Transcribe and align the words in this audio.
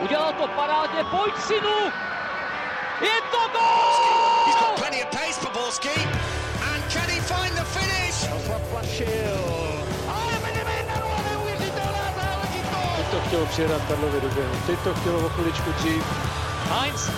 Udělal 0.00 0.32
to 0.32 0.48
parádně, 0.48 1.04
pojď 1.04 1.34
synu! 1.38 1.78
Je 3.00 3.20
to 3.30 3.38
gol! 3.52 4.46
He's 4.46 4.56
got 4.60 4.74
plenty 4.78 5.02
of 5.02 5.10
pace 5.10 5.40
for 5.40 5.52
Borski. 5.52 5.96
And 6.72 6.92
can 6.92 7.08
he 7.08 7.20
find 7.20 7.52
the 7.54 7.64
finish? 7.64 8.46
Zaplašil. 8.48 9.38
Ale 10.08 10.32
vedeme 10.32 10.72
1 10.76 10.94
neuvěřitelná 11.30 12.06
záležitost! 12.20 12.96
Teď 12.96 13.06
to 13.10 13.20
chtělo 13.26 13.46
přijedat 13.46 13.82
Karlovi 13.88 14.20
do 14.20 14.28
běhu. 14.28 14.54
Teď 14.66 14.78
to 14.78 14.94
chtělo 14.94 15.18
o 15.26 15.28
chviličku 15.28 15.72
dřív. 15.72 16.04
Heinz. 16.70 17.10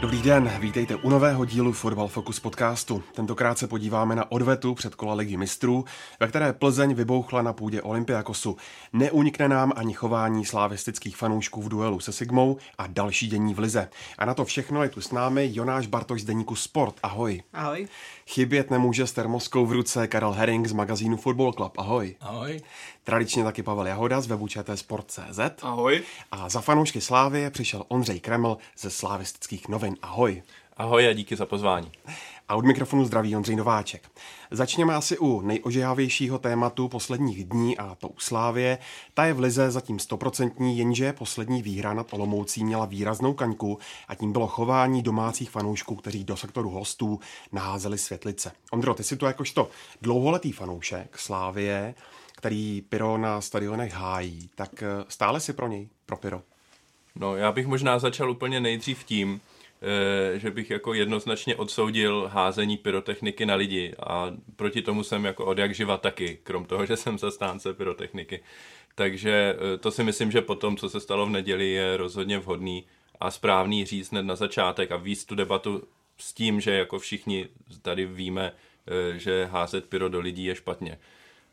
Dobrý 0.00 0.22
den, 0.22 0.52
vítejte 0.60 0.96
u 0.96 1.10
nového 1.10 1.44
dílu 1.44 1.72
Fotbal 1.72 2.08
Focus 2.08 2.40
podcastu. 2.40 3.02
Tentokrát 3.14 3.58
se 3.58 3.66
podíváme 3.66 4.16
na 4.16 4.32
odvetu 4.32 4.74
před 4.74 4.94
kola 4.94 5.14
ligy 5.14 5.36
mistrů, 5.36 5.84
ve 6.20 6.28
které 6.28 6.52
Plzeň 6.52 6.94
vybouchla 6.94 7.42
na 7.42 7.52
půdě 7.52 7.82
Olympiakosu. 7.82 8.56
Neunikne 8.92 9.48
nám 9.48 9.72
ani 9.76 9.94
chování 9.94 10.44
slávistických 10.44 11.16
fanoušků 11.16 11.62
v 11.62 11.68
duelu 11.68 12.00
se 12.00 12.12
Sigmou 12.12 12.56
a 12.78 12.86
další 12.86 13.26
dění 13.26 13.54
v 13.54 13.58
lize. 13.58 13.88
A 14.18 14.24
na 14.24 14.34
to 14.34 14.44
všechno 14.44 14.82
je 14.82 14.88
tu 14.88 15.00
s 15.00 15.12
námi 15.12 15.50
Jonáš 15.52 15.86
Bartoš 15.86 16.22
z 16.22 16.24
deníku 16.24 16.54
Sport. 16.54 16.94
Ahoj. 17.02 17.42
Ahoj. 17.52 17.88
Chybět 18.26 18.70
nemůže 18.70 19.06
s 19.06 19.12
termoskou 19.12 19.66
v 19.66 19.72
ruce 19.72 20.06
Karel 20.06 20.32
Herring 20.32 20.66
z 20.66 20.72
magazínu 20.72 21.16
Football 21.16 21.52
Club. 21.52 21.78
Ahoj. 21.78 22.16
Ahoj. 22.20 22.60
Tradičně 23.04 23.44
taky 23.44 23.62
Pavel 23.62 23.86
Jahoda 23.86 24.20
z 24.20 24.26
webu 24.26 24.46
Sport.cz. 24.74 25.40
Ahoj. 25.62 26.02
A 26.32 26.48
za 26.48 26.60
fanoušky 26.60 27.00
Slávie 27.00 27.50
přišel 27.50 27.84
Ondřej 27.88 28.20
Kreml 28.20 28.56
ze 28.78 28.90
slávistických 28.90 29.68
novin. 29.68 29.87
Ahoj. 30.02 30.42
Ahoj 30.76 31.08
a 31.08 31.12
díky 31.12 31.36
za 31.36 31.46
pozvání. 31.46 31.92
A 32.48 32.56
od 32.56 32.64
mikrofonu 32.64 33.04
zdraví 33.04 33.36
Ondřej 33.36 33.56
Nováček. 33.56 34.10
Začněme 34.50 34.94
asi 34.94 35.18
u 35.18 35.40
nejožehavějšího 35.40 36.38
tématu 36.38 36.88
posledních 36.88 37.44
dní 37.44 37.78
a 37.78 37.94
to 37.94 38.08
u 38.08 38.14
Slávě. 38.18 38.78
Ta 39.14 39.24
je 39.24 39.32
v 39.32 39.40
Lize 39.40 39.70
zatím 39.70 39.98
stoprocentní, 39.98 40.78
jenže 40.78 41.12
poslední 41.12 41.62
výhra 41.62 41.94
nad 41.94 42.12
Olomoucí 42.12 42.64
měla 42.64 42.84
výraznou 42.84 43.34
kaňku 43.34 43.78
a 44.08 44.14
tím 44.14 44.32
bylo 44.32 44.46
chování 44.46 45.02
domácích 45.02 45.50
fanoušků, 45.50 45.94
kteří 45.96 46.24
do 46.24 46.36
sektoru 46.36 46.70
hostů 46.70 47.20
naházeli 47.52 47.98
světlice. 47.98 48.52
Ondro, 48.72 48.94
ty 48.94 49.04
si 49.04 49.16
to 49.16 49.26
jakožto 49.26 49.70
dlouholetý 50.02 50.52
fanoušek 50.52 51.18
Slávie, 51.18 51.94
který 52.36 52.82
Pyro 52.88 53.18
na 53.18 53.40
stadionech 53.40 53.92
hájí, 53.92 54.50
tak 54.54 54.82
eh, 54.82 54.86
stále 55.08 55.40
si 55.40 55.52
pro 55.52 55.68
něj, 55.68 55.88
pro 56.06 56.16
Pyro. 56.16 56.42
No, 57.16 57.36
já 57.36 57.52
bych 57.52 57.66
možná 57.66 57.98
začal 57.98 58.30
úplně 58.30 58.60
nejdřív 58.60 59.04
tím, 59.04 59.40
že 60.34 60.50
bych 60.50 60.70
jako 60.70 60.94
jednoznačně 60.94 61.56
odsoudil 61.56 62.30
házení 62.32 62.76
pyrotechniky 62.76 63.46
na 63.46 63.54
lidi 63.54 63.94
a 64.06 64.32
proti 64.56 64.82
tomu 64.82 65.04
jsem 65.04 65.24
jako 65.24 65.44
od 65.44 65.58
jak 65.58 65.74
živa 65.74 65.96
taky, 65.96 66.38
krom 66.42 66.64
toho, 66.64 66.86
že 66.86 66.96
jsem 66.96 67.18
zastánce 67.18 67.74
pyrotechniky. 67.74 68.40
Takže 68.94 69.56
eh, 69.58 69.78
to 69.78 69.90
si 69.90 70.04
myslím, 70.04 70.30
že 70.30 70.42
po 70.42 70.54
tom, 70.54 70.76
co 70.76 70.90
se 70.90 71.00
stalo 71.00 71.26
v 71.26 71.30
neděli, 71.30 71.68
je 71.70 71.96
rozhodně 71.96 72.38
vhodný 72.38 72.84
a 73.20 73.30
správný 73.30 73.84
říct 73.84 74.10
hned 74.10 74.22
na 74.22 74.36
začátek 74.36 74.92
a 74.92 74.96
víc 74.96 75.24
tu 75.24 75.34
debatu 75.34 75.82
s 76.18 76.32
tím, 76.32 76.60
že 76.60 76.70
jako 76.70 76.98
všichni 76.98 77.48
tady 77.82 78.06
víme, 78.06 78.52
že 79.16 79.44
házet 79.44 79.84
pyro 79.84 80.08
do 80.08 80.20
lidí 80.20 80.44
je 80.44 80.54
špatně. 80.54 80.98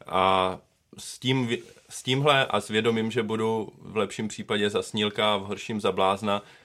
A 0.05 0.59
s, 0.97 1.19
tím, 1.19 1.57
s 1.89 2.03
tímhle 2.03 2.45
a 2.45 2.61
s 2.61 2.67
vědomím, 2.67 3.11
že 3.11 3.23
budu 3.23 3.73
v 3.81 3.97
lepším 3.97 4.27
případě 4.27 4.69
za 4.69 4.81
snílka 4.81 5.33
a 5.33 5.37
v 5.37 5.41
horším 5.41 5.81
za 5.81 5.91
blázna, 5.91 6.41
eh, 6.41 6.64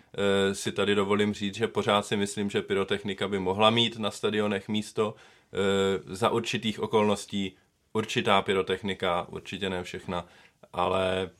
si 0.52 0.72
tady 0.72 0.94
dovolím 0.94 1.34
říct, 1.34 1.54
že 1.54 1.68
pořád 1.68 2.06
si 2.06 2.16
myslím, 2.16 2.50
že 2.50 2.62
pyrotechnika 2.62 3.28
by 3.28 3.38
mohla 3.38 3.70
mít 3.70 3.98
na 3.98 4.10
stadionech 4.10 4.68
místo 4.68 5.14
eh, 5.14 6.14
za 6.14 6.30
určitých 6.30 6.80
okolností 6.80 7.56
určitá 7.92 8.42
pyrotechnika, 8.42 9.26
určitě 9.28 9.70
ne 9.70 9.82
všechna, 9.82 10.26
ale 10.72 11.30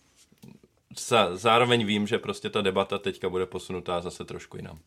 zároveň 1.35 1.87
vím, 1.87 2.07
že 2.07 2.19
prostě 2.19 2.51
ta 2.51 2.63
debata 2.63 2.99
teďka 2.99 3.29
bude 3.29 3.47
posunutá 3.47 4.01
zase 4.01 4.25
trošku 4.25 4.57
jinam. 4.57 4.79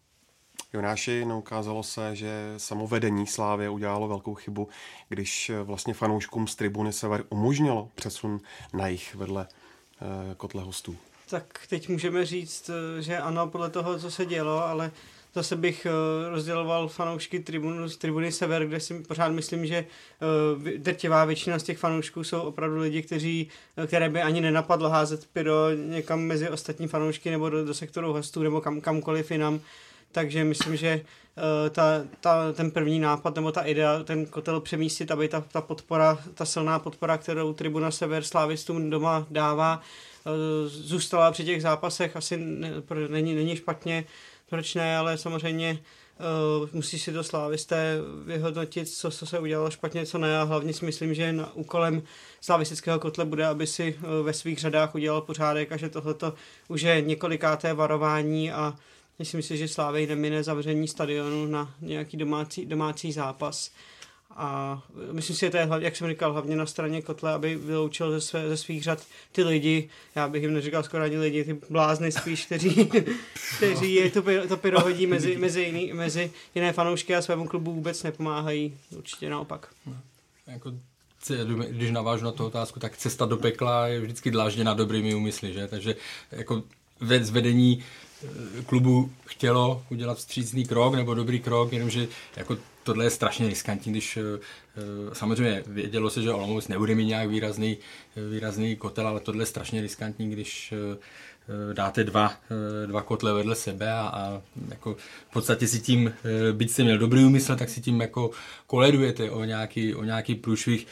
Jonáši, 0.73 1.25
no 1.25 1.39
ukázalo 1.39 1.83
se, 1.83 2.15
že 2.15 2.53
samovedení 2.57 3.27
Slávě 3.27 3.69
udělalo 3.69 4.07
velkou 4.07 4.35
chybu, 4.35 4.69
když 5.09 5.51
vlastně 5.63 5.93
fanouškům 5.93 6.47
z 6.47 6.55
tribuny 6.55 6.93
Sever 6.93 7.23
umožnilo 7.29 7.89
přesun 7.95 8.39
na 8.73 8.87
jich 8.87 9.15
vedle 9.15 9.47
eh, 9.51 10.35
kotle 10.35 10.63
hostů. 10.63 10.97
Tak 11.33 11.59
teď 11.69 11.89
můžeme 11.89 12.25
říct, 12.25 12.69
eh, 12.69 13.01
že 13.01 13.17
ano, 13.17 13.47
podle 13.47 13.69
toho, 13.69 13.99
co 13.99 14.11
se 14.11 14.25
dělo, 14.25 14.63
ale 14.63 14.91
zase 15.33 15.55
bych 15.55 15.85
eh, 15.85 16.29
rozděloval 16.29 16.87
fanoušky 16.87 17.39
tribunu, 17.39 17.89
z 17.89 17.97
tribuny 17.97 18.31
Sever, 18.31 18.65
kde 18.65 18.79
si 18.79 19.03
pořád 19.03 19.31
myslím, 19.31 19.65
že 19.65 19.85
uh, 20.55 20.63
drtivá 20.63 21.25
většina 21.25 21.59
z 21.59 21.63
těch 21.63 21.77
fanoušků 21.77 22.23
jsou 22.23 22.41
opravdu 22.41 22.79
lidi, 22.79 23.01
kteří, 23.01 23.49
které 23.87 24.09
by 24.09 24.21
ani 24.21 24.41
nenapadlo 24.41 24.89
házet 24.89 25.27
pyro 25.33 25.71
někam 25.71 26.21
mezi 26.21 26.49
ostatní 26.49 26.87
fanoušky 26.87 27.31
nebo 27.31 27.49
do, 27.49 27.65
do 27.65 27.73
sektoru 27.73 28.13
hostů 28.13 28.43
nebo 28.43 28.61
kam, 28.61 28.81
kamkoliv 28.81 29.31
jinam 29.31 29.59
takže 30.13 30.43
myslím, 30.43 30.75
že 30.75 31.01
uh, 31.01 31.69
ta, 31.69 31.83
ta, 32.19 32.53
ten 32.53 32.71
první 32.71 32.99
nápad 32.99 33.35
nebo 33.35 33.51
ta 33.51 33.61
idea, 33.61 34.03
ten 34.03 34.25
kotel 34.25 34.59
přemístit, 34.59 35.11
aby 35.11 35.27
ta, 35.27 35.41
ta 35.41 35.61
podpora, 35.61 36.17
ta 36.33 36.45
silná 36.45 36.79
podpora, 36.79 37.17
kterou 37.17 37.53
Tribuna 37.53 37.91
Sever 37.91 38.23
slávistům 38.23 38.89
doma 38.89 39.27
dává, 39.29 39.81
uh, 40.25 40.31
zůstala 40.67 41.31
při 41.31 41.45
těch 41.45 41.61
zápasech, 41.61 42.15
asi 42.15 42.37
ne, 42.37 42.71
není, 43.07 43.35
není 43.35 43.55
špatně, 43.55 44.05
proč 44.49 44.75
ne, 44.75 44.97
ale 44.97 45.17
samozřejmě 45.17 45.79
uh, 46.61 46.69
musí 46.73 46.99
si 46.99 47.13
to 47.13 47.23
slávisté 47.23 47.97
vyhodnotit, 48.25 48.89
co, 48.89 49.11
co 49.11 49.25
se 49.25 49.39
udělalo 49.39 49.71
špatně, 49.71 50.05
co 50.05 50.17
ne. 50.17 50.37
A 50.37 50.43
hlavně 50.43 50.73
si 50.73 50.85
myslím, 50.85 51.13
že 51.13 51.33
na 51.33 51.53
úkolem 51.53 52.03
slavistického 52.41 52.99
kotle 52.99 53.25
bude, 53.25 53.45
aby 53.45 53.67
si 53.67 53.95
uh, 53.95 54.25
ve 54.25 54.33
svých 54.33 54.59
řadách 54.59 54.95
udělal 54.95 55.21
pořádek 55.21 55.71
a 55.71 55.77
že 55.77 55.89
tohleto 55.89 56.33
už 56.67 56.81
je 56.81 57.01
několikáté 57.01 57.73
varování 57.73 58.51
a 58.51 58.75
Myslím 59.19 59.41
si, 59.41 59.57
že 59.57 59.67
Slávej 59.67 60.07
nemine 60.07 60.43
zavření 60.43 60.87
stadionu 60.87 61.45
na 61.45 61.75
nějaký 61.81 62.17
domácí, 62.17 62.65
domácí 62.65 63.11
zápas. 63.11 63.71
A 64.35 64.81
myslím 65.11 65.35
si, 65.35 65.39
že 65.39 65.49
to 65.49 65.57
je, 65.57 65.69
jak 65.79 65.95
jsem 65.95 66.07
říkal, 66.07 66.33
hlavně 66.33 66.55
na 66.55 66.65
straně 66.65 67.01
Kotle, 67.01 67.33
aby 67.33 67.55
vyloučil 67.55 68.11
ze, 68.11 68.21
své, 68.21 68.49
ze 68.49 68.57
svých 68.57 68.83
řad 68.83 69.05
ty 69.31 69.43
lidi, 69.43 69.89
já 70.15 70.27
bych 70.27 70.43
jim 70.43 70.53
neříkal 70.53 70.83
skoro 70.83 71.03
ani 71.03 71.17
lidi, 71.17 71.43
ty 71.43 71.59
blázny 71.69 72.11
spíš, 72.11 72.45
kteří, 72.45 72.89
kteří 73.57 73.93
je 73.93 74.11
to, 74.11 74.23
to 74.47 74.57
pyro 74.57 74.79
hodí 74.81 75.07
mezi, 75.07 75.37
mezi, 75.37 75.61
jiný, 75.61 75.93
mezi 75.93 76.31
jiné 76.55 76.73
fanoušky 76.73 77.15
a 77.15 77.21
svému 77.21 77.47
klubu 77.47 77.73
vůbec 77.73 78.03
nepomáhají, 78.03 78.77
určitě 78.97 79.29
naopak. 79.29 79.73
Jako 80.47 80.73
když 81.69 81.91
navážu 81.91 82.25
na 82.25 82.31
tu 82.31 82.45
otázku, 82.45 82.79
tak 82.79 82.97
cesta 82.97 83.25
do 83.25 83.37
pekla 83.37 83.87
je 83.87 83.99
vždycky 83.99 84.31
dlážděna 84.31 84.73
dobrými 84.73 85.15
úmysly, 85.15 85.53
že? 85.53 85.67
Takže 85.67 85.95
jako 86.31 86.63
zvedení 87.21 87.83
klubu 88.65 89.11
chtělo 89.25 89.83
udělat 89.89 90.17
vstřícný 90.17 90.65
krok 90.65 90.95
nebo 90.95 91.13
dobrý 91.13 91.39
krok, 91.39 91.73
jenomže 91.73 92.07
jako 92.35 92.57
tohle 92.83 93.05
je 93.05 93.09
strašně 93.09 93.47
riskantní, 93.47 93.91
když 93.91 94.17
eh, 94.17 94.39
samozřejmě 95.13 95.63
vědělo 95.67 96.09
se, 96.09 96.21
že 96.21 96.31
Olomouc 96.31 96.67
nebude 96.67 96.95
mít 96.95 97.05
nějak 97.05 97.29
výrazný, 97.29 97.77
výrazný 98.31 98.75
kotel, 98.75 99.07
ale 99.07 99.19
tohle 99.19 99.41
je 99.41 99.45
strašně 99.45 99.81
riskantní, 99.81 100.29
když 100.29 100.73
eh, 100.73 100.97
dáte 101.73 102.03
dva, 102.03 102.33
eh, 102.83 102.87
dva 102.87 103.01
kotle 103.01 103.33
vedle 103.33 103.55
sebe 103.55 103.91
a, 103.91 104.01
a 104.01 104.41
jako 104.69 104.95
v 105.29 105.33
podstatě 105.33 105.67
si 105.67 105.79
tím, 105.79 106.13
byť 106.51 106.69
jste 106.71 106.83
měl 106.83 106.97
dobrý 106.97 107.25
úmysl, 107.25 107.55
tak 107.55 107.69
si 107.69 107.81
tím 107.81 108.01
jako 108.01 108.31
koledujete 108.67 109.31
o 109.31 109.43
nějaký, 109.43 109.95
o 109.95 110.03
nějaký 110.03 110.35
průšvih. 110.35 110.87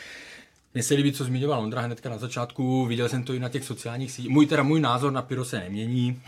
Mně 0.73 0.83
se 0.83 0.93
líbí, 0.93 1.11
co 1.11 1.23
zmiňoval 1.23 1.59
Ondra 1.59 1.81
hnedka 1.81 2.09
na 2.09 2.17
začátku, 2.17 2.85
viděl 2.85 3.09
jsem 3.09 3.23
to 3.23 3.33
i 3.33 3.39
na 3.39 3.49
těch 3.49 3.63
sociálních 3.63 4.11
sítích. 4.11 4.31
Můj, 4.31 4.45
teda 4.45 4.63
můj 4.63 4.79
názor 4.79 5.11
na 5.11 5.21
Pyro 5.21 5.45
se 5.45 5.59
nemění. 5.59 6.21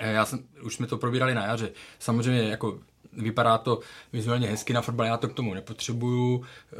Eh, 0.00 0.12
já 0.12 0.24
jsem, 0.24 0.44
už 0.62 0.74
jsme 0.74 0.86
to 0.86 0.96
probírali 0.98 1.34
na 1.34 1.46
jaře. 1.46 1.70
Samozřejmě 1.98 2.42
jako 2.42 2.78
vypadá 3.12 3.58
to 3.58 3.80
vizuálně 4.12 4.48
hezky 4.48 4.72
na 4.72 4.82
fotbal, 4.82 5.06
já 5.06 5.16
to 5.16 5.28
k 5.28 5.32
tomu 5.32 5.54
nepotřebuju. 5.54 6.44
Eh, 6.72 6.76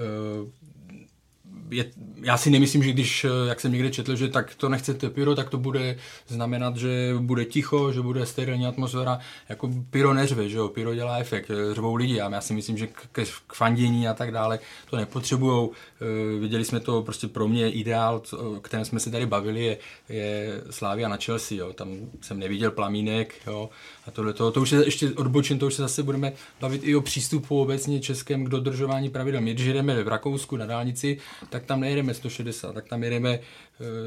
je, 1.73 1.85
já 2.23 2.37
si 2.37 2.51
nemyslím, 2.51 2.83
že 2.83 2.93
když, 2.93 3.25
eh, 3.25 3.49
jak 3.49 3.61
jsem 3.61 3.73
někde 3.73 3.91
četl, 3.91 4.17
že 4.17 4.29
tak 4.29 4.55
to 4.55 4.69
nechcete 4.69 5.11
pyro, 5.11 5.35
tak 5.35 5.51
to 5.51 5.59
bude 5.59 5.97
znamenat, 6.29 6.77
že 6.77 7.15
bude 7.19 7.45
ticho, 7.45 7.93
že 7.93 8.01
bude 8.01 8.27
sterilní 8.27 8.67
atmosféra. 8.67 9.19
Jako 9.49 9.71
pyro 9.91 10.15
neřve, 10.15 10.49
že 10.49 10.57
jo, 10.57 10.69
pyro 10.69 10.95
dělá 10.95 11.19
efekt, 11.19 11.51
eh, 11.51 11.75
řvou 11.75 11.95
lidi 11.95 12.21
a 12.21 12.31
já 12.31 12.41
si 12.41 12.55
myslím, 12.55 12.79
že 12.79 12.87
k, 12.87 13.25
k 13.47 13.55
fandění 13.55 14.09
a 14.09 14.15
tak 14.15 14.33
dále 14.33 14.59
to 14.91 14.97
nepotřebujou. 14.97 15.73
E, 16.03 16.39
viděli 16.39 16.65
jsme 16.65 16.81
to 16.81 17.03
prostě 17.03 17.29
pro 17.29 17.49
mě 17.49 17.71
ideál, 17.71 18.23
o 18.33 18.61
kterém 18.61 18.85
jsme 18.85 19.01
se 19.01 19.11
tady 19.11 19.27
bavili, 19.27 19.65
je, 19.65 19.79
je 20.09 20.63
Slávia 20.71 21.09
na 21.09 21.17
Chelsea, 21.17 21.59
jo. 21.59 21.73
tam 21.73 21.89
jsem 22.21 22.39
neviděl 22.39 22.71
plamínek, 22.71 23.35
jo. 23.47 23.71
A 24.07 24.11
tohle 24.11 24.33
to, 24.33 24.51
to 24.51 24.61
už 24.61 24.71
je 24.73 24.85
ještě 24.85 25.11
odbočen, 25.11 25.59
to 25.59 25.67
už 25.67 25.75
se 25.75 25.83
zase 25.83 26.03
budeme 26.03 26.33
bavit 26.61 26.81
i 26.85 26.97
o 26.97 27.01
přístupu 27.01 27.63
obecně 27.63 28.01
českém 28.01 28.45
k 28.45 28.49
dodržování 28.49 29.11
pravidel. 29.11 29.41
My, 29.41 29.55
když 29.55 29.67
jdeme 29.67 30.03
v 30.03 30.09
Rakousku 30.09 30.57
na 30.57 30.67
dálnici, 30.67 31.19
tak 31.51 31.62
tam 31.65 31.81
nejedeme 31.81 32.15
160, 32.15 32.73
tak 32.73 32.89
tam 32.89 33.05
jedeme 33.05 33.39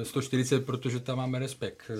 140, 0.03 0.55
eh, 0.55 0.65
protože 0.65 0.99
tam 0.99 1.17
máme 1.17 1.39
respekt. 1.39 1.91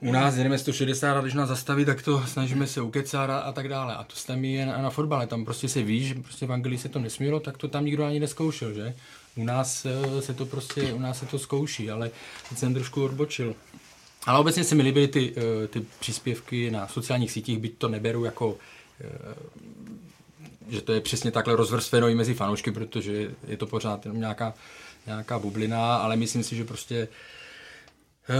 u 0.00 0.12
nás 0.12 0.36
jedeme 0.36 0.58
160 0.58 1.16
a 1.16 1.20
když 1.20 1.34
nás 1.34 1.48
zastaví, 1.48 1.84
tak 1.84 2.02
to 2.02 2.26
snažíme 2.26 2.66
se 2.66 2.80
ukecat 2.80 3.30
a, 3.30 3.38
a 3.38 3.52
tak 3.52 3.68
dále. 3.68 3.96
A 3.96 4.04
to 4.04 4.14
tam 4.26 4.44
je 4.44 4.66
na, 4.66 4.82
na 4.82 4.90
fotbale, 4.90 5.26
tam 5.26 5.44
prostě 5.44 5.68
se 5.68 5.82
ví, 5.82 6.04
že 6.04 6.14
prostě 6.14 6.46
v 6.46 6.52
Anglii 6.52 6.78
se 6.78 6.88
to 6.88 6.98
nesmělo, 6.98 7.40
tak 7.40 7.58
to 7.58 7.68
tam 7.68 7.84
nikdo 7.84 8.04
ani 8.04 8.20
neskoušel, 8.20 8.72
že? 8.72 8.94
U 9.36 9.44
nás 9.44 9.86
eh, 9.86 10.22
se 10.22 10.34
to 10.34 10.46
prostě, 10.46 10.92
u 10.92 10.98
nás 10.98 11.18
se 11.18 11.26
to 11.26 11.38
zkouší, 11.38 11.90
ale 11.90 12.10
teď 12.48 12.58
jsem 12.58 12.74
trošku 12.74 13.04
odbočil. 13.04 13.54
Ale 14.26 14.38
obecně 14.38 14.64
se 14.64 14.74
mi 14.74 14.82
líbily 14.82 15.08
ty, 15.08 15.34
eh, 15.36 15.68
ty 15.68 15.86
příspěvky 16.00 16.70
na 16.70 16.88
sociálních 16.88 17.32
sítích, 17.32 17.58
byť 17.58 17.78
to 17.78 17.88
neberu 17.88 18.24
jako 18.24 18.58
že 20.68 20.80
to 20.80 20.92
je 20.92 21.00
přesně 21.00 21.30
takhle 21.30 21.56
rozvrstveno 21.56 22.08
i 22.08 22.14
mezi 22.14 22.34
fanoušky, 22.34 22.70
protože 22.70 23.30
je 23.46 23.56
to 23.56 23.66
pořád 23.66 24.06
jenom 24.06 24.20
nějaká, 24.20 24.54
nějaká 25.06 25.38
bublina, 25.38 25.96
ale 25.96 26.16
myslím 26.16 26.42
si, 26.42 26.56
že 26.56 26.64
prostě 26.64 27.08
uh, 28.28 28.36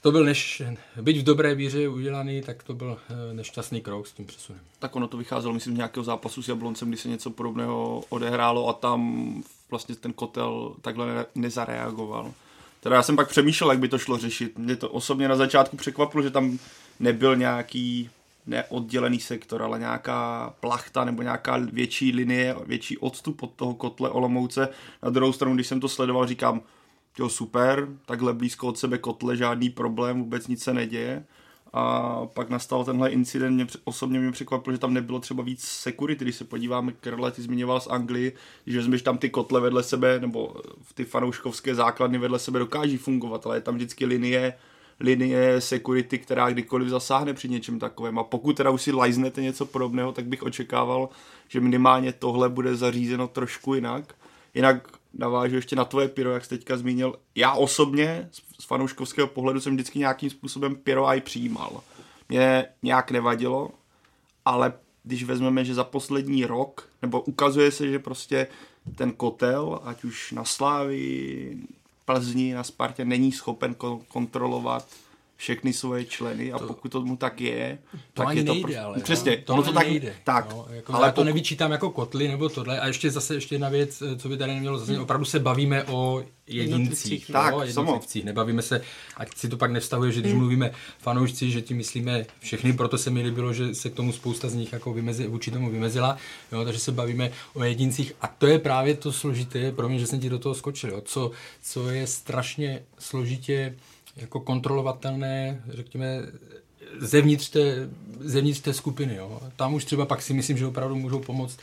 to 0.00 0.12
byl 0.12 0.24
než, 0.24 0.62
byť 1.02 1.18
v 1.18 1.22
dobré 1.22 1.54
víře 1.54 1.88
udělaný, 1.88 2.42
tak 2.42 2.62
to 2.62 2.74
byl 2.74 2.88
uh, 2.88 3.36
nešťastný 3.36 3.80
krok 3.80 4.06
s 4.06 4.12
tím 4.12 4.26
přesunem. 4.26 4.62
Tak 4.78 4.96
ono 4.96 5.08
to 5.08 5.16
vycházelo, 5.16 5.54
myslím, 5.54 5.74
z 5.74 5.76
nějakého 5.76 6.04
zápasu 6.04 6.42
s 6.42 6.48
Jabloncem, 6.48 6.88
kdy 6.88 6.96
se 6.96 7.08
něco 7.08 7.30
podobného 7.30 8.04
odehrálo 8.08 8.68
a 8.68 8.72
tam 8.72 9.32
vlastně 9.70 9.94
ten 9.94 10.12
kotel 10.12 10.74
takhle 10.82 11.14
ne- 11.14 11.26
nezareagoval. 11.34 12.32
Teda 12.80 12.96
já 12.96 13.02
jsem 13.02 13.16
pak 13.16 13.28
přemýšlel, 13.28 13.70
jak 13.70 13.78
by 13.78 13.88
to 13.88 13.98
šlo 13.98 14.18
řešit. 14.18 14.58
Mě 14.58 14.76
to 14.76 14.90
osobně 14.90 15.28
na 15.28 15.36
začátku 15.36 15.76
překvapilo, 15.76 16.22
že 16.22 16.30
tam 16.30 16.58
nebyl 17.00 17.36
nějaký 17.36 18.10
neoddělený 18.46 19.20
sektor, 19.20 19.62
ale 19.62 19.78
nějaká 19.78 20.50
plachta 20.60 21.04
nebo 21.04 21.22
nějaká 21.22 21.58
větší 21.72 22.12
linie, 22.12 22.56
větší 22.66 22.98
odstup 22.98 23.42
od 23.42 23.52
toho 23.52 23.74
kotle 23.74 24.10
Olomouce. 24.10 24.68
Na 25.02 25.10
druhou 25.10 25.32
stranu, 25.32 25.54
když 25.54 25.66
jsem 25.66 25.80
to 25.80 25.88
sledoval, 25.88 26.26
říkám, 26.26 26.60
jo 27.18 27.28
super, 27.28 27.88
takhle 28.06 28.32
blízko 28.32 28.66
od 28.66 28.78
sebe 28.78 28.98
kotle, 28.98 29.36
žádný 29.36 29.70
problém, 29.70 30.18
vůbec 30.18 30.48
nic 30.48 30.62
se 30.62 30.74
neděje. 30.74 31.24
A 31.72 32.26
pak 32.26 32.50
nastal 32.50 32.84
tenhle 32.84 33.10
incident, 33.10 33.54
mě 33.54 33.66
osobně 33.84 34.20
mě 34.20 34.32
překvapilo, 34.32 34.74
že 34.74 34.78
tam 34.80 34.94
nebylo 34.94 35.20
třeba 35.20 35.42
víc 35.42 35.64
security, 35.64 36.24
když 36.24 36.36
se 36.36 36.44
podíváme, 36.44 36.92
Karle, 36.92 37.30
ty 37.30 37.42
zmiňoval 37.42 37.80
z 37.80 37.86
Anglii, 37.86 38.32
že 38.66 38.78
vezmeš 38.78 39.02
tam 39.02 39.18
ty 39.18 39.30
kotle 39.30 39.60
vedle 39.60 39.82
sebe, 39.82 40.20
nebo 40.20 40.54
ty 40.94 41.04
fanouškovské 41.04 41.74
základny 41.74 42.18
vedle 42.18 42.38
sebe 42.38 42.58
dokáží 42.58 42.96
fungovat, 42.96 43.46
ale 43.46 43.56
je 43.56 43.60
tam 43.60 43.74
vždycky 43.74 44.06
linie, 44.06 44.54
linie 45.00 45.60
security, 45.60 46.18
která 46.18 46.50
kdykoliv 46.50 46.88
zasáhne 46.88 47.34
při 47.34 47.48
něčem 47.48 47.78
takovém. 47.78 48.18
A 48.18 48.24
pokud 48.24 48.56
teda 48.56 48.70
už 48.70 48.82
si 48.82 48.92
lajznete 48.92 49.42
něco 49.42 49.66
podobného, 49.66 50.12
tak 50.12 50.26
bych 50.26 50.42
očekával, 50.42 51.08
že 51.48 51.60
minimálně 51.60 52.12
tohle 52.12 52.48
bude 52.48 52.76
zařízeno 52.76 53.28
trošku 53.28 53.74
jinak. 53.74 54.14
Jinak 54.54 54.88
navážu 55.14 55.56
ještě 55.56 55.76
na 55.76 55.84
tvoje 55.84 56.08
pyro, 56.08 56.30
jak 56.30 56.44
jsi 56.44 56.50
teďka 56.50 56.76
zmínil. 56.76 57.14
Já 57.34 57.52
osobně 57.52 58.28
z 58.60 58.64
fanouškovského 58.64 59.28
pohledu 59.28 59.60
jsem 59.60 59.74
vždycky 59.74 59.98
nějakým 59.98 60.30
způsobem 60.30 60.76
pyro 60.76 61.06
aj 61.06 61.20
přijímal. 61.20 61.80
Mě 62.28 62.64
nějak 62.82 63.10
nevadilo, 63.10 63.70
ale 64.44 64.72
když 65.04 65.24
vezmeme, 65.24 65.64
že 65.64 65.74
za 65.74 65.84
poslední 65.84 66.46
rok, 66.46 66.88
nebo 67.02 67.20
ukazuje 67.20 67.70
se, 67.70 67.88
že 67.88 67.98
prostě 67.98 68.46
ten 68.94 69.12
kotel, 69.12 69.80
ať 69.84 70.04
už 70.04 70.32
na 70.32 70.44
Slávii, 70.44 71.58
Plzni, 72.06 72.54
na 72.54 72.64
Spartě, 72.64 73.04
není 73.04 73.32
schopen 73.32 73.76
kontrolovat 74.08 74.86
všechny 75.36 75.72
svoje 75.72 76.04
členy 76.04 76.52
a 76.52 76.58
to, 76.58 76.66
pokud 76.66 76.92
tomu 76.92 77.16
tak 77.16 77.40
je, 77.40 77.78
to 77.92 77.98
tak 78.12 78.28
ani 78.28 78.40
je 78.40 78.44
to 78.44 78.52
nejde, 78.52 78.74
pro... 78.74 78.84
ale, 78.84 79.00
přesně, 79.00 79.36
no, 79.36 79.42
to 79.44 79.52
ono 79.52 79.62
to 79.62 79.72
tak 79.72 79.88
nejde, 79.88 80.14
tak, 80.24 80.50
no, 80.50 80.66
jako 80.70 80.94
ale 80.94 81.06
já 81.06 81.12
to 81.12 81.14
pokud... 81.14 81.24
nevyčítám 81.24 81.72
jako 81.72 81.90
kotly 81.90 82.28
nebo 82.28 82.48
tohle. 82.48 82.80
A 82.80 82.86
ještě 82.86 83.10
zase 83.10 83.34
ještě 83.34 83.54
jedna 83.54 83.68
věc, 83.68 84.02
co 84.18 84.28
by 84.28 84.36
tady 84.36 84.54
nemělo 84.54 84.78
zase, 84.78 85.00
opravdu 85.00 85.24
se 85.24 85.38
bavíme 85.38 85.84
o 85.84 86.22
jedincích, 86.46 87.26
tak, 87.32 87.54
no, 87.54 87.62
jednotlivcích, 87.62 88.24
nebavíme 88.24 88.62
se, 88.62 88.80
ať 89.16 89.36
si 89.36 89.48
to 89.48 89.56
pak 89.56 89.70
nevztahuje, 89.70 90.12
že 90.12 90.20
když 90.20 90.32
hmm. 90.32 90.40
mluvíme 90.40 90.70
fanoušci, 90.98 91.50
že 91.50 91.62
ti 91.62 91.74
myslíme 91.74 92.26
všechny, 92.38 92.72
proto 92.72 92.98
se 92.98 93.10
mi 93.10 93.22
líbilo, 93.22 93.52
že 93.52 93.74
se 93.74 93.90
k 93.90 93.94
tomu 93.94 94.12
spousta 94.12 94.48
z 94.48 94.54
nich 94.54 94.72
jako 94.72 94.92
vymezi, 94.92 95.26
vůči 95.26 95.50
tomu 95.50 95.70
vymezila, 95.70 96.16
jo, 96.52 96.64
takže 96.64 96.80
se 96.80 96.92
bavíme 96.92 97.30
o 97.54 97.64
jedincích. 97.64 98.12
A 98.20 98.26
to 98.26 98.46
je 98.46 98.58
právě 98.58 98.94
to 98.94 99.12
složité, 99.12 99.72
pro 99.72 99.88
mě, 99.88 99.98
že 99.98 100.06
jsem 100.06 100.20
ti 100.20 100.30
do 100.30 100.38
toho 100.38 100.54
skočil, 100.54 100.90
jo, 100.90 101.00
co, 101.00 101.30
co 101.62 101.90
je 101.90 102.06
strašně 102.06 102.82
složitě 102.98 103.74
jako 104.16 104.40
kontrolovatelné, 104.40 105.62
řekněme, 105.68 106.22
zevnitř 106.98 107.48
té, 107.48 107.90
zevnitř 108.20 108.60
té 108.60 108.72
skupiny. 108.72 109.14
Jo. 109.14 109.40
Tam 109.56 109.74
už 109.74 109.84
třeba 109.84 110.06
pak 110.06 110.22
si 110.22 110.34
myslím, 110.34 110.58
že 110.58 110.66
opravdu 110.66 110.96
můžou 110.96 111.18
pomoct 111.18 111.58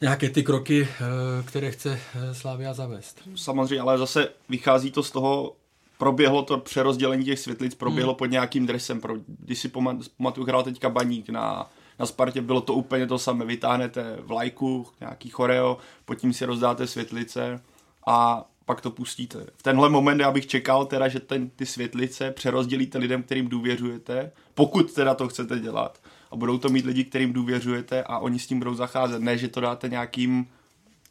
nějaké 0.00 0.30
ty 0.30 0.42
kroky, 0.42 0.88
eh, 0.90 1.42
které 1.42 1.70
chce 1.70 2.00
eh, 2.14 2.34
Slávia 2.34 2.74
zavést. 2.74 3.22
Samozřejmě, 3.34 3.80
ale 3.80 3.98
zase 3.98 4.28
vychází 4.48 4.90
to 4.90 5.02
z 5.02 5.10
toho, 5.10 5.52
proběhlo 5.98 6.42
to 6.42 6.58
přerozdělení 6.58 7.24
těch 7.24 7.38
světlic, 7.38 7.74
proběhlo 7.74 8.12
hmm. 8.12 8.18
pod 8.18 8.26
nějakým 8.26 8.66
dresem. 8.66 9.00
Pro, 9.00 9.14
když 9.26 9.58
si 9.58 9.68
pamatuju, 9.68 10.46
hrál 10.46 10.62
teďka 10.62 10.90
Baník 10.90 11.28
na, 11.28 11.70
na 11.98 12.06
Spartě, 12.06 12.40
bylo 12.40 12.60
to 12.60 12.74
úplně 12.74 13.06
to 13.06 13.18
samé. 13.18 13.44
Vytáhnete 13.44 14.18
vlajku, 14.20 14.86
nějaký 15.00 15.28
choreo, 15.28 15.78
pod 16.04 16.14
tím 16.14 16.32
si 16.32 16.44
rozdáte 16.44 16.86
světlice 16.86 17.60
a 18.06 18.44
pak 18.68 18.80
to 18.80 18.90
pustíte. 18.90 19.46
V 19.56 19.62
tenhle 19.62 19.88
moment 19.88 20.20
já 20.20 20.30
bych 20.30 20.46
čekal 20.46 20.86
teda, 20.86 21.08
že 21.08 21.20
ten, 21.20 21.50
ty 21.50 21.66
světlice 21.66 22.30
přerozdělíte 22.30 22.98
lidem, 22.98 23.22
kterým 23.22 23.48
důvěřujete, 23.48 24.32
pokud 24.54 24.92
teda 24.92 25.14
to 25.14 25.28
chcete 25.28 25.58
dělat. 25.58 25.98
A 26.30 26.36
budou 26.36 26.58
to 26.58 26.68
mít 26.68 26.84
lidi, 26.84 27.04
kterým 27.04 27.32
důvěřujete 27.32 28.02
a 28.02 28.18
oni 28.18 28.38
s 28.38 28.46
tím 28.46 28.58
budou 28.58 28.74
zacházet. 28.74 29.22
Ne, 29.22 29.38
že 29.38 29.48
to 29.48 29.60
dáte 29.60 29.88
nějakým 29.88 30.46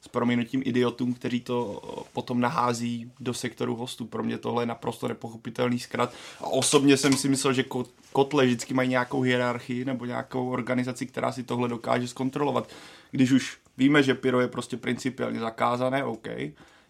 s 0.01 0.07
proměnutím 0.07 0.61
idiotům, 0.65 1.13
kteří 1.13 1.41
to 1.41 1.81
potom 2.13 2.39
nahází 2.39 3.11
do 3.19 3.33
sektoru 3.33 3.75
hostů. 3.75 4.05
Pro 4.05 4.23
mě 4.23 4.37
tohle 4.37 4.63
je 4.63 4.67
naprosto 4.67 5.07
nepochopitelný 5.07 5.79
zkrat. 5.79 6.13
A 6.39 6.47
osobně 6.47 6.97
jsem 6.97 7.13
si 7.13 7.29
myslel, 7.29 7.53
že 7.53 7.65
kotle 8.13 8.45
vždycky 8.45 8.73
mají 8.73 8.89
nějakou 8.89 9.21
hierarchii 9.21 9.85
nebo 9.85 10.05
nějakou 10.05 10.49
organizaci, 10.49 11.05
která 11.05 11.31
si 11.31 11.43
tohle 11.43 11.69
dokáže 11.69 12.07
zkontrolovat. 12.07 12.69
Když 13.11 13.31
už 13.31 13.57
víme, 13.77 14.03
že 14.03 14.13
pyro 14.13 14.41
je 14.41 14.47
prostě 14.47 14.77
principiálně 14.77 15.39
zakázané, 15.39 16.03
OK, 16.03 16.27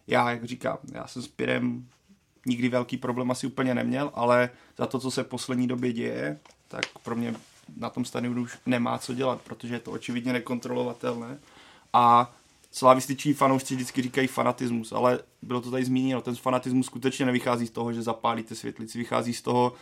já, 0.07 0.31
jak 0.31 0.44
říkám, 0.44 0.77
já 0.92 1.07
jsem 1.07 1.21
s 1.21 1.27
Pirem 1.27 1.88
nikdy 2.45 2.69
velký 2.69 2.98
problém 2.98 3.31
asi 3.31 3.48
úplně 3.48 3.75
neměl, 3.75 4.12
ale 4.13 4.50
za 4.77 4.86
to, 4.86 5.00
co 5.00 5.12
se 5.12 5.24
v 5.24 5.27
poslední 5.27 5.68
době 5.68 5.94
děje, 5.94 6.39
tak 6.68 6.86
pro 7.04 7.15
mě 7.15 7.36
na 7.77 7.89
tom 7.89 8.06
stadionu 8.06 8.42
už 8.42 8.57
nemá 8.65 8.98
co 8.98 9.13
dělat, 9.13 9.42
protože 9.42 9.74
je 9.74 9.80
to 9.80 9.92
očividně 9.92 10.33
nekontrolovatelné. 10.33 11.39
A 11.94 12.36
slavističní 12.71 13.33
fanoušci 13.33 13.75
vždycky 13.75 14.01
říkají 14.01 14.27
fanatismus, 14.27 14.92
ale 14.92 15.19
bylo 15.42 15.62
to 15.62 15.71
tady 15.71 15.86
zmíněno, 15.86 16.21
ten 16.21 16.36
fanatismus 16.36 16.86
skutečně 16.86 17.25
nevychází 17.25 17.68
z 17.68 17.71
toho, 17.71 17.94
že 17.94 18.01
zapálíte 18.01 18.56
světlici, 18.56 18.98
vychází 18.98 19.33
z 19.33 19.42
toho, 19.42 19.74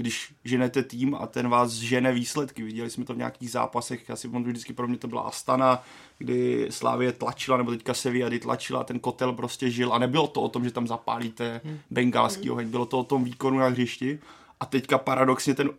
když 0.00 0.34
ženete 0.44 0.82
tým 0.82 1.14
a 1.14 1.26
ten 1.26 1.48
vás 1.48 1.72
žene 1.72 2.12
výsledky. 2.12 2.62
Viděli 2.62 2.90
jsme 2.90 3.04
to 3.04 3.14
v 3.14 3.16
nějakých 3.16 3.50
zápasech, 3.50 4.10
asi 4.10 4.28
vždycky 4.28 4.72
pro 4.72 4.88
mě 4.88 4.98
to 4.98 5.08
byla 5.08 5.22
Astana, 5.22 5.82
kdy 6.18 6.66
Slávě 6.70 7.12
tlačila, 7.12 7.56
nebo 7.56 7.70
teďka 7.70 7.94
Sevilla 7.94 8.30
tlačila, 8.42 8.84
ten 8.84 8.98
kotel 8.98 9.32
prostě 9.32 9.70
žil 9.70 9.92
a 9.92 9.98
nebylo 9.98 10.26
to 10.26 10.42
o 10.42 10.48
tom, 10.48 10.64
že 10.64 10.70
tam 10.70 10.86
zapálíte 10.86 11.60
hmm. 11.64 11.78
bengálský 11.90 12.42
hmm. 12.42 12.52
oheň, 12.52 12.68
bylo 12.68 12.86
to 12.86 12.98
o 12.98 13.04
tom 13.04 13.24
výkonu 13.24 13.58
na 13.58 13.68
hřišti 13.68 14.18
a 14.60 14.66
teďka 14.66 14.98
paradoxně 14.98 15.54
ten 15.54 15.68
uh, 15.68 15.74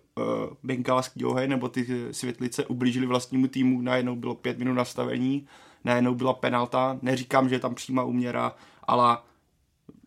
bengálský 0.64 1.26
oheň 1.26 1.50
nebo 1.50 1.70
ty 1.70 1.88
světlice 2.12 2.66
ublížili 2.66 3.06
vlastnímu 3.06 3.48
týmu, 3.48 3.82
najednou 3.82 4.16
bylo 4.16 4.36
pět 4.36 4.60
minut 4.60 4.74
nastavení, 4.74 5.48
najednou 5.84 6.16
byla 6.16 6.34
penalta, 6.34 7.00
neříkám, 7.02 7.50
že 7.50 7.56
je 7.56 7.60
tam 7.60 7.76
přímá 7.76 8.04
úměra, 8.04 8.56
ale 8.84 9.18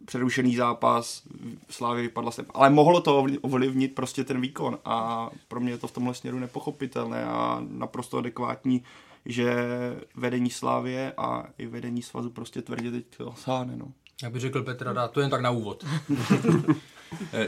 přerušený 0.04 0.56
zápas, 0.56 1.22
Slávy 1.70 2.02
vypadla 2.02 2.30
sem. 2.30 2.46
Ale 2.54 2.70
mohlo 2.70 3.00
to 3.00 3.26
ovlivnit 3.42 3.94
prostě 3.94 4.24
ten 4.24 4.40
výkon 4.40 4.78
a 4.84 5.30
pro 5.48 5.60
mě 5.60 5.72
je 5.72 5.78
to 5.78 5.88
v 5.88 5.92
tomhle 5.92 6.14
směru 6.14 6.38
nepochopitelné 6.38 7.24
a 7.24 7.62
naprosto 7.68 8.18
adekvátní, 8.18 8.82
že 9.26 9.54
vedení 10.14 10.50
Slávě 10.50 11.12
a 11.16 11.44
i 11.58 11.66
vedení 11.66 12.02
svazu 12.02 12.30
prostě 12.30 12.62
tvrdě 12.62 12.90
teď 12.90 13.04
sáhne. 13.34 13.76
No. 13.76 13.92
Já 14.22 14.30
bych 14.30 14.40
řekl 14.40 14.62
Petra, 14.62 14.92
dá 14.92 15.08
to 15.08 15.20
jen 15.20 15.30
tak 15.30 15.40
na 15.40 15.50
úvod. 15.50 15.84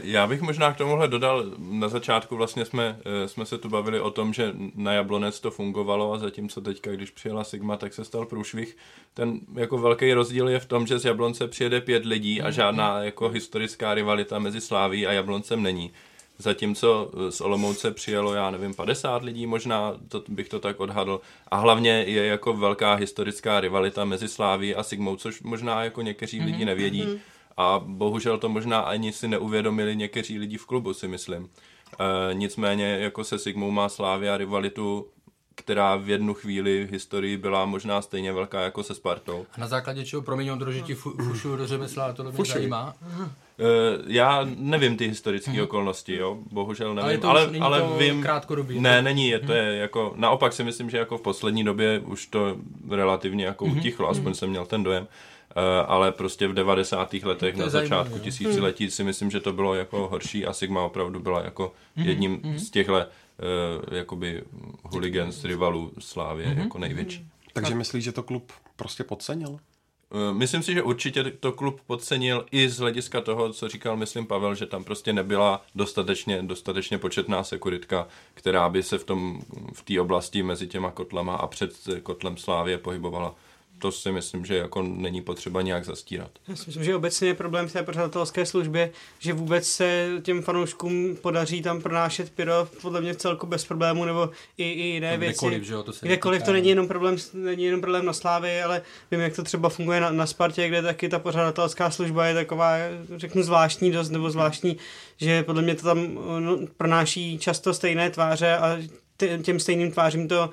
Já 0.03 0.27
bych 0.27 0.41
možná 0.41 0.73
k 0.73 0.77
tomuhle 0.77 1.07
dodal, 1.07 1.45
na 1.57 1.89
začátku 1.89 2.35
vlastně 2.35 2.65
jsme, 2.65 2.99
eh, 3.05 3.27
jsme 3.27 3.45
se 3.45 3.57
tu 3.57 3.69
bavili 3.69 3.99
o 3.99 4.11
tom, 4.11 4.33
že 4.33 4.53
na 4.75 4.93
Jablonec 4.93 5.39
to 5.39 5.51
fungovalo 5.51 6.13
a 6.13 6.17
zatímco 6.17 6.61
teďka, 6.61 6.91
když 6.91 7.11
přijela 7.11 7.43
Sigma, 7.43 7.77
tak 7.77 7.93
se 7.93 8.05
stal 8.05 8.25
průšvih. 8.25 8.77
Ten 9.13 9.39
jako 9.53 9.77
velký 9.77 10.13
rozdíl 10.13 10.49
je 10.49 10.59
v 10.59 10.65
tom, 10.65 10.87
že 10.87 10.99
z 10.99 11.05
Jablonce 11.05 11.47
přijede 11.47 11.81
pět 11.81 12.05
lidí 12.05 12.41
a 12.41 12.51
žádná 12.51 13.03
jako 13.03 13.29
historická 13.29 13.93
rivalita 13.93 14.39
mezi 14.39 14.61
Sláví 14.61 15.07
a 15.07 15.11
Jabloncem 15.11 15.63
není. 15.63 15.91
Zatímco 16.37 17.11
z 17.29 17.41
Olomouce 17.41 17.91
přijelo, 17.91 18.33
já 18.33 18.51
nevím, 18.51 18.73
50 18.73 19.23
lidí 19.23 19.47
možná, 19.47 19.93
to 20.07 20.23
bych 20.27 20.49
to 20.49 20.59
tak 20.59 20.79
odhadl. 20.79 21.21
A 21.47 21.55
hlavně 21.55 21.91
je 22.07 22.25
jako 22.25 22.53
velká 22.53 22.93
historická 22.93 23.59
rivalita 23.59 24.05
mezi 24.05 24.27
Sláví 24.27 24.75
a 24.75 24.83
Sigmou, 24.83 25.15
což 25.15 25.41
možná 25.41 25.83
jako 25.83 26.01
někteří 26.01 26.39
mm-hmm. 26.39 26.45
lidi 26.45 26.65
nevědí. 26.65 27.03
Mm-hmm 27.03 27.19
a 27.57 27.81
bohužel 27.85 28.37
to 28.37 28.49
možná 28.49 28.79
ani 28.79 29.13
si 29.13 29.27
neuvědomili 29.27 29.95
někteří 29.95 30.39
lidi 30.39 30.57
v 30.57 30.65
klubu, 30.65 30.93
si 30.93 31.07
myslím. 31.07 31.49
E, 31.99 32.33
nicméně 32.33 32.85
jako 32.85 33.23
se 33.23 33.39
Sigmou 33.39 33.71
má 33.71 33.89
Slávia 33.89 34.37
rivalitu 34.37 35.07
která 35.57 35.95
v 35.95 36.09
jednu 36.09 36.33
chvíli 36.33 36.85
v 36.85 36.91
historii 36.91 37.37
byla 37.37 37.65
možná 37.65 38.01
stejně 38.01 38.33
velká 38.33 38.61
jako 38.61 38.83
se 38.83 38.95
Spartou. 38.95 39.45
A 39.53 39.59
na 39.59 39.67
základě 39.67 40.05
čeho, 40.05 40.21
promiň, 40.21 40.49
Ondro, 40.49 40.71
že 40.71 40.81
ti 40.81 40.95
fu, 40.95 41.09
fušu 41.09 41.55
do 41.55 41.67
řemesla, 41.67 42.13
to 42.13 42.23
mě 42.23 42.45
zajímá. 42.45 42.93
Uh, 43.19 43.65
já 44.07 44.47
nevím 44.55 44.97
ty 44.97 45.07
historické 45.07 45.63
okolnosti, 45.63 46.15
jo, 46.15 46.37
bohužel 46.51 46.95
nevím, 46.95 47.09
Ale 47.09 47.17
to 47.17 47.29
ale, 47.29 47.47
není 47.47 47.59
ale 47.59 47.81
to 47.81 47.95
vím, 47.99 48.21
krátkodobý, 48.21 48.79
ne, 48.79 49.01
není, 49.01 49.29
je 49.29 49.39
to 49.39 49.53
je 49.53 49.75
jako, 49.75 50.13
naopak 50.15 50.53
si 50.53 50.63
myslím, 50.63 50.89
že 50.89 50.97
jako 50.97 51.17
v 51.17 51.21
poslední 51.21 51.63
době 51.63 51.99
už 51.99 52.27
to 52.27 52.57
relativně 52.89 53.45
jako 53.45 53.65
utichlo, 53.65 54.09
aspoň 54.09 54.33
jsem 54.33 54.49
měl 54.49 54.65
ten 54.65 54.83
dojem, 54.83 55.07
Uh, 55.57 55.63
ale 55.87 56.11
prostě 56.11 56.47
v 56.47 56.53
90. 56.53 57.13
letech 57.13 57.55
na 57.55 57.69
zajímavé, 57.69 58.03
začátku 58.03 58.19
tisíciletí 58.23 58.91
si 58.91 59.03
myslím, 59.03 59.31
že 59.31 59.39
to 59.39 59.53
bylo 59.53 59.73
jako 59.73 60.07
horší 60.11 60.45
a 60.45 60.53
Sigma 60.53 60.83
opravdu 60.83 61.19
byla 61.19 61.43
jako 61.43 61.73
jedním 61.95 62.41
z 62.55 62.69
těchto 62.69 63.05
jakoby 63.91 64.43
hooligans 64.83 65.43
rivalů 65.43 65.91
Slávě 65.99 66.55
jako 66.59 66.77
největší. 66.77 67.27
Takže 67.53 67.75
myslíš, 67.75 68.03
že 68.03 68.11
to 68.11 68.23
klub 68.23 68.51
prostě 68.75 69.03
podcenil? 69.03 69.59
Eh, 70.11 70.33
Myslím 70.33 70.63
si, 70.63 70.73
že 70.73 70.83
určitě 70.83 71.23
to 71.23 71.51
klub 71.51 71.81
podcenil 71.87 72.45
i 72.51 72.69
z 72.69 72.77
hlediska 72.77 73.21
toho, 73.21 73.53
co 73.53 73.67
říkal, 73.67 73.97
myslím, 73.97 74.25
Pavel, 74.25 74.55
že 74.55 74.65
tam 74.65 74.83
prostě 74.83 75.13
nebyla 75.13 75.65
dostatečně, 75.75 76.43
dostatečně 76.43 76.97
početná 76.97 77.43
sekuritka, 77.43 78.07
která 78.33 78.69
by 78.69 78.83
se 78.83 78.97
v 78.97 79.03
tom 79.03 79.41
v 79.73 79.81
té 79.83 80.01
oblasti 80.01 80.43
mezi 80.43 80.67
těma 80.67 80.91
kotlama 80.91 81.35
a 81.35 81.47
před 81.47 81.73
kotlem 82.03 82.37
Slávě 82.37 82.77
pohybovala. 82.77 83.35
To 83.79 83.91
si 83.91 84.11
myslím, 84.11 84.45
že 84.45 84.57
jako 84.57 84.81
není 84.81 85.21
potřeba 85.21 85.61
nějak 85.61 85.85
zastírat. 85.85 86.31
Já 86.47 86.55
si 86.55 86.63
myslím, 86.67 86.83
že 86.83 86.95
obecně 86.95 87.27
je 87.27 87.33
problém 87.33 87.67
v 87.67 87.73
té 87.73 87.83
pořadatelské 87.83 88.45
službě, 88.45 88.91
že 89.19 89.33
vůbec 89.33 89.67
se 89.67 90.09
těm 90.21 90.41
fanouškům 90.41 91.17
podaří 91.21 91.61
tam 91.61 91.81
pronášet 91.81 92.29
pyro 92.29 92.67
podle 92.81 93.01
mě 93.01 93.13
v 93.13 93.17
celku 93.17 93.47
bez 93.47 93.65
problému, 93.65 94.05
nebo 94.05 94.29
i, 94.57 94.63
i 94.63 94.87
jiné 94.87 95.17
věci. 95.17 95.33
Kdekoliv, 95.33 95.63
že 95.63 95.73
jo, 95.73 95.83
to 95.83 95.93
se 95.93 96.05
Kdekoliv 96.05 96.43
to 96.43 96.53
není 96.53 96.65
no. 96.65 96.69
jenom 96.69 96.87
problém, 96.87 97.15
není 97.33 97.63
jenom 97.63 97.81
problém 97.81 98.05
na 98.05 98.13
Slávě, 98.13 98.63
ale 98.63 98.81
vím, 99.11 99.19
jak 99.19 99.35
to 99.35 99.43
třeba 99.43 99.69
funguje 99.69 100.01
na, 100.01 100.11
na 100.11 100.25
Spartě, 100.25 100.67
kde 100.67 100.81
taky 100.81 101.09
ta 101.09 101.19
pořadatelská 101.19 101.91
služba 101.91 102.25
je 102.25 102.33
taková, 102.33 102.75
řeknu, 103.15 103.43
zvláštní 103.43 103.91
dost, 103.91 104.09
nebo 104.09 104.29
zvláštní, 104.29 104.77
že 105.17 105.43
podle 105.43 105.61
mě 105.61 105.75
to 105.75 105.81
tam 105.81 106.13
no, 106.39 106.59
pronáší 106.77 107.37
často 107.37 107.73
stejné 107.73 108.09
tváře 108.09 108.57
a 108.57 108.77
tě- 109.19 109.41
těm 109.41 109.59
stejným 109.59 109.91
tvářím 109.91 110.27
to 110.27 110.49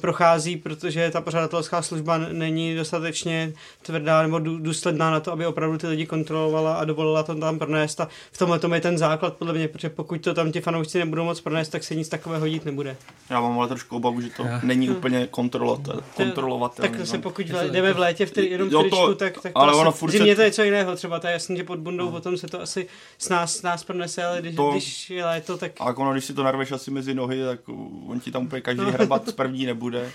prochází, 0.00 0.56
protože 0.56 1.10
ta 1.10 1.20
pořadatelská 1.20 1.82
služba 1.82 2.18
není 2.18 2.74
dostatečně 2.76 3.52
tvrdá 3.82 4.22
nebo 4.22 4.38
dů- 4.38 4.58
důsledná 4.58 5.10
na 5.10 5.20
to, 5.20 5.32
aby 5.32 5.46
opravdu 5.46 5.78
ty 5.78 5.86
lidi 5.86 6.06
kontrolovala 6.06 6.74
a 6.74 6.84
dovolila 6.84 7.22
to 7.22 7.34
tam 7.34 7.58
pronést. 7.58 8.00
A 8.00 8.08
v 8.32 8.38
tomhle 8.38 8.58
tom 8.58 8.74
je 8.74 8.80
ten 8.80 8.98
základ, 8.98 9.34
podle 9.36 9.52
mě, 9.54 9.68
protože 9.68 9.88
pokud 9.90 10.20
to 10.20 10.34
tam 10.34 10.52
ti 10.52 10.60
fanoušci 10.60 10.98
nebudou 10.98 11.24
moc 11.24 11.40
pronést, 11.40 11.72
tak 11.72 11.84
se 11.84 11.94
nic 11.94 12.08
takového 12.08 12.48
dít 12.48 12.64
nebude. 12.64 12.96
Já 13.30 13.40
mám 13.40 13.58
ale 13.58 13.68
trošku 13.68 13.96
obavu, 13.96 14.20
že 14.20 14.30
to 14.30 14.42
Já. 14.42 14.60
není 14.64 14.90
úplně 14.90 15.26
kontrolovat- 15.30 16.02
kontrolovatelné. 16.16 16.98
Tak 16.98 17.12
no. 17.12 17.20
pokud 17.20 17.46
vle- 17.46 17.70
jdeme 17.70 17.92
v 17.92 17.98
létě 17.98 18.26
v 18.26 18.30
tri, 18.30 18.46
jenom 18.46 18.68
v 18.68 18.72
Jo, 18.72 18.78
to- 18.82 18.88
tričku, 18.88 19.14
tak, 19.14 19.40
tak 19.42 19.52
to 19.52 19.58
ale 19.58 19.70
asi, 19.72 19.80
ono 19.80 19.92
furt 19.92 20.10
se- 20.10 20.18
zimě 20.18 20.36
to 20.36 20.42
je 20.42 20.50
co 20.50 20.62
jiného, 20.62 20.96
třeba 20.96 21.20
to 21.20 21.26
je 21.26 21.32
jasný, 21.32 21.56
že 21.56 21.64
pod 21.64 21.78
bundou 21.78 22.10
potom 22.10 22.36
se 22.36 22.46
to 22.46 22.60
asi 22.60 22.86
s 23.18 23.28
nás, 23.28 23.54
s 23.56 23.62
nás 23.62 23.84
pronese, 23.84 24.24
ale 24.24 24.40
když, 24.40 24.56
To- 24.56 24.70
když 24.70 25.10
je 25.10 25.24
léto, 25.24 25.56
tak 25.58 25.72
A 25.80 25.84
ono, 25.96 26.12
když 26.12 26.24
si 26.24 26.34
to 26.34 26.42
narveš 26.42 26.72
asi 26.72 26.90
mezi 26.90 27.14
nohy, 27.14 27.42
tak 27.44 27.60
on 28.08 28.20
ti 28.20 28.30
tam 28.30 28.44
úplně 28.46 28.60
každý 28.60 28.84
hrabat 28.84 29.28
z 29.28 29.32
první 29.32 29.61
nebude. 29.66 30.12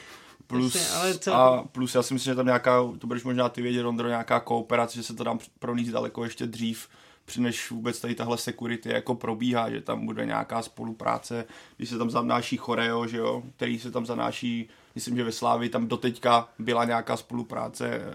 Plus, 0.48 0.76
Jasně, 0.76 0.98
ale 0.98 1.18
co- 1.20 1.34
a 1.34 1.64
plus 1.72 1.96
já 1.96 2.04
si 2.04 2.14
myslím, 2.14 2.32
že 2.32 2.36
tam 2.36 2.46
nějaká, 2.46 2.84
to 3.00 3.08
budeš 3.08 3.24
možná 3.24 3.50
ty 3.50 3.62
vědět, 3.62 3.86
Ondro, 3.86 4.08
nějaká 4.08 4.40
kooperace, 4.40 4.96
že 4.96 5.04
se 5.04 5.14
to 5.14 5.24
tam 5.24 5.40
pronést 5.60 5.92
daleko 5.92 6.24
ještě 6.24 6.46
dřív, 6.46 6.88
při 7.26 7.42
než 7.42 7.72
vůbec 7.72 8.00
tady 8.00 8.16
tahle 8.16 8.38
security 8.38 8.90
jako 8.90 9.16
probíhá, 9.16 9.70
že 9.70 9.82
tam 9.82 10.06
bude 10.06 10.26
nějaká 10.26 10.62
spolupráce, 10.62 11.46
když 11.78 11.90
se 11.90 11.98
tam 11.98 12.10
zanáší 12.10 12.58
choreo, 12.58 13.08
že 13.08 13.18
jo, 13.18 13.44
který 13.56 13.80
se 13.80 13.92
tam 13.92 14.06
zanáší, 14.06 14.70
myslím, 14.96 15.16
že 15.16 15.24
ve 15.24 15.32
Slávi 15.32 15.70
tam 15.70 15.88
doteďka 15.88 16.50
byla 16.60 16.86
nějaká 16.86 17.18
spolupráce 17.18 18.14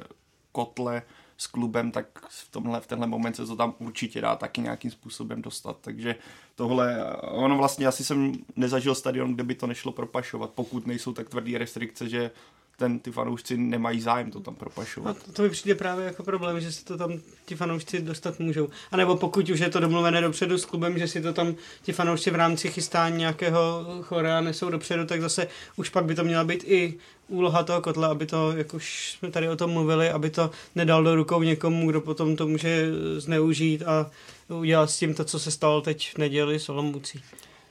kotle 0.53 1.03
s 1.43 1.47
klubem, 1.47 1.91
tak 1.91 2.07
v, 2.29 2.51
tomhle, 2.51 2.81
v 2.81 2.87
tenhle 2.87 3.07
moment 3.07 3.37
se 3.37 3.47
to 3.47 3.57
tam 3.57 3.75
určitě 3.79 4.21
dá 4.21 4.37
taky 4.37 4.61
nějakým 4.61 4.91
způsobem 4.91 5.43
dostat. 5.43 5.77
Takže 5.81 6.15
tohle, 6.55 7.17
ono 7.21 7.57
vlastně 7.57 7.87
asi 7.87 8.05
jsem 8.05 8.33
nezažil 8.57 8.95
stadion, 8.95 9.35
kde 9.35 9.43
by 9.43 9.55
to 9.55 9.67
nešlo 9.67 9.93
propašovat, 9.93 10.51
pokud 10.51 10.87
nejsou 10.87 11.13
tak 11.13 11.29
tvrdý 11.29 11.59
restrikce, 11.59 12.09
že 12.09 12.31
ten, 12.76 12.99
ty 12.99 13.11
fanoušci 13.12 13.57
nemají 13.57 14.00
zájem 14.00 14.31
to 14.31 14.41
tam 14.41 14.55
a 14.55 14.57
propašovat. 14.57 15.23
to, 15.26 15.33
to 15.33 15.43
mi 15.43 15.50
přijde 15.50 15.75
právě 15.75 16.05
jako 16.05 16.23
problém, 16.23 16.61
že 16.61 16.73
se 16.73 16.85
to 16.85 16.97
tam 16.97 17.12
ti 17.45 17.57
fanoušci 17.57 18.02
dostat 18.02 18.41
můžou. 18.41 18.69
A 18.93 18.97
nebo 18.97 19.17
pokud 19.17 19.50
už 19.50 19.61
je 19.61 19.71
to 19.71 19.81
domluvené 19.81 20.21
dopředu 20.21 20.59
s 20.59 20.64
klubem, 20.64 20.99
že 20.99 21.09
si 21.09 21.23
to 21.23 21.33
tam 21.33 21.55
ti 21.83 21.93
fanoušci 21.93 22.31
v 22.31 22.35
rámci 22.35 22.71
chystání 22.71 23.19
nějakého 23.19 23.87
chorea 24.02 24.41
nesou 24.41 24.71
dopředu, 24.71 25.07
tak 25.07 25.21
zase 25.21 25.49
už 25.76 25.88
pak 25.88 26.05
by 26.05 26.14
to 26.14 26.25
měla 26.25 26.45
být 26.45 26.64
i 26.67 26.95
úloha 27.29 27.62
toho 27.62 27.81
kotle, 27.81 28.09
aby 28.09 28.26
to, 28.26 28.52
jak 28.57 28.75
už 28.75 29.17
jsme 29.19 29.31
tady 29.31 29.49
o 29.49 29.57
tom 29.57 29.71
mluvili, 29.71 30.11
aby 30.11 30.31
to 30.31 30.50
nedal 30.75 31.05
do 31.05 31.14
rukou 31.14 31.43
někomu, 31.43 31.91
kdo 31.91 32.00
potom 32.00 32.37
to 32.37 32.47
může 32.47 32.88
zneužít 33.19 33.83
a 33.83 34.11
udělat 34.49 34.91
s 34.91 34.99
tím 34.99 35.14
to, 35.14 35.25
co 35.25 35.38
se 35.38 35.50
stalo 35.50 35.81
teď 35.81 36.12
v 36.14 36.19
neděli 36.19 36.59
s 36.59 36.69
Olomoucí. 36.69 37.23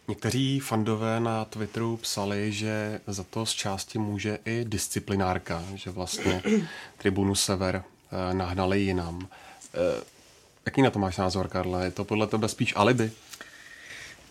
Někteří 0.07 0.59
fandové 0.59 1.19
na 1.19 1.45
Twitteru 1.45 1.97
psali, 1.97 2.51
že 2.51 2.99
za 3.07 3.23
to 3.23 3.45
z 3.45 3.51
části 3.51 3.99
může 3.99 4.39
i 4.45 4.65
disciplinárka, 4.67 5.63
že 5.75 5.91
vlastně 5.91 6.43
tribunu 6.97 7.35
Sever 7.35 7.83
eh, 7.83 8.33
nahnali 8.33 8.81
jinam. 8.81 9.27
Eh, 9.73 10.03
Jaký 10.65 10.81
na 10.81 10.89
to 10.89 10.99
máš 10.99 11.17
názor, 11.17 11.47
Karle? 11.47 11.85
Je 11.85 11.91
to 11.91 12.03
podle 12.03 12.27
tebe 12.27 12.47
spíš 12.47 12.73
alibi? 12.75 13.11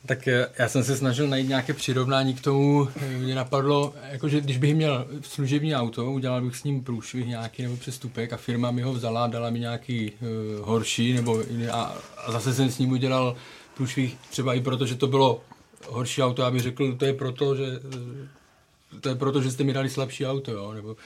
Tak 0.07 0.29
eh, 0.29 0.49
já 0.59 0.69
jsem 0.69 0.85
se 0.85 0.97
snažil 0.97 1.29
najít 1.29 1.49
nějaké 1.49 1.75
přirovnání 1.75 2.35
k 2.35 2.41
tomu, 2.41 2.89
mě 3.19 3.35
napadlo, 3.35 3.95
jakože 4.11 4.41
když 4.41 4.59
bych 4.59 4.75
měl 4.75 5.07
služební 5.23 5.75
auto, 5.75 6.12
udělal 6.12 6.43
bych 6.43 6.57
s 6.57 6.65
ním 6.65 6.85
průšvih 6.85 7.27
nějaký 7.27 7.62
nebo 7.62 7.77
přestupek 7.77 8.33
a 8.33 8.37
firma 8.37 8.71
mi 8.71 8.83
ho 8.83 8.93
vzala, 8.93 9.27
dala 9.27 9.50
mi 9.50 9.61
nějaký 9.61 10.12
uh, 10.12 10.67
horší, 10.67 11.12
nebo 11.12 11.43
a, 11.73 11.97
a 12.17 12.33
zase 12.33 12.55
jsem 12.55 12.71
s 12.71 12.79
ním 12.79 12.93
udělal 12.93 13.37
průšvih 13.75 14.17
třeba 14.31 14.55
i 14.55 14.61
proto, 14.61 14.87
že 14.87 14.95
to 14.95 15.07
bylo 15.07 15.41
horší 15.87 16.23
auto, 16.23 16.45
aby 16.45 16.61
řekl, 16.61 16.97
to 16.97 17.05
je 17.05 17.15
proto, 17.15 17.55
že 17.57 17.65
eh, 17.65 19.01
to 19.01 19.09
je 19.09 19.15
proto, 19.15 19.43
že 19.43 19.51
jste 19.51 19.65
mi 19.65 19.73
dali 19.73 19.91
slabší 19.91 20.27
auto, 20.27 20.53
jo, 20.53 20.73
nebo 20.73 20.97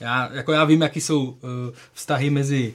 já, 0.00 0.32
jako 0.32 0.52
já 0.52 0.64
vím, 0.64 0.82
jaký 0.82 1.00
jsou 1.00 1.24
uh, 1.24 1.36
vztahy 1.92 2.30
mezi 2.30 2.74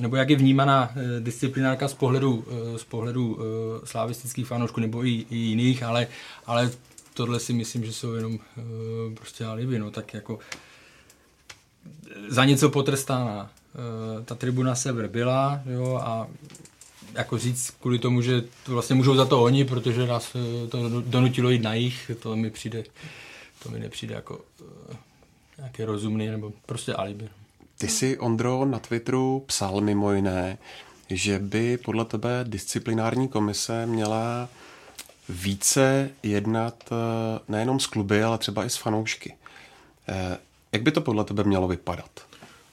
nebo 0.00 0.16
jak 0.16 0.30
je 0.30 0.36
vnímaná 0.36 0.92
eh, 0.96 1.20
disciplinárka 1.20 1.88
z 1.88 1.94
pohledu, 1.94 2.44
eh, 2.74 2.78
z 2.78 2.84
pohledu 2.84 3.38
eh, 3.38 3.86
slavistických 3.86 4.46
fanoušků 4.46 4.80
nebo 4.80 5.04
i, 5.04 5.26
i 5.30 5.36
jiných, 5.36 5.82
ale, 5.82 6.06
ale 6.46 6.70
tohle 7.14 7.40
si 7.40 7.52
myslím, 7.52 7.84
že 7.84 7.92
jsou 7.92 8.12
jenom 8.12 8.38
eh, 8.58 8.62
prostě 9.14 9.44
alibi, 9.44 9.78
no 9.78 9.90
tak 9.90 10.14
jako 10.14 10.38
za 12.28 12.44
něco 12.44 12.70
potrestána. 12.70 13.50
Eh, 13.74 14.24
ta 14.24 14.34
tribuna 14.34 14.74
Sever 14.74 15.08
byla, 15.08 15.60
jo, 15.66 16.00
a 16.02 16.26
jako 17.14 17.38
říct 17.38 17.70
kvůli 17.80 17.98
tomu, 17.98 18.22
že 18.22 18.40
to 18.40 18.72
vlastně 18.72 18.94
můžou 18.96 19.14
za 19.14 19.24
to 19.24 19.42
oni, 19.42 19.64
protože 19.64 20.06
nás 20.06 20.32
eh, 20.34 20.66
to 20.68 21.00
donutilo 21.00 21.50
jít 21.50 21.62
na 21.62 21.74
jich, 21.74 22.10
to 22.22 22.36
mi 22.36 22.50
přijde, 22.50 22.84
to 23.62 23.68
mi 23.70 23.78
nepřijde 23.78 24.14
jako 24.14 24.40
eh, 24.90 24.96
nějaký 25.58 25.84
rozumný, 25.84 26.26
nebo 26.26 26.52
prostě 26.66 26.94
alibi. 26.94 27.28
Ty 27.78 27.88
jsi, 27.88 28.18
Ondro, 28.18 28.64
na 28.64 28.78
Twitteru 28.78 29.42
psal 29.46 29.80
mimo 29.80 30.12
jiné, 30.12 30.58
že 31.10 31.38
by 31.38 31.78
podle 31.78 32.04
tebe 32.04 32.44
disciplinární 32.48 33.28
komise 33.28 33.86
měla 33.86 34.48
více 35.28 36.10
jednat 36.22 36.84
eh, 36.92 36.94
nejenom 37.48 37.80
s 37.80 37.86
kluby, 37.86 38.22
ale 38.22 38.38
třeba 38.38 38.64
i 38.64 38.70
s 38.70 38.76
fanoušky. 38.76 39.34
Eh, 40.08 40.38
Jak 40.72 40.82
by 40.82 40.92
to 40.92 41.00
podle 41.00 41.24
tebe 41.24 41.44
mělo 41.44 41.68
vypadat? 41.68 42.10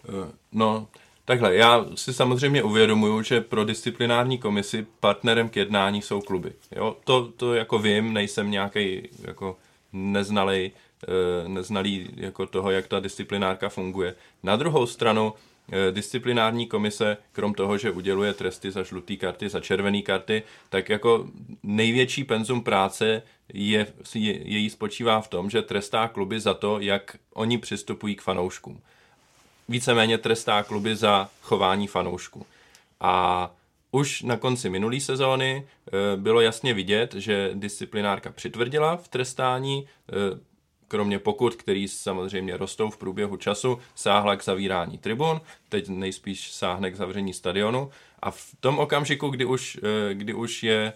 Eh, 0.10 0.32
No, 0.52 0.88
takhle, 1.30 1.56
já 1.56 1.86
si 1.96 2.14
samozřejmě 2.14 2.64
uvědomuju, 2.64 3.22
že 3.22 3.42
pro 3.42 3.66
disciplinární 3.66 4.38
komisi 4.38 4.88
partnerem 5.00 5.50
k 5.50 5.56
jednání 5.56 6.02
jsou 6.02 6.22
kluby. 6.22 6.54
Jo? 6.76 6.96
To, 7.04 7.28
to 7.38 7.54
jako 7.54 7.80
vím, 7.80 8.14
nejsem 8.14 8.52
nějaký 8.52 9.10
jako 9.28 9.58
neznalej, 9.94 10.72
eh, 11.04 11.50
neznalý 11.50 12.10
jako 12.16 12.46
toho, 12.46 12.72
jak 12.72 12.88
ta 12.88 13.00
disciplinárka 13.00 13.70
funguje. 13.70 14.16
Na 14.44 14.56
druhou 14.56 14.86
stranu, 14.86 15.34
eh, 15.72 15.92
disciplinární 15.92 16.68
komise, 16.68 17.18
krom 17.32 17.54
toho, 17.54 17.78
že 17.78 17.92
uděluje 17.92 18.34
tresty 18.34 18.72
za 18.72 18.84
žluté 18.84 19.16
karty, 19.16 19.50
za 19.50 19.60
červené 19.60 20.02
karty, 20.02 20.44
tak 20.70 20.90
jako 20.90 21.28
největší 21.64 22.24
penzum 22.24 22.62
práce 22.64 23.22
je, 23.54 23.88
je, 24.16 24.50
její 24.50 24.70
spočívá 24.70 25.22
v 25.22 25.28
tom, 25.28 25.50
že 25.50 25.62
trestá 25.62 26.08
kluby 26.08 26.40
za 26.40 26.54
to, 26.54 26.80
jak 26.80 27.18
oni 27.34 27.58
přistupují 27.58 28.16
k 28.16 28.22
fanouškům 28.22 28.82
víceméně 29.70 30.18
trestá 30.18 30.64
kluby 30.64 30.96
za 30.96 31.30
chování 31.42 31.88
fanoušků. 31.88 32.46
A 33.00 33.52
už 33.92 34.22
na 34.22 34.38
konci 34.38 34.70
minulé 34.70 35.00
sezóny 35.00 35.68
e, 36.14 36.18
bylo 36.18 36.42
jasně 36.42 36.74
vidět, 36.74 37.14
že 37.14 37.52
disciplinárka 37.54 38.32
přitvrdila 38.32 38.98
v 38.98 39.08
trestání, 39.08 39.86
e, 39.86 40.40
kromě 40.88 41.20
pokut, 41.20 41.56
který 41.56 41.88
samozřejmě 41.88 42.58
rostou 42.58 42.90
v 42.90 42.98
průběhu 42.98 43.38
času, 43.38 43.80
sáhla 43.96 44.36
k 44.36 44.44
zavírání 44.44 44.98
tribun, 44.98 45.42
teď 45.70 45.90
nejspíš 45.90 46.52
sáhne 46.52 46.92
k 46.92 46.96
zavření 46.96 47.34
stadionu 47.34 47.90
a 48.20 48.32
v 48.32 48.56
tom 48.60 48.80
okamžiku, 48.80 49.30
kdy 49.30 49.46
už, 49.46 49.80
e, 49.84 50.14
kdy 50.14 50.34
už, 50.34 50.64
je, 50.64 50.94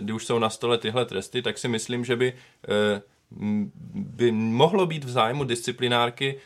kdy 0.00 0.12
už 0.12 0.26
jsou 0.26 0.38
na 0.38 0.50
stole 0.50 0.78
tyhle 0.78 1.04
tresty, 1.04 1.42
tak 1.42 1.58
si 1.58 1.68
myslím, 1.68 2.04
že 2.04 2.16
by 2.16 2.32
by 3.94 4.32
mohlo 4.32 4.86
být 4.86 5.04
v 5.04 5.10
zájmu 5.10 5.44
disciplinárky 5.44 6.40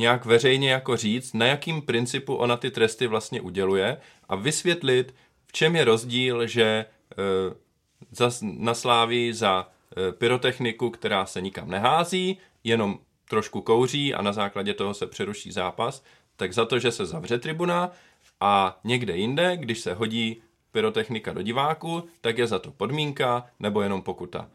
nějak 0.00 0.24
veřejně 0.24 0.70
jako 0.70 0.96
říct, 0.96 1.32
na 1.32 1.46
jakým 1.46 1.82
principu 1.82 2.34
ona 2.34 2.56
ty 2.56 2.70
tresty 2.70 3.06
vlastně 3.06 3.40
uděluje 3.40 3.96
a 4.28 4.36
vysvětlit, 4.36 5.14
v 5.46 5.52
čem 5.52 5.76
je 5.76 5.84
rozdíl, 5.84 6.46
že 6.46 6.62
e, 6.64 6.86
za, 8.10 8.30
na 8.42 8.74
Slávii 8.74 9.34
za 9.34 9.68
e, 10.08 10.12
pyrotechniku, 10.12 10.90
která 10.90 11.26
se 11.26 11.40
nikam 11.40 11.70
nehází, 11.70 12.38
jenom 12.64 12.98
trošku 13.28 13.60
kouří 13.60 14.14
a 14.14 14.22
na 14.22 14.32
základě 14.32 14.74
toho 14.74 14.94
se 14.94 15.06
přeruší 15.06 15.52
zápas, 15.52 16.04
tak 16.36 16.52
za 16.52 16.64
to, 16.64 16.78
že 16.78 16.92
se 16.92 17.06
zavře 17.06 17.38
tribuna 17.38 17.90
a 18.40 18.80
někde 18.84 19.16
jinde, 19.16 19.56
když 19.56 19.80
se 19.80 19.94
hodí 19.94 20.42
pyrotechnika 20.72 21.32
do 21.32 21.42
diváku, 21.42 22.04
tak 22.20 22.38
je 22.38 22.46
za 22.46 22.58
to 22.58 22.70
podmínka 22.70 23.46
nebo 23.60 23.82
jenom 23.82 24.02
pokuta. 24.02 24.48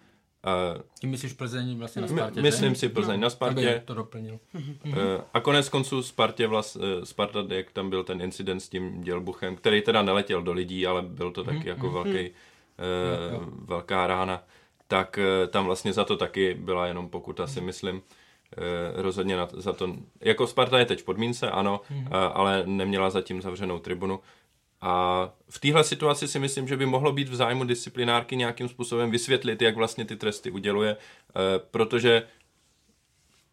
Uh, 0.45 0.81
Tím 0.99 1.09
myslíš 1.09 1.33
Plzeň 1.33 1.77
vlastně 1.77 2.01
na 2.01 2.07
Spartě? 2.07 2.41
Myslím 2.41 2.73
že? 2.73 2.79
si 2.79 2.89
Plzeň 2.89 3.19
no, 3.19 3.23
na 3.23 3.29
Spartě. 3.29 3.81
to 3.85 3.93
doplnil. 3.93 4.39
Uh, 4.85 4.93
a 5.33 5.39
konec 5.39 5.69
konců 5.69 6.03
Spartě 6.03 6.47
vlast, 6.47 6.75
uh, 6.75 6.83
Sparta, 7.03 7.45
jak 7.49 7.71
tam 7.71 7.89
byl 7.89 8.03
ten 8.03 8.21
incident 8.21 8.61
s 8.61 8.69
tím 8.69 9.01
dělbuchem, 9.01 9.55
který 9.55 9.81
teda 9.81 10.01
neletěl 10.01 10.41
do 10.41 10.53
lidí, 10.53 10.87
ale 10.87 11.01
byl 11.01 11.31
to 11.31 11.43
taky 11.43 11.57
mm, 11.57 11.67
jako 11.67 11.87
mm, 11.87 11.93
velký, 11.93 12.29
uh, 12.29 13.43
velká 13.65 14.07
rána, 14.07 14.43
tak 14.87 15.19
uh, 15.19 15.49
tam 15.49 15.65
vlastně 15.65 15.93
za 15.93 16.03
to 16.03 16.17
taky 16.17 16.53
byla 16.53 16.87
jenom 16.87 17.09
pokuta, 17.09 17.47
si 17.47 17.61
myslím. 17.61 17.95
Uh, 17.95 18.01
rozhodně 19.01 19.37
na, 19.37 19.47
za 19.53 19.73
to, 19.73 19.95
jako 20.21 20.47
Sparta 20.47 20.79
je 20.79 20.85
teď 20.85 21.01
v 21.01 21.05
podmínce, 21.05 21.51
ano, 21.51 21.81
mm. 21.89 21.97
uh, 21.97 22.07
ale 22.11 22.63
neměla 22.65 23.09
zatím 23.09 23.41
zavřenou 23.41 23.79
tribunu. 23.79 24.19
A 24.87 25.29
v 25.49 25.59
téhle 25.59 25.83
situaci 25.83 26.27
si 26.27 26.39
myslím, 26.39 26.67
že 26.67 26.77
by 26.77 26.85
mohlo 26.85 27.11
být 27.11 27.29
v 27.29 27.35
zájmu 27.35 27.63
disciplinárky 27.63 28.35
nějakým 28.35 28.69
způsobem 28.69 29.11
vysvětlit, 29.11 29.61
jak 29.61 29.75
vlastně 29.75 30.05
ty 30.05 30.15
tresty 30.15 30.51
uděluje, 30.51 30.97
eh, 30.97 31.59
protože 31.71 32.27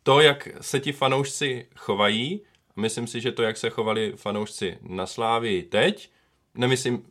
to, 0.03 0.21
jak 0.21 0.49
se 0.61 0.81
ti 0.81 0.93
fanoušci 0.93 1.67
chovají, 1.77 2.41
myslím 2.77 3.07
si, 3.07 3.21
že 3.21 3.33
to, 3.33 3.43
jak 3.43 3.57
se 3.57 3.71
chovali 3.71 4.13
fanoušci 4.17 4.79
na 4.83 5.07
Slávii 5.07 5.63
teď, 5.63 6.11
nemyslím 6.55 7.03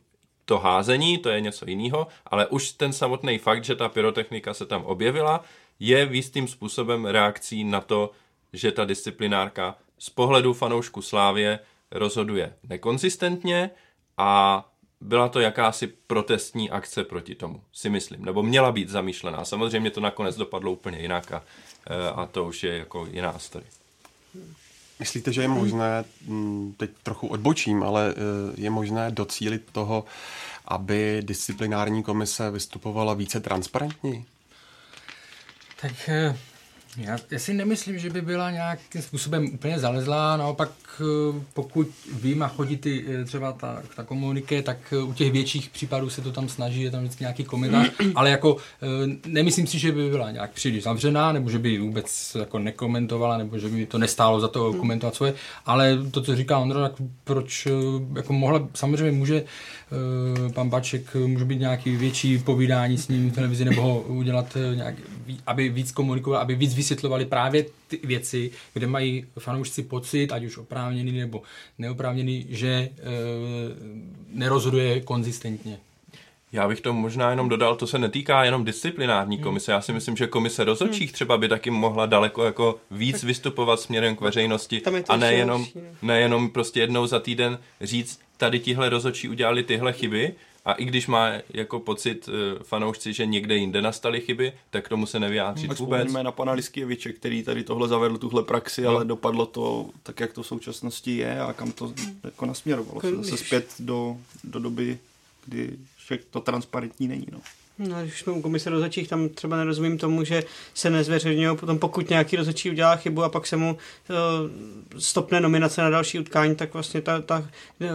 to 0.45 0.59
házení, 0.59 1.17
to 1.17 1.29
je 1.29 1.41
něco 1.41 1.65
jiného, 1.67 2.07
ale 2.25 2.47
už 2.47 2.71
ten 2.71 2.93
samotný 2.93 3.37
fakt, 3.37 3.63
že 3.63 3.75
ta 3.75 3.89
pyrotechnika 3.89 4.53
se 4.53 4.65
tam 4.65 4.83
objevila, 4.83 5.43
je 5.79 6.05
v 6.05 6.15
jistým 6.15 6.47
způsobem 6.47 7.05
reakcí 7.05 7.63
na 7.63 7.81
to, 7.81 8.11
že 8.53 8.71
ta 8.71 8.85
disciplinárka 8.85 9.77
z 9.97 10.09
pohledu 10.09 10.53
fanoušku 10.53 11.01
Slávie 11.01 11.59
rozhoduje 11.91 12.53
nekonzistentně, 12.69 13.71
a 14.17 14.63
byla 15.01 15.29
to 15.29 15.39
jakási 15.39 15.87
protestní 15.87 16.69
akce 16.69 17.03
proti 17.03 17.35
tomu, 17.35 17.61
si 17.73 17.89
myslím, 17.89 18.25
nebo 18.25 18.43
měla 18.43 18.71
být 18.71 18.89
zamýšlená. 18.89 19.45
Samozřejmě 19.45 19.91
to 19.91 20.01
nakonec 20.01 20.37
dopadlo 20.37 20.71
úplně 20.71 20.99
jinak 20.99 21.31
a, 21.31 21.43
eh, 21.87 22.09
a 22.09 22.25
to 22.25 22.45
už 22.45 22.63
je 22.63 22.77
jako 22.77 23.07
jiná 23.11 23.39
story. 23.39 23.65
Myslíte, 24.99 25.33
že 25.33 25.41
je 25.41 25.47
možné, 25.47 26.03
hm, 26.27 26.73
teď 26.77 26.89
trochu 27.03 27.27
odbočím, 27.27 27.83
ale 27.83 28.13
eh, 28.17 28.61
je 28.61 28.69
možné 28.69 29.11
docílit 29.11 29.69
toho, 29.71 30.05
aby 30.65 31.21
disciplinární 31.21 32.03
komise 32.03 32.51
vystupovala 32.51 33.13
více 33.13 33.39
transparentně? 33.39 34.23
Tak 35.81 35.91
eh, 36.07 36.37
já, 36.97 37.17
já 37.31 37.39
si 37.39 37.53
nemyslím, 37.53 37.99
že 37.99 38.09
by 38.09 38.21
byla 38.21 38.51
nějakým 38.51 39.01
způsobem 39.01 39.49
úplně 39.53 39.79
zalezlá, 39.79 40.37
naopak 40.37 40.71
eh, 41.01 41.41
pokud 41.53 41.87
vím 42.21 42.43
a 42.43 42.47
chodí 42.47 42.77
ty, 42.77 43.05
eh, 43.07 43.25
třeba 43.25 43.51
ta, 43.51 43.83
ta 43.95 44.03
komuniké, 44.03 44.61
tak 44.61 44.77
eh, 44.91 44.97
u 44.97 45.13
těch 45.13 45.31
větších 45.31 45.69
případů 45.69 46.09
se 46.09 46.21
to 46.21 46.31
tam 46.31 46.49
snaží, 46.49 46.81
je 46.81 46.91
tam 46.91 46.99
vždycky 47.01 47.23
nějaký 47.23 47.43
komentář, 47.43 47.91
ale 48.15 48.29
jako 48.29 48.57
nemyslím 49.27 49.67
si, 49.67 49.79
že 49.79 49.91
by 49.91 50.09
byla 50.09 50.31
nějak 50.31 50.51
příliš 50.51 50.83
zavřená, 50.83 51.31
nebo 51.31 51.49
že 51.49 51.59
by 51.59 51.77
vůbec 51.77 52.37
jako 52.39 52.59
nekomentovala, 52.59 53.37
nebo 53.37 53.59
že 53.59 53.67
by 53.67 53.85
to 53.85 53.97
nestálo 53.97 54.39
za 54.39 54.47
to 54.47 54.73
komentovat 54.73 55.15
svoje, 55.15 55.33
ale 55.65 55.97
to, 56.11 56.21
co 56.21 56.35
říká 56.35 56.59
Ondra, 56.59 56.89
tak 56.89 57.07
proč 57.23 57.67
jako 58.15 58.33
mohla, 58.33 58.67
samozřejmě 58.73 59.11
může 59.11 59.43
pan 60.53 60.69
Baček, 60.69 61.15
může 61.25 61.45
být 61.45 61.59
nějaký 61.59 61.95
větší 61.95 62.37
povídání 62.37 62.97
s 62.97 63.07
ním 63.07 63.31
v 63.31 63.35
televizi, 63.35 63.65
nebo 63.65 63.81
ho 63.81 64.01
udělat 64.01 64.57
nějak, 64.75 64.95
aby 65.47 65.69
víc 65.69 65.91
komunikoval, 65.91 66.41
aby 66.41 66.55
víc 66.55 66.75
vysvětlovali 66.75 67.25
právě 67.25 67.65
ty 67.87 67.99
věci, 68.03 68.51
kde 68.73 68.87
mají 68.87 69.25
fanoušci 69.39 69.83
pocit, 69.83 70.31
ať 70.31 70.43
už 70.43 70.57
oprávněný 70.57 71.11
nebo 71.11 71.41
neoprávněný, 71.77 72.45
že 72.49 72.67
e, 72.67 72.89
nerozhoduje 74.29 75.01
konzistentně. 75.01 75.77
Já 76.51 76.67
bych 76.67 76.81
to 76.81 76.93
možná 76.93 77.29
jenom 77.29 77.49
dodal, 77.49 77.75
to 77.75 77.87
se 77.87 77.99
netýká 77.99 78.43
jenom 78.43 78.65
disciplinární 78.65 79.35
hmm. 79.35 79.43
komise. 79.43 79.71
Já 79.71 79.81
si 79.81 79.93
myslím, 79.93 80.17
že 80.17 80.27
komise 80.27 80.63
rozhodčích 80.63 81.09
hmm. 81.09 81.13
třeba 81.13 81.37
by 81.37 81.47
taky 81.47 81.69
mohla 81.69 82.05
daleko 82.05 82.45
jako 82.45 82.79
víc 82.91 83.23
vystupovat 83.23 83.79
směrem 83.79 84.15
k 84.15 84.21
veřejnosti 84.21 84.81
a 85.09 85.17
nejenom, 85.17 85.65
nejenom 86.01 86.49
prostě 86.49 86.79
jednou 86.79 87.07
za 87.07 87.19
týden 87.19 87.59
říct, 87.81 88.19
tady 88.37 88.59
tihle 88.59 88.89
rozhodčí 88.89 89.29
udělali 89.29 89.63
tyhle 89.63 89.93
chyby 89.93 90.35
a 90.65 90.73
i 90.73 90.85
když 90.85 91.07
má 91.07 91.31
jako 91.49 91.79
pocit 91.79 92.27
uh, 92.27 92.63
fanoušci, 92.63 93.13
že 93.13 93.25
někde 93.25 93.55
jinde 93.55 93.81
nastaly 93.81 94.21
chyby, 94.21 94.53
tak 94.69 94.85
k 94.85 94.89
tomu 94.89 95.05
se 95.05 95.19
nevyjádří 95.19 95.67
tak 95.67 95.79
vůbec. 95.79 96.13
na 96.13 96.31
pana 96.31 96.51
Liskěviče, 96.51 97.13
který 97.13 97.43
tady 97.43 97.63
tohle 97.63 97.87
zavedl, 97.87 98.17
tuhle 98.17 98.43
praxi, 98.43 98.81
no. 98.81 98.89
ale 98.89 99.05
dopadlo 99.05 99.45
to 99.45 99.89
tak, 100.03 100.19
jak 100.19 100.33
to 100.33 100.43
v 100.43 100.47
současnosti 100.47 101.17
je 101.17 101.41
a 101.41 101.53
kam 101.53 101.71
to 101.71 101.93
jako 102.23 102.45
nasměrovalo. 102.45 103.01
Se 103.01 103.15
zase 103.15 103.37
zpět 103.37 103.75
do, 103.79 104.17
do 104.43 104.59
doby, 104.59 104.99
kdy 105.45 105.77
to 106.29 106.39
transparentní 106.39 107.07
není. 107.07 107.27
No. 107.31 107.39
No, 107.79 108.01
když 108.01 108.19
jsme 108.19 108.33
u 108.33 108.41
komise 108.41 108.69
rozhodčích, 108.69 109.07
tam 109.07 109.29
třeba 109.29 109.57
nerozumím 109.57 109.97
tomu, 109.97 110.23
že 110.23 110.43
se 110.73 110.89
nezveřejňují 110.89 111.57
potom, 111.57 111.79
pokud 111.79 112.09
nějaký 112.09 112.35
rozhodčí 112.35 112.69
udělá 112.69 112.95
chybu 112.95 113.23
a 113.23 113.29
pak 113.29 113.47
se 113.47 113.57
mu 113.57 113.77
uh, 114.09 114.99
stopne 114.99 115.41
nominace 115.41 115.81
na 115.81 115.89
další 115.89 116.19
utkání, 116.19 116.55
tak 116.55 116.73
vlastně 116.73 117.01
ta, 117.01 117.21
ta 117.21 117.49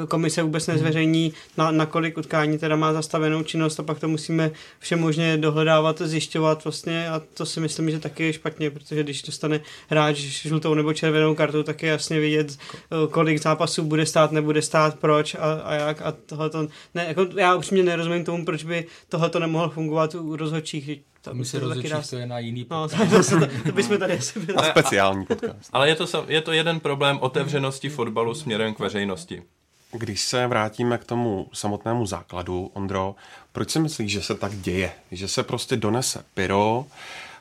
komise 0.09 0.43
vůbec 0.43 0.67
hmm. 0.67 0.77
nezveřejní, 0.77 1.33
na, 1.57 1.71
na 1.71 1.87
kolik 1.87 2.19
utkání 2.19 2.59
teda 2.59 2.77
má 2.77 2.93
zastavenou 2.93 3.43
činnost 3.43 3.81
a 3.81 3.83
pak 3.83 3.99
to 3.99 4.09
musíme 4.09 4.51
vše 4.79 4.97
možně 4.97 5.37
dohledávat, 5.37 6.03
zjišťovat 6.03 6.65
vlastně 6.65 7.09
a 7.09 7.23
to 7.35 7.47
si 7.47 7.61
myslím, 7.61 7.91
že 7.91 7.99
taky 7.99 8.25
je 8.25 8.33
špatně, 8.33 8.71
protože 8.71 9.03
když 9.03 9.23
dostane 9.23 9.61
hráč 9.89 10.17
žlutou 10.17 10.75
nebo 10.75 10.93
červenou 10.93 11.35
kartu, 11.35 11.63
tak 11.63 11.83
je 11.83 11.89
jasně 11.91 12.21
vidět, 12.21 12.59
uh, 12.91 13.13
kolik 13.13 13.43
zápasů 13.43 13.85
bude 13.85 14.07
stát, 14.07 14.33
nebude 14.33 14.63
stát, 14.63 14.99
proč 14.99 15.35
a, 15.35 15.61
a 15.65 15.75
jak 15.75 16.03
a 16.03 16.13
tohle 16.27 16.51
ne, 16.95 17.05
jako 17.09 17.27
já 17.37 17.55
upřímně 17.55 17.83
nerozumím 17.83 18.25
tomu, 18.25 18.45
proč 18.45 18.65
by 18.65 18.87
tohle 19.09 19.31
to 19.31 19.39
nemohlo 19.39 19.66
fungovat 19.71 20.15
u 20.15 20.37
rozhodčích. 20.37 20.91
To, 21.23 21.35
My 21.35 21.45
se 21.45 21.59
rozhodčích, 21.59 21.91
dá... 21.91 22.03
to 22.11 22.17
je 22.17 22.27
na 22.27 22.39
jiný 22.39 22.67
no, 22.71 22.89
podcast. 22.99 23.33
No, 23.33 23.41
to, 23.41 23.47
to, 23.47 23.63
to 23.63 23.73
bychom 23.73 23.99
tady 23.99 24.19
asi 24.19 24.41
byli. 24.41 24.59
A 24.59 24.63
speciální 24.63 25.27
podcast. 25.27 25.71
Ale 25.73 25.89
je 25.89 25.95
to, 25.95 26.25
je 26.29 26.41
to 26.41 26.53
jeden 26.53 26.81
problém 26.81 27.19
otevřenosti 27.21 27.89
fotbalu 27.89 28.35
směrem 28.35 28.75
k 28.75 28.79
veřejnosti. 28.79 29.43
Když 29.93 30.23
se 30.23 30.47
vrátíme 30.47 30.99
k 30.99 31.05
tomu 31.05 31.49
samotnému 31.53 32.07
základu, 32.07 32.71
Ondro, 32.75 33.15
proč 33.53 33.71
si 33.71 33.81
myslíš, 33.81 34.13
že 34.13 34.23
se 34.23 34.35
tak 34.35 34.53
děje? 34.53 34.93
Že 35.13 35.29
se 35.29 35.43
prostě 35.43 35.77
donese 35.77 36.25
pyro, 36.35 36.87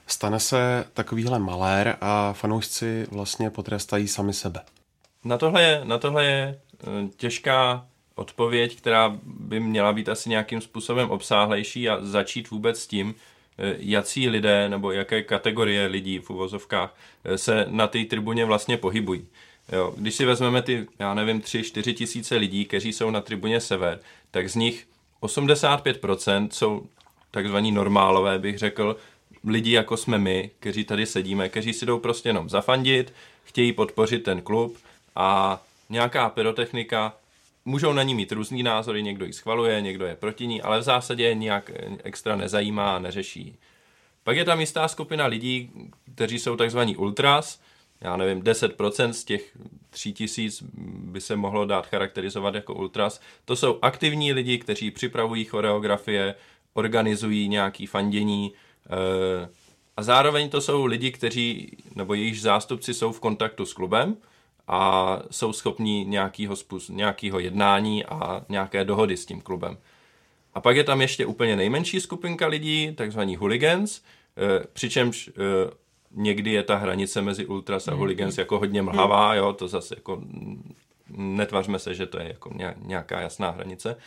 stane 0.07 0.39
se 0.39 0.85
takovýhle 0.93 1.39
malér 1.39 1.97
a 2.01 2.33
fanoušci 2.33 3.07
vlastně 3.11 3.49
potrestají 3.49 4.07
sami 4.07 4.33
sebe? 4.33 4.61
Na 5.23 5.37
tohle 5.37 5.63
je, 5.63 5.81
na 5.83 5.97
tohle 5.97 6.25
je 6.25 6.59
eh, 6.83 7.07
těžká 7.17 7.85
odpověď, 8.15 8.77
která 8.77 9.17
by 9.23 9.59
měla 9.59 9.93
být 9.93 10.09
asi 10.09 10.29
nějakým 10.29 10.61
způsobem 10.61 11.09
obsáhlejší 11.09 11.89
a 11.89 11.97
začít 12.01 12.49
vůbec 12.49 12.81
s 12.81 12.87
tím, 12.87 13.15
eh, 13.57 13.75
jací 13.79 14.29
lidé 14.29 14.69
nebo 14.69 14.91
jaké 14.91 15.23
kategorie 15.23 15.87
lidí 15.87 16.19
v 16.19 16.29
uvozovkách 16.29 16.95
eh, 17.23 17.37
se 17.37 17.65
na 17.69 17.87
té 17.87 18.05
tribuně 18.05 18.45
vlastně 18.45 18.77
pohybují. 18.77 19.27
Jo, 19.71 19.93
když 19.97 20.15
si 20.15 20.25
vezmeme 20.25 20.61
ty, 20.61 20.87
já 20.99 21.13
nevím, 21.13 21.41
3-4 21.41 21.93
tisíce 21.93 22.35
lidí, 22.35 22.65
kteří 22.65 22.93
jsou 22.93 23.09
na 23.09 23.21
tribuně 23.21 23.61
Sever, 23.61 23.99
tak 24.31 24.49
z 24.49 24.55
nich 24.55 24.87
85% 25.21 26.49
jsou 26.51 26.85
takzvaní 27.31 27.71
normálové, 27.71 28.39
bych 28.39 28.57
řekl, 28.57 28.97
lidi 29.43 29.71
jako 29.71 29.97
jsme 29.97 30.17
my, 30.17 30.51
kteří 30.59 30.83
tady 30.83 31.05
sedíme, 31.05 31.49
kteří 31.49 31.73
si 31.73 31.85
jdou 31.85 31.99
prostě 31.99 32.29
jenom 32.29 32.49
zafandit, 32.49 33.13
chtějí 33.43 33.73
podpořit 33.73 34.23
ten 34.23 34.41
klub 34.41 34.77
a 35.15 35.61
nějaká 35.89 36.29
pyrotechnika 36.29 37.13
můžou 37.65 37.93
na 37.93 38.03
ní 38.03 38.15
mít 38.15 38.31
různý 38.31 38.63
názory, 38.63 39.03
někdo 39.03 39.25
ji 39.25 39.33
schvaluje, 39.33 39.81
někdo 39.81 40.05
je 40.05 40.15
proti 40.15 40.47
ní, 40.47 40.61
ale 40.61 40.79
v 40.79 40.83
zásadě 40.83 41.33
nějak 41.33 41.71
extra 42.03 42.35
nezajímá 42.35 42.95
a 42.95 42.99
neřeší. 42.99 43.57
Pak 44.23 44.37
je 44.37 44.45
tam 44.45 44.59
jistá 44.59 44.87
skupina 44.87 45.25
lidí, 45.25 45.71
kteří 46.15 46.39
jsou 46.39 46.55
takzvaní 46.55 46.95
ultras, 46.95 47.61
já 48.01 48.17
nevím, 48.17 48.41
10% 48.41 49.09
z 49.09 49.23
těch 49.23 49.57
3000 49.89 50.65
by 50.97 51.21
se 51.21 51.35
mohlo 51.35 51.65
dát 51.65 51.87
charakterizovat 51.87 52.55
jako 52.55 52.73
ultras. 52.73 53.21
To 53.45 53.55
jsou 53.55 53.79
aktivní 53.81 54.33
lidi, 54.33 54.57
kteří 54.57 54.91
připravují 54.91 55.45
choreografie, 55.45 56.35
organizují 56.73 57.47
nějaký 57.47 57.85
fandění 57.85 58.53
eh, 58.85 59.49
a 59.97 60.03
zároveň 60.03 60.49
to 60.49 60.61
jsou 60.61 60.85
lidi, 60.85 61.11
kteří, 61.11 61.77
nebo 61.95 62.13
jejich 62.13 62.41
zástupci 62.41 62.93
jsou 62.93 63.11
v 63.11 63.19
kontaktu 63.19 63.65
s 63.65 63.73
klubem, 63.73 64.17
a 64.67 65.19
jsou 65.31 65.53
schopní 65.53 66.05
nějakého, 66.05 66.55
způsob, 66.55 66.95
nějakého 66.95 67.39
jednání 67.39 68.05
a 68.05 68.45
nějaké 68.49 68.85
dohody 68.85 69.17
s 69.17 69.25
tím 69.25 69.41
klubem. 69.41 69.77
A 70.53 70.61
pak 70.61 70.75
je 70.75 70.83
tam 70.83 71.01
ještě 71.01 71.25
úplně 71.25 71.55
nejmenší 71.55 72.01
skupinka 72.01 72.47
lidí, 72.47 72.91
takzvaní 72.95 73.35
hooligans, 73.35 74.01
přičemž 74.73 75.29
někdy 76.11 76.51
je 76.51 76.63
ta 76.63 76.75
hranice 76.75 77.21
mezi 77.21 77.45
ultras 77.45 77.87
a 77.87 77.93
hooligans 77.93 78.37
jako 78.37 78.59
hodně 78.59 78.81
mlhavá, 78.81 79.35
jo, 79.35 79.53
to 79.53 79.67
zase 79.67 79.95
jako 79.97 80.21
netvařme 81.09 81.79
se, 81.79 81.95
že 81.95 82.05
to 82.05 82.19
je 82.19 82.27
jako 82.27 82.51
nějaká 82.81 83.21
jasná 83.21 83.49
hranice. 83.49 83.97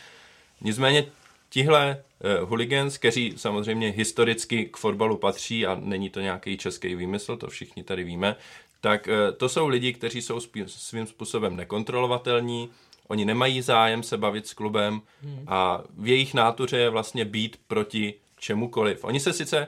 Nicméně 0.61 1.05
tihle 1.49 2.03
uh, 2.41 2.49
hooligans, 2.49 2.97
kteří 2.97 3.33
samozřejmě 3.37 3.89
historicky 3.89 4.65
k 4.65 4.77
fotbalu 4.77 5.17
patří 5.17 5.65
a 5.65 5.77
není 5.83 6.09
to 6.09 6.19
nějaký 6.19 6.57
český 6.57 6.95
výmysl, 6.95 7.37
to 7.37 7.47
všichni 7.47 7.83
tady 7.83 8.03
víme, 8.03 8.35
tak 8.81 9.07
uh, 9.07 9.37
to 9.37 9.49
jsou 9.49 9.67
lidi, 9.67 9.93
kteří 9.93 10.21
jsou 10.21 10.39
svým 10.65 11.07
způsobem 11.07 11.55
nekontrolovatelní, 11.55 12.69
oni 13.07 13.25
nemají 13.25 13.61
zájem 13.61 14.03
se 14.03 14.17
bavit 14.17 14.47
s 14.47 14.53
klubem 14.53 15.01
hmm. 15.21 15.45
a 15.47 15.83
v 15.97 16.07
jejich 16.07 16.33
nátuře 16.33 16.77
je 16.77 16.89
vlastně 16.89 17.25
být 17.25 17.59
proti 17.67 18.13
čemukoliv. 18.39 19.03
Oni 19.03 19.19
se 19.19 19.33
sice 19.33 19.67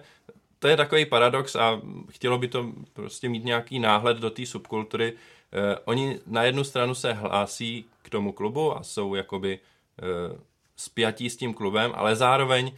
to 0.61 0.67
je 0.67 0.77
takový 0.77 1.05
paradox 1.05 1.55
a 1.55 1.81
chtělo 2.09 2.37
by 2.37 2.47
to 2.47 2.71
prostě 2.93 3.29
mít 3.29 3.45
nějaký 3.45 3.79
náhled 3.79 4.17
do 4.17 4.29
té 4.29 4.45
subkultury. 4.45 5.13
Eh, 5.13 5.75
oni 5.85 6.19
na 6.25 6.43
jednu 6.43 6.63
stranu 6.63 6.95
se 6.95 7.13
hlásí 7.13 7.85
k 8.01 8.09
tomu 8.09 8.31
klubu 8.31 8.77
a 8.77 8.83
jsou 8.83 9.15
jakoby 9.15 9.59
eh, 9.59 10.39
spjatí 10.77 11.29
s 11.29 11.37
tím 11.37 11.53
klubem, 11.53 11.91
ale 11.95 12.15
zároveň 12.15 12.67
eh, 12.67 12.77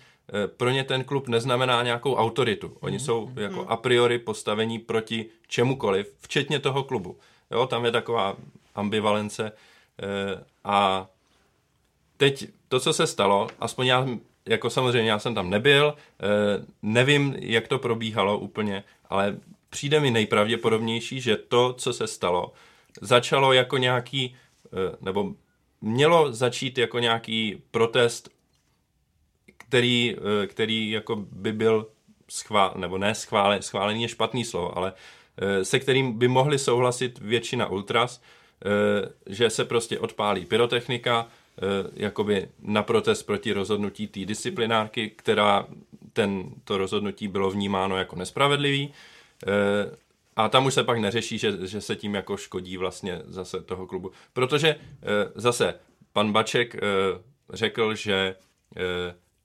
pro 0.58 0.70
ně 0.70 0.84
ten 0.84 1.04
klub 1.04 1.28
neznamená 1.28 1.84
nějakou 1.84 2.16
autoritu. 2.16 2.78
Oni 2.80 2.98
mm. 2.98 3.00
jsou 3.00 3.32
jako 3.36 3.66
a 3.68 3.78
priori 3.78 4.20
postavení 4.20 4.80
proti 4.80 5.26
čemukoliv, 5.48 6.16
včetně 6.22 6.60
toho 6.60 6.84
klubu. 6.84 7.18
Jo, 7.52 7.68
tam 7.68 7.86
je 7.86 7.92
taková 7.92 8.38
ambivalence 8.76 9.52
eh, 10.02 10.44
a 10.64 11.08
teď 12.18 12.48
to, 12.68 12.80
co 12.80 12.94
se 12.94 13.08
stalo, 13.08 13.48
aspoň 13.60 13.88
já 13.88 14.08
jako 14.46 14.70
samozřejmě 14.70 15.12
já 15.12 15.20
jsem 15.20 15.36
tam 15.36 15.50
nebyl, 15.50 15.96
eh, 15.96 16.66
nevím, 16.82 17.36
jak 17.40 17.68
to 17.68 17.80
probíhalo 17.80 18.38
úplně, 18.38 18.84
ale 19.10 19.38
přijde 19.70 20.00
mi 20.00 20.12
nejpravděpodobnější, 20.12 21.22
že 21.22 21.38
to, 21.38 21.74
co 21.74 21.94
se 21.94 22.08
stalo, 22.08 22.54
začalo 23.02 23.54
jako 23.54 23.78
nějaký, 23.78 24.36
eh, 24.66 24.96
nebo 25.02 25.34
mělo 25.82 26.34
začít 26.34 26.78
jako 26.78 27.00
nějaký 27.00 27.62
protest, 27.72 28.30
který, 29.74 30.16
eh, 30.18 30.48
který 30.48 30.90
jako 30.90 31.16
by 31.16 31.54
byl 31.54 31.88
schvál, 32.30 32.74
nebo 32.78 32.98
ne 32.98 33.16
schválen, 33.16 33.62
schválený 33.62 34.02
je 34.02 34.08
špatný 34.08 34.46
slovo, 34.46 34.78
ale 34.78 34.94
se 35.64 35.80
kterým 35.80 36.14
by 36.20 36.28
mohli 36.28 36.60
souhlasit 36.60 37.20
většina 37.20 37.68
ultras, 37.68 38.22
že 39.26 39.50
se 39.50 39.66
prostě 39.66 40.00
odpálí 40.00 40.46
pyrotechnika, 40.46 41.28
Eh, 41.58 41.90
jakoby 41.94 42.50
na 42.62 42.84
protest 42.84 43.24
proti 43.24 43.54
rozhodnutí 43.54 44.08
té 44.08 44.26
disciplinárky, 44.26 45.10
která 45.10 45.68
ten, 46.14 46.50
to 46.64 46.78
rozhodnutí 46.78 47.28
bylo 47.28 47.52
vnímáno 47.52 47.98
jako 47.98 48.16
nespravedlivý. 48.16 48.94
Eh, 49.48 49.96
a 50.36 50.50
tam 50.50 50.66
už 50.66 50.74
se 50.74 50.84
pak 50.84 50.98
neřeší, 50.98 51.38
že, 51.38 51.68
že 51.68 51.82
se 51.82 51.96
tím 51.96 52.16
jako 52.16 52.38
škodí 52.38 52.78
vlastně 52.78 53.22
zase 53.26 53.62
toho 53.62 53.88
klubu. 53.88 54.12
Protože 54.34 54.68
eh, 54.70 54.78
zase 55.36 55.76
pan 56.14 56.32
Baček 56.32 56.76
řekl, 57.54 57.96
že 57.96 58.36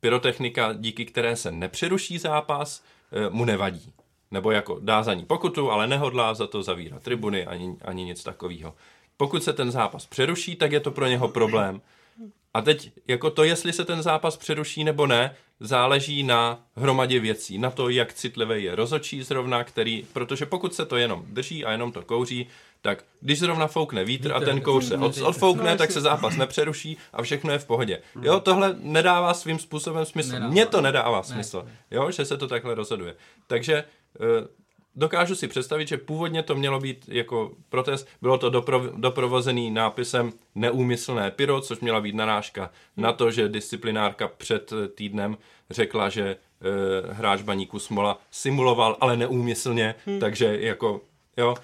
pyrotechnika, 0.00 0.72
díky 0.72 1.04
které 1.04 1.36
se 1.36 1.52
nepřeruší 1.52 2.18
zápas, 2.18 2.84
mu 3.30 3.44
nevadí. 3.44 3.92
Nebo 4.30 4.50
jako 4.50 4.78
dá 4.82 5.02
za 5.02 5.14
ní 5.14 5.24
pokutu, 5.24 5.70
ale 5.70 5.86
nehodlá 5.86 6.34
za 6.34 6.46
to 6.46 6.62
zavírat 6.62 7.02
tribuny 7.02 7.46
ani, 7.46 7.76
ani 7.84 8.04
nic 8.04 8.24
takového. 8.24 8.74
Pokud 9.16 9.44
se 9.44 9.52
ten 9.52 9.70
zápas 9.70 10.06
přeruší, 10.06 10.56
tak 10.56 10.72
je 10.72 10.80
to 10.80 10.90
pro 10.90 11.06
něho 11.06 11.28
problém. 11.28 11.80
A 12.54 12.62
teď 12.62 12.90
jako 13.08 13.30
to, 13.30 13.44
jestli 13.44 13.72
se 13.72 13.84
ten 13.84 14.02
zápas 14.02 14.36
přeruší 14.36 14.84
nebo 14.84 15.06
ne, 15.06 15.36
záleží 15.60 16.22
na 16.22 16.60
hromadě 16.76 17.20
věcí, 17.20 17.58
na 17.58 17.70
to, 17.70 17.88
jak 17.88 18.12
citlivý 18.12 18.64
je 18.64 18.74
rozočí 18.74 19.22
zrovna, 19.22 19.64
který, 19.64 20.06
protože 20.12 20.46
pokud 20.46 20.74
se 20.74 20.86
to 20.86 20.96
jenom 20.96 21.24
drží 21.26 21.64
a 21.64 21.72
jenom 21.72 21.92
to 21.92 22.02
kouří, 22.02 22.46
tak 22.82 23.04
když 23.20 23.38
zrovna 23.38 23.66
foukne 23.66 24.04
vítr 24.04 24.32
a 24.32 24.40
ten 24.40 24.60
kouř 24.60 24.84
se 24.84 24.96
od, 24.96 25.18
odfoukne, 25.18 25.76
tak 25.76 25.90
se 25.90 26.00
zápas 26.00 26.36
nepřeruší 26.36 26.96
a 27.12 27.22
všechno 27.22 27.52
je 27.52 27.58
v 27.58 27.66
pohodě. 27.66 28.00
Jo, 28.22 28.40
tohle 28.40 28.76
nedává 28.78 29.34
svým 29.34 29.58
způsobem 29.58 30.04
smysl. 30.04 30.40
Mně 30.48 30.66
to 30.66 30.80
nedává 30.80 31.22
smysl, 31.22 31.66
jo, 31.90 32.10
že 32.10 32.24
se 32.24 32.36
to 32.36 32.48
takhle 32.48 32.74
rozhoduje. 32.74 33.14
Takže 33.46 33.74
eh, 33.74 34.48
dokážu 34.98 35.34
si 35.34 35.48
představit, 35.48 35.88
že 35.88 35.96
původně 35.96 36.42
to 36.42 36.54
mělo 36.54 36.80
být 36.80 37.04
jako 37.08 37.52
protest, 37.68 38.08
bylo 38.22 38.38
to 38.38 38.50
dopro, 38.50 38.82
doprovozený 38.96 39.70
nápisem 39.70 40.32
neúmyslné 40.54 41.30
pyro, 41.30 41.60
což 41.60 41.80
měla 41.80 42.00
být 42.00 42.14
narážka 42.14 42.70
na 42.96 43.12
to, 43.12 43.30
že 43.30 43.48
disciplinárka 43.48 44.28
před 44.28 44.72
týdnem 44.94 45.36
řekla, 45.70 46.08
že 46.08 46.22
e, 46.22 46.36
hráč 47.12 47.42
baníku 47.42 47.78
Smola 47.78 48.20
simuloval, 48.30 48.96
ale 49.00 49.16
neúmyslně, 49.16 49.94
hmm. 50.06 50.20
takže 50.20 50.58
jako, 50.60 51.00
jo, 51.36 51.54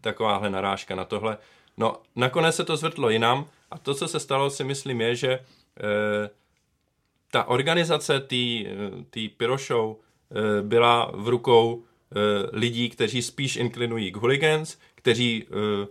takováhle 0.00 0.50
narážka 0.50 0.94
na 0.94 1.04
tohle. 1.04 1.38
No, 1.76 1.96
nakonec 2.16 2.56
se 2.56 2.64
to 2.64 2.76
zvrtlo 2.76 3.10
jinam 3.10 3.48
a 3.70 3.78
to, 3.78 3.94
co 3.94 4.08
se 4.08 4.20
stalo, 4.20 4.50
si 4.50 4.64
myslím, 4.64 5.00
je, 5.00 5.16
že 5.16 5.32
e, 5.32 5.40
ta 7.30 7.44
organizace 7.44 8.20
té 9.10 9.28
pyro 9.36 9.56
show 9.56 9.96
e, 9.96 10.62
byla 10.62 11.10
v 11.14 11.28
rukou 11.28 11.84
Eh, 12.16 12.48
lidí, 12.52 12.88
kteří 12.88 13.22
spíš 13.22 13.56
inklinují 13.56 14.12
k 14.12 14.16
hooligans, 14.16 14.78
kteří 14.94 15.44
uh, 15.44 15.86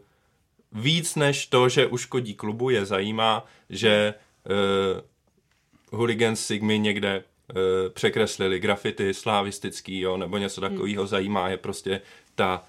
víc 0.84 1.16
než 1.16 1.48
to, 1.48 1.70
že 1.70 1.88
uškodí 1.88 2.34
klubu, 2.34 2.70
je 2.70 2.86
zajímá, 2.86 3.46
že 3.70 4.14
uh, 4.50 5.02
hooligans 6.00 6.46
Sigmy 6.46 6.80
někde 6.80 7.18
uh, 7.18 7.56
překreslili 7.94 8.60
grafity 8.60 9.14
slavistický, 9.14 10.00
jo, 10.00 10.18
nebo 10.18 10.38
něco 10.38 10.62
takového 10.62 11.04
hmm. 11.04 11.08
zajímá 11.08 11.50
je 11.50 11.58
prostě 11.58 12.02
ta, 12.36 12.64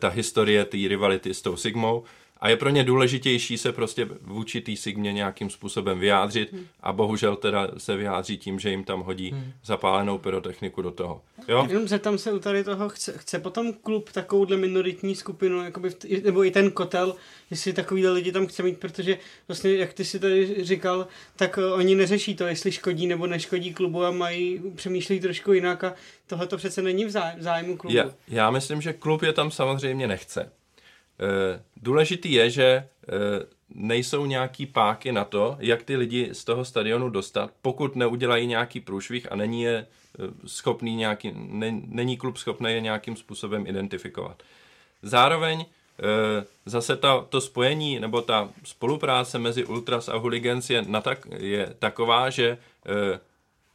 ta 0.00 0.10
historie 0.10 0.64
té 0.64 0.80
rivality 0.88 1.34
s 1.34 1.42
tou 1.44 1.56
Sigmou 1.56 2.04
a 2.46 2.48
je 2.48 2.56
pro 2.56 2.70
ně 2.70 2.84
důležitější 2.84 3.58
se 3.58 3.72
prostě 3.72 4.08
vůči 4.20 4.60
té 4.60 4.76
sigmě 4.76 5.12
nějakým 5.12 5.50
způsobem 5.50 5.98
vyjádřit 5.98 6.52
hmm. 6.52 6.66
a 6.80 6.92
bohužel 6.92 7.36
teda 7.36 7.68
se 7.78 7.96
vyjádří 7.96 8.38
tím, 8.38 8.58
že 8.58 8.70
jim 8.70 8.84
tam 8.84 9.00
hodí 9.00 9.30
hmm. 9.30 9.52
zapálenou 9.64 10.18
pyrotechniku 10.18 10.82
do 10.82 10.90
toho. 10.90 11.22
Jo? 11.48 11.66
Jenom 11.68 11.88
zeptám 11.88 12.18
se 12.18 12.32
u 12.32 12.38
tady 12.38 12.64
toho, 12.64 12.88
chce, 12.88 13.12
chce 13.18 13.38
potom 13.38 13.72
klub 13.72 14.12
takovouhle 14.12 14.56
minoritní 14.56 15.14
skupinu, 15.14 15.64
jakoby 15.64 15.90
v, 15.90 15.96
nebo 16.24 16.44
i 16.44 16.50
ten 16.50 16.70
kotel, 16.70 17.16
jestli 17.50 17.72
takovýhle 17.72 18.12
lidi 18.12 18.32
tam 18.32 18.46
chce 18.46 18.62
mít, 18.62 18.78
protože 18.78 19.18
vlastně, 19.48 19.74
jak 19.74 19.92
ty 19.92 20.04
si 20.04 20.18
tady 20.18 20.64
říkal, 20.64 21.06
tak 21.36 21.58
uh, 21.58 21.78
oni 21.78 21.94
neřeší 21.94 22.36
to, 22.36 22.46
jestli 22.46 22.72
škodí 22.72 23.06
nebo 23.06 23.26
neškodí 23.26 23.74
klubu 23.74 24.04
a 24.04 24.10
mají, 24.10 24.62
přemýšlí 24.74 25.20
trošku 25.20 25.52
jinak 25.52 25.84
a 25.84 25.94
tohle 26.26 26.46
to 26.46 26.56
přece 26.56 26.82
není 26.82 27.04
v 27.04 27.10
zájmu 27.38 27.76
klubu. 27.76 27.96
Já, 27.96 28.04
já 28.28 28.50
myslím, 28.50 28.80
že 28.80 28.92
klub 28.92 29.22
je 29.22 29.32
tam 29.32 29.50
samozřejmě 29.50 30.08
nechce. 30.08 30.52
Eh, 31.20 31.62
důležitý 31.76 32.32
je, 32.32 32.50
že 32.50 32.64
eh, 32.64 32.88
nejsou 33.74 34.26
nějaký 34.26 34.66
páky 34.66 35.12
na 35.12 35.24
to, 35.24 35.56
jak 35.60 35.82
ty 35.82 35.96
lidi 35.96 36.28
z 36.32 36.44
toho 36.44 36.64
stadionu 36.64 37.10
dostat, 37.10 37.50
pokud 37.62 37.96
neudělají 37.96 38.46
nějaký 38.46 38.80
průšvih 38.80 39.32
a 39.32 39.36
není 39.36 39.62
je 39.62 39.76
eh, 39.76 40.22
schopný 40.46 40.96
nějaký, 40.96 41.32
ne, 41.34 41.80
není 41.86 42.16
klub 42.16 42.36
schopný 42.36 42.72
je 42.72 42.80
nějakým 42.80 43.16
způsobem 43.16 43.66
identifikovat. 43.66 44.42
Zároveň 45.02 45.64
zase 46.66 46.96
ta, 46.96 47.26
to 47.28 47.40
spojení 47.40 48.00
nebo 48.00 48.22
ta 48.22 48.48
spolupráce 48.64 49.38
mezi 49.38 49.64
Ultras 49.64 50.08
a 50.08 50.16
Hooligans 50.16 50.70
je, 50.70 50.82
na 50.82 51.00
tak, 51.00 51.26
je 51.38 51.74
taková, 51.78 52.30
že 52.30 52.58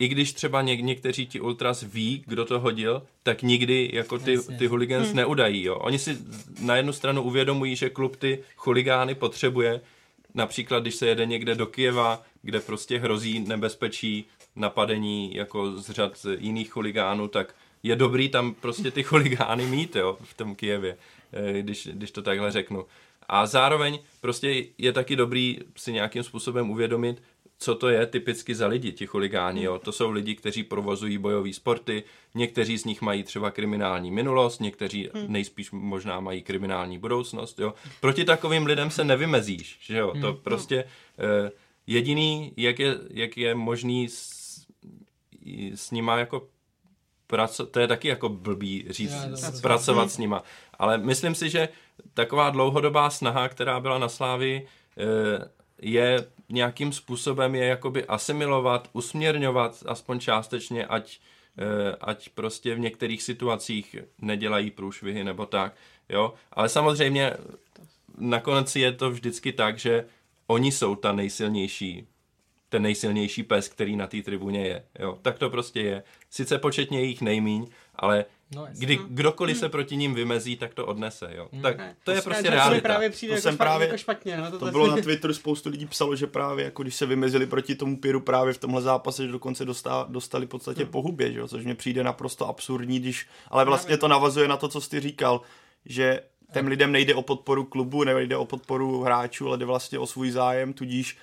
i 0.02 0.08
když 0.08 0.34
třeba 0.34 0.62
něk, 0.62 0.80
někteří 0.80 1.28
ti 1.28 1.40
ultras 1.40 1.84
ví, 1.84 2.24
kdo 2.28 2.46
to 2.46 2.60
hodil, 2.60 3.04
tak 3.24 3.42
nikdy 3.42 3.90
jako 3.94 4.20
ty, 4.20 4.38
ty 4.58 4.68
hooligans 4.68 5.08
hmm. 5.08 5.16
neudají. 5.16 5.64
Jo. 5.64 5.76
Oni 5.76 6.00
si 6.00 6.18
na 6.62 6.76
jednu 6.76 6.94
stranu 6.94 7.22
uvědomují, 7.22 7.76
že 7.76 7.90
klub 7.90 8.16
ty 8.16 8.40
chuligány 8.56 9.16
potřebuje, 9.16 9.82
například 10.34 10.80
když 10.80 10.96
se 10.96 11.08
jede 11.08 11.26
někde 11.26 11.56
do 11.56 11.66
Kijeva, 11.66 12.24
kde 12.42 12.60
prostě 12.60 13.00
hrozí 13.00 13.40
nebezpečí 13.40 14.26
napadení 14.56 15.36
jako 15.36 15.72
z 15.72 15.90
řad 15.90 16.26
jiných 16.38 16.72
chuligánů, 16.72 17.28
tak 17.28 17.56
je 17.84 17.96
dobrý 17.96 18.30
tam 18.30 18.54
prostě 18.54 18.92
ty 18.92 19.04
chuligány 19.04 19.66
mít 19.66 19.96
jo, 19.96 20.18
v 20.24 20.34
tom 20.34 20.56
Kijevě, 20.56 20.98
eh, 21.34 21.62
když, 21.62 21.90
když 21.92 22.12
to 22.12 22.22
takhle 22.22 22.52
řeknu. 22.52 22.86
A 23.28 23.46
zároveň 23.46 24.00
prostě 24.22 24.66
je 24.78 24.94
taky 24.94 25.16
dobrý 25.16 25.58
si 25.76 25.94
nějakým 25.94 26.24
způsobem 26.24 26.70
uvědomit, 26.70 27.22
co 27.62 27.76
to 27.76 27.90
je 27.90 28.06
typicky 28.06 28.56
za 28.56 28.68
lidi, 28.68 28.92
ti 28.92 29.08
chuligáni. 29.08 29.64
Jo? 29.64 29.80
To 29.80 29.92
jsou 29.92 30.12
lidi, 30.12 30.36
kteří 30.36 30.64
provozují 30.64 31.18
bojové 31.18 31.54
sporty, 31.54 32.04
někteří 32.36 32.78
z 32.78 32.86
nich 32.86 33.02
mají 33.02 33.24
třeba 33.24 33.52
kriminální 33.52 34.12
minulost, 34.12 34.60
někteří 34.60 35.10
hmm. 35.14 35.26
nejspíš 35.28 35.72
možná 35.72 36.20
mají 36.20 36.42
kriminální 36.42 36.98
budoucnost. 36.98 37.60
Jo? 37.60 37.74
Proti 38.00 38.26
takovým 38.26 38.66
lidem 38.66 38.92
se 38.92 39.04
nevymezíš. 39.04 39.78
Že 39.82 39.98
jo? 39.98 40.14
To 40.22 40.28
hmm. 40.28 40.38
prostě 40.38 40.84
eh, 41.20 41.52
jediný, 41.88 42.54
jak 42.58 42.80
je, 42.80 42.98
jak 43.10 43.38
je 43.38 43.56
možný 43.56 44.10
s, 44.10 44.66
s 45.76 45.92
nima 45.92 46.18
jako 46.18 46.48
pracovat, 47.28 47.72
to 47.72 47.80
je 47.80 47.88
taky 47.88 48.08
jako 48.08 48.30
blbý 48.30 48.86
říct, 48.90 49.14
Já, 49.44 49.52
pracovat 49.62 50.12
s 50.12 50.18
nima. 50.18 50.44
Ale 50.80 50.98
myslím 50.98 51.36
si, 51.36 51.50
že 51.50 51.70
taková 52.14 52.50
dlouhodobá 52.50 53.10
snaha, 53.10 53.50
která 53.50 53.80
byla 53.80 53.98
na 53.98 54.10
Slávii, 54.10 54.68
eh, 54.98 55.61
je 55.82 56.28
nějakým 56.50 56.94
způsobem 56.94 57.56
je 57.56 57.66
jakoby 57.66 58.06
asimilovat, 58.06 58.90
usměrňovat 58.94 59.84
aspoň 59.86 60.20
částečně, 60.20 60.86
ať 60.86 61.20
eh, 61.58 61.96
ať 62.02 62.30
prostě 62.30 62.76
v 62.76 62.80
některých 62.80 63.24
situacích 63.24 63.96
nedělají 64.22 64.72
průšvihy 64.72 65.24
nebo 65.24 65.46
tak, 65.46 65.76
jo. 66.10 66.34
Ale 66.52 66.70
samozřejmě 66.70 67.34
nakonec 68.18 68.76
je 68.76 68.92
to 68.92 69.12
vždycky 69.12 69.54
tak, 69.54 69.80
že 69.80 70.06
oni 70.48 70.72
jsou 70.72 70.96
ta 70.96 71.12
nejsilnější 71.12 72.08
ten 72.72 72.82
nejsilnější 72.82 73.44
pes, 73.44 73.68
který 73.68 73.96
na 73.96 74.08
té 74.08 74.22
tribuně 74.22 74.68
je. 74.68 74.84
Jo? 75.00 75.20
Tak 75.22 75.40
to 75.40 75.50
prostě 75.50 75.82
je. 75.82 76.04
Sice 76.30 76.58
početně 76.58 77.04
jich 77.04 77.22
nejmíň, 77.22 77.68
ale 77.96 78.26
no, 78.56 78.68
kdy 78.72 79.00
kdokoliv 79.08 79.58
se 79.58 79.70
proti 79.70 79.96
ním 79.96 80.14
vymezí, 80.14 80.58
tak 80.58 80.74
to 80.74 80.86
odnese. 80.86 81.32
Jo? 81.36 81.50
Tak 81.62 81.78
to 82.04 82.12
je 82.12 82.22
prostě 82.22 82.50
realita. 82.50 82.82
Právě 82.82 83.10
přijde 83.10 83.32
To 83.32 83.36
jako 83.36 83.42
jsem 83.44 83.56
špatně, 83.56 83.66
právě- 83.66 83.88
jako 83.88 83.98
špatně. 83.98 84.38
No, 84.38 84.52
To 84.52 84.60
tohle 84.60 84.72
bylo 84.72 84.88
na 84.88 84.98
Twitteru, 85.04 85.34
spoustu 85.34 85.70
lidí 85.70 85.86
psalo, 85.86 86.16
že 86.16 86.28
právě 86.28 86.66
jako 86.66 86.84
když 86.84 86.96
se 86.96 87.06
vymezili 87.06 87.46
proti 87.46 87.76
tomu 87.76 87.98
Piru 87.98 88.20
právě 88.20 88.54
v 88.54 88.58
tomhle 88.58 88.82
zápase, 88.82 89.26
že 89.26 89.32
dokonce 89.32 89.66
dostá, 89.66 90.06
dostali 90.10 90.46
v 90.46 90.50
podstatě 90.50 90.86
po 90.86 91.02
hubě, 91.02 91.32
že 91.34 91.40
jo? 91.40 91.48
což 91.48 91.66
mě 91.66 91.76
přijde 91.76 92.04
naprosto 92.04 92.48
absurdní, 92.48 93.00
když, 93.00 93.28
ale 93.50 93.66
vlastně 93.66 93.98
to 93.98 94.08
navazuje 94.08 94.48
na 94.48 94.58
to, 94.58 94.68
co 94.68 94.82
jsi 94.82 95.00
říkal, 95.00 95.42
že 95.86 96.22
těm 96.54 96.68
lidem 96.68 96.92
nejde 96.92 97.16
o 97.16 97.22
podporu 97.22 97.64
klubu, 97.64 98.04
nejde 98.04 98.38
o 98.38 98.46
podporu 98.46 99.02
hráčů, 99.02 99.48
ale 99.48 99.58
jde 99.58 99.66
vlastně 99.66 100.00
o 100.00 100.08
svůj 100.08 100.32
zájem, 100.32 100.74
tudíž 100.74 101.18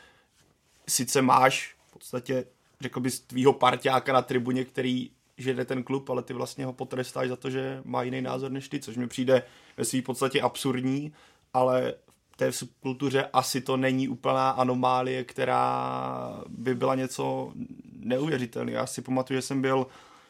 sice 0.88 1.22
máš 1.22 1.74
v 1.88 1.92
podstatě, 1.92 2.44
řekl 2.80 3.00
bys, 3.00 3.20
tvýho 3.20 3.52
parťáka 3.52 4.12
na 4.12 4.22
tribuně, 4.22 4.64
který 4.64 5.10
žede 5.38 5.64
ten 5.64 5.82
klub, 5.82 6.10
ale 6.10 6.22
ty 6.22 6.32
vlastně 6.34 6.64
ho 6.64 6.72
potrestáš 6.72 7.28
za 7.28 7.36
to, 7.36 7.50
že 7.50 7.82
má 7.84 8.02
jiný 8.02 8.22
názor 8.22 8.50
než 8.50 8.68
ty, 8.68 8.80
což 8.80 8.96
mi 8.96 9.06
přijde 9.06 9.42
ve 9.76 9.84
své 9.84 10.02
podstatě 10.02 10.40
absurdní, 10.40 11.12
ale 11.54 11.94
v 12.32 12.36
té 12.36 12.52
subkultuře 12.52 13.28
asi 13.32 13.60
to 13.60 13.76
není 13.76 14.08
úplná 14.08 14.50
anomálie, 14.50 15.24
která 15.24 16.44
by 16.48 16.74
byla 16.74 16.94
něco 16.94 17.52
neuvěřitelného. 17.98 18.78
Já 18.78 18.86
si 18.86 19.02
pamatuju, 19.02 19.38
že 19.38 19.42
jsem 19.42 19.62
byl 19.62 19.86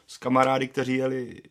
s 0.07 0.17
kamarády, 0.17 0.67
kteří 0.67 0.95
jeli 0.95 1.41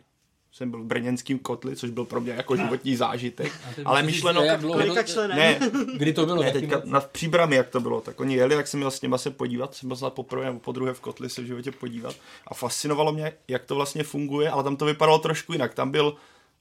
jsem 0.58 0.70
byl 0.70 0.80
v 0.80 0.86
brněnským 0.86 1.38
kotli, 1.38 1.76
což 1.76 1.90
byl 1.90 2.04
pro 2.04 2.20
mě 2.20 2.32
jako 2.32 2.56
životní 2.56 2.96
zážitek. 2.96 3.52
Ale 3.84 4.02
myšleno... 4.02 4.42
jak 4.42 4.60
dlouho 4.60 4.80
Kolika 4.80 5.02
členem? 5.02 5.38
Ne, 5.38 5.58
Kdy 5.96 6.12
to 6.12 6.26
bylo? 6.26 6.42
ne, 6.42 6.52
teďka 6.52 6.82
na 6.84 7.00
příbrami, 7.00 7.56
jak 7.56 7.68
to 7.68 7.80
bylo, 7.80 8.00
tak 8.00 8.20
oni 8.20 8.34
jeli, 8.34 8.54
jak 8.54 8.66
jsem 8.66 8.80
měl 8.80 8.90
s 8.90 9.02
nima 9.02 9.18
se 9.18 9.30
podívat, 9.30 9.74
jsem 9.74 9.88
byl 9.88 9.96
snad 9.96 10.12
poprvé 10.12 10.44
nebo 10.44 10.58
po 10.58 10.72
druhé 10.72 10.94
v 10.94 11.00
kotli 11.00 11.30
se 11.30 11.42
v 11.42 11.44
životě 11.44 11.72
podívat 11.72 12.16
a 12.46 12.54
fascinovalo 12.54 13.12
mě, 13.12 13.32
jak 13.48 13.64
to 13.64 13.74
vlastně 13.74 14.02
funguje, 14.02 14.50
ale 14.50 14.64
tam 14.64 14.76
to 14.76 14.84
vypadalo 14.84 15.18
trošku 15.18 15.52
jinak. 15.52 15.74
Tam 15.74 15.90
byl 15.90 16.16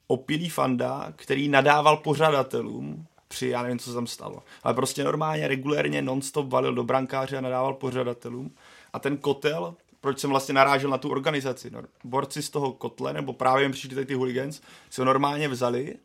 opilý 0.07 0.49
fanda, 0.49 1.13
který 1.15 1.47
nadával 1.47 1.97
pořadatelům 1.97 3.05
při, 3.27 3.47
já 3.47 3.63
nevím, 3.63 3.79
co 3.79 3.89
se 3.89 3.95
tam 3.95 4.07
stalo, 4.07 4.43
ale 4.63 4.73
prostě 4.73 5.03
normálně, 5.03 5.47
regulérně, 5.47 6.01
non-stop 6.01 6.49
valil 6.49 6.73
do 6.73 6.83
brankáře 6.83 7.37
a 7.37 7.41
nadával 7.41 7.73
pořadatelům 7.73 8.51
a 8.93 8.99
ten 8.99 9.17
kotel, 9.17 9.75
proč 10.01 10.19
jsem 10.19 10.29
vlastně 10.29 10.53
narážel 10.53 10.89
na 10.89 10.97
tu 10.97 11.09
organizaci, 11.09 11.69
no, 11.69 11.81
borci 12.03 12.41
z 12.41 12.49
toho 12.49 12.73
kotle, 12.73 13.13
nebo 13.13 13.33
právě 13.33 13.63
jim 13.63 13.71
přišli 13.71 13.95
tady 13.95 14.05
ty 14.05 14.13
hooligans, 14.13 14.61
si 14.89 15.01
ho 15.01 15.05
normálně 15.05 15.47
vzali, 15.47 15.95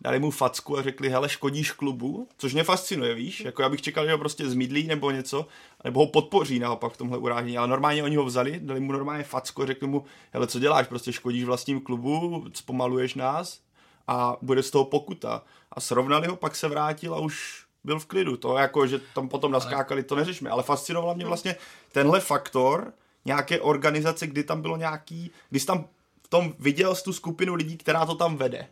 dali 0.00 0.18
mu 0.18 0.30
facku 0.30 0.78
a 0.78 0.82
řekli, 0.82 1.08
hele, 1.08 1.28
škodíš 1.28 1.72
klubu, 1.72 2.28
což 2.38 2.54
mě 2.54 2.64
fascinuje, 2.64 3.14
víš, 3.14 3.40
jako 3.40 3.62
já 3.62 3.68
bych 3.68 3.82
čekal, 3.82 4.06
že 4.06 4.12
ho 4.12 4.18
prostě 4.18 4.50
zmídlí 4.50 4.86
nebo 4.86 5.10
něco, 5.10 5.46
nebo 5.84 6.00
ho 6.00 6.06
podpoří 6.06 6.58
naopak 6.58 6.92
v 6.92 6.96
tomhle 6.96 7.18
urážení, 7.18 7.58
ale 7.58 7.68
normálně 7.68 8.02
oni 8.02 8.16
ho 8.16 8.24
vzali, 8.24 8.60
dali 8.62 8.80
mu 8.80 8.92
normálně 8.92 9.24
facku 9.24 9.62
a 9.62 9.66
řekli 9.66 9.88
mu, 9.88 10.04
hele, 10.32 10.46
co 10.46 10.58
děláš, 10.58 10.86
prostě 10.86 11.12
škodíš 11.12 11.44
vlastním 11.44 11.80
klubu, 11.80 12.44
zpomaluješ 12.54 13.14
nás 13.14 13.60
a 14.06 14.36
bude 14.42 14.62
z 14.62 14.70
toho 14.70 14.84
pokuta. 14.84 15.42
A 15.72 15.80
srovnali 15.80 16.28
ho, 16.28 16.36
pak 16.36 16.56
se 16.56 16.68
vrátil 16.68 17.14
a 17.14 17.18
už 17.18 17.64
byl 17.84 17.98
v 17.98 18.06
klidu. 18.06 18.36
To 18.36 18.56
jako, 18.56 18.86
že 18.86 19.00
tam 19.14 19.28
potom 19.28 19.52
naskákali, 19.52 20.02
to 20.02 20.14
neřešme, 20.14 20.50
ale 20.50 20.62
fascinovala 20.62 21.14
mě 21.14 21.26
vlastně 21.26 21.56
tenhle 21.92 22.20
faktor 22.20 22.92
nějaké 23.28 23.60
organizace, 23.60 24.26
kdy 24.26 24.44
tam 24.44 24.62
bylo 24.62 24.76
nějaký, 24.76 25.30
když 25.50 25.62
jsi 25.62 25.66
tam 25.66 25.84
v 26.24 26.28
tom 26.28 26.54
viděl 26.58 26.94
jsi 26.94 27.04
tu 27.04 27.12
skupinu 27.12 27.54
lidí, 27.54 27.76
která 27.76 28.06
to 28.06 28.14
tam 28.14 28.36
vede 28.36 28.66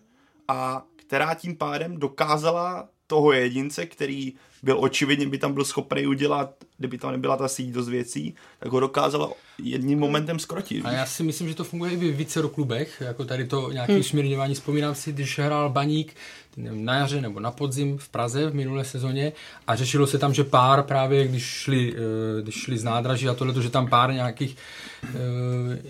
a 0.49 0.83
která 0.97 1.35
tím 1.35 1.57
pádem 1.57 1.97
dokázala 1.97 2.89
toho 3.07 3.33
jedince, 3.33 3.87
který 3.87 4.33
byl 4.63 4.77
očividně, 4.81 5.27
by 5.27 5.39
tam 5.39 5.53
byl 5.55 5.65
schopný 5.65 6.07
udělat, 6.07 6.55
kdyby 6.79 6.99
tam 6.99 7.13
nebyla 7.13 7.37
ta 7.37 7.49
síť 7.49 7.71
dost 7.71 7.89
věcí, 7.89 8.35
tak 8.59 8.73
ho 8.73 8.81
dokázala 8.81 9.33
jedním 9.59 9.99
momentem 9.99 10.39
skrotit. 10.39 10.87
A 10.87 10.93
já 10.93 11.07
si 11.07 11.23
myslím, 11.23 11.49
že 11.49 11.55
to 11.55 11.65
funguje 11.65 11.93
i 11.93 11.97
v 11.97 12.17
více 12.17 12.43
klubech, 12.55 13.03
jako 13.07 13.25
tady 13.25 13.47
to 13.47 13.73
nějaké 13.73 13.99
usměrňování. 13.99 14.55
Vzpomínám 14.55 14.95
si, 14.95 15.13
když 15.13 15.39
hrál 15.39 15.71
Baník 15.71 16.15
na 16.57 16.95
jaře 16.95 17.21
nebo 17.21 17.41
na 17.41 17.51
podzim 17.51 17.99
v 17.99 18.09
Praze 18.09 18.51
v 18.51 18.55
minulé 18.55 18.85
sezóně 18.85 19.33
a 19.67 19.77
řešilo 19.77 20.07
se 20.07 20.19
tam, 20.19 20.35
že 20.35 20.45
pár 20.45 20.83
právě, 20.83 21.29
když 21.29 21.45
šli, 21.45 21.95
eh, 21.97 22.43
když 22.43 22.55
šli 22.55 22.79
z 22.79 22.85
nádraží 22.85 23.29
a 23.29 23.35
tohle, 23.35 23.63
že 23.63 23.71
tam 23.71 23.89
pár 23.89 24.13
nějakých 24.13 24.57
eh, 25.05 25.09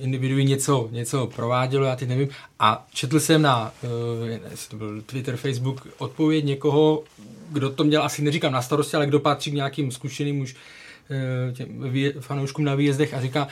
individuí 0.01 0.45
něco, 0.45 0.89
něco 0.91 1.27
provádělo, 1.27 1.85
já 1.85 1.97
teď 1.97 2.09
nevím. 2.09 2.29
A 2.59 2.87
četl 2.93 3.21
jsem 3.21 3.43
na, 3.43 3.73
eh, 3.85 4.41
to 4.69 4.77
byl 4.77 5.03
Twitter, 5.03 5.37
Facebook, 5.37 5.87
odpověď 5.99 6.45
někoho, 6.45 7.03
kdo 7.51 7.71
to 7.71 7.85
měl 7.85 8.03
asi, 8.03 8.23
neříkám 8.23 8.53
na 8.53 8.63
starosti, 8.63 8.97
ale 8.97 9.07
kdo 9.07 9.21
patří 9.21 9.51
k 9.51 9.55
nějakým 9.55 9.91
zkušeným 9.91 10.41
už 10.41 10.57
těm 11.53 11.93
fanouškům 12.21 12.65
na 12.65 12.75
výjezdech 12.75 13.15
a 13.15 13.21
říká, 13.21 13.49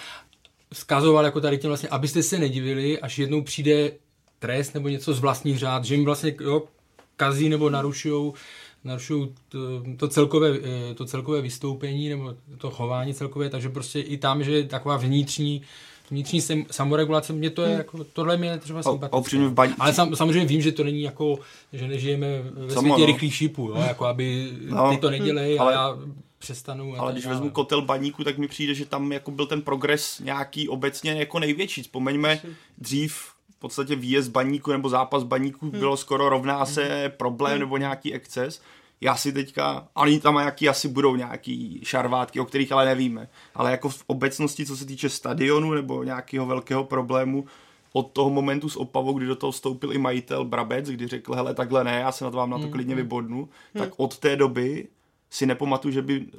vzkazoval 0.72 1.24
jako 1.24 1.40
tady 1.40 1.58
těm 1.58 1.68
vlastně, 1.68 1.88
abyste 1.88 2.22
se 2.22 2.38
nedivili, 2.38 3.00
až 3.00 3.18
jednou 3.18 3.42
přijde 3.42 3.92
trest 4.38 4.74
nebo 4.74 4.88
něco 4.88 5.14
z 5.14 5.20
vlastních 5.20 5.58
řád, 5.58 5.84
že 5.84 5.94
jim 5.94 6.04
vlastně 6.04 6.34
jo, 6.40 6.62
kazí 7.16 7.48
nebo 7.48 7.70
narušujou 7.70 8.34
narušují 8.84 9.28
to, 9.48 9.58
to, 9.96 10.08
celkové, 10.08 10.48
eh, 10.90 10.94
to 10.94 11.04
celkové 11.04 11.40
vystoupení 11.40 12.08
nebo 12.08 12.34
to 12.58 12.70
chování 12.70 13.14
celkové, 13.14 13.50
takže 13.50 13.68
prostě 13.68 14.00
i 14.00 14.16
tam, 14.18 14.44
že 14.44 14.52
je 14.52 14.64
taková 14.64 14.96
vnitřní 14.96 15.62
vnitřní 16.10 16.40
sem, 16.40 16.64
samoregulace, 16.70 17.32
mě 17.32 17.50
to 17.50 17.62
je 17.62 17.70
jako, 17.72 18.04
tohle 18.04 18.36
mě 18.36 18.48
je 18.48 18.58
třeba 18.58 18.80
Hmm. 18.84 18.92
Sympatické. 18.92 19.38
baň- 19.38 19.74
Ale 19.78 19.94
sam, 19.94 20.16
samozřejmě 20.16 20.44
vím, 20.46 20.60
že 20.60 20.72
to 20.72 20.84
není 20.84 21.02
jako, 21.02 21.38
že 21.72 21.88
nežijeme 21.88 22.26
ve 22.42 22.74
Samo, 22.74 22.80
světě 22.94 23.00
no. 23.00 23.06
rychlých 23.06 23.34
šípů, 23.34 23.68
jo, 23.68 23.84
jako 23.88 24.04
aby 24.06 24.52
No, 24.68 24.90
ty 24.90 24.96
to 24.96 25.10
nedělej 25.10 25.58
ale- 25.60 25.72
a 25.76 25.76
já 25.76 25.98
přestanu. 26.38 26.94
Ale 27.00 27.12
když 27.12 27.24
dále. 27.24 27.36
vezmu 27.36 27.50
kotel 27.50 27.82
baníku, 27.82 28.24
tak 28.24 28.38
mi 28.38 28.48
přijde, 28.48 28.74
že 28.74 28.84
tam 28.86 29.12
jako 29.12 29.30
byl 29.30 29.46
ten 29.46 29.62
progres 29.62 30.20
nějaký 30.24 30.68
obecně 30.68 31.12
jako 31.12 31.38
největší. 31.38 31.82
Vzpomeňme 31.82 32.40
dřív 32.78 33.33
v 33.50 33.58
podstatě 33.58 33.96
výjezd 33.96 34.30
baníku 34.30 34.72
nebo 34.72 34.88
zápas 34.88 35.22
baníku 35.22 35.70
bylo 35.70 35.96
skoro 35.96 36.28
rovná 36.28 36.66
se 36.66 37.12
problém 37.16 37.58
nebo 37.58 37.76
nějaký 37.76 38.14
exces. 38.14 38.62
Já 39.00 39.16
si 39.16 39.32
teďka, 39.32 39.88
oni 39.94 40.20
tam 40.20 40.34
nějaký 40.34 40.68
asi 40.68 40.88
budou 40.88 41.16
nějaký 41.16 41.80
šarvátky, 41.84 42.40
o 42.40 42.44
kterých 42.44 42.72
ale 42.72 42.84
nevíme. 42.84 43.28
Ale 43.54 43.70
jako 43.70 43.88
v 43.88 44.04
obecnosti, 44.06 44.66
co 44.66 44.76
se 44.76 44.86
týče 44.86 45.08
stadionu 45.08 45.74
nebo 45.74 46.04
nějakého 46.04 46.46
velkého 46.46 46.84
problému, 46.84 47.44
od 47.96 48.10
toho 48.12 48.30
momentu 48.30 48.68
s 48.68 48.76
Opavou, 48.76 49.12
kdy 49.12 49.26
do 49.26 49.36
toho 49.36 49.50
vstoupil 49.52 49.92
i 49.92 49.98
majitel 49.98 50.44
Brabec, 50.44 50.88
kdy 50.88 51.06
řekl, 51.06 51.34
hele, 51.34 51.54
takhle 51.54 51.84
ne, 51.84 52.00
já 52.00 52.12
se 52.12 52.24
na 52.24 52.30
to 52.30 52.36
vám 52.36 52.50
na 52.50 52.58
to 52.58 52.68
klidně 52.68 52.94
vybodnu, 52.94 53.48
tak 53.78 53.90
od 53.96 54.18
té 54.18 54.36
doby 54.36 54.88
si 55.34 55.46
nepamatuju, 55.46 55.94
že 55.94 56.02
by 56.02 56.24
eh, 56.26 56.38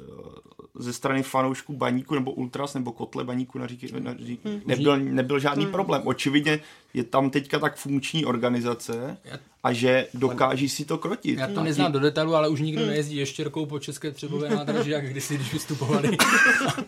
ze 0.78 0.92
strany 0.92 1.22
fanoušků 1.22 1.72
baníku 1.76 2.14
nebo 2.14 2.32
ultras 2.32 2.74
nebo 2.74 2.92
kotle 2.92 3.24
baníku 3.24 3.58
naříky, 3.58 4.00
naříky, 4.00 4.62
nebyl, 4.66 4.98
nebyl 4.98 5.38
žádný 5.38 5.66
problém. 5.66 6.02
Očividně 6.04 6.60
je 6.94 7.04
tam 7.04 7.30
teďka 7.30 7.58
tak 7.58 7.76
funkční 7.76 8.24
organizace 8.24 9.16
a 9.64 9.72
že 9.72 10.06
dokáží 10.14 10.68
si 10.68 10.84
to 10.84 10.98
krotit. 10.98 11.38
Já 11.38 11.46
to 11.48 11.60
A 11.60 11.64
neznám 11.64 11.92
do 11.92 12.00
detailu, 12.00 12.34
ale 12.34 12.48
už 12.48 12.60
nikdo 12.60 12.86
nejezdí 12.86 13.16
ještěrkou 13.16 13.66
po 13.66 13.78
české 13.78 14.10
třebové 14.10 14.50
nádraží, 14.50 14.90
jak 14.90 15.10
kdysi, 15.10 15.34
když 15.34 15.52
vystupovali 15.52 16.16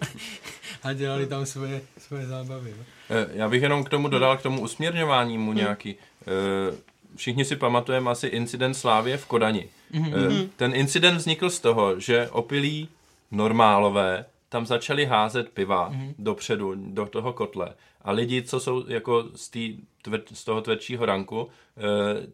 a 0.83 0.93
dělali 0.93 1.27
tam 1.27 1.47
svoje, 1.47 1.81
svoje 1.99 2.27
zábavy. 2.27 2.75
No. 2.79 2.85
Eh, 3.11 3.27
Já 3.35 3.49
bych 3.49 3.63
jenom 3.63 3.85
k 3.85 3.89
tomu 3.89 4.09
dodal, 4.09 4.37
k 4.37 4.43
tomu 4.43 4.61
usměrňování 4.61 5.39
mu 5.39 5.53
nějaký. 5.53 5.95
Eh, 6.27 6.77
Všichni 7.19 7.45
si 7.45 7.57
pamatujeme 7.57 8.11
asi 8.11 8.27
incident 8.27 8.77
Slávě 8.77 9.17
v 9.17 9.27
Kodani. 9.27 9.69
Eh, 9.95 10.49
Ten 10.57 10.75
incident 10.75 11.17
vznikl 11.19 11.51
z 11.51 11.61
toho, 11.61 12.01
že 12.01 12.29
opilí 12.33 12.89
normálové 13.31 14.25
tam 14.49 14.67
začali 14.67 15.05
házet 15.07 15.49
piva 15.49 15.93
dopředu, 16.19 16.75
do 16.77 17.07
toho 17.07 17.33
kotle. 17.33 17.75
A 18.03 18.13
lidi, 18.13 18.43
co 18.43 18.61
jsou 18.61 18.85
jako 18.89 19.25
z, 19.35 19.49
tý, 19.49 19.77
tvr, 20.03 20.21
z 20.33 20.45
toho 20.45 20.61
tvrdšího 20.61 21.07
ranku, 21.07 21.49
eh, 21.77 21.81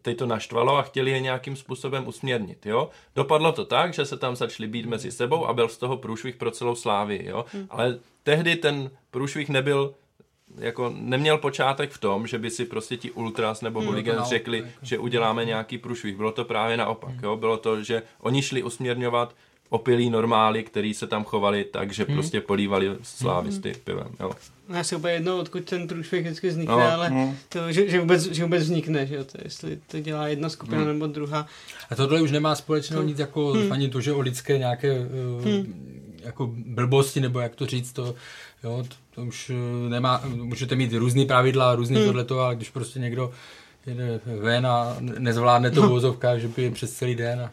teď 0.02 0.16
to 0.18 0.26
naštvalo 0.26 0.76
a 0.76 0.82
chtěli 0.82 1.10
je 1.10 1.20
nějakým 1.20 1.56
způsobem 1.56 2.06
usměrnit. 2.08 2.66
Jo? 2.66 2.90
Dopadlo 3.16 3.52
to 3.52 3.64
tak, 3.64 3.94
že 3.94 4.04
se 4.06 4.16
tam 4.16 4.36
začali 4.36 4.68
být 4.68 4.86
mezi 4.86 5.10
sebou 5.12 5.46
a 5.46 5.52
byl 5.52 5.68
z 5.68 5.78
toho 5.78 5.96
průšvih 5.96 6.36
pro 6.36 6.50
celou 6.50 6.74
Slávii. 6.74 7.28
Jo? 7.28 7.44
Ale 7.70 7.98
tehdy 8.22 8.56
ten 8.56 8.90
průšvih 9.10 9.48
nebyl 9.48 9.94
jako 10.58 10.92
neměl 10.96 11.38
počátek 11.38 11.90
v 11.90 11.98
tom, 11.98 12.26
že 12.26 12.38
by 12.38 12.50
si 12.50 12.64
prostě 12.64 12.96
ti 12.96 13.10
ultras 13.10 13.60
nebo 13.62 13.82
hooligans 13.82 14.16
naopak, 14.16 14.30
řekli, 14.30 14.58
jako. 14.58 14.70
že 14.82 14.98
uděláme 14.98 15.44
nějaký 15.44 15.78
průšvih. 15.78 16.16
Bylo 16.16 16.32
to 16.32 16.44
právě 16.44 16.76
naopak. 16.76 17.14
Jo? 17.22 17.36
Bylo 17.36 17.56
to, 17.56 17.82
že 17.82 18.02
oni 18.20 18.42
šli 18.42 18.62
usměrňovat 18.62 19.34
opilí 19.68 20.10
normály, 20.10 20.62
který 20.62 20.94
se 20.94 21.06
tam 21.06 21.24
chovali 21.24 21.64
tak, 21.64 21.92
že 21.92 22.04
prostě 22.04 22.40
polívali 22.40 22.90
slávisty 23.02 23.72
pivem. 23.84 24.08
Jo? 24.20 24.30
No, 24.68 24.76
Já 24.76 24.84
si 24.84 24.96
úplně 24.96 25.12
jedno, 25.12 25.38
odkud 25.38 25.64
ten 25.64 25.88
průšvih 25.88 26.22
vždycky 26.22 26.48
vznikne, 26.48 26.74
No, 26.74 26.92
ale 26.92 27.34
to, 27.48 27.72
že, 27.72 27.88
že, 27.90 28.00
vůbec, 28.00 28.22
že 28.22 28.42
vůbec 28.44 28.62
vznikne, 28.62 29.06
že 29.06 29.14
jo, 29.14 29.24
to, 29.24 29.38
jestli 29.44 29.78
to 29.86 30.00
dělá 30.00 30.28
jedna 30.28 30.48
skupina 30.48 30.84
nebo 30.84 31.06
druhá. 31.06 31.46
A 31.90 31.94
tohle 31.94 32.20
už 32.22 32.30
nemá 32.30 32.54
společného 32.54 33.02
nic 33.02 33.18
jako 33.18 33.52
Hmm. 33.52 33.72
ani 33.72 33.88
to, 33.88 34.00
že 34.00 34.12
o 34.12 34.20
lidské 34.20 34.58
nějaké 34.58 34.98
uh, 35.00 35.66
jako 36.22 36.50
blbosti, 36.56 37.20
nebo 37.20 37.40
jak 37.40 37.54
to 37.54 37.66
říct, 37.66 37.92
to, 37.92 38.14
jo, 38.64 38.84
to, 38.88 38.94
to 39.14 39.22
už 39.22 39.50
eh, 39.50 39.88
nemá, 39.88 40.22
můžete 40.26 40.76
mít 40.76 40.92
různý 40.92 41.26
pravidla, 41.26 41.74
různý 41.74 41.96
hmm. 41.96 42.06
tohleto, 42.06 42.40
ale 42.40 42.56
když 42.56 42.70
prostě 42.70 42.98
někdo 42.98 43.32
jede 43.86 44.20
ven 44.40 44.66
a 44.66 44.96
nezvládne 45.00 45.70
to 45.70 45.88
vozovka, 45.88 46.38
že 46.38 46.48
by 46.48 46.70
přes 46.70 46.92
celý 46.92 47.14
den 47.14 47.40
a 47.40 47.50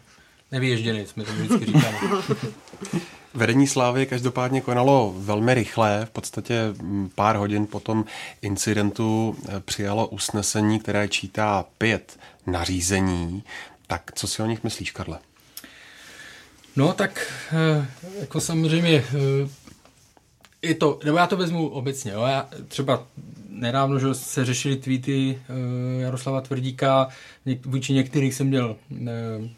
nevyježděný, 0.52 1.06
jsme 1.06 1.24
to 1.24 1.32
vždycky 1.32 1.66
říkali. 1.66 1.96
Vedení 3.34 3.68
Slávy 3.68 4.06
každopádně 4.06 4.62
konalo 4.62 5.14
velmi 5.18 5.54
rychle, 5.54 6.06
v 6.06 6.10
podstatě 6.10 6.74
mm, 6.82 7.10
pár 7.16 7.36
hodin 7.36 7.68
po 7.68 7.80
tom 7.80 8.06
incidentu 8.42 9.36
eh, 9.50 9.60
přijalo 9.60 10.08
usnesení, 10.08 10.80
které 10.80 11.08
čítá 11.08 11.66
pět 11.78 12.20
nařízení. 12.48 13.44
Tak 13.88 14.12
co 14.16 14.28
si 14.28 14.44
o 14.44 14.46
nich 14.46 14.64
myslíš, 14.64 14.92
Karle? 14.92 15.20
No 16.76 16.94
tak 16.94 17.32
eh, 17.52 17.88
jako 18.20 18.42
samozřejmě 18.42 19.04
je 20.62 20.76
to, 20.76 21.00
nebo 21.06 21.18
já 21.18 21.28
to 21.28 21.38
vezmu 21.38 21.68
obecně, 21.68 22.12
jo, 22.12 22.22
já 22.22 22.50
třeba 22.68 23.08
nedávno, 23.50 24.00
že 24.00 24.14
se 24.14 24.46
řešili 24.46 24.76
tweety 24.76 25.42
Jaroslava 26.00 26.42
Tvrdíka, 26.42 27.08
vůči 27.66 27.94
některých 27.94 28.36
jsem 28.36 28.48
měl, 28.48 28.76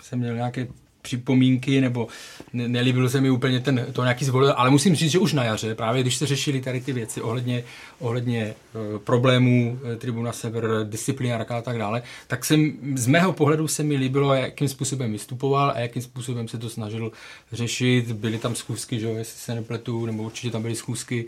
jsem 0.01 0.19
měl 0.19 0.35
nějaké 0.35 0.67
připomínky, 1.03 1.81
nebo 1.81 2.07
ne, 2.53 2.67
nelíbil 2.67 3.09
se 3.09 3.21
mi 3.21 3.29
úplně 3.29 3.59
ten, 3.59 3.87
to 3.93 4.03
nějaký 4.03 4.25
zvolil, 4.25 4.53
ale 4.57 4.69
musím 4.69 4.95
říct, 4.95 5.11
že 5.11 5.19
už 5.19 5.33
na 5.33 5.43
jaře, 5.43 5.75
právě 5.75 6.01
když 6.01 6.15
se 6.15 6.25
řešili 6.25 6.61
tady 6.61 6.81
ty 6.81 6.93
věci 6.93 7.21
ohledně, 7.21 7.63
ohledně 7.99 8.41
e, 8.41 8.55
problémů 8.99 9.79
e, 9.93 9.95
Tribuna 9.95 10.31
Sever, 10.31 10.65
disciplinárka 10.83 11.57
a 11.57 11.61
tak 11.61 11.77
dále, 11.77 12.03
tak 12.27 12.45
jsem, 12.45 12.73
z 12.95 13.07
mého 13.07 13.33
pohledu 13.33 13.67
se 13.67 13.83
mi 13.83 13.95
líbilo, 13.95 14.33
jakým 14.33 14.67
způsobem 14.67 15.11
vystupoval 15.11 15.71
a 15.75 15.79
jakým 15.79 16.01
způsobem 16.01 16.47
se 16.47 16.57
to 16.57 16.69
snažil 16.69 17.11
řešit. 17.51 18.11
Byly 18.11 18.37
tam 18.37 18.55
schůzky, 18.55 18.99
že 18.99 19.07
jestli 19.07 19.39
se 19.39 19.55
nepletu, 19.55 20.05
nebo 20.05 20.23
určitě 20.23 20.51
tam 20.51 20.61
byly 20.61 20.75
schůzky 20.75 21.25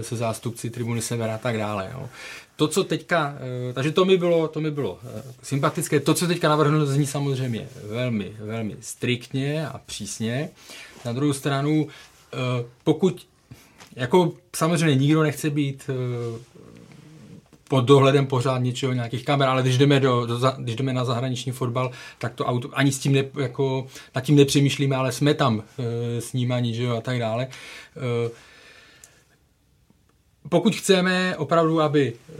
se 0.00 0.16
zástupci 0.16 0.70
tribuny 0.70 1.02
Severa 1.02 1.34
a 1.34 1.38
tak 1.38 1.58
dále. 1.58 1.90
Jo 1.92 2.08
to, 2.60 2.68
co 2.68 2.84
teďka, 2.84 3.34
eh, 3.70 3.72
takže 3.72 3.92
to 3.92 4.04
mi 4.04 4.16
bylo, 4.16 4.48
to 4.48 4.60
mi 4.60 4.70
bylo 4.70 4.98
eh, 5.04 5.22
sympatické. 5.42 6.00
To, 6.00 6.14
co 6.14 6.26
teďka 6.26 6.48
navrhnu, 6.48 6.86
zní 6.86 7.06
samozřejmě 7.06 7.68
velmi, 7.84 8.32
velmi 8.40 8.76
striktně 8.80 9.68
a 9.68 9.78
přísně. 9.86 10.50
Na 11.04 11.12
druhou 11.12 11.32
stranu, 11.32 11.88
eh, 12.32 12.36
pokud, 12.84 13.26
jako 13.96 14.32
samozřejmě 14.56 14.94
nikdo 14.94 15.22
nechce 15.22 15.50
být 15.50 15.90
pod 17.68 17.84
dohledem 17.84 18.26
pořád 18.26 18.58
něčeho, 18.58 18.92
nějakých 18.92 19.24
kamer, 19.24 19.48
ale 19.48 19.62
když 19.62 19.78
jdeme, 19.78 20.00
do, 20.00 20.26
do, 20.26 20.38
když 20.58 20.76
jdeme 20.76 20.92
na 20.92 21.04
zahraniční 21.04 21.52
fotbal, 21.52 21.90
tak 22.18 22.34
to 22.34 22.44
auto, 22.44 22.68
ani 22.72 22.92
s 22.92 22.98
tím 22.98 23.12
ne, 23.12 23.24
jako, 23.40 23.86
nad 24.14 24.20
tím 24.20 24.36
nepřemýšlíme, 24.36 24.96
ale 24.96 25.12
jsme 25.12 25.34
tam 25.34 25.62
e, 25.78 26.20
snímaní, 26.20 26.74
že 26.74 26.82
jo, 26.82 26.96
a 26.96 27.00
tak 27.00 27.18
dále. 27.18 27.46
E, 27.46 28.30
pokud 30.50 30.76
chceme 30.76 31.36
opravdu, 31.36 31.80
aby 31.80 32.12
eh, 32.12 32.36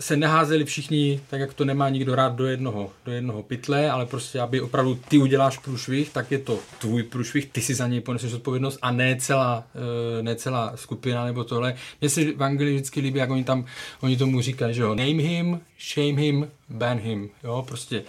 se 0.00 0.16
neházeli 0.16 0.64
všichni, 0.64 1.20
tak 1.30 1.40
jak 1.40 1.54
to 1.54 1.64
nemá 1.64 1.88
nikdo 1.88 2.14
rád 2.14 2.34
do 2.34 2.46
jednoho, 2.46 2.90
do 3.06 3.12
jednoho 3.12 3.42
pytle, 3.42 3.90
ale 3.90 4.06
prostě, 4.06 4.40
aby 4.40 4.60
opravdu 4.60 4.98
ty 5.08 5.18
uděláš 5.18 5.58
průšvih, 5.58 6.10
tak 6.10 6.30
je 6.30 6.38
to 6.38 6.58
tvůj 6.78 7.02
průšvih, 7.02 7.46
ty 7.46 7.60
si 7.60 7.74
za 7.74 7.88
něj 7.88 8.00
poneseš 8.00 8.32
odpovědnost 8.32 8.78
a 8.82 8.90
ne 8.90 9.16
celá, 9.20 9.64
eh, 9.74 10.22
ne 10.22 10.36
celá 10.36 10.72
skupina 10.76 11.24
nebo 11.24 11.44
tohle. 11.44 11.74
Mně 12.00 12.10
se 12.10 12.32
v 12.32 12.42
Anglii 12.42 12.74
vždycky 12.74 13.00
líbí, 13.00 13.18
jak 13.18 13.30
oni 13.30 13.44
tam, 13.44 13.64
oni 14.00 14.16
tomu 14.16 14.40
říkají, 14.40 14.74
že 14.74 14.82
jo, 14.82 14.88
name 14.88 15.22
him, 15.22 15.60
shame 15.94 16.20
him, 16.20 16.48
ban 16.68 16.98
him, 16.98 17.30
jo, 17.44 17.64
prostě 17.68 18.02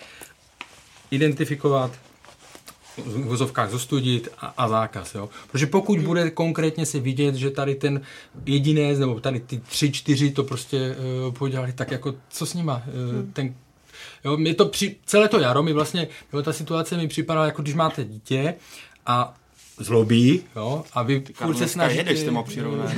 identifikovat, 1.12 1.92
v 2.98 3.24
vozovkách 3.24 3.70
zostudit 3.70 4.30
a, 4.38 4.54
a 4.58 4.68
zákaz. 4.68 5.16
Jo? 5.16 5.30
Protože 5.52 5.66
pokud 5.66 6.00
bude 6.00 6.30
konkrétně 6.30 6.86
se 6.86 7.00
vidět, 7.00 7.36
že 7.36 7.52
tady 7.52 7.76
ten 7.76 8.02
jediné, 8.46 8.94
nebo 8.94 9.20
tady 9.20 9.40
ty 9.40 9.58
tři, 9.58 9.92
čtyři 9.92 10.32
to 10.32 10.44
prostě 10.44 10.96
uh, 11.28 11.34
podělali, 11.34 11.74
tak 11.74 11.92
jako 11.92 12.16
co 12.30 12.46
s 12.46 12.54
nima? 12.54 12.84
Uh, 12.88 13.32
ten, 13.34 13.56
jo, 14.26 14.38
mě 14.38 14.54
to 14.54 14.66
při, 14.66 14.96
celé 15.06 15.28
to 15.28 15.40
jaro 15.40 15.64
mi 15.64 15.74
vlastně, 15.74 16.08
jo, 16.34 16.42
ta 16.42 16.54
situace 16.54 16.98
mi 16.98 17.08
připadala, 17.08 17.46
jako 17.46 17.62
když 17.62 17.76
máte 17.76 18.04
dítě 18.04 18.54
a 19.06 19.34
zlobí, 19.78 20.42
jo, 20.56 20.84
a 20.94 21.04
vy 21.04 21.24
furt 21.34 21.58
se 21.58 21.68
snažíte... 21.68 22.00
Jedeš, 22.00 22.20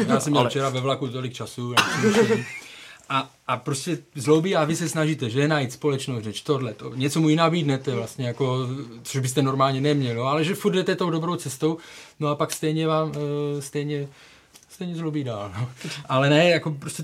Já 0.08 0.20
jsem 0.20 0.32
měl 0.32 0.42
ale... 0.42 0.50
včera 0.50 0.70
ve 0.70 0.82
vlaku 0.82 1.08
tolik 1.08 1.34
času, 1.34 1.74
a, 3.10 3.30
a 3.48 3.58
prostě 3.58 3.98
zloubí 4.16 4.56
a 4.56 4.64
vy 4.64 4.76
se 4.76 4.90
snažíte, 4.90 5.30
že 5.30 5.48
najít 5.48 5.72
společnou 5.72 6.22
řeč, 6.22 6.42
tohle, 6.42 6.74
to, 6.74 6.96
něco 6.96 7.22
mu 7.22 7.30
ji 7.30 7.36
nabídnete 7.36 7.96
vlastně, 7.96 8.28
jako, 8.28 8.68
což 9.04 9.22
byste 9.22 9.42
normálně 9.42 9.82
neměli, 9.82 10.20
ale 10.20 10.44
že 10.44 10.56
furt 10.56 10.74
jdete 10.74 10.96
tou 10.96 11.10
dobrou 11.10 11.36
cestou, 11.36 11.78
no 12.20 12.28
a 12.28 12.36
pak 12.36 12.52
stejně 12.52 12.88
vám, 12.88 13.10
uh, 13.10 13.16
stejně, 13.60 14.08
stejně 14.70 14.96
zlobí 14.96 15.24
dál, 15.24 15.52
no. 15.60 15.70
Ale 16.10 16.30
ne, 16.30 16.50
jako 16.50 16.72
prostě 16.72 17.04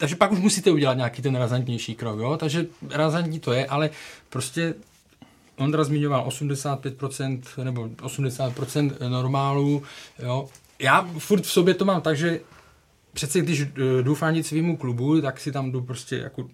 takže 0.00 0.16
pak 0.16 0.32
už 0.32 0.38
musíte 0.38 0.70
udělat 0.70 0.94
nějaký 0.94 1.22
ten 1.22 1.36
razantnější 1.36 1.94
krok, 1.94 2.18
jo? 2.18 2.36
takže 2.36 2.66
razantní 2.90 3.40
to 3.40 3.52
je, 3.52 3.66
ale 3.66 3.90
prostě 4.28 4.74
Ondra 5.56 5.84
zmiňoval 5.84 6.28
85% 6.28 7.40
nebo 7.64 7.88
80% 7.88 9.08
normálů, 9.08 9.82
jo. 10.18 10.48
Já 10.78 11.08
furt 11.18 11.42
v 11.42 11.50
sobě 11.50 11.74
to 11.74 11.84
mám 11.84 12.00
tak, 12.00 12.16
že 12.16 12.40
přece 13.12 13.40
když 13.40 13.60
eh, 13.60 14.02
jdu 14.02 14.14
fandit 14.14 14.46
svýmu 14.46 14.76
klubu, 14.76 15.20
tak 15.20 15.40
si 15.40 15.52
tam 15.52 15.72
jdu 15.72 15.80
prostě 15.82 16.16
jako 16.16 16.48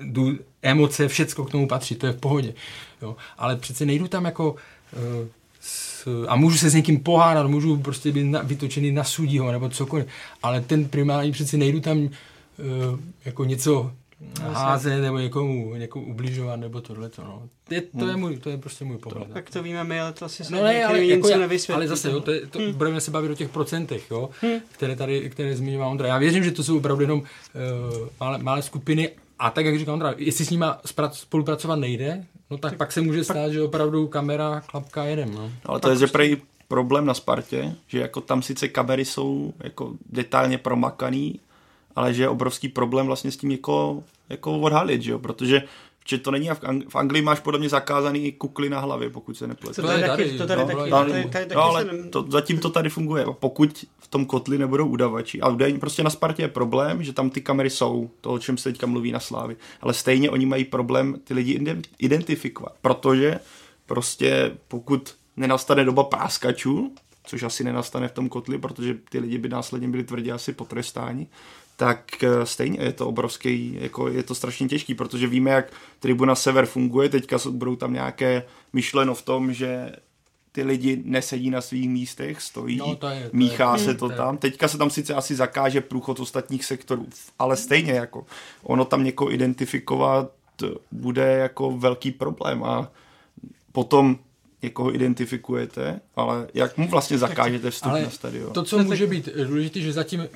jdu, 0.00 0.38
emoce, 0.62 1.08
všecko 1.08 1.44
k 1.44 1.50
tomu 1.50 1.68
patří, 1.68 1.94
to 1.94 2.06
je 2.06 2.12
v 2.12 2.20
pohodě. 2.20 2.54
Jo. 3.02 3.16
Ale 3.38 3.56
přece 3.56 3.86
nejdu 3.86 4.08
tam 4.08 4.24
jako 4.24 4.52
uh, 4.52 5.28
s, 5.60 6.06
a 6.28 6.36
můžu 6.36 6.58
se 6.58 6.70
s 6.70 6.74
někým 6.74 7.00
pohádat, 7.00 7.46
můžu 7.46 7.76
prostě 7.76 8.12
být 8.12 8.24
na, 8.24 8.42
vytočený 8.42 8.92
na 8.92 9.04
sudího 9.04 9.52
nebo 9.52 9.68
cokoliv, 9.68 10.06
ale 10.42 10.60
ten 10.60 10.88
primární 10.88 11.32
přece 11.32 11.56
nejdu 11.56 11.80
tam 11.80 11.98
uh, 11.98 12.08
jako 13.24 13.44
něco 13.44 13.92
házet 14.42 15.00
nebo 15.00 15.18
někomu, 15.18 15.74
někomu 15.74 16.06
ubližovat 16.06 16.60
nebo 16.60 16.80
tohle. 16.80 17.10
No. 17.18 17.42
Je, 17.70 17.80
to, 17.80 17.98
hmm. 17.98 18.08
je 18.08 18.16
můj, 18.16 18.36
to 18.38 18.50
je 18.50 18.58
prostě 18.58 18.84
můj 18.84 18.98
pohled. 18.98 19.28
Tak 19.32 19.50
to 19.50 19.62
víme 19.62 19.84
my, 19.84 20.00
ale 20.00 20.12
to 20.12 20.24
asi 20.24 20.42
no 20.50 20.62
ne, 20.62 20.84
ale, 20.84 21.04
jako 21.04 21.28
já, 21.28 21.48
ale 21.74 21.88
zase, 21.88 22.10
jo, 22.10 22.20
to 22.20 22.30
je, 22.30 22.46
to, 22.46 22.58
hmm. 22.58 22.72
budeme 22.72 23.00
se 23.00 23.10
bavit 23.10 23.30
o 23.30 23.34
těch 23.34 23.48
procentech, 23.48 24.10
jo, 24.10 24.30
hmm. 24.40 24.60
které 24.72 24.96
tady 24.96 25.30
které 25.30 25.56
zmiňoval 25.56 25.90
Ondra. 25.90 26.08
Já 26.08 26.18
věřím, 26.18 26.44
že 26.44 26.50
to 26.50 26.64
jsou 26.64 26.78
opravdu 26.78 27.02
jenom 27.02 27.18
uh, 27.18 28.08
malé, 28.20 28.38
malé 28.38 28.62
skupiny 28.62 29.10
a 29.38 29.50
tak, 29.50 29.66
jak 29.66 29.78
říká 29.78 29.92
Ondra, 29.92 30.14
jestli 30.16 30.44
s 30.44 30.50
nima 30.50 30.80
spolupracovat 31.12 31.76
nejde, 31.76 32.24
no 32.50 32.58
tak, 32.58 32.70
tak 32.70 32.78
pak 32.78 32.92
se 32.92 33.00
může 33.00 33.24
stát, 33.24 33.34
pak... 33.34 33.52
že 33.52 33.62
opravdu 33.62 34.06
kamera, 34.06 34.60
klapka 34.60 35.04
jedem. 35.04 35.34
No. 35.34 35.42
no 35.42 35.50
ale 35.64 35.80
to 35.80 35.90
je, 35.90 35.96
že 35.96 36.06
prej 36.06 36.36
problém 36.68 37.06
na 37.06 37.14
Spartě, 37.14 37.74
že 37.86 37.98
jako 37.98 38.20
tam 38.20 38.42
sice 38.42 38.68
kamery 38.68 39.04
jsou 39.04 39.52
jako 39.64 39.92
detailně 40.10 40.58
promakaný, 40.58 41.40
ale 41.96 42.14
že 42.14 42.22
je 42.22 42.28
obrovský 42.28 42.68
problém 42.68 43.06
vlastně 43.06 43.30
s 43.30 43.36
tím 43.36 43.50
jako, 43.50 44.04
jako 44.28 44.58
odhalit, 44.58 45.02
že 45.02 45.10
jo? 45.10 45.18
protože 45.18 45.62
že 46.08 46.18
to 46.18 46.30
není, 46.30 46.48
v, 46.48 46.62
Ang- 46.62 46.88
v 46.88 46.96
Anglii 46.96 47.22
máš 47.22 47.40
podle 47.40 47.58
mě 47.58 47.68
zakázaný 47.68 48.32
kukly 48.32 48.70
na 48.70 48.80
hlavě, 48.80 49.10
pokud 49.10 49.36
se 49.36 49.46
nepletu. 49.46 49.82
To, 49.82 49.88
to, 49.88 50.00
taky, 50.00 50.38
to 50.38 50.46
tady 50.46 50.60
no, 50.60 50.66
taky, 50.66 50.90
no, 50.90 50.98
tady, 50.98 51.24
tady, 51.24 51.54
no, 51.54 51.62
ale 51.62 51.84
to, 52.10 52.26
zatím 52.28 52.58
to 52.58 52.70
tady 52.70 52.88
funguje. 52.88 53.26
Pokud 53.32 53.84
v 53.98 54.08
tom 54.08 54.26
kotli 54.26 54.58
nebudou 54.58 54.86
udavači, 54.86 55.40
a 55.40 55.48
údajně 55.48 55.78
prostě 55.78 56.02
na 56.02 56.10
Spartě 56.10 56.42
je 56.42 56.48
problém, 56.48 57.02
že 57.02 57.12
tam 57.12 57.30
ty 57.30 57.40
kamery 57.40 57.70
jsou, 57.70 58.10
to, 58.20 58.30
o 58.30 58.38
čem 58.38 58.58
se 58.58 58.72
teďka 58.72 58.86
mluví 58.86 59.12
na 59.12 59.20
Slávy, 59.20 59.56
ale 59.80 59.94
stejně 59.94 60.30
oni 60.30 60.46
mají 60.46 60.64
problém 60.64 61.16
ty 61.24 61.34
lidi 61.34 61.60
identifikovat, 61.98 62.72
protože 62.82 63.40
prostě 63.86 64.56
pokud 64.68 65.14
nenastane 65.36 65.84
doba 65.84 66.04
práskačů, 66.04 66.92
což 67.24 67.42
asi 67.42 67.64
nenastane 67.64 68.08
v 68.08 68.12
tom 68.12 68.28
kotli, 68.28 68.58
protože 68.58 68.96
ty 69.08 69.18
lidi 69.18 69.38
by 69.38 69.48
následně 69.48 69.88
byli 69.88 70.04
tvrdě 70.04 70.32
asi 70.32 70.52
potrestáni, 70.52 71.26
tak 71.76 72.24
eh, 72.24 72.46
stejně 72.46 72.78
je 72.80 72.92
to 72.92 73.08
obrovský, 73.08 73.78
jako 73.80 74.08
je 74.08 74.22
to 74.22 74.34
strašně 74.34 74.68
těžký, 74.68 74.94
protože 74.94 75.26
víme, 75.26 75.50
jak 75.50 75.72
Tribuna 76.00 76.34
Sever 76.34 76.66
funguje, 76.66 77.08
teďka 77.08 77.38
budou 77.50 77.76
tam 77.76 77.92
nějaké 77.92 78.42
myšleno 78.72 79.14
v 79.14 79.22
tom, 79.22 79.52
že 79.52 79.92
ty 80.52 80.62
lidi 80.62 81.02
nesedí 81.04 81.50
na 81.50 81.60
svých 81.60 81.88
místech, 81.88 82.42
stojí, 82.42 82.76
no, 82.76 82.96
to 82.96 83.08
je, 83.08 83.30
to 83.30 83.36
míchá 83.36 83.72
je, 83.72 83.78
se 83.78 83.94
to, 83.94 84.08
to 84.08 84.16
tam. 84.16 84.34
Je. 84.34 84.38
Teďka 84.38 84.68
se 84.68 84.78
tam 84.78 84.90
sice 84.90 85.14
asi 85.14 85.34
zakáže 85.34 85.80
průchod 85.80 86.20
ostatních 86.20 86.64
sektorů, 86.64 87.06
ale 87.38 87.56
stejně 87.56 87.92
jako 87.92 88.26
ono 88.62 88.84
tam 88.84 89.04
někoho 89.04 89.32
identifikovat 89.32 90.30
bude 90.92 91.22
jako 91.32 91.70
velký 91.70 92.12
problém 92.12 92.64
a 92.64 92.90
potom 93.72 94.18
někoho 94.62 94.94
identifikujete, 94.94 96.00
ale 96.16 96.48
jak 96.54 96.78
mu 96.78 96.88
vlastně 96.88 97.18
zakážete 97.18 97.70
vstup 97.70 97.90
ale 97.90 98.02
na 98.02 98.10
stadion? 98.10 98.52
To, 98.52 98.62
co 98.62 98.78
může 98.78 99.06
být 99.06 99.28
důležité, 99.46 99.80
že 99.80 99.92
zatím 99.92 100.28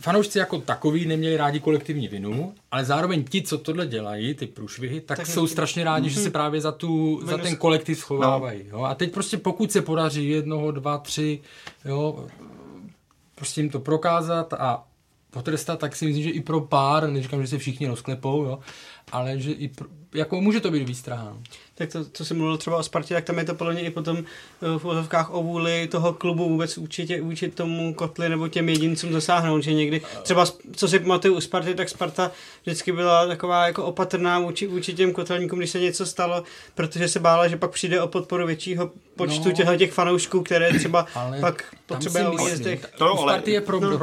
fanoušci 0.00 0.38
jako 0.38 0.58
takový 0.58 1.06
neměli 1.06 1.36
rádi 1.36 1.60
kolektivní 1.60 2.08
vinu, 2.08 2.54
ale 2.70 2.84
zároveň 2.84 3.24
ti, 3.24 3.42
co 3.42 3.58
tohle 3.58 3.86
dělají, 3.86 4.34
ty 4.34 4.46
průšvihy, 4.46 5.00
tak, 5.00 5.18
tak 5.18 5.26
jsou 5.26 5.44
je... 5.44 5.48
strašně 5.48 5.84
rádi, 5.84 6.08
mm-hmm. 6.08 6.12
že 6.12 6.20
se 6.20 6.22
mhm. 6.22 6.32
právě 6.32 6.60
za, 6.60 6.72
tu, 6.72 7.20
za 7.26 7.38
ten 7.38 7.56
kolektiv 7.56 7.98
schovávají. 7.98 8.62
No. 8.72 8.78
Jo? 8.78 8.84
A 8.84 8.94
teď 8.94 9.12
prostě 9.12 9.38
pokud 9.38 9.72
se 9.72 9.82
podaří 9.82 10.28
jednoho, 10.28 10.70
dva, 10.70 10.98
tři, 10.98 11.40
jo, 11.84 12.26
prostě 13.34 13.60
jim 13.60 13.70
to 13.70 13.80
prokázat 13.80 14.52
a 14.52 14.84
potrestat, 15.30 15.78
tak 15.78 15.96
si 15.96 16.06
myslím, 16.06 16.24
že 16.24 16.30
i 16.30 16.40
pro 16.40 16.60
pár, 16.60 17.10
neříkám, 17.10 17.42
že 17.42 17.48
se 17.48 17.58
všichni 17.58 17.86
rozklepou, 17.86 18.44
jo, 18.44 18.58
ale 19.12 19.38
že 19.38 19.52
i 19.52 19.68
pro, 19.68 19.88
jako 20.14 20.40
může 20.40 20.60
to 20.60 20.70
být 20.70 20.88
výstraha. 20.88 21.36
Tak 21.78 21.92
to, 21.92 22.04
co 22.12 22.24
jsem 22.24 22.36
mluvil 22.36 22.56
třeba 22.56 22.76
o 22.76 22.82
Spartě, 22.82 23.14
tak 23.14 23.24
tam 23.24 23.38
je 23.38 23.44
to 23.44 23.54
podle 23.54 23.72
mě 23.72 23.82
i 23.82 23.90
potom 23.90 24.18
eh, 24.18 24.78
v 24.78 24.84
úzovkách 24.84 25.34
o 25.34 25.42
vůli 25.42 25.86
toho 25.86 26.12
klubu 26.12 26.48
vůbec 26.48 26.78
určitě 26.78 27.22
vůči 27.22 27.48
tomu 27.48 27.94
kotli 27.94 28.28
nebo 28.28 28.48
těm 28.48 28.68
jedincům 28.68 29.12
zasáhnout, 29.12 29.62
že 29.62 29.72
někdy 29.72 30.02
třeba 30.22 30.46
co 30.72 30.88
si 30.88 30.98
pamatuju 30.98 31.34
u 31.34 31.40
Sparty, 31.40 31.74
tak 31.74 31.88
Sparta 31.88 32.30
vždycky 32.62 32.92
byla 32.92 33.26
taková 33.26 33.66
jako 33.66 33.84
opatrná 33.84 34.38
vůči, 34.38 34.66
vůči 34.66 34.94
těm 34.94 35.12
kotelníkům, 35.12 35.58
když 35.58 35.70
se 35.70 35.80
něco 35.80 36.06
stalo, 36.06 36.42
protože 36.74 37.08
se 37.08 37.20
bála, 37.20 37.48
že 37.48 37.56
pak 37.56 37.70
přijde 37.70 38.02
o 38.02 38.08
podporu 38.08 38.46
většího 38.46 38.90
počtu 39.16 39.48
no, 39.66 39.76
těch 39.76 39.92
fanoušků, 39.92 40.42
které 40.42 40.78
třeba 40.78 41.06
pak 41.40 41.74
potřebuje 41.86 42.58
těch... 42.58 42.86
To, 42.98 43.14
u 43.14 43.16
Sparty 43.16 43.50
je 43.50 43.60
problém, 43.60 43.98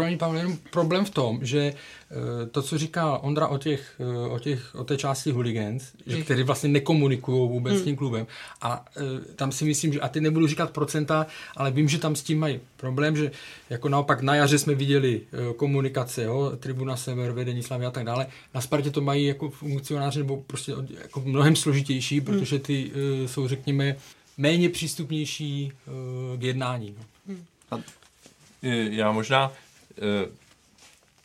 no. 0.50 0.58
problém 0.72 1.06
v 1.06 1.10
tom, 1.10 1.40
že 1.42 1.74
Eh, 2.12 2.46
to, 2.46 2.62
co 2.62 2.78
říká 2.78 3.18
Ondra 3.18 3.48
o, 3.48 3.58
těch, 3.58 3.96
eh, 4.00 4.30
o, 4.30 4.40
těch, 4.40 4.76
o 4.76 4.84
té 4.84 4.98
části 4.98 5.32
hooligans, 5.32 5.84
že, 6.08 6.24
který 6.24 6.44
vlastně 6.44 6.70
nekomunikují 6.70 7.62
vůbec 7.66 7.74
hmm. 7.74 7.82
s 7.82 7.86
tím 7.86 7.96
klubem. 7.96 8.28
A 8.62 8.86
uh, 9.02 9.20
tam 9.36 9.52
si 9.52 9.66
myslím, 9.66 9.94
že, 9.94 10.00
a 10.00 10.10
ty 10.10 10.22
nebudu 10.22 10.48
říkat 10.48 10.72
procenta, 10.72 11.28
ale 11.58 11.72
vím, 11.72 11.90
že 11.90 11.98
tam 11.98 12.16
s 12.16 12.24
tím 12.24 12.40
mají 12.40 12.60
problém, 12.78 13.18
že 13.18 13.32
jako 13.70 13.90
naopak 13.90 14.22
na 14.22 14.36
jaře 14.36 14.60
jsme 14.60 14.76
viděli 14.76 15.22
uh, 15.22 15.54
komunikace, 15.54 16.24
jo, 16.24 16.52
Tribuna 16.60 16.98
Sever, 16.98 17.32
vedení 17.32 17.64
Slavy 17.64 17.86
a 17.86 17.92
tak 17.92 18.06
dále. 18.06 18.28
Na 18.54 18.62
Spartě 18.62 18.92
to 18.92 19.02
mají 19.02 19.26
jako 19.26 19.50
funkcionáři 19.50 20.20
nebo 20.20 20.38
prostě 20.48 20.74
jako 21.02 21.22
mnohem 21.22 21.56
složitější, 21.56 22.20
hmm. 22.20 22.26
protože 22.26 22.60
ty 22.60 22.92
uh, 22.92 23.28
jsou, 23.28 23.48
řekněme, 23.48 23.96
méně 24.38 24.70
přístupnější 24.70 25.72
uh, 25.88 26.40
k 26.40 26.44
jednání. 26.44 26.96
No. 26.98 27.04
Hmm. 27.28 27.84
Já 28.92 29.12
možná 29.12 29.52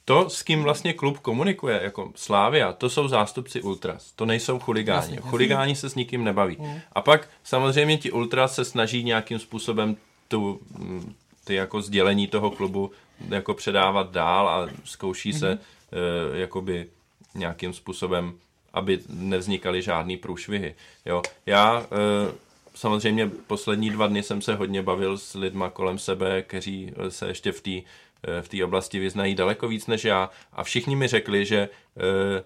to, 0.05 0.31
s 0.31 0.43
kým 0.43 0.63
vlastně 0.63 0.93
klub 0.93 1.19
komunikuje, 1.19 1.81
jako 1.83 2.13
Slávia, 2.15 2.73
to 2.73 2.91
jsou 2.91 3.09
zástupci 3.09 3.63
Ultras, 3.63 4.13
to 4.13 4.27
nejsou 4.27 4.59
chuligáni. 4.59 4.97
Jasně, 4.97 5.31
Chuligáni 5.31 5.75
se 5.75 5.91
s 5.91 5.95
nikým 5.95 6.25
nebaví. 6.25 6.57
Mm. 6.61 6.81
A 6.93 7.01
pak 7.01 7.29
samozřejmě 7.45 7.99
ti 7.99 8.13
Ultras 8.13 8.55
se 8.55 8.65
snaží 8.65 9.05
nějakým 9.05 9.39
způsobem 9.39 9.97
tu, 10.29 10.61
mm, 10.79 11.15
ty 11.45 11.55
jako 11.55 11.83
sdělení 11.83 12.27
toho 12.27 12.51
klubu 12.51 12.91
jako 13.29 13.55
předávat 13.55 14.11
dál 14.11 14.49
a 14.49 14.69
zkouší 14.85 15.33
mm. 15.33 15.39
se 15.39 15.53
uh, 15.53 16.39
jakoby 16.39 16.87
nějakým 17.35 17.73
způsobem, 17.73 18.33
aby 18.73 18.99
nevznikaly 19.09 19.83
žádný 19.83 20.17
průšvihy. 20.17 20.75
Jo. 21.07 21.23
Já 21.47 21.79
uh, 21.79 21.87
samozřejmě 22.75 23.31
poslední 23.47 23.91
dva 23.91 24.07
dny 24.07 24.23
jsem 24.23 24.43
se 24.43 24.55
hodně 24.55 24.83
bavil 24.83 25.19
s 25.19 25.35
lidma 25.35 25.71
kolem 25.71 25.99
sebe, 25.99 26.43
kteří 26.43 26.93
se 27.09 27.29
ještě 27.29 27.53
v 27.53 27.61
té 27.61 27.89
v 28.41 28.49
té 28.49 28.65
oblasti 28.65 28.99
vyznají 28.99 29.35
daleko 29.35 29.69
víc 29.69 29.87
než 29.87 30.05
já 30.05 30.31
a 30.53 30.65
všichni 30.65 30.97
mi 30.97 31.09
řekli, 31.09 31.47
že 31.47 31.69
eh, 31.97 32.45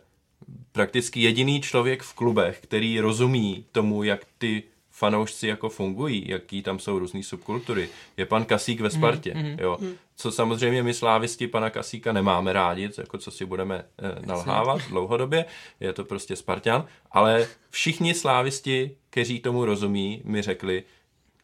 prakticky 0.72 1.22
jediný 1.22 1.60
člověk 1.60 2.02
v 2.02 2.14
klubech, 2.14 2.60
který 2.62 3.00
rozumí 3.00 3.64
tomu, 3.72 4.02
jak 4.02 4.20
ty 4.38 4.62
fanoušci 4.90 5.46
jako 5.46 5.68
fungují, 5.68 6.24
jaký 6.28 6.62
tam 6.62 6.78
jsou 6.78 6.98
různé 6.98 7.22
subkultury, 7.22 7.88
je 8.16 8.26
pan 8.26 8.44
Kasík 8.44 8.80
ve 8.80 8.90
Spartě. 8.90 9.34
Mm, 9.34 9.42
mm, 9.42 9.56
jo. 9.60 9.78
Mm. 9.80 9.94
Co 10.16 10.32
samozřejmě 10.32 10.82
my 10.82 10.94
slávisti 10.94 11.46
pana 11.48 11.70
Kasíka 11.70 12.12
nemáme 12.12 12.52
rádi, 12.52 12.90
jako 12.98 13.18
co 13.18 13.30
si 13.30 13.44
budeme 13.44 13.84
eh, 13.98 14.26
nalhávat 14.26 14.88
dlouhodobě, 14.88 15.44
je 15.80 15.92
to 15.92 16.04
prostě 16.04 16.36
Spartan, 16.36 16.86
ale 17.10 17.48
všichni 17.70 18.14
slávisti, 18.14 18.96
kteří 19.10 19.40
tomu 19.40 19.64
rozumí, 19.64 20.22
mi 20.24 20.42
řekli, 20.42 20.84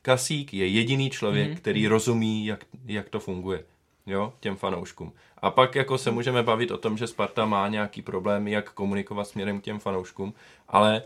Kasík 0.03 0.55
je 0.55 0.67
jediný 0.67 1.11
člověk, 1.11 1.51
mm, 1.51 1.57
který 1.57 1.87
rozumí, 1.87 2.47
jak, 2.47 2.65
jak 2.87 3.09
to 3.09 3.21
funguje 3.21 3.65
jo, 4.11 4.33
těm 4.41 4.57
fanouškům. 4.57 5.13
A 5.39 5.51
pak 5.51 5.75
jako 5.75 5.99
se 5.99 6.11
můžeme 6.11 6.43
bavit 6.43 6.71
o 6.71 6.79
tom, 6.79 6.97
že 6.97 7.07
Sparta 7.07 7.45
má 7.47 7.69
nějaký 7.69 8.03
problém, 8.03 8.49
jak 8.49 8.73
komunikovat 8.73 9.25
směrem 9.25 9.61
k 9.61 9.65
těm 9.65 9.79
fanouškům, 9.79 10.35
ale 10.69 11.03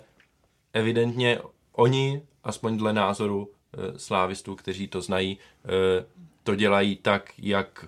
evidentně 0.72 1.38
oni, 1.72 2.22
aspoň 2.44 2.76
dle 2.76 2.92
názoru 2.92 3.48
e, 3.48 3.98
slávistů, 3.98 4.57
kteří 4.57 4.88
to 4.88 5.00
znají, 5.00 5.38
e, 5.64 6.05
to 6.42 6.55
dělají 6.55 6.96
tak, 6.96 7.32
jak 7.38 7.86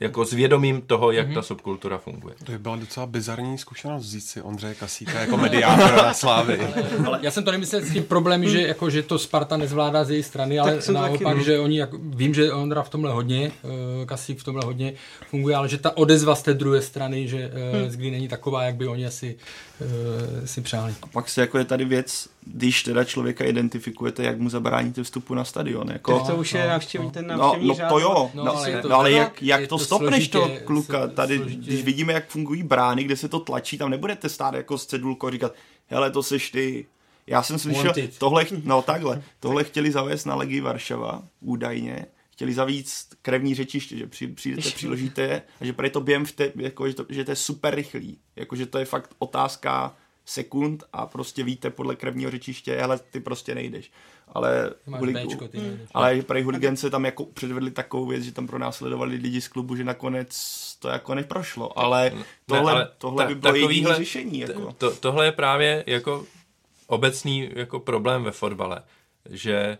jako 0.00 0.24
s 0.24 0.32
vědomím 0.32 0.80
toho, 0.80 1.12
jak 1.12 1.28
mm-hmm. 1.28 1.34
ta 1.34 1.42
subkultura 1.42 1.98
funguje. 1.98 2.34
To 2.44 2.52
by 2.52 2.58
byla 2.58 2.76
docela 2.76 3.06
bizarní 3.06 3.58
zkušenost 3.58 4.02
vzít 4.02 4.20
si 4.20 4.42
Ondřeje 4.42 4.74
Kasíka 4.74 5.20
jako 5.20 5.36
mediátora 5.36 6.14
slávy. 6.14 6.60
ale 7.06 7.18
já 7.22 7.30
jsem 7.30 7.44
to 7.44 7.52
nemyslel 7.52 7.82
s 7.82 7.92
tím 7.92 8.02
problémy, 8.02 8.50
že, 8.50 8.62
jako, 8.62 8.90
že 8.90 9.02
to 9.02 9.18
Sparta 9.18 9.56
nezvládá 9.56 10.04
z 10.04 10.10
její 10.10 10.22
strany, 10.22 10.58
ale 10.58 10.78
naopak, 10.92 11.22
taky, 11.22 11.38
no. 11.38 11.44
že 11.44 11.58
oni, 11.58 11.78
jako, 11.78 11.98
vím, 12.02 12.34
že 12.34 12.52
Ondra 12.52 12.82
v 12.82 12.88
tomhle 12.88 13.12
hodně, 13.12 13.52
uh, 13.62 13.70
Kasík 14.06 14.38
v 14.38 14.44
tomhle 14.44 14.64
hodně 14.64 14.92
funguje, 15.26 15.56
ale 15.56 15.68
že 15.68 15.78
ta 15.78 15.96
odezva 15.96 16.34
z 16.34 16.42
té 16.42 16.54
druhé 16.54 16.82
strany, 16.82 17.28
že 17.28 17.50
hmm. 17.72 17.90
kdy 17.90 18.10
není 18.10 18.28
taková, 18.28 18.62
jak 18.62 18.74
by 18.74 18.86
oni 18.86 19.06
asi 19.06 19.36
uh, 19.80 19.88
si 20.44 20.60
přáli. 20.60 20.94
A 21.02 21.06
pak 21.06 21.28
se 21.28 21.40
jako 21.40 21.58
je 21.58 21.64
tady 21.64 21.84
věc, 21.84 22.28
když 22.52 22.82
teda 22.82 23.04
člověka 23.04 23.44
identifikujete, 23.44 24.22
jak 24.22 24.38
mu 24.38 24.50
zabráníte 24.50 25.02
vstupu 25.02 25.34
na 25.34 25.44
stadion. 25.44 25.90
Jako, 25.90 26.18
tak 26.18 26.26
to 26.26 26.36
už 26.36 26.52
je 26.52 26.62
no, 26.62 26.68
návštěv, 26.68 27.02
no, 27.02 27.10
ten 27.10 27.26
návštěvní 27.26 27.68
no, 27.68 27.74
no, 27.78 27.88
to 27.88 27.98
jo, 27.98 28.30
no, 28.34 28.44
no, 28.44 28.56
ale, 28.56 28.82
to, 28.82 28.88
no, 28.88 28.96
ale 28.96 29.12
jak, 29.12 29.42
jak 29.42 29.60
to, 29.60 29.66
to 29.66 29.78
stopneš 29.78 30.28
toho 30.28 30.50
kluka? 30.64 31.06
Tady, 31.06 31.36
složitě. 31.36 31.70
když 31.70 31.82
vidíme, 31.82 32.12
jak 32.12 32.28
fungují 32.28 32.62
brány, 32.62 33.04
kde 33.04 33.16
se 33.16 33.28
to 33.28 33.40
tlačí, 33.40 33.78
tam 33.78 33.90
nebudete 33.90 34.28
stát 34.28 34.54
jako 34.54 34.78
s 34.78 34.86
cedulkou 34.86 35.26
a 35.26 35.30
říkat, 35.30 35.54
hele, 35.86 36.10
to 36.10 36.22
seš 36.22 36.50
ty. 36.50 36.86
Já 37.26 37.42
jsem 37.42 37.58
slyšel, 37.58 37.84
Wanted. 37.84 38.18
tohle, 38.18 38.46
no 38.64 38.82
takhle, 38.82 39.22
tohle 39.40 39.64
chtěli 39.64 39.90
zavést 39.90 40.24
na 40.24 40.34
Legii 40.34 40.60
Varšava, 40.60 41.22
údajně, 41.40 42.06
chtěli 42.32 42.54
zavíc 42.54 43.08
krevní 43.22 43.54
řečiště, 43.54 43.96
že 43.96 44.06
při, 44.06 44.26
přijdete, 44.26 44.70
přiložíte 44.70 45.42
a 45.60 45.64
že 45.64 45.72
to 45.90 46.00
během, 46.00 46.24
v 46.24 46.32
te, 46.32 46.52
jako, 46.56 46.88
že, 46.88 46.94
to, 46.94 47.06
že 47.08 47.24
to 47.24 47.30
je 47.30 47.36
super 47.36 47.74
rychlý, 47.74 48.18
jako, 48.36 48.56
že 48.56 48.66
to 48.66 48.78
je 48.78 48.84
fakt 48.84 49.10
otázka 49.18 49.96
sekund 50.28 50.84
a 50.92 51.06
prostě 51.06 51.42
víte 51.42 51.70
podle 51.70 51.96
krevního 51.96 52.30
řečiště, 52.30 52.82
ale 52.82 52.98
ty 52.98 53.20
prostě 53.20 53.54
nejdeš. 53.54 53.92
Ale, 54.32 54.70
hulig... 54.86 55.16
ty 55.50 55.58
hmm. 55.58 55.78
ale 55.94 56.22
prej 56.22 56.42
huligence 56.42 56.90
tam 56.90 57.04
jako 57.04 57.24
předvedli 57.24 57.70
takovou 57.70 58.06
věc, 58.06 58.24
že 58.24 58.32
tam 58.32 58.46
pro 58.46 58.58
nás 58.58 58.76
sledovali 58.76 59.16
lidi 59.16 59.40
z 59.40 59.48
klubu, 59.48 59.76
že 59.76 59.84
nakonec 59.84 60.28
to 60.78 60.88
jako 60.88 61.14
neprošlo, 61.14 61.78
ale 61.78 62.12
tohle, 62.46 62.72
ne, 62.72 62.78
ale 62.78 62.90
tohle 62.98 63.24
ta, 63.24 63.28
by 63.28 63.34
bylo 63.34 63.56
jediné 63.56 63.94
řešení. 63.94 64.38
Jako. 64.38 64.74
To, 64.78 64.96
tohle 64.96 65.24
je 65.24 65.32
právě 65.32 65.84
jako 65.86 66.24
obecný 66.86 67.50
jako 67.54 67.80
problém 67.80 68.22
ve 68.22 68.30
fotbale, 68.30 68.82
že 69.30 69.54
e, 69.54 69.78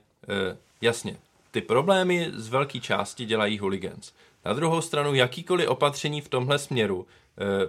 jasně, 0.80 1.16
ty 1.50 1.60
problémy 1.60 2.30
z 2.34 2.48
velké 2.48 2.80
části 2.80 3.24
dělají 3.24 3.58
hooligans. 3.58 4.12
Na 4.44 4.52
druhou 4.52 4.80
stranu, 4.80 5.14
jakýkoliv 5.14 5.68
opatření 5.68 6.20
v 6.20 6.28
tomhle 6.28 6.58
směru 6.58 7.06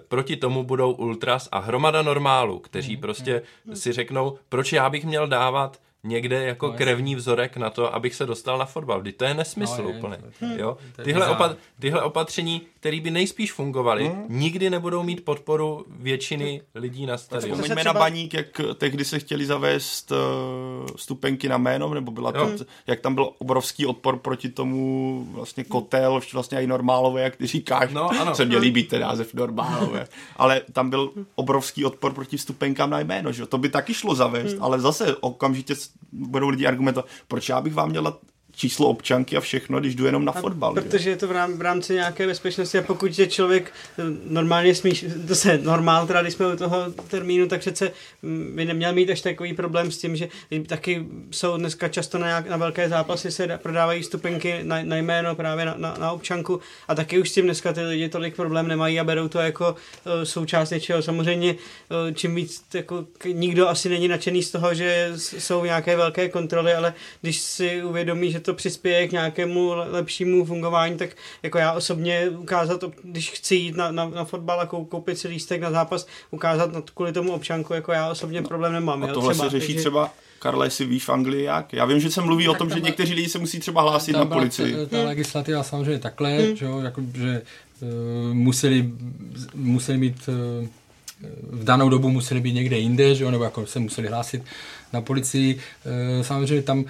proti 0.08 0.38
tomu 0.38 0.64
budou 0.64 0.92
ultras 0.92 1.50
a 1.52 1.60
hromada 1.60 2.02
normálů, 2.02 2.60
kteří 2.60 2.96
mm, 2.96 3.02
prostě 3.02 3.42
mm, 3.66 3.76
si 3.76 3.92
řeknou, 3.92 4.38
proč 4.50 4.74
já 4.74 4.90
bych 4.90 5.06
měl 5.06 5.28
dávat 5.28 5.80
někde 6.04 6.44
jako 6.44 6.68
no, 6.68 6.74
krevní 6.74 7.16
vzorek 7.16 7.58
na 7.58 7.70
to, 7.70 7.96
abych 7.96 8.16
se 8.16 8.26
dostal 8.26 8.58
na 8.58 8.66
fotbal. 8.66 9.02
Vždyť 9.02 9.18
to 9.18 9.26
je 9.26 9.34
nesmysl 9.34 9.84
no, 9.84 9.90
úplně. 9.90 10.18
Je, 10.42 10.60
jo? 10.60 10.78
Tyhle, 11.04 11.28
opat, 11.28 11.58
tyhle 11.80 12.02
opatření, 12.02 12.62
které 12.80 13.02
by 13.02 13.12
nejspíš 13.12 13.54
fungovaly, 13.54 14.08
hmm. 14.08 14.26
nikdy 14.30 14.70
nebudou 14.70 15.04
mít 15.04 15.26
podporu 15.26 15.86
většiny 15.90 16.62
lidí 16.76 17.06
na 17.06 17.18
stadionu. 17.18 17.54
Vzpomeňme 17.56 17.82
třeba... 17.82 17.94
na 17.94 18.00
baník, 18.00 18.34
jak 18.34 18.62
tehdy 18.76 19.06
se 19.06 19.20
chtěli 19.20 19.46
zavést 19.46 20.12
uh, 20.12 20.18
stupenky 20.96 21.50
na 21.50 21.58
jméno, 21.58 21.94
nebo 21.94 22.12
byla 22.12 22.32
to, 22.32 22.52
jak 22.88 23.00
tam 23.00 23.16
byl 23.16 23.32
obrovský 23.38 23.86
odpor 23.86 24.18
proti 24.18 24.50
tomu 24.50 25.28
vlastně 25.32 25.64
kotel, 25.64 26.22
vlastně 26.34 26.62
i 26.62 26.68
normálové, 26.68 27.22
jak 27.22 27.36
ty 27.36 27.48
říkáš, 27.48 27.94
no, 27.94 28.10
ano. 28.10 28.36
se 28.36 28.46
mě 28.46 28.58
líbí 28.58 28.84
ten 28.84 29.02
název 29.02 29.34
normálové, 29.34 30.08
ale 30.36 30.62
tam 30.74 30.90
byl 30.90 31.12
obrovský 31.36 31.86
odpor 31.86 32.14
proti 32.14 32.38
stupenkám 32.38 32.90
na 32.90 33.00
jméno, 33.00 33.32
že? 33.32 33.46
to 33.46 33.58
by 33.58 33.70
taky 33.70 33.94
šlo 33.94 34.16
zavést, 34.16 34.54
hmm. 34.54 34.64
ale 34.64 34.80
zase 34.80 35.16
okamžitě 35.16 35.76
budou 36.12 36.50
lidi 36.50 36.68
argumentovat, 36.68 37.06
proč 37.28 37.50
já 37.50 37.62
bych 37.62 37.74
vám 37.74 37.90
měl 37.90 38.20
číslo 38.60 38.88
občanky 38.88 39.38
a 39.38 39.42
všechno, 39.42 39.80
když 39.80 39.96
jdu 39.96 40.06
jenom 40.06 40.26
na 40.26 40.32
a 40.32 40.42
fotbal. 40.42 40.74
Protože 40.74 41.10
je 41.10 41.18
to 41.18 41.28
v, 41.28 41.32
rám, 41.32 41.58
v 41.58 41.62
rámci 41.62 41.94
nějaké 41.94 42.28
bezpečnosti 42.28 42.78
a 42.78 42.82
pokud 42.82 43.20
je 43.20 43.28
člověk 43.28 43.72
eh, 44.00 44.04
normálně 44.26 44.76
smíš, 44.76 45.06
to 45.28 45.36
se 45.36 45.58
normál, 45.58 46.08
teda 46.08 46.22
když 46.22 46.34
jsme 46.34 46.54
u 46.54 46.56
toho 46.56 46.78
termínu, 47.08 47.48
tak 47.48 47.60
přece 47.60 47.92
mm, 48.22 48.52
by 48.56 48.66
neměl 48.66 48.94
mít 48.94 49.10
až 49.10 49.22
takový 49.22 49.54
problém 49.54 49.92
s 49.92 49.98
tím, 49.98 50.16
že 50.16 50.28
taky 50.68 51.06
jsou 51.32 51.58
dneska 51.58 51.88
často 51.88 52.18
na, 52.18 52.28
nějak, 52.28 52.50
na 52.50 52.58
velké 52.58 52.90
zápasy 52.90 53.32
se 53.32 53.60
prodávají 53.64 54.04
stupenky 54.04 54.60
na, 54.64 54.84
na 54.84 54.98
jméno 54.98 55.36
právě 55.36 55.66
na, 55.66 55.76
na, 55.78 55.96
na, 56.00 56.12
občanku 56.12 56.60
a 56.88 56.96
taky 56.96 57.20
už 57.20 57.30
s 57.30 57.34
tím 57.34 57.46
dneska 57.46 57.74
ty 57.74 57.82
lidi 57.82 58.10
tolik 58.10 58.36
problém 58.36 58.68
nemají 58.68 59.00
a 59.00 59.04
berou 59.04 59.28
to 59.28 59.40
jako 59.40 59.72
uh, 59.72 60.12
součást 60.24 60.70
něčeho. 60.70 61.02
Samozřejmě 61.02 61.54
uh, 61.54 62.14
čím 62.14 62.36
víc, 62.36 62.64
jako, 62.74 63.06
nikdo 63.34 63.70
asi 63.70 63.90
není 63.90 64.08
nadšený 64.08 64.44
z 64.44 64.52
toho, 64.52 64.74
že 64.74 65.12
jsou 65.16 65.66
nějaké 65.66 65.96
velké 65.96 66.30
kontroly, 66.30 66.74
ale 66.74 66.94
když 67.22 67.40
si 67.40 67.84
uvědomí, 67.84 68.32
že 68.32 68.40
to 68.40 68.49
to 68.50 68.54
přispěje 68.54 69.08
k 69.08 69.12
nějakému 69.12 69.74
lepšímu 69.76 70.46
fungování, 70.46 70.98
tak 70.98 71.10
jako 71.44 71.58
já 71.58 71.72
osobně 71.72 72.30
ukázat, 72.30 72.84
když 73.04 73.32
chci 73.32 73.56
jít 73.56 73.76
na, 73.76 73.92
na, 73.92 74.10
na 74.10 74.26
fotbal 74.26 74.60
a 74.60 74.66
koupit 74.66 75.18
si 75.18 75.28
lístek 75.28 75.62
na 75.62 75.72
zápas, 75.72 76.08
ukázat 76.32 76.74
na, 76.74 76.82
kvůli 76.94 77.14
tomu 77.14 77.32
občanku, 77.34 77.74
jako 77.74 77.92
já 77.92 78.10
osobně 78.10 78.42
problém 78.42 78.74
nemám. 78.74 79.04
A 79.04 79.08
tohle 79.08 79.34
třeba, 79.34 79.50
se 79.50 79.52
řeší 79.52 79.68
takže... 79.68 79.80
třeba 79.80 80.14
Karle, 80.40 80.66
jestli 80.66 80.86
víš 80.86 81.06
v 81.06 81.10
Anglii 81.10 81.44
jak? 81.44 81.74
Já 81.74 81.86
vím, 81.86 82.00
že 82.00 82.12
se 82.12 82.22
mluví 82.22 82.46
tak 82.46 82.56
o 82.56 82.58
tom, 82.58 82.70
že 82.70 82.80
někteří 82.80 83.14
lidi 83.14 83.30
se 83.30 83.40
musí 83.40 83.60
třeba 83.60 83.82
hlásit 83.82 84.14
na 84.14 84.26
policii. 84.26 84.74
Ta, 84.74 84.86
ta 84.86 85.04
legislativa 85.04 85.64
samozřejmě 85.64 86.00
takhle, 86.00 86.38
hmm. 86.38 86.56
že, 86.56 86.66
jako, 86.84 87.02
že 87.14 87.42
uh, 87.82 88.34
museli, 88.34 88.92
museli 89.56 89.98
mít 89.98 90.30
uh, 90.62 90.68
v 91.50 91.64
danou 91.64 91.90
dobu 91.90 92.10
museli 92.10 92.42
být 92.42 92.54
někde 92.54 92.78
jinde, 92.78 93.16
že 93.16 93.24
jo, 93.24 93.32
nebo 93.32 93.44
jako 93.44 93.66
se 93.66 93.80
museli 93.80 94.08
hlásit 94.08 94.44
na 94.94 95.02
policii. 95.02 95.60
Eh, 95.86 96.24
samozřejmě 96.24 96.62
tam 96.62 96.86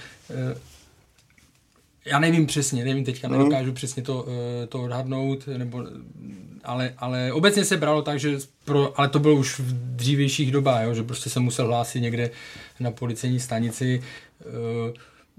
já 2.06 2.20
nevím 2.20 2.46
přesně, 2.46 2.86
nevím 2.86 3.06
teďka, 3.06 3.28
mm. 3.28 3.38
nedokážu 3.38 3.74
přesně 3.74 4.04
to, 4.04 4.26
to 4.70 4.84
odhadnout, 4.84 5.48
nebo, 5.58 5.84
ale, 6.64 6.94
ale 6.98 7.34
obecně 7.34 7.66
se 7.66 7.78
bralo 7.78 8.02
tak, 8.02 8.20
že 8.20 8.38
pro, 8.66 9.00
ale 9.00 9.10
to 9.10 9.20
bylo 9.20 9.36
už 9.36 9.60
v 9.60 9.96
dřívějších 9.96 10.52
dobách, 10.52 10.84
jo, 10.84 10.94
že 10.94 11.04
prostě 11.04 11.30
se 11.30 11.40
musel 11.40 11.68
hlásit 11.68 12.00
někde 12.00 12.30
na 12.80 12.92
policejní 12.92 13.40
stanici 13.40 14.02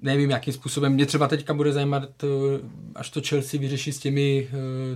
nevím, 0.03 0.31
jakým 0.31 0.55
způsobem. 0.55 0.93
Mě 0.93 1.07
třeba 1.07 1.29
teďka 1.29 1.55
bude 1.55 1.73
zajímat, 1.73 2.09
eh, 2.25 2.27
až 2.95 3.11
to 3.11 3.21
Chelsea 3.29 3.61
vyřeší 3.61 3.93
s 3.93 3.99
těmi 3.99 4.49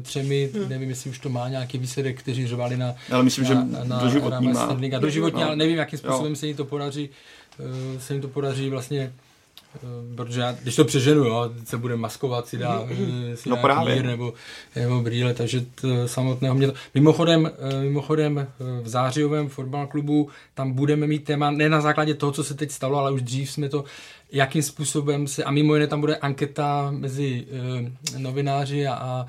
třemi, 0.03 0.51
hmm. 0.55 0.69
nevím, 0.69 0.89
jestli 0.89 1.11
už 1.11 1.19
to 1.19 1.29
má 1.29 1.49
nějaký 1.49 1.79
výsledek, 1.79 2.19
kteří 2.19 2.47
řvali 2.47 2.77
na 2.77 2.95
Ale 3.11 3.23
myslím, 3.23 3.45
na, 3.45 3.49
že 3.49 3.55
na, 3.89 3.99
doživotní 3.99 4.47
na, 4.47 4.53
má. 4.53 4.99
Doživotní, 4.99 5.41
no. 5.41 5.47
ale 5.47 5.57
nevím, 5.57 5.77
jakým 5.77 5.99
způsobem 5.99 6.33
jo. 6.33 6.37
se 6.37 6.47
jim 6.47 6.57
to 6.57 6.65
podaří, 6.65 7.09
se 7.99 8.15
jim 8.15 8.23
to 8.23 8.29
podaří 8.29 8.71
vlastně 8.71 9.13
protože 10.17 10.41
já, 10.41 10.53
když 10.53 10.77
to 10.77 10.85
přeženu, 10.85 11.25
jo, 11.25 11.51
se 11.65 11.77
bude 11.77 11.97
maskovat, 11.97 12.49
si 12.49 12.59
dá, 12.59 12.87
si 13.35 13.49
no 13.49 13.57
právě. 13.57 13.95
Mír 13.95 14.05
nebo, 14.05 14.35
nebo 14.77 15.01
brýle, 15.01 15.35
takže 15.35 15.65
to 15.81 16.09
samotného 16.09 16.55
mě 16.55 16.67
to... 16.67 16.75
Mimochodem, 16.95 17.51
mimochodem 17.81 18.47
v 18.83 18.89
zářijovém 18.89 19.49
fotbal 19.49 19.87
klubu 19.87 20.29
tam 20.55 20.73
budeme 20.73 21.07
mít 21.07 21.25
téma, 21.25 21.51
ne 21.51 21.69
na 21.69 21.81
základě 21.81 22.15
toho, 22.15 22.33
co 22.33 22.45
se 22.45 22.55
teď 22.55 22.71
stalo, 22.71 22.99
ale 22.99 23.13
už 23.13 23.23
dřív 23.23 23.51
jsme 23.51 23.69
to 23.69 23.85
jakým 24.33 24.63
způsobem 24.63 25.27
se, 25.27 25.45
a 25.45 25.51
mimo 25.51 25.75
jiné 25.75 25.87
tam 25.87 26.01
bude 26.01 26.17
anketa 26.17 26.91
mezi 26.91 27.47
novináři 28.19 28.87
a, 28.87 28.95
a 28.95 29.27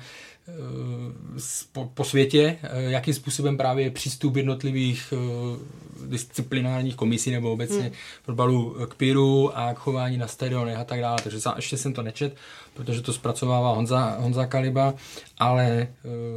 po, 1.72 1.90
po 1.94 2.04
světě, 2.04 2.58
uh, 2.62 2.78
jakým 2.78 3.14
způsobem 3.14 3.56
právě 3.56 3.90
přístup 3.90 4.36
jednotlivých 4.36 5.12
uh, 5.12 6.08
disciplinárních 6.10 6.96
komisí 6.96 7.30
nebo 7.30 7.52
obecně 7.52 7.80
hmm. 7.80 7.92
fotbalu 8.22 8.76
k 8.88 8.94
píru 8.94 9.58
a 9.58 9.74
k 9.74 9.78
chování 9.78 10.16
na 10.16 10.26
stadionech 10.26 10.76
a 10.76 10.84
tak 10.84 11.00
dále. 11.00 11.18
Takže 11.22 11.38
ještě 11.56 11.76
jsem 11.76 11.92
to 11.92 12.02
nečet, 12.02 12.36
protože 12.74 13.02
to 13.02 13.12
zpracovává 13.12 13.72
Honza, 13.72 14.16
Honza 14.20 14.46
Kaliba, 14.46 14.94
ale 15.38 15.88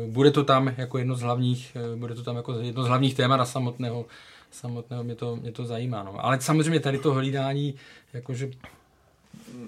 uh, 0.05 0.14
bude 0.14 0.32
to 0.32 0.43
tam 0.43 0.74
jako 0.78 0.97
jedno 0.97 1.16
z 1.16 1.22
hlavních, 1.22 1.78
bude 1.95 2.16
to 2.16 2.24
tam 2.24 2.36
jako 2.36 2.53
jedno 2.53 2.84
z 2.84 2.88
hlavních 2.88 3.16
témat 3.16 3.39
a 3.39 3.45
samotného 3.45 4.05
samotného 4.51 5.03
mě 5.03 5.16
to, 5.16 5.36
mě 5.36 5.51
to 5.51 5.66
zajímá. 5.66 6.03
No. 6.03 6.26
Ale 6.26 6.41
samozřejmě 6.41 6.80
tady 6.80 6.97
to 6.97 7.14
hlídání, 7.14 7.74
jakože 8.14 8.49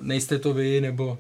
nejste 0.02 0.40
to 0.40 0.54
vy, 0.54 0.82
nebo 0.82 1.18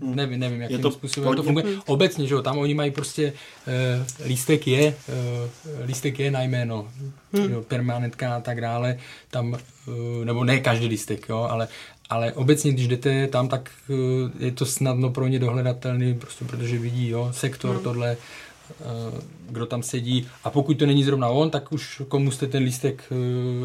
hmm. 0.00 0.16
nevím, 0.16 0.40
nevím, 0.40 0.60
jakým 0.60 0.82
to 0.82 0.90
způsobem 0.90 1.36
to 1.36 1.42
funguje. 1.42 1.64
Obecně, 1.86 2.26
že 2.26 2.34
jo, 2.34 2.42
tam 2.42 2.58
oni 2.58 2.74
mají 2.74 2.90
prostě, 2.90 3.32
uh, 3.32 4.26
lístek 4.26 4.66
je, 4.66 4.96
uh, 5.08 5.86
lístek 5.86 6.18
je 6.18 6.30
na 6.30 6.42
jméno, 6.42 6.88
hmm. 7.32 7.52
jo, 7.52 7.62
permanentka 7.62 8.36
a 8.36 8.40
tak 8.40 8.60
dále, 8.60 8.98
tam, 9.30 9.52
uh, 9.52 10.24
nebo 10.24 10.44
ne 10.44 10.60
každý 10.60 10.86
lístek, 10.86 11.28
jo, 11.28 11.46
ale, 11.50 11.68
ale 12.10 12.32
obecně, 12.32 12.72
když 12.72 12.88
jdete 12.88 13.26
tam, 13.26 13.48
tak 13.48 13.70
uh, 13.88 13.96
je 14.38 14.52
to 14.52 14.66
snadno 14.66 15.10
pro 15.10 15.26
ně 15.26 15.38
dohledatelný, 15.38 16.14
prostě 16.14 16.44
protože 16.44 16.78
vidí, 16.78 17.08
jo, 17.08 17.28
sektor, 17.32 17.74
hmm. 17.74 17.84
tohle, 17.84 18.16
kdo 19.48 19.66
tam 19.66 19.82
sedí 19.82 20.28
a 20.44 20.50
pokud 20.50 20.74
to 20.74 20.86
není 20.86 21.04
zrovna 21.04 21.28
on, 21.28 21.50
tak 21.50 21.72
už 21.72 22.02
komu 22.08 22.30
jste 22.30 22.46
ten 22.46 22.62
lístek 22.62 23.04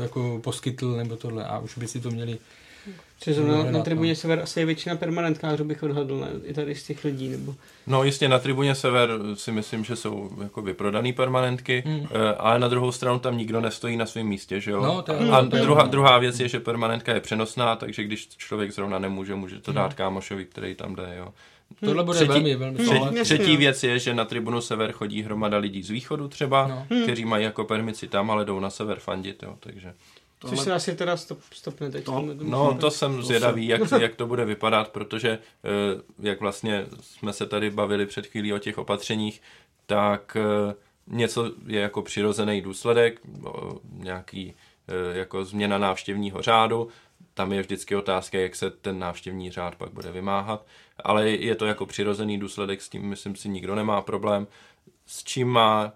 jako 0.02 0.40
poskytl 0.44 0.96
nebo 0.96 1.16
tohle 1.16 1.46
a 1.46 1.60
už 1.60 1.78
by 1.78 1.88
si 1.88 2.00
to 2.00 2.12
měli 2.12 2.38
Přes 3.20 3.38
na, 3.38 3.64
na 3.72 3.82
tribuně 3.82 4.12
no. 4.12 4.16
Sever 4.16 4.40
asi 4.40 4.60
je 4.60 4.66
většina 4.66 4.96
permanentkářů, 4.96 5.64
bych 5.64 5.84
odhadl, 5.84 6.20
ne? 6.20 6.28
i 6.44 6.54
tady 6.54 6.76
z 6.76 6.84
těch 6.84 7.04
lidí. 7.04 7.30
Nebo... 7.30 7.56
No 7.88 8.04
jistě 8.04 8.30
na 8.30 8.40
tribuně 8.40 8.76
Sever 8.76 9.10
si 9.34 9.52
myslím, 9.52 9.84
že 9.84 9.96
jsou 9.96 10.30
jako 10.44 10.62
vyprodaný 10.62 11.14
permanentky, 11.14 11.84
hmm. 11.86 12.08
Eh, 12.12 12.36
ale 12.38 12.60
na 12.60 12.68
druhou 12.68 12.92
stranu 12.92 13.20
tam 13.20 13.38
nikdo 13.38 13.62
nestojí 13.62 13.98
na 13.98 14.06
svém 14.06 14.28
místě, 14.28 14.62
že 14.62 14.72
jo? 14.72 14.82
No, 14.82 15.02
to 15.02 15.14
je, 15.14 15.30
a 15.32 15.42
to 15.42 15.58
druhá, 15.58 15.84
je, 15.84 15.90
druhá 15.90 16.18
věc 16.18 16.40
je, 16.40 16.48
že 16.48 16.60
permanentka 16.60 17.14
je 17.14 17.20
přenosná, 17.20 17.76
takže 17.76 18.04
když 18.04 18.28
člověk 18.28 18.72
zrovna 18.72 19.00
nemůže, 19.00 19.36
může 19.36 19.60
to 19.60 19.74
dát 19.74 19.88
hmm. 19.88 19.96
kámošovi, 19.96 20.46
který 20.46 20.76
tam 20.76 20.96
jde, 20.96 21.16
jo. 21.18 21.34
Tohle 21.86 22.04
bude 22.04 22.16
třetí, 22.16 22.32
velmi, 22.32 22.56
velmi 22.56 22.78
třetí, 22.78 23.24
třetí 23.24 23.58
věc 23.58 23.84
je, 23.84 24.00
že 24.00 24.14
na 24.14 24.26
tribunu 24.26 24.62
sever 24.62 24.92
chodí 24.92 25.24
hromada 25.24 25.58
lidí 25.58 25.84
z 25.84 25.90
východu 25.90 26.28
třeba, 26.28 26.68
no. 26.68 26.86
Hmm. 26.90 27.04
kteří 27.04 27.26
mají 27.26 27.44
jako 27.44 27.64
permici 27.64 28.08
tam, 28.08 28.32
ale 28.32 28.46
jdou 28.46 28.60
na 28.60 28.70
sever 28.70 29.00
fandit, 29.00 29.44
jo, 29.44 29.56
takže... 29.60 29.94
Tohle... 30.40 30.58
Což 30.58 30.66
se 30.66 30.74
asi 30.74 30.96
teda 30.96 31.18
stop, 31.18 31.40
stopne 31.52 31.92
teď. 31.92 32.06
To, 32.06 32.26
no, 32.42 32.78
to 32.78 32.92
jsem 32.92 33.24
zvědavý, 33.24 33.68
jak, 33.68 33.82
jak 34.00 34.16
to 34.16 34.28
bude 34.28 34.46
vypadat, 34.46 34.90
protože 34.90 35.30
eh, 35.30 36.02
jak 36.20 36.40
vlastně 36.40 36.86
jsme 37.02 37.34
se 37.34 37.46
tady 37.46 37.70
bavili 37.70 38.06
před 38.06 38.28
chvílí 38.28 38.54
o 38.54 38.60
těch 38.60 38.78
opatřeních, 38.78 39.42
tak 39.86 40.38
eh, 40.40 40.76
něco 41.08 41.52
je 41.68 41.82
jako 41.82 42.02
přirozený 42.02 42.62
důsledek, 42.62 43.22
nějaký 43.92 44.54
eh, 44.88 45.18
jako 45.18 45.46
změna 45.46 45.78
návštěvního 45.78 46.42
řádu, 46.42 46.90
tam 47.36 47.54
je 47.54 47.62
vždycky 47.62 47.96
otázka, 47.96 48.38
jak 48.38 48.56
se 48.56 48.70
ten 48.70 49.00
návštěvní 49.00 49.52
řád 49.52 49.76
pak 49.76 49.94
bude 49.94 50.12
vymáhat, 50.12 50.66
ale 51.04 51.30
je 51.30 51.56
to 51.56 51.66
jako 51.66 51.86
přirozený 51.86 52.40
důsledek, 52.40 52.82
s 52.82 52.90
tím 52.90 53.02
myslím 53.02 53.36
si 53.36 53.50
nikdo 53.50 53.76
nemá 53.76 54.02
problém. 54.02 54.48
S 55.06 55.24
čím 55.24 55.48
má, 55.48 55.94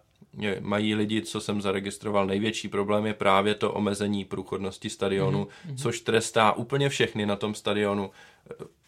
mají 0.60 0.96
lidi, 0.96 1.22
co 1.22 1.42
jsem 1.42 1.62
zaregistroval, 1.62 2.28
největší 2.28 2.68
problém 2.68 3.06
je 3.06 3.14
právě 3.14 3.56
to 3.56 3.72
omezení 3.72 4.26
průchodnosti 4.26 4.90
stadionu, 4.90 5.44
mm-hmm. 5.46 5.76
což 5.78 6.02
trestá 6.02 6.52
úplně 6.52 6.90
všechny 6.90 7.26
na 7.26 7.36
tom 7.36 7.56
stadionu. 7.56 8.12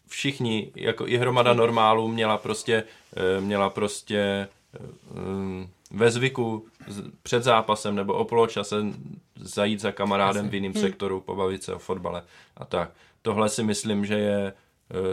Všichni, 0.08 0.72
jako 0.76 1.08
i 1.08 1.18
hromada 1.18 1.54
normálů, 1.54 2.08
měla 2.08 2.38
prostě, 2.38 2.84
eh, 3.16 3.42
měla 3.42 3.70
prostě 3.70 4.48
eh, 4.76 4.80
ve 5.92 6.12
zvyku 6.12 6.66
před 7.24 7.44
zápasem 7.44 7.96
nebo 7.96 8.14
o 8.14 8.26
poločase 8.26 8.76
zajít 9.36 9.80
za 9.80 9.92
kamarádem 9.92 10.50
v 10.50 10.54
jiném 10.54 10.74
hmm. 10.74 10.82
sektoru, 10.82 11.22
pobavit 11.22 11.64
se 11.64 11.74
o 11.74 11.80
fotbale 11.80 12.24
a 12.58 12.66
tak. 12.66 12.92
Tohle 13.22 13.50
si 13.50 13.64
myslím, 13.64 14.06
že 14.06 14.14
je 14.14 14.54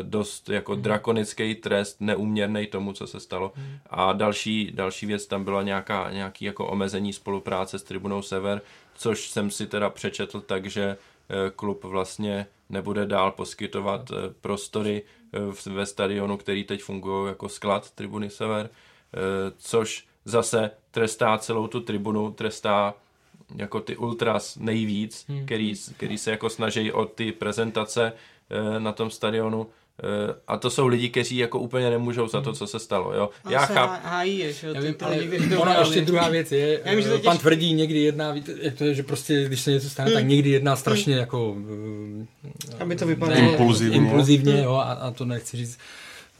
dost 0.03 0.49
jako 0.49 0.72
hmm. 0.72 0.83
drakonický 0.83 1.55
trest, 1.55 1.97
neuměrný 2.01 2.66
tomu, 2.66 2.93
co 2.93 3.07
se 3.07 3.20
stalo. 3.20 3.53
Hmm. 3.55 3.79
A 3.91 4.12
další, 4.12 4.70
další 4.74 5.07
věc, 5.07 5.26
tam 5.26 5.45
byla 5.45 5.62
nějaká, 5.62 6.11
nějaký 6.11 6.45
jako 6.45 6.66
omezení 6.66 7.12
spolupráce 7.12 7.79
s 7.79 7.83
tribunou 7.83 8.22
Sever, 8.22 8.62
což 8.95 9.31
jsem 9.31 9.51
si 9.51 9.66
teda 9.66 9.91
přečetl 9.91 10.41
tak, 10.41 10.66
že 10.66 10.83
eh, 10.83 11.51
klub 11.57 11.85
vlastně 11.85 12.47
nebude 12.68 13.07
dál 13.07 13.31
poskytovat 13.31 14.11
eh, 14.11 14.14
prostory 14.41 15.03
ve 15.66 15.87
stadionu, 15.87 16.37
který 16.37 16.64
teď 16.64 16.83
fungují 16.83 17.29
jako 17.29 17.49
sklad 17.49 17.91
tribuny 17.91 18.31
Sever, 18.31 18.70
což 19.59 20.07
zase 20.24 20.70
trestá 20.91 21.39
celou 21.39 21.66
tu 21.66 21.81
tribunu, 21.81 22.31
trestá 22.33 22.95
jako 23.57 23.81
ty 23.81 23.97
ultras 23.97 24.57
nejvíc, 24.57 25.24
hmm. 25.29 25.45
který, 25.45 25.74
který 25.97 26.18
se 26.18 26.31
jako 26.31 26.51
snaží 26.51 26.93
o 26.93 27.05
ty 27.05 27.33
prezentace 27.33 28.12
na 28.79 28.93
tom 28.93 29.11
stadionu. 29.11 29.67
E, 30.03 30.35
a 30.49 30.57
to 30.57 30.71
jsou 30.71 30.87
lidi, 30.87 31.09
kteří 31.09 31.37
jako 31.37 31.59
úplně 31.59 31.91
nemůžou 31.91 32.29
za 32.29 32.41
to, 32.41 32.51
hmm. 32.51 32.57
co 32.57 32.67
se 32.67 32.79
stalo. 32.79 33.15
Jo? 33.15 33.31
A 33.45 33.51
Já 33.51 33.67
chápu. 33.67 34.09
Hájí 34.09 34.39
je, 34.39 34.53
že? 34.53 34.75
Ty, 34.75 35.05
lidi, 35.05 35.57
ona 35.57 35.79
ještě 35.79 36.01
druhá 36.01 36.29
věc 36.29 36.53
je, 36.53 36.81
Já 36.85 36.95
vím, 36.95 37.03
že 37.03 37.19
pan 37.19 37.39
tvrdí 37.39 37.73
někdy 37.73 37.99
jedná, 37.99 38.35
jak 38.61 38.75
to 38.75 38.85
je, 38.85 38.95
že 38.95 39.03
prostě, 39.03 39.45
když 39.45 39.61
se 39.61 39.71
něco 39.71 39.91
stane, 39.91 40.11
hmm. 40.11 40.19
tak 40.19 40.27
někdy 40.27 40.51
jedná 40.51 40.77
strašně 40.77 41.13
hmm. 41.13 41.21
jako... 41.21 41.57
Aby 42.81 42.97
to 42.97 43.07
vypadalo. 43.07 43.41
Impulzivně. 43.41 43.97
Impulzivně, 43.97 44.63
jo, 44.63 44.75
a, 44.75 44.93
a 44.93 45.11
to 45.11 45.25
nechci 45.25 45.57
říct 45.57 45.79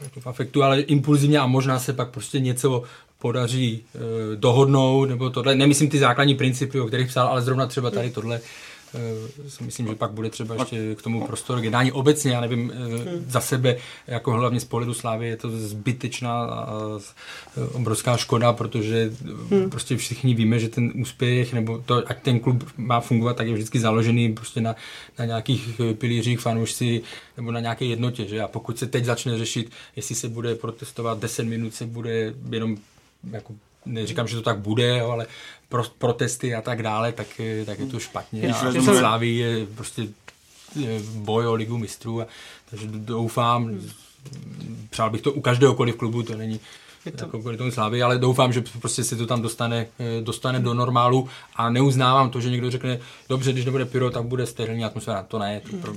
jako 0.01 0.21
v 0.21 0.27
afektu, 0.27 0.63
ale 0.63 0.81
impulzivně 0.81 1.39
a 1.39 1.47
možná 1.47 1.79
se 1.79 1.93
pak 1.93 2.11
prostě 2.11 2.41
něco 2.41 2.83
podaří 3.19 3.85
e, 3.95 4.37
dohodnout, 4.37 5.09
nebo 5.09 5.31
tohle, 5.31 5.55
nemyslím 5.55 5.91
ty 5.91 5.99
základní 5.99 6.35
principy, 6.35 6.81
o 6.81 6.87
kterých 6.87 7.09
psal, 7.09 7.27
ale 7.27 7.43
zrovna 7.43 7.67
třeba 7.67 7.91
tady 7.91 8.11
tohle, 8.11 8.37
e, 8.37 8.41
si 9.49 9.65
myslím, 9.65 9.87
že 9.87 9.95
pak 9.95 10.11
bude 10.11 10.31
třeba 10.31 10.55
ještě 10.55 10.95
k 10.95 11.03
tomu 11.03 11.27
prostor 11.27 11.59
jednání. 11.65 11.93
Obecně, 11.93 12.33
já 12.33 12.41
nevím, 12.41 12.73
e, 12.73 13.31
za 13.31 13.41
sebe, 13.41 13.77
jako 14.07 14.33
hlavně 14.33 14.61
z 14.61 14.65
pohledu 14.65 14.95
Slávy 14.95 15.29
je 15.29 15.37
to 15.37 15.51
zbytečná 15.51 16.45
a 16.45 16.75
obrovská 17.73 18.17
škoda, 18.17 18.53
protože 18.53 19.13
hmm. 19.51 19.71
prostě 19.71 19.97
všichni 19.97 20.35
víme, 20.35 20.59
že 20.59 20.69
ten 20.69 20.93
úspěch, 20.95 21.53
nebo 21.53 21.79
to, 21.79 22.03
ať 22.07 22.23
ten 22.23 22.41
klub 22.41 22.71
má 22.77 23.01
fungovat, 23.01 23.37
tak 23.37 23.47
je 23.47 23.55
vždycky 23.55 23.81
založený 23.81 24.33
prostě 24.33 24.61
na, 24.61 24.77
na 25.19 25.25
nějakých 25.25 25.81
pilířích 25.99 26.41
fanoušci 26.41 27.03
nebo 27.37 27.53
na 27.53 27.61
nějaké 27.61 27.85
jednotě, 27.85 28.29
že? 28.29 28.41
A 28.41 28.49
pokud 28.49 28.79
se 28.79 28.87
teď 28.87 29.05
začne 29.05 29.39
řešit, 29.39 29.71
jestli 29.97 30.15
se 30.15 30.29
bude 30.29 30.55
protestovat 30.55 31.19
10 31.19 31.43
minut, 31.43 31.75
se 31.75 31.87
bude 31.87 32.35
jenom 32.51 32.77
jako 33.33 33.55
neříkám, 33.89 34.29
že 34.29 34.37
to 34.37 34.43
tak 34.43 34.59
bude, 34.59 34.99
jo, 34.99 35.11
ale 35.11 35.27
pro, 35.69 35.83
protesty 35.99 36.55
a 36.55 36.63
tak 36.63 36.83
dále, 36.83 37.13
tak, 37.13 37.27
tak 37.67 37.79
je 37.79 37.87
to 37.87 37.99
špatně. 37.99 38.55
A 38.55 38.73
Slávy 38.83 39.29
je 39.29 39.67
prostě 39.67 40.09
boj 41.15 41.47
o 41.47 41.55
ligu 41.55 41.79
mistrů, 41.79 42.21
a, 42.21 42.27
takže 42.71 42.87
doufám, 42.93 43.81
přál 44.91 45.11
bych 45.11 45.21
to 45.21 45.33
u 45.33 45.41
každého 45.41 45.75
koliv 45.75 45.97
klubu, 45.97 46.23
to 46.23 46.37
není 46.37 46.61
je 47.05 47.13
to... 47.13 47.25
jako 47.25 47.39
kvůli 47.39 47.57
tomu 47.57 47.71
slávy, 47.71 48.03
ale 48.03 48.19
doufám, 48.19 48.53
že 48.53 48.65
prostě 48.81 49.05
se 49.05 49.17
to 49.17 49.27
tam 49.27 49.43
dostane, 49.43 49.87
dostane 50.21 50.61
do 50.61 50.75
normálu 50.75 51.29
a 51.57 51.71
neuznávám 51.71 52.31
to, 52.31 52.41
že 52.41 52.51
někdo 52.51 52.71
řekne, 52.71 52.99
dobře, 53.29 53.53
když 53.53 53.65
nebude 53.65 53.85
pyro, 53.85 54.11
tak 54.11 54.23
bude 54.23 54.47
sterilní 54.47 54.85
atmosféra. 54.85 55.23
To 55.23 55.39
ne, 55.39 55.61
to 55.71 55.77
pro, 55.77 55.93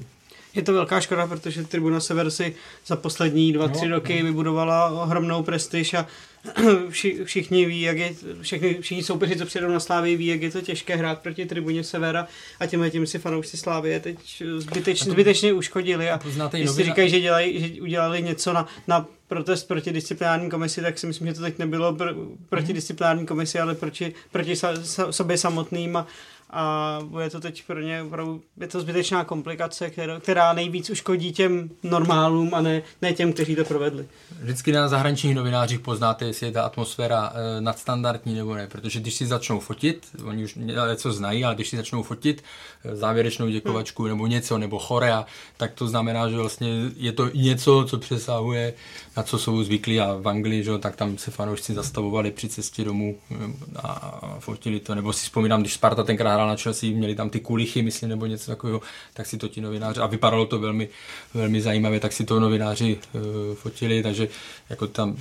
Je 0.53 0.61
to 0.61 0.73
velká 0.73 1.01
škoda, 1.01 1.27
protože 1.27 1.63
Tribuna 1.63 1.99
Sever 1.99 2.31
si 2.31 2.55
za 2.85 2.95
poslední 2.95 3.53
dva, 3.53 3.67
no, 3.67 3.73
tři 3.73 3.87
roky 3.87 4.19
no. 4.19 4.25
vybudovala 4.25 4.89
ohromnou 4.89 5.43
prestiž 5.43 5.93
a 5.93 6.07
všichni 7.23 7.65
ví, 7.65 7.81
jak 7.81 7.97
je, 7.97 8.13
všichni, 8.41 8.73
všichni 8.81 9.03
soupeři, 9.03 9.35
co 9.35 9.45
přijedou 9.45 9.67
na 9.67 9.79
Slávy, 9.79 10.15
ví, 10.15 10.25
jak 10.25 10.41
je 10.41 10.51
to 10.51 10.61
těžké 10.61 10.95
hrát 10.95 11.19
proti 11.19 11.45
tribuně 11.45 11.83
Severa 11.83 12.27
a 12.59 12.65
těmhle 12.65 12.89
tím 12.89 13.07
si 13.07 13.19
fanoušci 13.19 13.57
Slávy 13.57 13.99
teď 13.99 14.43
zbytečně, 14.57 15.05
to, 15.05 15.11
zbytečně 15.11 15.53
uškodili 15.53 16.09
a 16.09 16.19
jestli 16.53 16.83
říkají, 16.83 17.09
že, 17.09 17.19
dělají, 17.19 17.75
že 17.75 17.81
udělali 17.81 18.21
něco 18.21 18.53
na, 18.53 18.67
na 18.87 19.05
protest 19.27 19.63
proti 19.63 19.91
disciplinární 19.91 20.49
komisi, 20.49 20.81
tak 20.81 20.99
si 20.99 21.07
myslím, 21.07 21.27
že 21.27 21.33
to 21.33 21.41
teď 21.41 21.57
nebylo 21.57 21.93
pr- 21.93 22.35
proti 22.49 22.65
mhm. 22.65 22.73
disciplinární 22.73 23.25
komisi, 23.25 23.59
ale 23.59 23.75
proti, 23.75 24.13
proti 24.31 24.55
sa, 24.55 24.75
sa, 24.83 25.11
sobě 25.11 25.37
samotným 25.37 25.95
a, 25.95 26.07
a 26.51 26.99
bude 27.03 27.29
to 27.29 27.39
teď 27.39 27.63
pro 27.67 27.81
ně 27.81 28.03
opravdu, 28.03 28.41
je 28.57 28.67
to 28.67 28.81
zbytečná 28.81 29.23
komplikace, 29.23 29.89
která, 29.89 30.19
která 30.19 30.53
nejvíc 30.53 30.89
uškodí 30.89 31.31
těm 31.31 31.69
normálům 31.83 32.53
a 32.53 32.61
ne, 32.61 32.81
ne 33.01 33.13
těm, 33.13 33.33
kteří 33.33 33.55
to 33.55 33.65
provedli. 33.65 34.05
Vždycky 34.41 34.71
na 34.71 34.87
zahraničních 34.87 35.35
novinářích 35.35 35.79
poznáte, 35.79 36.25
jestli 36.25 36.45
je 36.45 36.51
ta 36.51 36.63
atmosféra 36.63 37.33
e, 37.33 37.61
nadstandardní 37.61 38.35
nebo 38.35 38.55
ne, 38.55 38.67
protože 38.67 38.99
když 38.99 39.13
si 39.13 39.25
začnou 39.25 39.59
fotit, 39.59 40.07
oni 40.25 40.43
už 40.43 40.55
něco 40.95 41.11
znají, 41.11 41.45
ale 41.45 41.55
když 41.55 41.69
si 41.69 41.77
začnou 41.77 42.03
fotit 42.03 42.43
e, 42.85 42.95
závěrečnou 42.95 43.49
děkovačku 43.49 44.03
hmm. 44.03 44.09
nebo 44.11 44.27
něco, 44.27 44.57
nebo 44.57 44.79
chorea, 44.79 45.25
tak 45.57 45.71
to 45.73 45.87
znamená, 45.87 46.29
že 46.29 46.37
vlastně 46.37 46.69
je 46.97 47.11
to 47.11 47.29
něco, 47.33 47.85
co 47.89 47.97
přesahuje, 47.97 48.73
na 49.17 49.23
co 49.23 49.39
jsou 49.39 49.63
zvyklí 49.63 49.99
a 49.99 50.17
v 50.21 50.27
Anglii, 50.27 50.63
že, 50.63 50.77
tak 50.77 50.95
tam 50.95 51.17
se 51.17 51.31
fanoušci 51.31 51.73
zastavovali 51.73 52.31
při 52.31 52.49
cestě 52.49 52.83
domů 52.83 53.15
e, 53.31 53.35
a 53.75 54.21
fotili 54.39 54.79
to, 54.79 54.95
nebo 54.95 55.13
si 55.13 55.23
vzpomínám, 55.23 55.61
když 55.61 55.73
Sparta 55.73 56.03
tenkrát 56.03 56.40
hrál 56.41 56.49
na 56.49 56.55
Chelsea, 56.55 56.91
měli 56.91 57.15
tam 57.15 57.29
ty 57.29 57.39
kulichy, 57.39 57.81
myslím, 57.81 58.09
nebo 58.09 58.25
něco 58.25 58.51
takového, 58.51 58.81
tak 59.13 59.25
si 59.25 59.37
to 59.37 59.47
ti 59.47 59.61
novináři, 59.61 59.99
a 59.99 60.07
vypadalo 60.07 60.45
to 60.45 60.59
velmi, 60.59 60.89
velmi 61.33 61.61
zajímavě, 61.61 61.99
tak 61.99 62.13
si 62.13 62.25
to 62.25 62.39
novináři 62.39 62.97
uh, 63.13 63.21
fotili, 63.55 64.03
takže 64.03 64.27
jako 64.69 64.87
tam 64.87 65.17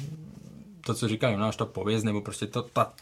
to, 0.86 0.94
co 0.94 1.08
říkal 1.08 1.32
Jonáš, 1.32 1.56
ta 1.56 1.64
pověst, 1.64 2.04
nebo 2.04 2.20
prostě 2.20 2.46
to, 2.46 2.62
ta, 2.62 2.92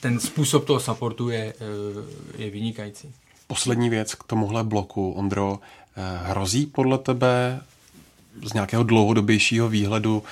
ten 0.00 0.20
způsob 0.20 0.64
toho 0.64 0.80
supportu 0.80 1.30
je, 1.30 1.54
uh, 1.94 2.40
je 2.40 2.50
vynikající. 2.50 3.12
Poslední 3.46 3.90
věc 3.90 4.14
k 4.14 4.24
tomuhle 4.24 4.64
bloku, 4.64 5.12
Ondro, 5.12 5.58
eh, 5.96 6.18
hrozí 6.22 6.66
podle 6.66 6.98
tebe 6.98 7.60
z 8.44 8.52
nějakého 8.52 8.82
dlouhodobějšího 8.82 9.68
výhledu 9.68 10.22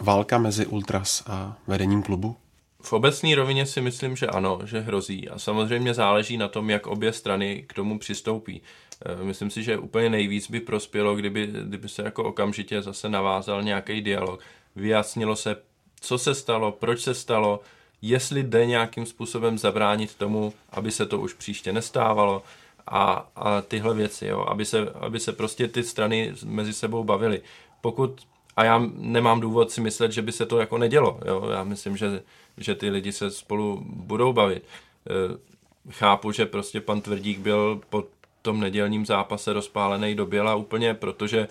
válka 0.00 0.38
mezi 0.38 0.66
Ultras 0.66 1.22
a 1.26 1.56
vedením 1.66 2.02
klubu? 2.02 2.36
V 2.82 2.92
obecné 2.92 3.34
rovině 3.34 3.66
si 3.66 3.80
myslím, 3.80 4.16
že 4.16 4.26
ano, 4.26 4.58
že 4.64 4.80
hrozí. 4.80 5.28
A 5.28 5.38
samozřejmě 5.38 5.94
záleží 5.94 6.36
na 6.36 6.48
tom, 6.48 6.70
jak 6.70 6.86
obě 6.86 7.12
strany 7.12 7.64
k 7.66 7.72
tomu 7.72 7.98
přistoupí. 7.98 8.62
Eh, 9.04 9.24
myslím 9.24 9.50
si, 9.50 9.62
že 9.62 9.78
úplně 9.78 10.10
nejvíc 10.10 10.50
by 10.50 10.60
prospělo, 10.60 11.16
kdyby, 11.16 11.46
kdyby 11.46 11.88
se 11.88 12.02
jako 12.02 12.24
okamžitě 12.24 12.82
zase 12.82 13.08
navázal 13.08 13.62
nějaký 13.62 14.00
dialog. 14.00 14.40
Vyjasnilo 14.76 15.36
se, 15.36 15.56
co 16.00 16.18
se 16.18 16.34
stalo, 16.34 16.72
proč 16.72 17.00
se 17.00 17.14
stalo, 17.14 17.60
jestli 18.02 18.42
jde 18.42 18.66
nějakým 18.66 19.06
způsobem 19.06 19.58
zabránit 19.58 20.14
tomu, 20.14 20.52
aby 20.70 20.90
se 20.90 21.06
to 21.06 21.20
už 21.20 21.32
příště 21.34 21.72
nestávalo 21.72 22.42
a, 22.86 23.30
a 23.36 23.60
tyhle 23.60 23.94
věci, 23.94 24.26
jo, 24.26 24.40
aby, 24.48 24.64
se, 24.64 24.92
aby 25.00 25.20
se 25.20 25.32
prostě 25.32 25.68
ty 25.68 25.82
strany 25.82 26.32
mezi 26.44 26.72
sebou 26.72 27.04
bavily. 27.04 27.40
Pokud 27.80 28.20
a 28.56 28.64
já 28.64 28.82
nemám 28.94 29.40
důvod 29.40 29.70
si 29.70 29.80
myslet, 29.80 30.12
že 30.12 30.22
by 30.22 30.32
se 30.32 30.46
to 30.46 30.58
jako 30.58 30.78
nedělo. 30.78 31.20
Jo? 31.24 31.48
Já 31.52 31.64
myslím, 31.64 31.96
že, 31.96 32.22
že 32.60 32.74
ty 32.74 32.90
lidi 32.90 33.12
se 33.12 33.30
spolu 33.30 33.82
budou 33.86 34.32
bavit. 34.32 34.62
E, 34.62 35.92
chápu, 35.92 36.32
že 36.32 36.46
prostě 36.46 36.80
pan 36.80 37.00
Tvrdík 37.00 37.38
byl 37.38 37.80
po 37.90 38.04
tom 38.42 38.60
nedělním 38.60 39.06
zápase 39.06 39.52
rozpálený 39.52 40.14
do 40.14 40.26
běla 40.26 40.54
úplně, 40.54 40.94
protože 40.94 41.48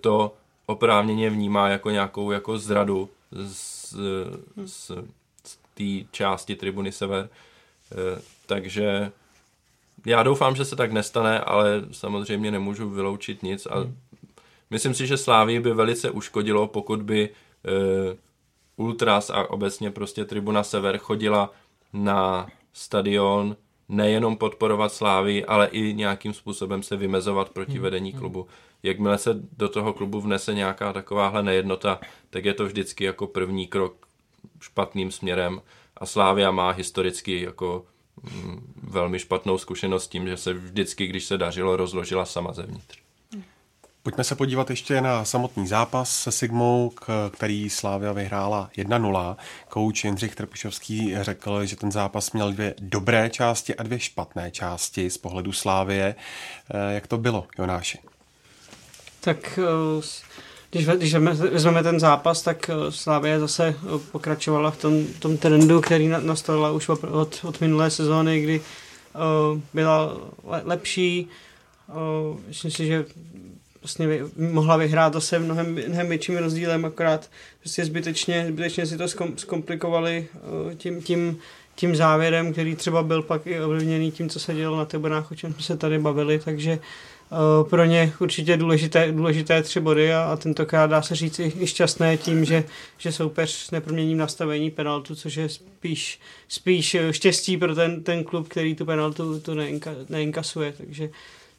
to 0.00 0.34
oprávněně 0.66 1.30
vnímá 1.30 1.68
jako 1.68 1.90
nějakou 1.90 2.30
jako 2.30 2.58
zradu 2.58 3.08
z, 3.32 3.94
z, 4.64 4.90
z 5.44 5.58
té 5.74 6.08
části 6.10 6.56
tribuny 6.56 6.92
Sever. 6.92 7.28
Takže 8.46 9.12
já 10.06 10.22
doufám, 10.22 10.56
že 10.56 10.64
se 10.64 10.76
tak 10.76 10.92
nestane, 10.92 11.40
ale 11.40 11.84
samozřejmě 11.92 12.50
nemůžu 12.50 12.90
vyloučit 12.90 13.42
nic 13.42 13.66
a 13.66 13.78
hmm. 13.78 13.96
Myslím 14.70 14.94
si, 14.94 15.06
že 15.06 15.16
Slávii 15.16 15.60
by 15.60 15.74
velice 15.74 16.10
uškodilo, 16.10 16.66
pokud 16.66 17.02
by 17.02 17.28
Ultras 18.78 19.30
a 19.30 19.50
obecně 19.50 19.90
prostě 19.90 20.24
Tribuna 20.24 20.62
Sever 20.62 20.98
chodila 20.98 21.50
na 21.92 22.46
stadion 22.72 23.56
nejenom 23.88 24.36
podporovat 24.36 24.92
Slávy, 24.92 25.44
ale 25.44 25.66
i 25.66 25.94
nějakým 25.94 26.34
způsobem 26.34 26.82
se 26.82 26.96
vymezovat 26.96 27.50
proti 27.50 27.72
hmm, 27.72 27.82
vedení 27.82 28.10
hmm. 28.10 28.20
klubu. 28.20 28.46
Jakmile 28.82 29.18
se 29.18 29.30
do 29.58 29.68
toho 29.68 29.92
klubu 29.92 30.20
vnese 30.20 30.54
nějaká 30.54 30.92
takováhle 30.92 31.42
nejednota, 31.42 32.00
tak 32.30 32.44
je 32.44 32.54
to 32.54 32.66
vždycky 32.66 33.04
jako 33.04 33.26
první 33.26 33.66
krok 33.66 34.08
špatným 34.60 35.10
směrem 35.10 35.62
a 35.96 36.06
Slávia 36.06 36.50
má 36.50 36.70
historicky 36.70 37.42
jako 37.42 37.84
mm, 38.22 38.72
velmi 38.82 39.18
špatnou 39.18 39.58
zkušenost 39.58 40.08
tím, 40.08 40.28
že 40.28 40.36
se 40.36 40.52
vždycky, 40.52 41.06
když 41.06 41.24
se 41.24 41.38
dařilo, 41.38 41.76
rozložila 41.76 42.24
sama 42.24 42.52
zevnitř. 42.52 43.07
Pojďme 44.08 44.24
se 44.24 44.34
podívat 44.34 44.70
ještě 44.70 45.00
na 45.00 45.24
samotný 45.24 45.66
zápas 45.66 46.22
se 46.22 46.32
Sigmou, 46.32 46.92
který 47.30 47.70
Slávia 47.70 48.12
vyhrála 48.12 48.70
1-0. 48.78 49.36
Kouč 49.68 50.04
Jindřich 50.04 50.34
Trpišovský 50.34 51.14
řekl, 51.20 51.66
že 51.66 51.76
ten 51.76 51.92
zápas 51.92 52.32
měl 52.32 52.52
dvě 52.52 52.74
dobré 52.78 53.30
části 53.30 53.74
a 53.74 53.82
dvě 53.82 53.98
špatné 54.00 54.50
části 54.50 55.10
z 55.10 55.18
pohledu 55.18 55.52
Slávie. 55.52 56.14
Eh, 56.70 56.94
jak 56.94 57.06
to 57.06 57.18
bylo, 57.18 57.46
Jonáši? 57.58 57.98
Tak 59.20 59.58
eh, 59.58 60.02
když, 60.70 60.86
když 60.86 61.14
vezmeme 61.14 61.82
ten 61.82 62.00
zápas, 62.00 62.42
tak 62.42 62.70
eh, 62.70 62.92
Slávie 62.92 63.40
zase 63.40 63.74
pokračovala 64.12 64.70
v 64.70 64.76
tom, 64.76 65.04
tom 65.18 65.36
trendu, 65.36 65.80
který 65.80 66.08
nastala 66.08 66.70
už 66.70 66.88
od, 66.88 67.04
od 67.44 67.60
minulé 67.60 67.90
sezóny, 67.90 68.40
kdy 68.40 68.60
byla 69.74 70.16
lepší. 70.64 71.28
Myslím 72.46 72.70
si, 72.70 72.86
že 72.86 73.04
vlastně 73.88 74.20
mohla 74.50 74.76
vyhrát 74.76 75.12
zase 75.12 75.38
mnohem, 75.38 75.74
mnohem 75.88 76.08
větším 76.08 76.36
rozdílem, 76.36 76.84
akorát. 76.84 77.30
Prostě 77.60 77.84
zbytečně, 77.84 78.46
zbytečně 78.48 78.86
si 78.86 78.98
to 78.98 79.08
zkom, 79.08 79.38
zkomplikovali 79.38 80.26
eh, 80.34 80.74
tím, 80.74 81.02
tím, 81.02 81.38
tím 81.74 81.96
závěrem, 81.96 82.52
který 82.52 82.76
třeba 82.76 83.02
byl 83.02 83.22
pak 83.22 83.46
i 83.46 83.60
ovlivněný 83.60 84.10
tím, 84.10 84.28
co 84.28 84.40
se 84.40 84.54
dělo 84.54 84.76
na 84.76 84.84
tribunách, 84.84 85.32
o 85.32 85.34
čem 85.34 85.52
jsme 85.52 85.62
se 85.62 85.76
tady 85.76 85.98
bavili, 85.98 86.38
takže 86.38 86.78
uh, 87.30 87.68
pro 87.68 87.84
ně 87.84 88.12
určitě 88.20 88.56
důležité, 88.56 89.12
důležité 89.12 89.62
tři 89.62 89.80
body 89.80 90.14
a, 90.14 90.22
a 90.22 90.36
tentokrát 90.36 90.86
dá 90.86 91.02
se 91.02 91.14
říct 91.14 91.38
i, 91.38 91.52
i 91.60 91.66
šťastné 91.66 92.16
tím, 92.16 92.44
že, 92.44 92.64
že 92.98 93.12
soupeř 93.12 93.70
neproměním 93.70 94.18
nastavení 94.18 94.70
penaltu, 94.70 95.14
což 95.14 95.36
je 95.36 95.48
spíš, 95.48 96.20
spíš 96.48 96.96
štěstí 97.10 97.56
pro 97.56 97.74
ten, 97.74 98.02
ten 98.02 98.24
klub, 98.24 98.48
který 98.48 98.74
tu 98.74 98.84
penaltu 98.84 99.40
tu 99.40 99.54
neinka, 99.54 99.90
neinkasuje, 100.08 100.74
takže 100.78 101.10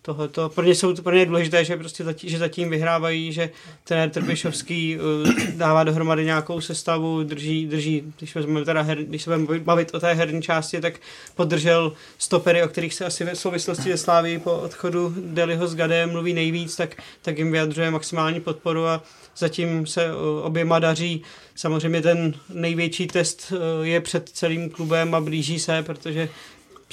tohleto. 0.01 0.49
Pro 0.49 0.63
ně, 0.63 0.75
jsou, 0.75 0.95
pro 0.95 1.13
ně 1.13 1.19
je 1.19 1.25
důležité, 1.25 1.65
že, 1.65 1.77
prostě 1.77 2.03
zatím, 2.03 2.29
že 2.29 2.37
zatím 2.37 2.69
vyhrávají, 2.69 3.33
že 3.33 3.49
trenér 3.83 4.09
Trbišovský 4.09 4.97
uh, 4.97 5.29
dává 5.55 5.83
dohromady 5.83 6.25
nějakou 6.25 6.61
sestavu, 6.61 7.23
drží, 7.23 7.67
drží 7.67 8.13
když, 8.17 8.35
vezmeme 8.35 8.65
teda 8.65 8.81
her, 8.81 9.03
když 9.03 9.23
se 9.23 9.37
budeme 9.37 9.59
bavit 9.59 9.93
o 9.93 9.99
té 9.99 10.13
herní 10.13 10.41
části, 10.41 10.81
tak 10.81 10.93
podržel 11.35 11.93
stopery, 12.17 12.63
o 12.63 12.67
kterých 12.67 12.93
se 12.93 13.05
asi 13.05 13.25
v 13.25 13.35
souvislosti 13.35 13.91
se 13.91 13.97
Sláví 13.97 14.39
po 14.39 14.53
odchodu 14.53 15.13
Deliho 15.17 15.67
s 15.67 15.75
Gadem 15.75 16.11
mluví 16.11 16.33
nejvíc, 16.33 16.75
tak, 16.75 16.95
tak 17.21 17.37
jim 17.37 17.51
vyjadřuje 17.51 17.91
maximální 17.91 18.41
podporu 18.41 18.87
a 18.87 19.03
zatím 19.37 19.87
se 19.87 20.13
uh, 20.13 20.45
oběma 20.45 20.79
daří. 20.79 21.23
Samozřejmě 21.55 22.01
ten 22.01 22.33
největší 22.53 23.07
test 23.07 23.51
uh, 23.51 23.87
je 23.87 24.01
před 24.01 24.29
celým 24.29 24.69
klubem 24.69 25.15
a 25.15 25.21
blíží 25.21 25.59
se, 25.59 25.83
protože 25.83 26.29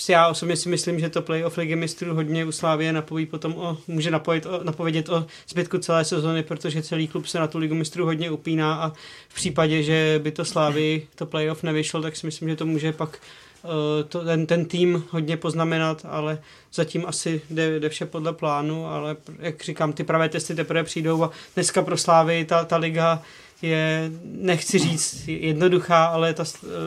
já 0.08 0.28
osobně 0.28 0.56
si 0.56 0.68
myslím, 0.68 1.00
že 1.00 1.08
to 1.10 1.22
playoff 1.22 1.56
ligy 1.56 1.76
mistrů 1.76 2.14
hodně 2.14 2.44
u 2.44 2.52
Slávě 2.52 2.92
napoví 2.92 3.26
potom 3.26 3.54
o, 3.56 3.78
může 3.88 4.10
napojit 4.10 4.46
o, 4.46 4.60
napovědět 4.64 5.08
o 5.08 5.26
zbytku 5.48 5.78
celé 5.78 6.04
sezony, 6.04 6.42
protože 6.42 6.82
celý 6.82 7.08
klub 7.08 7.26
se 7.26 7.38
na 7.38 7.46
tu 7.46 7.58
ligu 7.58 7.74
mistrů 7.74 8.04
hodně 8.04 8.30
upíná 8.30 8.74
a 8.74 8.92
v 9.28 9.34
případě, 9.34 9.82
že 9.82 10.20
by 10.22 10.30
to 10.30 10.44
Slávy 10.44 11.06
to 11.14 11.26
playoff 11.26 11.62
nevyšlo, 11.62 12.02
tak 12.02 12.16
si 12.16 12.26
myslím, 12.26 12.48
že 12.48 12.56
to 12.56 12.66
může 12.66 12.92
pak 12.92 13.18
uh, 13.62 13.70
to, 14.08 14.24
ten, 14.24 14.46
ten 14.46 14.64
tým 14.64 15.04
hodně 15.10 15.36
poznamenat, 15.36 16.06
ale 16.08 16.38
zatím 16.74 17.06
asi 17.06 17.40
jde, 17.50 17.80
jde 17.80 17.88
vše 17.88 18.06
podle 18.06 18.32
plánu, 18.32 18.86
ale 18.86 19.16
jak 19.38 19.62
říkám, 19.62 19.92
ty 19.92 20.04
pravé 20.04 20.28
testy 20.28 20.54
teprve 20.54 20.84
přijdou 20.84 21.22
a 21.22 21.30
dneska 21.54 21.82
pro 21.82 21.96
Slávy 21.96 22.44
ta, 22.44 22.64
ta 22.64 22.76
liga 22.76 23.22
je, 23.62 24.10
nechci 24.24 24.78
říct 24.78 25.28
jednoduchá, 25.28 26.04
ale 26.04 26.34
ta, 26.34 26.44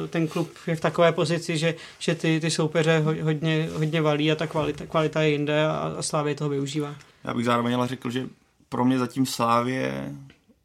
ten 0.10 0.28
klub 0.28 0.52
je 0.68 0.76
v 0.76 0.80
takové 0.82 1.12
pozici, 1.12 1.58
že, 1.58 1.76
že 2.00 2.16
ty, 2.16 2.40
ty 2.40 2.52
soupeře 2.52 3.04
hodně, 3.22 3.70
hodně 3.74 4.02
valí 4.02 4.32
a 4.32 4.36
ta 4.36 4.48
kvalita, 4.48 4.86
kvalita 4.86 5.22
je 5.22 5.30
jinde 5.30 5.66
a, 5.66 5.96
a 5.98 6.02
Slávě 6.02 6.36
toho 6.36 6.50
využívá. 6.50 6.96
Já 7.24 7.34
bych 7.34 7.46
zároveň 7.46 7.76
ale 7.76 7.88
řekl, 7.88 8.10
že 8.10 8.28
pro 8.70 8.86
mě 8.86 9.00
zatím 9.00 9.26
Slávě 9.26 10.14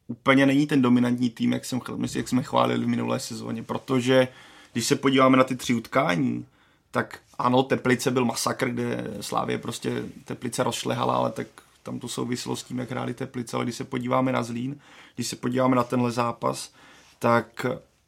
úplně 0.07 0.45
není 0.45 0.67
ten 0.67 0.81
dominantní 0.81 1.29
tým, 1.29 1.53
jak, 1.53 1.65
jsem, 1.65 1.81
jak 2.15 2.27
jsme 2.27 2.43
chválili 2.43 2.85
v 2.85 2.87
minulé 2.87 3.19
sezóně, 3.19 3.63
protože 3.63 4.27
když 4.73 4.85
se 4.85 4.95
podíváme 4.95 5.37
na 5.37 5.43
ty 5.43 5.55
tři 5.55 5.73
utkání, 5.73 6.45
tak 6.91 7.19
ano, 7.39 7.63
Teplice 7.63 8.11
byl 8.11 8.25
masakr, 8.25 8.69
kde 8.69 9.07
Slávě 9.21 9.57
prostě 9.57 10.03
Teplice 10.25 10.63
rozšlehala, 10.63 11.15
ale 11.15 11.31
tak 11.31 11.47
tam 11.85 11.99
to 11.99 12.07
souvislo 12.07 12.55
s 12.55 12.63
tím, 12.63 12.79
jak 12.79 12.91
hráli 12.91 13.13
Teplice, 13.13 13.57
ale 13.57 13.65
když 13.65 13.75
se 13.75 13.83
podíváme 13.83 14.31
na 14.31 14.43
Zlín, 14.43 14.79
když 15.15 15.27
se 15.27 15.35
podíváme 15.35 15.75
na 15.75 15.83
tenhle 15.83 16.11
zápas, 16.11 16.73
tak 17.19 17.65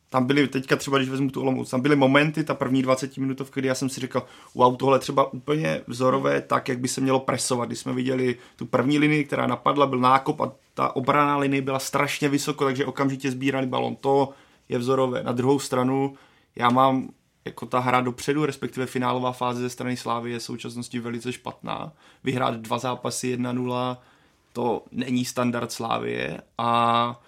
tam 0.10 0.26
byly 0.26 0.48
teďka 0.48 0.76
třeba, 0.76 0.98
když 0.98 1.10
vezmu 1.10 1.30
tu 1.30 1.42
Olomouc, 1.42 1.70
tam 1.70 1.82
byly 1.82 1.96
momenty, 1.96 2.44
ta 2.44 2.54
první 2.54 2.82
20 2.82 3.18
minutovka, 3.18 3.62
kdy 3.62 3.68
já 3.68 3.76
jsem 3.76 3.90
si 3.90 4.02
říkal, 4.02 4.26
wow, 4.56 4.76
tohle 4.76 5.00
třeba 5.00 5.34
úplně 5.34 5.82
vzorové, 5.88 6.42
tak, 6.42 6.70
jak 6.70 6.80
by 6.80 6.88
se 6.88 7.02
mělo 7.02 7.20
presovat. 7.20 7.66
Když 7.66 7.80
jsme 7.80 7.94
viděli 7.94 8.36
tu 8.56 8.66
první 8.66 9.00
linii, 9.00 9.24
která 9.24 9.48
napadla, 9.48 9.86
byl 9.86 10.00
nákop 10.00 10.42
a 10.42 10.52
ta 10.74 10.96
obraná 10.96 11.38
linie 11.38 11.62
byla 11.62 11.80
strašně 11.80 12.30
vysoko, 12.30 12.66
takže 12.66 12.86
okamžitě 12.86 13.32
sbírali 13.32 13.68
balon. 13.68 13.96
To 13.96 14.30
je 14.70 14.78
vzorové. 14.78 15.24
Na 15.24 15.32
druhou 15.32 15.60
stranu, 15.60 16.16
já 16.56 16.70
mám 16.70 17.10
jako 17.48 17.66
ta 17.66 17.80
hra 17.80 18.02
dopředu, 18.02 18.46
respektive 18.46 18.86
finálová 18.86 19.32
fáze 19.32 19.62
ze 19.62 19.70
strany 19.70 19.98
Slávy 19.98 20.32
je 20.32 20.40
v 20.40 20.44
současnosti 20.44 21.00
velice 21.00 21.34
špatná. 21.34 21.92
Vyhrát 22.24 22.56
dva 22.56 22.80
zápasy 22.80 23.38
1-0, 23.38 23.98
to 24.54 24.84
není 24.92 25.26
standard 25.26 25.72
Slávie 25.72 26.42
a 26.58 27.22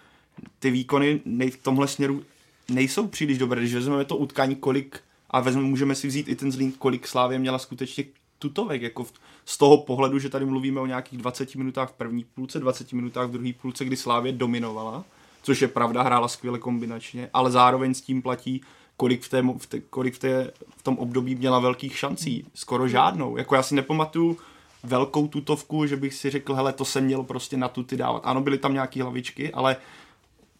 ty 0.59 0.71
výkony 0.71 1.21
v 1.51 1.63
tomhle 1.63 1.87
směru 1.87 2.23
nejsou 2.69 3.07
příliš 3.07 3.37
dobré. 3.37 3.61
Když 3.61 3.73
vezmeme 3.73 4.05
to 4.05 4.17
utkání, 4.17 4.55
kolik, 4.55 4.99
a 5.29 5.39
vezmeme, 5.39 5.67
můžeme 5.67 5.95
si 5.95 6.07
vzít 6.07 6.27
i 6.27 6.35
ten 6.35 6.51
zlín, 6.51 6.71
kolik 6.71 7.07
Slávě 7.07 7.39
měla 7.39 7.59
skutečně 7.59 8.03
tutovek, 8.39 8.81
jako 8.81 9.03
v, 9.03 9.13
z 9.45 9.57
toho 9.57 9.77
pohledu, 9.77 10.19
že 10.19 10.29
tady 10.29 10.45
mluvíme 10.45 10.81
o 10.81 10.85
nějakých 10.85 11.19
20 11.19 11.55
minutách 11.55 11.89
v 11.89 11.93
první 11.93 12.23
půlce, 12.23 12.59
20 12.59 12.93
minutách 12.93 13.27
v 13.27 13.31
druhé 13.31 13.53
půlce, 13.61 13.85
kdy 13.85 13.95
Slávě 13.95 14.31
dominovala, 14.31 15.03
což 15.43 15.61
je 15.61 15.67
pravda, 15.67 16.03
hrála 16.03 16.27
skvěle 16.27 16.59
kombinačně, 16.59 17.29
ale 17.33 17.51
zároveň 17.51 17.93
s 17.93 18.01
tím 18.01 18.21
platí, 18.21 18.61
kolik 18.99 19.21
v, 19.21 19.29
té, 19.29 19.41
v, 19.41 19.65
té, 19.67 19.79
kolik 19.79 20.15
v, 20.15 20.19
té, 20.19 20.51
v 20.77 20.83
tom 20.83 20.97
období 20.97 21.35
měla 21.35 21.59
velkých 21.59 21.97
šancí. 21.97 22.45
Skoro 22.53 22.87
žádnou. 22.87 23.37
Jako 23.37 23.55
já 23.55 23.63
si 23.63 23.75
nepamatuju 23.75 24.37
velkou 24.83 25.27
tutovku, 25.27 25.85
že 25.85 25.95
bych 25.97 26.13
si 26.13 26.29
řekl, 26.29 26.53
hele, 26.53 26.73
to 26.73 26.85
se 26.85 27.01
mělo 27.01 27.23
prostě 27.23 27.57
na 27.57 27.67
tuty 27.67 27.97
dávat. 27.97 28.21
Ano, 28.25 28.41
byly 28.41 28.57
tam 28.57 28.73
nějaké 28.73 29.03
hlavičky, 29.03 29.51
ale 29.53 29.75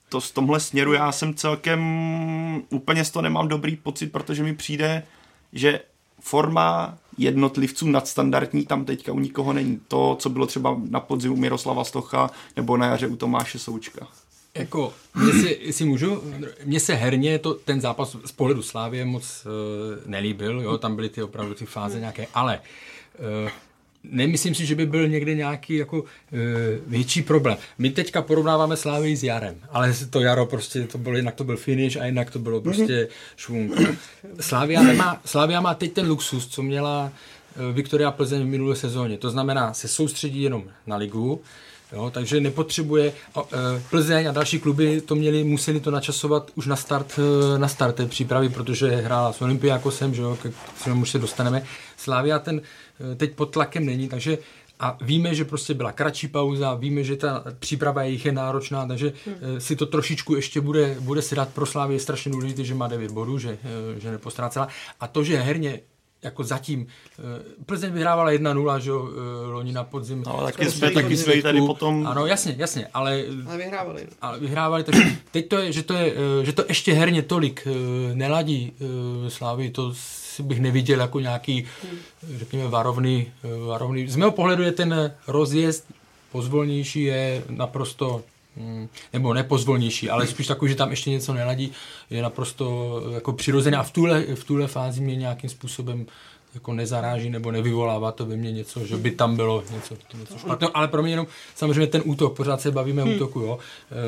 to 0.10 0.22
z 0.22 0.32
tomhle 0.32 0.60
směru 0.60 0.94
já 0.94 1.12
jsem 1.12 1.34
celkem 1.34 1.82
úplně 2.70 3.06
z 3.06 3.12
toho 3.12 3.24
nemám 3.24 3.48
dobrý 3.48 3.76
pocit, 3.76 4.08
protože 4.08 4.44
mi 4.44 4.56
přijde, 4.56 5.04
že 5.54 5.80
forma 6.20 6.98
jednotlivců 7.18 7.88
nadstandardní 7.88 8.66
tam 8.66 8.86
teďka 8.86 9.12
u 9.12 9.20
nikoho 9.20 9.54
není. 9.54 9.80
To, 9.88 10.16
co 10.20 10.30
bylo 10.30 10.46
třeba 10.46 10.78
na 10.90 11.00
podzimu 11.00 11.36
Miroslava 11.36 11.84
Stocha 11.84 12.30
nebo 12.56 12.78
na 12.78 12.86
jaře 12.86 13.08
u 13.08 13.16
Tomáše 13.16 13.60
Součka. 13.60 14.08
Jako, 14.56 14.94
mně 15.16 15.34
si, 15.34 15.60
jestli 15.62 15.86
můžu, 15.86 16.24
mně 16.66 16.80
se 16.80 16.94
herně 16.94 17.40
to, 17.40 17.54
ten 17.54 17.82
zápas 17.82 18.18
z 18.26 18.32
pohledu 18.32 18.62
Slávě 18.62 19.06
moc 19.06 19.46
uh, 19.46 20.10
nelíbil, 20.10 20.62
jo, 20.62 20.78
tam 20.78 20.96
byly 20.96 21.10
ty 21.10 21.24
opravdu 21.24 21.54
ty 21.54 21.66
fáze 21.66 22.00
nějaké, 22.00 22.28
ale 22.34 22.60
uh, 23.44 23.50
nemyslím 24.04 24.56
si, 24.56 24.66
že 24.66 24.76
by 24.76 24.86
byl 24.86 25.08
někde 25.08 25.36
nějaký 25.36 25.76
jako 25.76 26.04
e, 26.04 26.06
větší 26.88 27.22
problém. 27.22 27.58
My 27.78 27.90
teďka 27.90 28.22
porovnáváme 28.22 28.78
Slávy 28.78 29.16
s 29.16 29.24
Jarem, 29.24 29.56
ale 29.72 29.94
to 30.10 30.22
Jaro 30.22 30.46
prostě, 30.46 30.84
to 30.84 30.98
bylo, 30.98 31.18
jinak 31.18 31.36
to 31.36 31.44
byl 31.44 31.58
finish 31.58 31.98
a 31.98 32.06
jinak 32.06 32.32
to 32.32 32.40
bylo 32.40 32.62
prostě 32.62 32.84
mm-hmm. 32.84 33.08
švung. 33.36 33.72
Slávia 34.40 34.82
má, 34.82 35.22
Slávia 35.26 35.62
má 35.62 35.74
teď 35.74 35.94
ten 35.94 36.08
luxus, 36.08 36.48
co 36.48 36.64
měla 36.64 37.12
Viktoria 37.74 38.12
Plzeň 38.12 38.42
v 38.42 38.46
minulé 38.46 38.76
sezóně. 38.76 39.18
To 39.18 39.30
znamená, 39.30 39.74
se 39.74 39.88
soustředí 39.88 40.42
jenom 40.42 40.64
na 40.88 40.96
ligu, 40.96 41.42
Jo, 41.94 42.12
takže 42.14 42.40
nepotřebuje 42.42 43.08
e, 43.08 43.44
Plzeň 43.90 44.30
a 44.30 44.32
další 44.32 44.60
kluby 44.60 45.02
to 45.02 45.16
měli, 45.16 45.44
museli 45.44 45.80
to 45.80 45.92
načasovat 45.92 46.52
už 46.56 46.68
na 46.68 46.76
start, 46.76 47.20
e, 47.56 47.60
na 47.60 47.68
start 47.68 47.96
té 47.96 48.06
přípravy, 48.06 48.50
protože 48.50 48.88
hrála 48.96 49.34
s 49.34 49.42
Olympiakosem, 49.42 50.14
že 50.14 50.22
jo, 50.22 50.38
k 50.42 50.52
kterému 50.82 51.02
už 51.02 51.10
se 51.10 51.20
dostaneme. 51.20 51.64
Slávia 51.98 52.40
ten 52.40 52.62
e, 53.12 53.16
teď 53.16 53.36
pod 53.36 53.46
tlakem 53.46 53.86
není, 53.86 54.08
takže 54.08 54.38
a 54.82 54.98
víme, 55.02 55.36
že 55.36 55.46
prostě 55.46 55.74
byla 55.74 55.92
kratší 55.92 56.28
pauza, 56.28 56.74
víme, 56.74 57.04
že 57.04 57.16
ta 57.16 57.44
příprava 57.60 58.04
jejich 58.04 58.26
je 58.26 58.32
náročná, 58.32 58.88
takže 58.88 59.14
hmm. 59.26 59.62
si 59.62 59.76
to 59.76 59.86
trošičku 59.86 60.36
ještě 60.36 60.62
bude, 60.62 60.96
bude 61.00 61.22
si 61.22 61.36
dát 61.36 61.50
pro 61.50 61.66
Slávě 61.66 61.96
je 61.96 62.00
strašně 62.00 62.32
důležité, 62.32 62.64
že 62.64 62.76
má 62.76 62.88
9 62.88 63.12
bodů, 63.12 63.38
že, 63.38 63.58
že 63.98 64.12
nepostrácela. 64.12 64.68
A 65.00 65.08
to, 65.08 65.24
že 65.24 65.38
herně 65.38 65.80
jako 66.24 66.44
zatím. 66.44 66.88
Eh, 67.20 67.64
Plzeň 67.66 67.94
vyhrávala 67.94 68.32
1-0, 68.32 68.80
že 68.80 68.90
jo, 68.90 69.10
eh, 69.12 69.52
loni 69.52 69.72
na 69.72 69.84
podzim. 69.84 70.24
No, 70.28 70.42
taky 70.46 70.72
jsme, 70.72 70.92
taky 70.92 71.18
jsme 71.18 71.42
tady 71.42 71.62
potom... 71.62 72.08
Ano, 72.08 72.26
jasně, 72.26 72.56
jasně, 72.58 72.88
ale... 72.94 73.24
Ale 73.48 73.58
vyhrávali. 73.58 74.08
Ale 74.22 74.40
vyhrávali, 74.40 74.84
takže 74.84 75.02
teď 75.32 75.48
to 75.48 75.58
je, 75.58 75.72
že 75.72 75.84
to 75.84 75.94
je, 75.94 76.14
eh, 76.42 76.46
že 76.46 76.54
to 76.54 76.64
ještě 76.68 76.94
herně 76.94 77.22
tolik 77.22 77.68
neladí 78.14 78.74
Slávy, 79.28 79.70
to 79.70 79.94
si 79.94 80.44
bych 80.44 80.60
neviděl 80.60 81.00
jako 81.00 81.20
nějaký, 81.20 81.66
řekněme, 82.38 82.70
varovný, 82.70 83.28
varovný. 83.68 84.08
Z 84.08 84.16
mého 84.16 84.32
pohledu 84.32 84.64
je 84.64 84.72
ten 84.72 85.14
rozjezd 85.28 85.86
pozvolnější, 86.32 87.04
je 87.04 87.44
naprosto 87.50 88.08
Hmm, 88.10 88.39
nebo 89.14 89.34
nepozvolnější, 89.34 90.10
ale 90.10 90.28
spíš 90.28 90.48
takový, 90.48 90.72
že 90.72 90.78
tam 90.78 90.90
ještě 90.90 91.10
něco 91.10 91.34
neladí, 91.34 91.72
je 92.10 92.22
naprosto 92.22 93.02
jako 93.14 93.34
přirozené 93.34 93.78
a 93.78 93.84
v 93.84 93.92
tuhle, 93.92 94.22
v 94.36 94.44
tuhle 94.44 94.68
fázi 94.68 95.02
mě 95.02 95.16
nějakým 95.16 95.50
způsobem 95.50 96.06
jako 96.54 96.74
nezaráží 96.74 97.30
nebo 97.30 97.52
nevyvolává 97.52 98.12
to 98.12 98.26
ve 98.26 98.36
mně 98.36 98.52
něco, 98.52 98.86
že 98.86 98.98
by 98.98 99.12
tam 99.12 99.36
bylo 99.36 99.64
něco, 99.74 99.98
něco 100.20 100.38
špatného, 100.38 100.78
ale 100.78 100.88
pro 100.88 101.02
mě 101.02 101.12
jenom 101.12 101.28
samozřejmě 101.56 101.88
ten 101.88 102.02
útok, 102.06 102.38
pořád 102.38 102.62
se 102.62 102.72
bavíme 102.72 103.04
hmm. 103.04 103.16
útoku, 103.16 103.40
jo. 103.40 103.60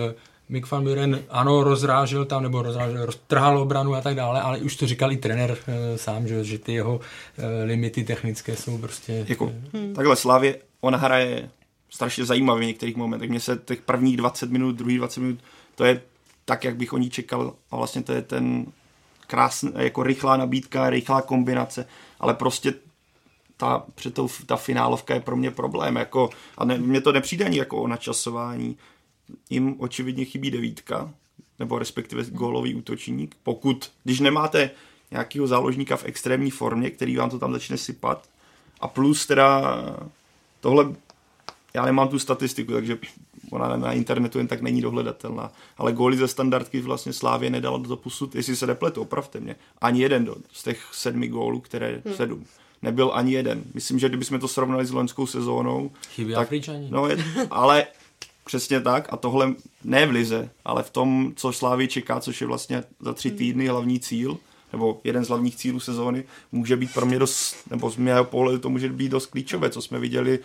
E, 0.10 0.14
Mick 0.49 0.72
van 0.72 0.84
Buren, 0.84 1.24
ano, 1.30 1.64
rozrážel 1.64 2.26
tam, 2.26 2.43
nebo 2.43 2.62
rozrážel, 2.62 3.06
roztrhal 3.06 3.58
obranu 3.58 3.95
a 3.95 4.02
tak 4.02 4.16
dále, 4.16 4.41
ale 4.41 4.58
už 4.58 4.76
to 4.76 4.88
říkal 4.88 5.12
i 5.12 5.18
trenér 5.18 5.58
e, 5.68 5.97
sám, 5.97 6.28
že, 6.28 6.43
že 6.43 6.58
ty 6.58 6.74
jeho 6.74 6.99
e, 7.38 7.64
limity 7.64 8.04
technické 8.04 8.56
jsou 8.56 8.78
prostě... 8.78 9.26
Jako, 9.28 9.52
hmm. 9.74 9.93
takhle 9.93 10.16
Slavě, 10.16 10.58
ona 10.82 10.97
hraje 10.97 11.49
strašně 11.94 12.26
zajímavý 12.26 12.66
v 12.66 12.68
některých 12.68 12.96
momentech. 12.96 13.30
Mně 13.30 13.39
se 13.39 13.62
těch 13.66 13.82
prvních 13.82 14.18
20 14.18 14.52
minut, 14.52 14.76
druhých 14.76 14.98
20 14.98 15.22
minut, 15.22 15.39
to 15.76 15.86
je 15.86 16.02
tak, 16.46 16.64
jak 16.64 16.76
bych 16.76 16.94
o 16.94 16.98
ní 16.98 17.10
čekal. 17.10 17.54
A 17.72 17.76
vlastně 17.76 18.04
to 18.04 18.14
je 18.14 18.22
ten 18.22 18.66
krásný, 19.28 19.72
jako 19.78 20.04
rychlá 20.04 20.38
nabídka, 20.38 20.89
rychlá 20.89 21.22
kombinace, 21.22 21.88
ale 22.20 22.34
prostě 22.34 22.74
ta, 23.58 23.84
před 23.96 24.14
tou, 24.14 24.30
ta 24.46 24.56
finálovka 24.56 25.14
je 25.14 25.20
pro 25.20 25.36
mě 25.36 25.52
problém, 25.52 25.96
jako, 25.96 26.30
a 26.58 26.66
ne, 26.66 26.78
mně 26.78 27.02
to 27.02 27.12
nepřijde 27.12 27.46
ani 27.46 27.58
jako 27.58 27.78
o 27.78 27.88
načasování, 27.88 28.78
jim 29.50 29.76
očividně 29.80 30.26
chybí 30.26 30.52
devítka, 30.52 31.14
nebo 31.60 31.80
respektive 31.80 32.24
gólový 32.24 32.76
útočník, 32.76 33.36
pokud, 33.44 33.92
když 34.04 34.20
nemáte 34.20 34.72
nějakého 35.12 35.48
záložníka 35.48 35.98
v 35.98 36.06
extrémní 36.06 36.52
formě, 36.52 36.89
který 36.89 37.16
vám 37.16 37.30
to 37.30 37.39
tam 37.39 37.54
začne 37.54 37.78
sypat, 37.78 38.30
a 38.80 38.88
plus 38.88 39.26
teda 39.26 39.76
tohle 40.60 40.96
já 41.74 41.86
nemám 41.86 42.08
tu 42.08 42.20
statistiku, 42.20 42.72
takže 42.72 42.98
ona 43.52 43.78
na 43.78 43.94
internetu 43.94 44.38
jen 44.38 44.48
tak 44.48 44.62
není 44.62 44.82
dohledatelná. 44.82 45.52
Ale 45.78 45.94
góly 45.94 46.18
ze 46.18 46.28
standardky 46.28 46.82
vlastně 46.82 47.14
Slávě 47.14 47.50
nedala 47.50 47.78
do 47.78 47.96
posud, 47.96 48.36
jestli 48.36 48.56
se 48.56 48.68
nepletu, 48.68 49.02
opravte 49.02 49.40
mě, 49.40 49.56
ani 49.82 50.02
jeden 50.02 50.26
do, 50.26 50.36
z 50.52 50.64
těch 50.64 50.90
sedmi 50.92 51.28
gólů, 51.28 51.60
které 51.60 52.02
hmm. 52.06 52.16
sedm. 52.16 52.46
Nebyl 52.82 53.12
ani 53.14 53.34
jeden. 53.34 53.64
Myslím, 53.74 54.00
že 54.00 54.10
kdybychom 54.10 54.40
to 54.40 54.48
srovnali 54.48 54.86
s 54.86 54.92
loňskou 54.92 55.28
sezónou. 55.28 55.92
Chybí 56.16 56.34
tak, 56.34 56.48
Afričani. 56.48 56.88
No, 56.92 57.08
je, 57.08 57.18
ale 57.52 57.88
přesně 58.46 58.82
tak 58.82 59.14
a 59.14 59.18
tohle 59.18 59.54
ne 59.84 60.06
v 60.06 60.12
lize, 60.12 60.50
ale 60.66 60.84
v 60.84 60.90
tom, 60.90 61.34
co 61.36 61.54
Slávy 61.54 61.88
čeká, 61.88 62.20
což 62.20 62.42
je 62.42 62.48
vlastně 62.48 62.84
za 63.00 63.14
tři 63.14 63.30
hmm. 63.30 63.38
týdny 63.38 63.68
hlavní 63.68 64.00
cíl, 64.00 64.38
nebo 64.72 65.02
jeden 65.04 65.26
z 65.26 65.28
hlavních 65.28 65.56
cílů 65.56 65.80
sezóny, 65.80 66.24
může 66.52 66.78
být 66.78 66.94
pro 66.94 67.06
mě 67.06 67.20
dost, 67.20 67.56
nebo 67.70 67.90
z 67.90 67.98
mého 67.98 68.26
pohledu 68.26 68.60
to 68.60 68.70
může 68.70 68.90
být 68.90 69.10
dost 69.10 69.26
klíčové, 69.26 69.70
co 69.70 69.82
jsme 69.82 70.00
viděli 70.00 70.40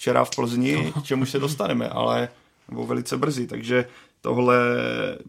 včera 0.00 0.24
v 0.24 0.30
Plzni, 0.36 0.92
k 1.02 1.04
čemu 1.04 1.26
se 1.26 1.38
dostaneme, 1.38 1.88
ale 1.88 2.28
nebo 2.68 2.86
velice 2.86 3.16
brzy, 3.16 3.46
takže 3.46 3.84
tohle, 4.20 4.56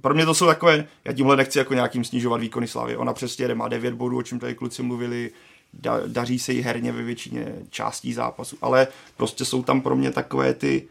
pro 0.02 0.14
mě 0.14 0.26
to 0.26 0.34
jsou 0.34 0.46
takové, 0.46 0.88
já 1.06 1.14
tímhle 1.14 1.36
nechci 1.36 1.58
jako 1.58 1.74
nějakým 1.74 2.04
snižovat 2.04 2.42
výkony 2.42 2.68
Slavy, 2.68 2.98
ona 2.98 3.14
přesně 3.14 3.48
jde, 3.48 3.56
má 3.56 3.68
9 3.68 3.94
bodů, 3.94 4.18
o 4.18 4.24
čem 4.24 4.40
tady 4.40 4.56
kluci 4.56 4.84
mluvili, 4.84 5.32
da, 5.74 6.00
daří 6.08 6.40
se 6.40 6.54
jí 6.54 6.62
herně 6.62 6.92
ve 6.92 7.04
většině 7.04 7.56
částí 7.70 8.14
zápasu, 8.14 8.58
ale 8.62 8.88
prostě 9.18 9.46
jsou 9.46 9.64
tam 9.64 9.82
pro 9.82 9.96
mě 9.96 10.12
takové 10.12 10.54
ty 10.54 10.88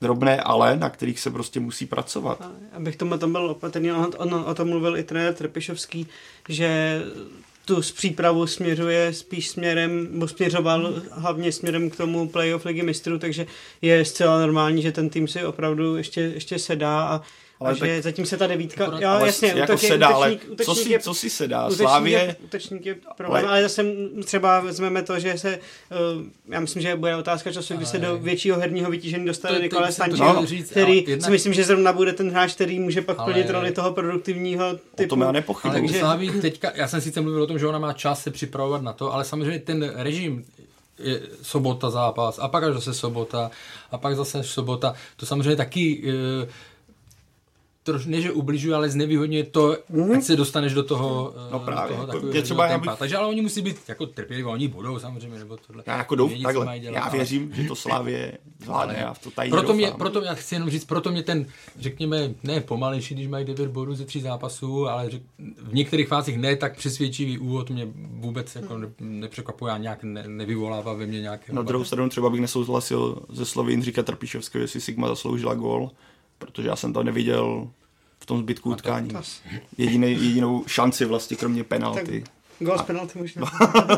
drobné 0.00 0.40
ale, 0.40 0.76
na 0.76 0.90
kterých 0.90 1.20
se 1.20 1.30
prostě 1.30 1.60
musí 1.60 1.86
pracovat. 1.86 2.42
Abych 2.72 2.96
tomu 2.96 3.18
tam 3.18 3.32
byl 3.32 3.50
opatrný, 3.50 3.92
on, 3.92 4.10
on 4.18 4.34
o 4.34 4.54
tom 4.54 4.68
mluvil 4.68 4.96
i 4.96 5.02
trenér 5.02 5.34
Trpišovský, 5.34 6.06
že 6.48 7.02
tu 7.68 7.82
z 7.82 7.92
přípravu 7.92 8.46
směřuje 8.46 9.12
spíš 9.12 9.48
směrem, 9.48 10.08
nebo 10.10 10.28
směřoval 10.28 11.02
hlavně 11.10 11.52
směrem 11.52 11.90
k 11.90 11.96
tomu 11.96 12.28
playoff 12.28 12.64
ligy 12.64 12.82
mistrů, 12.82 13.18
takže 13.18 13.46
je 13.82 14.04
zcela 14.04 14.40
normální, 14.40 14.82
že 14.82 14.92
ten 14.92 15.08
tým 15.08 15.28
si 15.28 15.44
opravdu 15.44 15.96
ještě, 15.96 16.20
ještě 16.20 16.58
sedá 16.58 17.00
a, 17.00 17.22
Ale 17.60 17.74
že 17.74 17.80
tak... 17.80 18.02
zatím 18.02 18.26
se 18.26 18.36
ta 18.36 18.46
devítka, 18.46 18.86
ale, 18.86 19.04
jo, 19.04 19.26
jasně, 19.26 19.48
jako 19.48 19.72
útočník, 19.72 19.92
se 19.92 19.98
dá, 19.98 20.08
ale 20.08 20.32
útočník, 20.32 20.64
co, 20.64 20.74
si, 20.74 20.92
je, 20.92 20.98
co 20.98 21.14
si 21.14 21.30
se 21.30 21.48
dá? 21.48 21.66
útočník 21.66 21.88
Slávě... 21.88 22.18
Je, 22.18 22.36
útočník 22.44 22.86
je 22.86 22.96
problém, 23.16 23.44
ale... 23.44 23.52
ale 23.52 23.62
zase 23.62 23.84
třeba 24.24 24.60
vezmeme 24.60 25.02
to, 25.02 25.20
že 25.20 25.38
se, 25.38 25.58
uh, 25.58 26.22
já 26.48 26.60
myslím, 26.60 26.82
že 26.82 26.96
bude 26.96 27.16
otázka 27.16 27.52
času, 27.52 27.76
kdy 27.76 27.86
se 27.86 27.98
do 27.98 28.18
většího 28.18 28.58
herního 28.58 28.90
vytížení 28.90 29.26
dostane 29.26 29.58
Nikolaj 29.58 29.92
Stančil, 29.92 30.26
no, 30.26 30.46
který 30.70 31.04
jedna... 31.06 31.24
si 31.24 31.30
myslím, 31.30 31.54
že 31.54 31.64
zrovna 31.64 31.92
bude 31.92 32.12
ten 32.12 32.30
hráč, 32.30 32.54
který 32.54 32.78
může 32.80 33.02
pak 33.02 33.18
ale... 33.18 33.32
plnit 33.32 33.50
roli 33.50 33.72
toho 33.72 33.92
produktivního 33.92 34.78
typu. 34.94 35.04
O 35.04 35.08
tom 35.08 35.20
já 35.20 35.32
nepochybuji. 35.32 35.80
Takže... 35.80 35.98
Slávy 35.98 36.30
teďka, 36.40 36.72
já 36.74 36.88
jsem 36.88 37.00
sice 37.00 37.20
mluvil 37.20 37.42
o 37.42 37.46
tom, 37.46 37.58
že 37.58 37.66
ona 37.66 37.78
má 37.78 37.92
čas 37.92 38.22
se 38.22 38.30
připravovat 38.30 38.82
na 38.82 38.92
to, 38.92 39.14
ale 39.14 39.24
samozřejmě 39.24 39.58
ten 39.58 39.92
režim 39.96 40.44
je 40.98 41.20
sobota 41.42 41.90
zápas 41.90 42.38
a 42.38 42.48
pak 42.48 42.64
až 42.64 42.74
zase 42.74 42.94
sobota 42.94 43.50
a 43.90 43.98
pak 43.98 44.16
zase 44.16 44.42
sobota. 44.42 44.94
To 45.16 45.26
samozřejmě 45.26 45.56
taky 45.56 46.02
e, 46.06 46.48
troš, 47.88 48.06
ne, 48.06 48.20
že 48.20 48.32
ubližuje, 48.32 48.74
ale 48.74 48.90
znevýhodně 48.90 49.44
to, 49.44 49.76
mm. 49.88 50.12
ať 50.12 50.22
se 50.22 50.36
dostaneš 50.36 50.74
do 50.74 50.82
toho, 50.82 51.34
no 51.52 51.60
právě, 51.60 51.96
do 51.96 52.06
toho 52.06 52.18
jako, 52.18 52.36
je 52.36 52.42
třeba 52.42 52.68
tempa. 52.68 52.90
Bych... 52.90 52.98
Takže 52.98 53.16
ale 53.16 53.26
oni 53.26 53.40
musí 53.40 53.62
být 53.62 53.76
jako 53.88 54.06
trpěliví, 54.06 54.44
oni 54.44 54.68
budou 54.68 54.98
samozřejmě, 54.98 55.38
nebo 55.38 55.56
tohle. 55.56 55.82
Já 55.86 55.96
jako 55.96 56.14
douf, 56.14 56.32
takhle, 56.42 56.78
dělat, 56.78 56.96
já 56.96 57.08
věřím, 57.08 57.50
ale... 57.52 57.62
že 57.62 57.68
to 57.68 57.74
Slávě 57.88 58.38
zvládne, 58.64 58.96
já 58.98 59.12
v 59.12 59.18
to 59.18 59.30
tady 59.30 59.50
proto 59.50 59.74
mě, 59.74 59.92
proto 59.98 60.22
já 60.22 60.34
chci 60.34 60.54
jenom 60.54 60.70
říct, 60.70 60.84
proto 60.84 61.10
mě 61.10 61.22
ten, 61.22 61.46
řekněme, 61.78 62.34
ne 62.42 62.60
pomalejší, 62.60 63.14
když 63.14 63.28
mají 63.28 63.44
9 63.44 63.70
bodů 63.70 63.94
ze 63.94 64.04
tří 64.04 64.20
zápasů, 64.20 64.88
ale 64.88 65.10
řek, 65.10 65.22
v 65.62 65.74
některých 65.74 66.08
fázích 66.08 66.38
ne 66.38 66.56
tak 66.56 66.76
přesvědčivý 66.76 67.38
úvod 67.38 67.70
mě 67.70 67.88
vůbec 67.94 68.54
jako 68.54 68.78
ne, 68.78 68.88
nepřekvapuje 69.00 69.72
a 69.72 69.78
nějak 69.78 70.02
ne, 70.02 70.24
nevyvolává 70.26 70.92
ve 70.92 71.06
mně 71.06 71.20
nějaké. 71.20 71.52
Na 71.52 71.62
druhou 71.62 71.84
stranu 71.84 72.08
třeba 72.08 72.30
bych 72.30 72.40
nesouhlasil 72.40 73.22
ze 73.28 73.44
slovy 73.44 73.72
Jindřika 73.72 74.02
Trpišovského, 74.02 74.62
jestli 74.62 74.80
Sigma 74.80 75.08
zasloužila 75.08 75.54
gól, 75.54 75.90
protože 76.38 76.68
já 76.68 76.76
jsem 76.76 76.92
to 76.92 77.02
neviděl 77.02 77.68
v 78.20 78.26
tom 78.26 78.38
zbytku 78.38 78.70
utkání. 78.70 79.10
Jediný, 79.78 80.10
jedinou 80.10 80.64
šanci 80.66 81.04
vlastně, 81.04 81.36
kromě 81.36 81.64
penalty. 81.64 82.24
Gol 82.60 82.78
z 82.78 82.82
penalty 82.82 83.18
možná. 83.18 83.52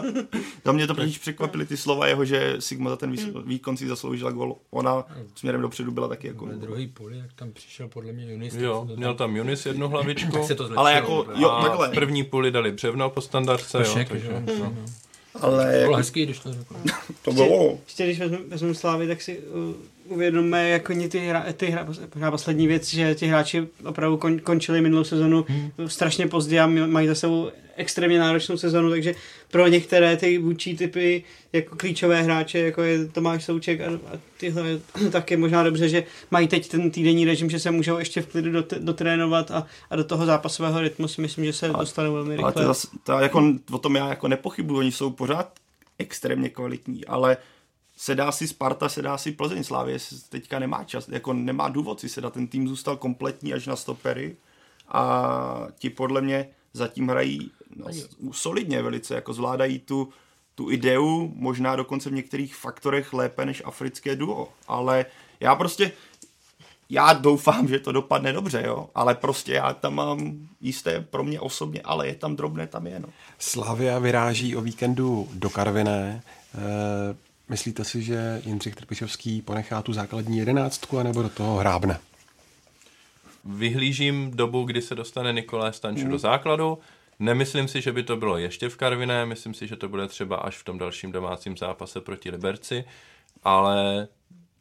Za 0.65 0.73
mě 0.73 0.87
to 0.87 0.95
totiž 0.95 1.19
překvapily 1.19 1.67
ty 1.67 1.77
slova 1.77 2.07
jeho, 2.07 2.25
že 2.25 2.57
Sigma 2.59 2.91
za 2.91 2.97
ten 2.97 3.15
výkon 3.45 3.77
si 3.77 3.89
zasloužila 3.89 4.31
gol. 4.31 4.57
Ona 4.71 5.05
směrem 5.35 5.61
dopředu 5.61 5.93
byla 5.93 6.09
taky 6.09 6.27
jako... 6.27 6.47
Na 6.47 6.57
druhý 6.57 6.87
poli, 6.87 7.19
jak 7.19 7.33
tam 7.33 7.53
přišel 7.53 7.89
podle 7.89 8.13
mě 8.13 8.33
Junis. 8.33 8.55
Jo, 8.55 8.89
měl 8.97 9.15
tam 9.15 9.37
Junis 9.37 9.67
jednu 9.67 9.89
hlavičku. 9.89 10.33
tak 10.33 10.45
se 10.45 10.55
to 10.55 10.71
ale 10.77 10.93
jako, 10.93 11.27
jo, 11.35 11.61
takhle. 11.63 11.89
v 11.89 11.95
první 11.95 12.25
půli 12.25 12.51
dali 12.51 12.73
břevno 12.73 13.11
po 13.11 13.21
standardce. 13.21 13.79
jo, 13.79 14.05
takže, 14.09 14.45
no. 14.59 14.75
Ale 15.41 15.65
to 15.65 15.71
bylo 15.71 15.81
jako, 15.81 15.95
hezký, 15.95 16.25
když 16.25 16.39
to 16.39 16.53
řekl. 16.53 16.75
to 17.23 17.33
bylo. 17.33 17.79
Ještě 17.85 18.05
když 18.05 18.19
vezmeme 18.19 18.45
vezmeme 18.49 18.75
Slávy, 18.75 19.09
tak 19.09 19.23
si 19.23 19.39
uh, 19.39 19.75
uvědomíme 20.11 20.69
jako 20.69 20.95
ty, 21.11 21.19
hra, 21.19 21.45
ty 21.53 21.67
hra, 21.67 21.87
hra, 22.15 22.31
poslední 22.31 22.67
věc, 22.67 22.91
že 22.91 23.15
ti 23.15 23.27
hráči 23.27 23.69
opravdu 23.85 24.17
kon, 24.17 24.39
končili 24.39 24.81
minulou 24.81 25.05
sezonu 25.05 25.45
hmm. 25.49 25.89
strašně 25.89 26.27
pozdě 26.27 26.61
a 26.61 26.67
mají 26.67 27.09
za 27.09 27.15
sebou 27.15 27.51
extrémně 27.77 28.19
náročnou 28.19 28.57
sezonu, 28.57 28.91
takže 28.91 29.15
pro 29.51 29.67
některé 29.67 30.17
ty 30.17 30.39
vůči 30.39 30.77
typy 30.77 31.25
jako 31.53 31.77
klíčové 31.77 32.23
hráče, 32.23 32.59
jako 32.59 32.83
je 32.83 33.07
Tomáš 33.07 33.45
Souček 33.45 33.81
a, 33.81 33.87
a 33.87 34.19
tyhle, 34.37 34.81
tak 35.13 35.31
je 35.31 35.37
možná 35.37 35.63
dobře, 35.63 35.89
že 35.89 36.05
mají 36.31 36.49
teď 36.49 36.69
ten 36.69 36.91
týdenní 36.91 37.25
režim, 37.25 37.51
že 37.51 37.59
se 37.59 37.71
můžou 37.71 37.99
ještě 37.99 38.23
v 38.23 38.27
klidu 38.27 38.53
dot, 38.53 38.73
dotrénovat 38.73 39.51
a, 39.51 39.67
a 39.91 39.97
do 39.97 40.05
toho 40.05 40.27
zápasového 40.27 40.81
rytmu 40.81 41.09
si 41.09 41.21
myslím, 41.21 41.45
že 41.45 41.53
se 41.53 41.69
a, 41.69 41.79
dostanou 41.79 42.13
velmi 42.13 42.31
rychle. 42.31 42.45
Ale 42.45 42.53
to, 42.53 42.65
zase, 42.65 42.89
to 43.05 43.13
jako, 43.13 43.53
o 43.71 43.79
tom 43.79 43.97
já 43.97 44.09
jako 44.09 44.29
nepochybuji, 44.29 44.79
oni 44.79 44.93
jsou 44.93 45.11
pořád 45.11 45.53
extrémně 45.99 46.49
kvalitní, 46.49 47.05
ale 47.07 47.37
sedá 48.01 48.33
si 48.33 48.49
Sparta, 48.49 48.89
sedá 48.89 49.19
si 49.19 49.33
Plzeň, 49.33 49.65
Slávě 49.65 49.99
teďka 50.29 50.59
nemá 50.59 50.85
čas, 50.85 51.09
jako 51.09 51.33
nemá 51.33 51.69
důvod 51.69 52.01
si 52.01 52.09
sedat, 52.09 52.33
ten 52.33 52.47
tým 52.47 52.69
zůstal 52.69 52.97
kompletní 52.97 53.53
až 53.53 53.67
na 53.67 53.77
stopery 53.77 54.37
a 54.89 55.67
ti 55.79 55.91
podle 55.91 56.21
mě 56.21 56.49
zatím 56.73 57.09
hrají 57.09 57.51
no, 57.77 57.87
solidně 58.33 58.83
velice, 58.83 59.15
jako 59.15 59.33
zvládají 59.33 59.79
tu, 59.79 60.09
tu 60.55 60.71
ideu, 60.71 61.33
možná 61.35 61.77
dokonce 61.77 62.11
v 62.11 62.13
některých 62.13 62.57
faktorech 62.57 63.13
lépe 63.13 63.47
než 63.47 63.63
africké 63.65 64.17
duo, 64.17 64.49
ale 64.69 65.07
já 65.41 65.55
prostě, 65.55 65.93
já 66.91 67.13
doufám, 67.13 67.69
že 67.69 67.79
to 67.79 67.93
dopadne 67.93 68.33
dobře, 68.33 68.63
jo, 68.67 68.89
ale 68.95 69.15
prostě 69.15 69.53
já 69.53 69.75
tam 69.75 69.95
mám 69.95 70.49
jisté 70.61 71.01
pro 71.01 71.25
mě 71.25 71.41
osobně, 71.41 71.81
ale 71.85 72.07
je 72.07 72.15
tam 72.15 72.37
drobné, 72.37 72.67
tam 72.67 72.87
je, 72.87 73.01
no. 73.01 73.09
Slavia 73.39 73.99
vyráží 73.99 74.57
o 74.57 74.61
víkendu 74.61 75.29
do 75.33 75.51
Karviné, 75.51 76.23
e, 76.55 77.30
myslíte 77.51 77.85
si, 77.85 78.03
že 78.03 78.43
Jindřich 78.45 78.75
Trpišovský 78.75 79.43
ponechá 79.43 79.83
tu 79.83 79.93
základní 79.93 80.39
jedenáctku, 80.39 80.99
anebo 80.99 81.23
do 81.23 81.29
toho 81.29 81.57
hrábne? 81.57 81.99
Vyhlížím 83.45 84.31
dobu, 84.31 84.65
kdy 84.65 84.83
se 84.83 84.95
dostane 84.95 85.33
Nikolaj 85.33 85.73
Stanču 85.73 86.05
mm. 86.05 86.11
do 86.11 86.19
základu, 86.19 86.79
Nemyslím 87.21 87.69
si, 87.69 87.81
že 87.81 87.93
by 87.93 88.03
to 88.03 88.17
bylo 88.17 88.39
ještě 88.39 88.69
v 88.69 88.77
Karviné, 88.77 89.27
myslím 89.27 89.55
si, 89.55 89.67
že 89.67 89.77
to 89.77 89.89
bude 89.89 90.09
třeba 90.09 90.37
až 90.37 90.57
v 90.57 90.65
tom 90.65 90.79
dalším 90.79 91.13
domácím 91.13 91.57
zápase 91.57 92.01
proti 92.01 92.31
Liberci, 92.31 92.85
ale 93.45 94.09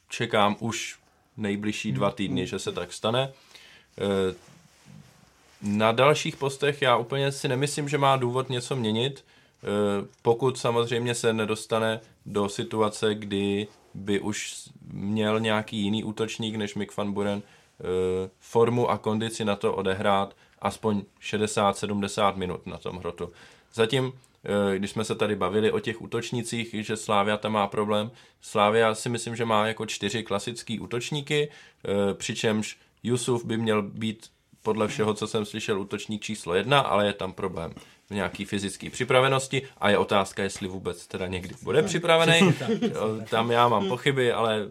čekám 0.10 0.56
už 0.60 1.00
nejbližší 1.38 1.92
dva 1.92 2.12
týdny, 2.12 2.48
že 2.48 2.60
se 2.60 2.72
tak 2.72 2.94
stane. 2.94 3.22
E, 3.22 4.36
na 5.62 5.92
dalších 5.92 6.38
postech 6.38 6.82
já 6.82 6.98
úplně 6.98 7.32
si 7.32 7.48
nemyslím, 7.48 7.90
že 7.90 7.98
má 7.98 8.18
důvod 8.18 8.50
něco 8.50 8.76
měnit, 8.76 9.20
e, 9.24 9.66
pokud 10.22 10.58
samozřejmě 10.58 11.16
se 11.16 11.34
nedostane 11.34 12.00
do 12.30 12.50
situace, 12.50 13.16
kdy 13.16 13.68
by 13.94 14.20
už 14.20 14.70
měl 14.94 15.40
nějaký 15.40 15.78
jiný 15.78 16.04
útočník 16.04 16.56
než 16.56 16.76
Mick 16.76 16.98
van 16.98 17.12
Buren 17.12 17.42
e, 17.42 17.84
formu 18.40 18.90
a 18.90 18.98
kondici 18.98 19.46
na 19.46 19.56
to 19.56 19.74
odehrát 19.74 20.36
aspoň 20.62 21.02
60-70 21.22 22.36
minut 22.36 22.68
na 22.68 22.78
tom 22.78 22.98
hrotu. 22.98 23.32
Zatím, 23.74 24.14
eh, 24.44 24.78
když 24.78 24.92
jsme 24.92 25.04
se 25.04 25.16
tady 25.16 25.36
bavili 25.36 25.72
o 25.72 25.80
těch 25.80 26.02
útočnících, 26.02 26.76
že 26.80 26.98
Slávia 26.98 27.38
tam 27.38 27.52
má 27.52 27.68
problém, 27.68 28.12
Slávia 28.42 28.96
si 28.96 29.10
myslím, 29.10 29.36
že 29.36 29.46
má 29.46 29.68
jako 29.68 29.86
čtyři 29.86 30.24
klasický 30.24 30.80
útočníky, 30.80 31.50
eh, 31.50 32.14
přičemž 32.14 32.78
Yusuf 33.04 33.46
by 33.46 33.58
měl 33.58 33.82
být 33.82 34.28
podle 34.62 34.88
všeho, 34.88 35.14
co 35.14 35.28
jsem 35.28 35.46
slyšel, 35.46 35.82
útočník 35.82 36.22
číslo 36.22 36.54
jedna, 36.56 36.80
ale 36.80 37.06
je 37.06 37.14
tam 37.14 37.34
problém 37.34 37.74
nějaký 38.10 38.45
fyzické 38.45 38.89
připravenosti 38.89 39.62
a 39.78 39.89
je 39.89 39.97
otázka, 39.97 40.43
jestli 40.43 40.68
vůbec 40.68 41.07
teda 41.07 41.28
někdy 41.28 41.55
bude 41.64 41.84
připravený. 41.84 42.53
Tam 43.30 43.51
já 43.51 43.68
mám 43.68 43.88
pochyby, 43.88 44.32
ale 44.32 44.68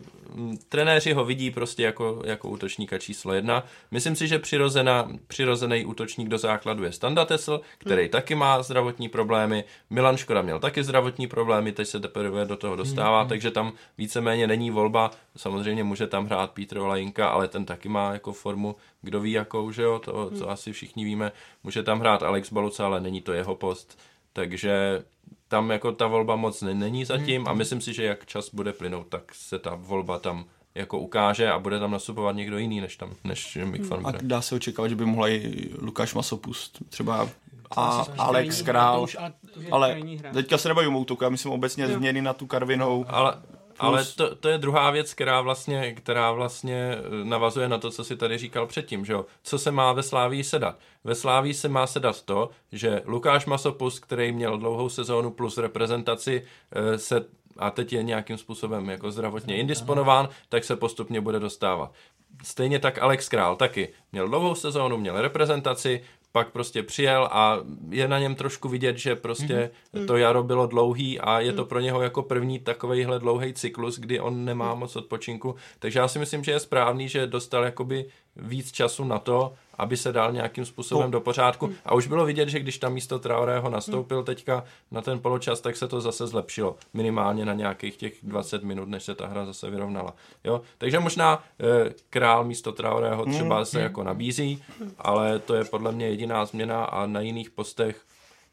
trenéři 0.68 1.12
ho 1.12 1.24
vidí 1.24 1.50
prostě 1.50 1.82
jako, 1.82 2.22
jako 2.24 2.48
útočníka 2.48 2.98
číslo 2.98 3.32
jedna. 3.32 3.64
Myslím 3.90 4.16
si, 4.16 4.28
že 4.28 4.38
přirozená, 4.38 5.08
přirozený 5.26 5.84
útočník 5.84 6.28
do 6.28 6.38
základu 6.38 6.84
je 6.84 6.92
Standa 6.92 7.24
Tesl, 7.24 7.60
který 7.78 8.02
hmm. 8.02 8.10
taky 8.10 8.34
má 8.34 8.62
zdravotní 8.62 9.08
problémy. 9.08 9.64
Milan 9.90 10.16
Škoda 10.16 10.42
měl 10.42 10.58
taky 10.58 10.84
zdravotní 10.84 11.26
problémy, 11.26 11.72
teď 11.72 11.88
se 11.88 12.00
teprve 12.00 12.44
do 12.44 12.56
toho 12.56 12.76
dostává, 12.76 13.20
hmm. 13.20 13.28
takže 13.28 13.50
tam 13.50 13.72
víceméně 13.98 14.46
není 14.46 14.70
volba. 14.70 15.10
Samozřejmě 15.36 15.84
může 15.84 16.06
tam 16.06 16.26
hrát 16.26 16.50
Pítr 16.50 16.78
Olajinka, 16.78 17.28
ale 17.28 17.48
ten 17.48 17.64
taky 17.64 17.88
má 17.88 18.12
jako 18.12 18.32
formu, 18.32 18.76
kdo 19.02 19.20
ví 19.20 19.32
jakou, 19.32 19.72
že 19.72 19.82
jo, 19.82 19.98
to, 19.98 20.12
to 20.12 20.36
hmm. 20.36 20.48
asi 20.48 20.72
všichni 20.72 21.04
víme. 21.04 21.32
Může 21.62 21.82
tam 21.82 22.00
hrát 22.00 22.22
Alex 22.22 22.52
Baluca, 22.52 22.86
ale 22.86 23.00
není 23.00 23.20
to 23.20 23.32
jeho 23.32 23.54
post. 23.54 23.98
Takže 24.32 25.04
tam 25.48 25.70
jako 25.70 25.92
ta 25.92 26.06
volba 26.06 26.36
moc 26.36 26.62
není 26.62 27.04
zatím 27.04 27.48
a 27.48 27.54
myslím 27.54 27.80
si, 27.80 27.94
že 27.94 28.04
jak 28.04 28.26
čas 28.26 28.50
bude 28.54 28.72
plynout, 28.72 29.08
tak 29.08 29.34
se 29.34 29.58
ta 29.58 29.74
volba 29.74 30.18
tam 30.18 30.44
jako 30.74 30.98
ukáže 30.98 31.50
a 31.50 31.58
bude 31.58 31.78
tam 31.80 31.90
nastupovat 31.90 32.36
někdo 32.36 32.58
jiný 32.58 32.80
než 32.80 32.96
tam, 32.96 33.10
než 33.24 33.58
Mick 33.64 33.84
Van 33.84 34.06
A 34.06 34.12
dá 34.22 34.42
se 34.42 34.54
očekávat, 34.54 34.88
že 34.88 34.96
by 34.96 35.04
mohla 35.04 35.28
i 35.28 35.70
Lukáš 35.80 36.14
Masopust 36.14 36.78
třeba 36.88 37.28
a 37.76 38.06
Alex 38.18 38.62
Král, 38.62 39.06
ale 39.70 40.00
teďka 40.32 40.58
se 40.58 40.68
nebavím 40.68 40.96
o 40.96 41.00
útoku, 41.00 41.24
já 41.24 41.30
myslím 41.30 41.52
obecně 41.52 41.88
změny 41.88 42.22
na 42.22 42.32
tu 42.32 42.46
Karvinou. 42.46 43.04
Ale 43.08 43.34
ale 43.78 44.04
to, 44.04 44.34
to 44.34 44.48
je 44.48 44.58
druhá 44.58 44.90
věc, 44.90 45.14
která 45.14 45.40
vlastně, 45.40 45.94
která 45.94 46.32
vlastně 46.32 46.96
eh, 46.98 47.24
navazuje 47.24 47.68
na 47.68 47.78
to, 47.78 47.90
co 47.90 48.04
si 48.04 48.16
tady 48.16 48.38
říkal 48.38 48.66
předtím, 48.66 49.04
že 49.04 49.12
jo? 49.12 49.26
Co 49.42 49.58
se 49.58 49.70
má 49.70 49.92
ve 49.92 50.02
Slávii 50.02 50.44
sedat? 50.44 50.78
Ve 51.04 51.14
Slávii 51.14 51.54
se 51.54 51.68
má 51.68 51.86
sedat 51.86 52.22
to, 52.22 52.50
že 52.72 53.02
Lukáš 53.04 53.46
Masopus, 53.46 54.00
který 54.00 54.32
měl 54.32 54.58
dlouhou 54.58 54.88
sezónu 54.88 55.30
plus 55.30 55.58
reprezentaci, 55.58 56.44
eh, 56.72 56.98
se 56.98 57.24
a 57.58 57.70
teď 57.70 57.92
je 57.92 58.02
nějakým 58.02 58.38
způsobem 58.38 58.90
jako 58.90 59.10
zdravotně 59.10 59.56
indisponován, 59.56 60.28
tak 60.48 60.64
se 60.64 60.76
postupně 60.76 61.20
bude 61.20 61.40
dostávat. 61.40 61.92
Stejně 62.42 62.78
tak 62.78 62.98
Alex 62.98 63.28
Král 63.28 63.56
taky 63.56 63.88
měl 64.12 64.28
dlouhou 64.28 64.54
sezónu, 64.54 64.96
měl 64.96 65.20
reprezentaci, 65.20 66.04
pak 66.38 66.50
prostě 66.50 66.82
přijel 66.82 67.28
a 67.32 67.58
je 67.90 68.08
na 68.08 68.18
něm 68.18 68.34
trošku 68.34 68.68
vidět, 68.68 68.98
že 68.98 69.16
prostě 69.16 69.70
mm-hmm. 69.94 70.06
to 70.06 70.16
jaro 70.16 70.42
bylo 70.42 70.66
dlouhý 70.66 71.20
a 71.20 71.40
je 71.40 71.52
to 71.52 71.62
mhm. 71.62 71.68
pro 71.68 71.80
něho 71.80 72.02
jako 72.02 72.22
první 72.22 72.58
takovejhle 72.58 73.18
dlouhý 73.18 73.52
cyklus, 73.54 73.98
kdy 73.98 74.20
on 74.20 74.44
nemá 74.44 74.74
moc 74.74 74.96
odpočinku. 74.96 75.54
Takže 75.78 75.98
já 75.98 76.08
si 76.08 76.18
myslím, 76.18 76.44
že 76.44 76.52
je 76.52 76.60
správný, 76.60 77.08
že 77.08 77.26
dostal 77.26 77.64
jakoby 77.64 78.06
víc 78.36 78.72
času 78.72 79.04
na 79.04 79.18
to, 79.18 79.54
aby 79.78 79.96
se 79.96 80.12
dal 80.12 80.32
nějakým 80.32 80.64
způsobem 80.64 81.06
To- 81.06 81.10
do 81.10 81.20
pořádku. 81.20 81.72
A 81.84 81.94
už 81.94 82.06
bylo 82.06 82.24
vidět, 82.24 82.48
že 82.48 82.60
když 82.60 82.78
tam 82.78 82.92
místo 82.92 83.18
Traorého 83.18 83.70
nastoupil 83.70 84.22
teďka 84.22 84.64
na 84.90 85.02
ten 85.02 85.20
poločas, 85.20 85.60
tak 85.60 85.76
se 85.76 85.88
to 85.88 86.00
zase 86.00 86.26
zlepšilo. 86.26 86.76
Minimálně 86.94 87.44
na 87.44 87.54
nějakých 87.54 87.96
těch 87.96 88.14
20 88.22 88.62
minut, 88.62 88.88
než 88.88 89.02
se 89.02 89.14
ta 89.14 89.26
hra 89.26 89.46
zase 89.46 89.70
vyrovnala. 89.70 90.14
Jo? 90.44 90.60
Takže 90.78 90.98
možná 91.00 91.44
eh, 91.60 91.94
král 92.10 92.44
místo 92.44 92.72
Traorého 92.72 93.26
třeba 93.26 93.64
se 93.64 93.80
jako 93.80 94.02
nabízí, 94.04 94.62
ale 94.98 95.38
to 95.38 95.54
je 95.54 95.64
podle 95.64 95.92
mě 95.92 96.08
jediná 96.08 96.44
změna 96.46 96.84
a 96.84 97.06
na 97.06 97.20
jiných 97.20 97.50
postech 97.50 98.02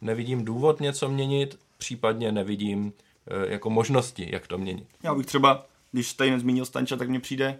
nevidím 0.01 0.45
důvod 0.45 0.79
něco 0.79 1.09
měnit, 1.09 1.59
případně 1.77 2.31
nevidím 2.31 2.93
eh, 3.27 3.51
jako 3.51 3.69
možnosti, 3.69 4.29
jak 4.31 4.47
to 4.47 4.57
měnit. 4.57 4.87
Já 5.03 5.15
bych 5.15 5.25
třeba, 5.25 5.65
když 5.91 6.13
tady 6.13 6.31
nezmínil 6.31 6.65
Stanča, 6.65 6.95
tak 6.95 7.09
mně 7.09 7.19
přijde 7.19 7.59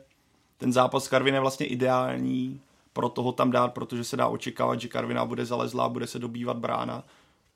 ten 0.57 0.74
zápas 0.74 1.03
s 1.03 1.07
Karvinem 1.07 1.41
vlastně 1.41 1.66
ideální 1.66 2.61
pro 2.96 3.10
toho 3.10 3.32
tam 3.32 3.52
dát, 3.52 3.74
protože 3.74 4.04
se 4.04 4.18
dá 4.18 4.28
očekávat, 4.28 4.82
že 4.82 4.88
Karviná 4.88 5.26
bude 5.26 5.46
zalezlá, 5.46 5.89
bude 5.89 6.08
se 6.08 6.20
dobývat 6.20 6.58
brána. 6.58 7.04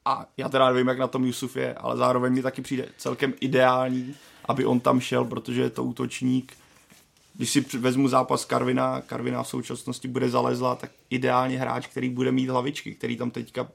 A 0.06 0.26
já 0.38 0.50
teda 0.50 0.72
nevím, 0.72 0.88
jak 0.88 1.00
na 1.00 1.08
tom 1.08 1.26
Jusuf 1.26 1.56
je, 1.56 1.74
ale 1.74 1.98
zároveň 1.98 2.34
mi 2.34 2.42
taky 2.42 2.62
přijde 2.62 2.86
celkem 2.98 3.34
ideální, 3.40 4.16
aby 4.46 4.66
on 4.66 4.80
tam 4.80 5.00
šel, 5.00 5.26
protože 5.26 5.62
je 5.62 5.70
to 5.70 5.84
útočník. 5.84 6.58
Když 7.34 7.50
si 7.50 7.62
vezmu 7.62 8.08
zápas 8.08 8.46
Karvina, 8.46 9.02
Karvina 9.02 9.44
v 9.44 9.48
současnosti 9.48 10.08
bude 10.08 10.30
zalezlá, 10.30 10.76
tak 10.76 10.92
ideálně 11.10 11.60
hráč, 11.60 11.88
který 11.88 12.10
bude 12.10 12.32
mít 12.32 12.50
hlavičky, 12.50 12.96
který 12.96 13.18
tam 13.18 13.32
teďka 13.32 13.68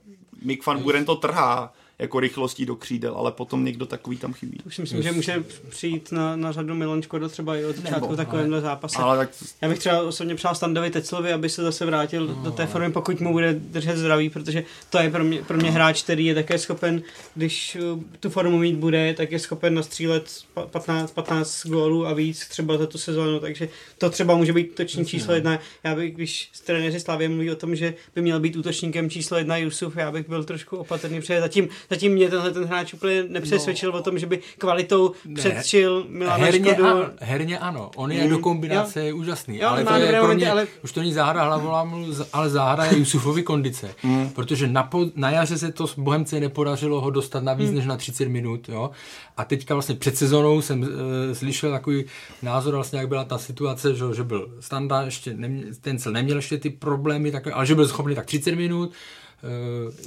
Mick 0.42 0.66
van 0.66 0.82
Buren 0.82 1.04
to 1.04 1.16
trhá 1.16 1.72
jako 1.98 2.20
rychlostí 2.20 2.66
do 2.66 2.76
křídel, 2.76 3.14
ale 3.16 3.32
potom 3.32 3.64
někdo 3.64 3.86
takový 3.86 4.16
tam 4.16 4.32
chybí. 4.32 4.58
Už 4.66 4.74
si 4.76 4.82
myslím, 4.82 5.02
že 5.02 5.12
může 5.12 5.44
přijít 5.68 6.12
na, 6.12 6.36
na 6.36 6.52
řadu 6.52 6.74
Milan 6.74 7.02
Škoda 7.02 7.28
třeba 7.28 7.56
i 7.56 7.64
od 7.64 7.76
začátku 7.76 8.00
Nebo, 8.00 8.16
takovémhle 8.16 8.60
zápase. 8.60 8.96
Ale 8.98 9.18
tak 9.18 9.30
Já 9.62 9.68
bych 9.68 9.78
třeba 9.78 10.02
osobně 10.02 10.34
přál 10.34 10.54
Standovi 10.54 10.90
Teclovi, 10.90 11.32
aby 11.32 11.48
se 11.48 11.62
zase 11.62 11.86
vrátil 11.86 12.26
do 12.26 12.50
té 12.50 12.66
formy, 12.66 12.92
pokud 12.92 13.20
mu 13.20 13.32
bude 13.32 13.52
držet 13.52 13.96
zdraví, 13.96 14.30
protože 14.30 14.64
to 14.90 14.98
je 14.98 15.10
pro 15.10 15.24
mě, 15.24 15.42
pro 15.42 15.56
mě 15.56 15.70
hráč, 15.70 16.02
který 16.02 16.26
je 16.26 16.34
také 16.34 16.58
schopen, 16.58 17.02
když 17.34 17.76
uh, 17.94 18.02
tu 18.20 18.30
formu 18.30 18.58
mít 18.58 18.76
bude, 18.76 19.14
tak 19.14 19.32
je 19.32 19.38
schopen 19.38 19.74
nastřílet 19.74 20.30
pa- 20.54 20.66
15, 20.66 21.10
15 21.10 21.66
gólů 21.66 22.06
a 22.06 22.12
víc 22.12 22.48
třeba 22.48 22.78
za 22.78 22.86
tu 22.86 22.98
sezónu, 22.98 23.40
takže 23.40 23.68
to 23.98 24.10
třeba 24.10 24.36
může 24.36 24.52
být 24.52 24.70
útočník 24.70 25.08
číslo 25.08 25.34
jedna. 25.34 25.58
Já 25.84 25.94
bych, 25.94 26.14
když 26.14 26.50
trenéři 26.66 27.00
Slavě 27.00 27.28
mluví 27.28 27.50
o 27.50 27.56
tom, 27.56 27.76
že 27.76 27.94
by 28.14 28.22
měl 28.22 28.40
být 28.40 28.56
útočníkem 28.56 29.10
číslo 29.10 29.38
jedna 29.38 29.56
Jusuf, 29.56 29.96
já 29.96 30.10
bych 30.10 30.28
byl 30.28 30.44
trošku 30.44 30.76
opatrný, 30.76 31.20
protože 31.20 31.40
zatím, 31.40 31.68
zatím 31.90 32.12
mě 32.12 32.30
tenhle 32.30 32.50
ten 32.50 32.64
hráč 32.64 32.94
úplně 32.94 33.24
nepřesvědčil 33.28 33.92
no. 33.92 33.98
o 33.98 34.02
tom, 34.02 34.18
že 34.18 34.26
by 34.26 34.40
kvalitou 34.58 35.12
předčil 35.34 36.06
Milana 36.08 36.44
herně, 36.44 36.72
Škodu. 36.72 36.86
ano, 36.86 37.06
herně 37.20 37.58
ano, 37.58 37.90
on 37.96 38.12
je 38.12 38.28
do 38.28 38.38
kombinace 38.38 39.04
je 39.04 39.12
úžasný, 39.12 39.58
Jo, 39.58 39.68
ale 39.68 39.84
to 39.84 39.94
je 39.94 40.08
pro 40.08 40.22
momenty, 40.22 40.36
mě, 40.36 40.50
ale- 40.50 40.66
už 40.84 40.92
to 40.92 41.00
není 41.00 41.12
záhra 41.12 41.44
hlavolámu, 41.44 42.06
ale 42.32 42.50
záhra 42.50 42.84
je 42.84 42.98
Jusufovi 42.98 43.42
kondice, 43.42 43.94
protože 44.34 44.68
na, 44.68 44.82
po, 44.82 45.06
na 45.14 45.30
jaře 45.30 45.58
se 45.58 45.72
to 45.72 45.86
s 45.86 45.98
Bohemce 45.98 46.40
nepodařilo 46.40 47.00
ho 47.00 47.10
dostat 47.10 47.42
na 47.42 47.54
víc 47.54 47.70
než 47.70 47.86
na 47.86 47.96
30 47.96 48.28
minut, 48.28 48.68
jo, 48.68 48.90
a 49.36 49.44
teďka 49.44 49.74
vlastně 49.74 49.94
před 49.94 50.16
sezónou 50.16 50.62
jsem 50.62 50.80
uh, 50.82 50.88
slyšel 51.32 51.70
takový 51.70 52.04
názor 52.42 52.74
vlastně, 52.74 52.98
jak 52.98 53.08
byla 53.08 53.24
ta 53.24 53.38
situace, 53.38 53.94
že, 53.94 54.04
že 54.16 54.24
byl 54.24 54.48
Standa, 54.60 55.02
ještě 55.02 55.34
nemě, 55.34 55.64
ten 55.80 55.98
cel 55.98 56.12
neměl 56.12 56.36
ještě 56.36 56.58
ty 56.58 56.70
problémy, 56.70 57.32
takové, 57.32 57.54
ale 57.54 57.66
že 57.66 57.74
byl 57.74 57.88
schopný 57.88 58.14
tak 58.14 58.26
30 58.26 58.54
minut, 58.54 58.92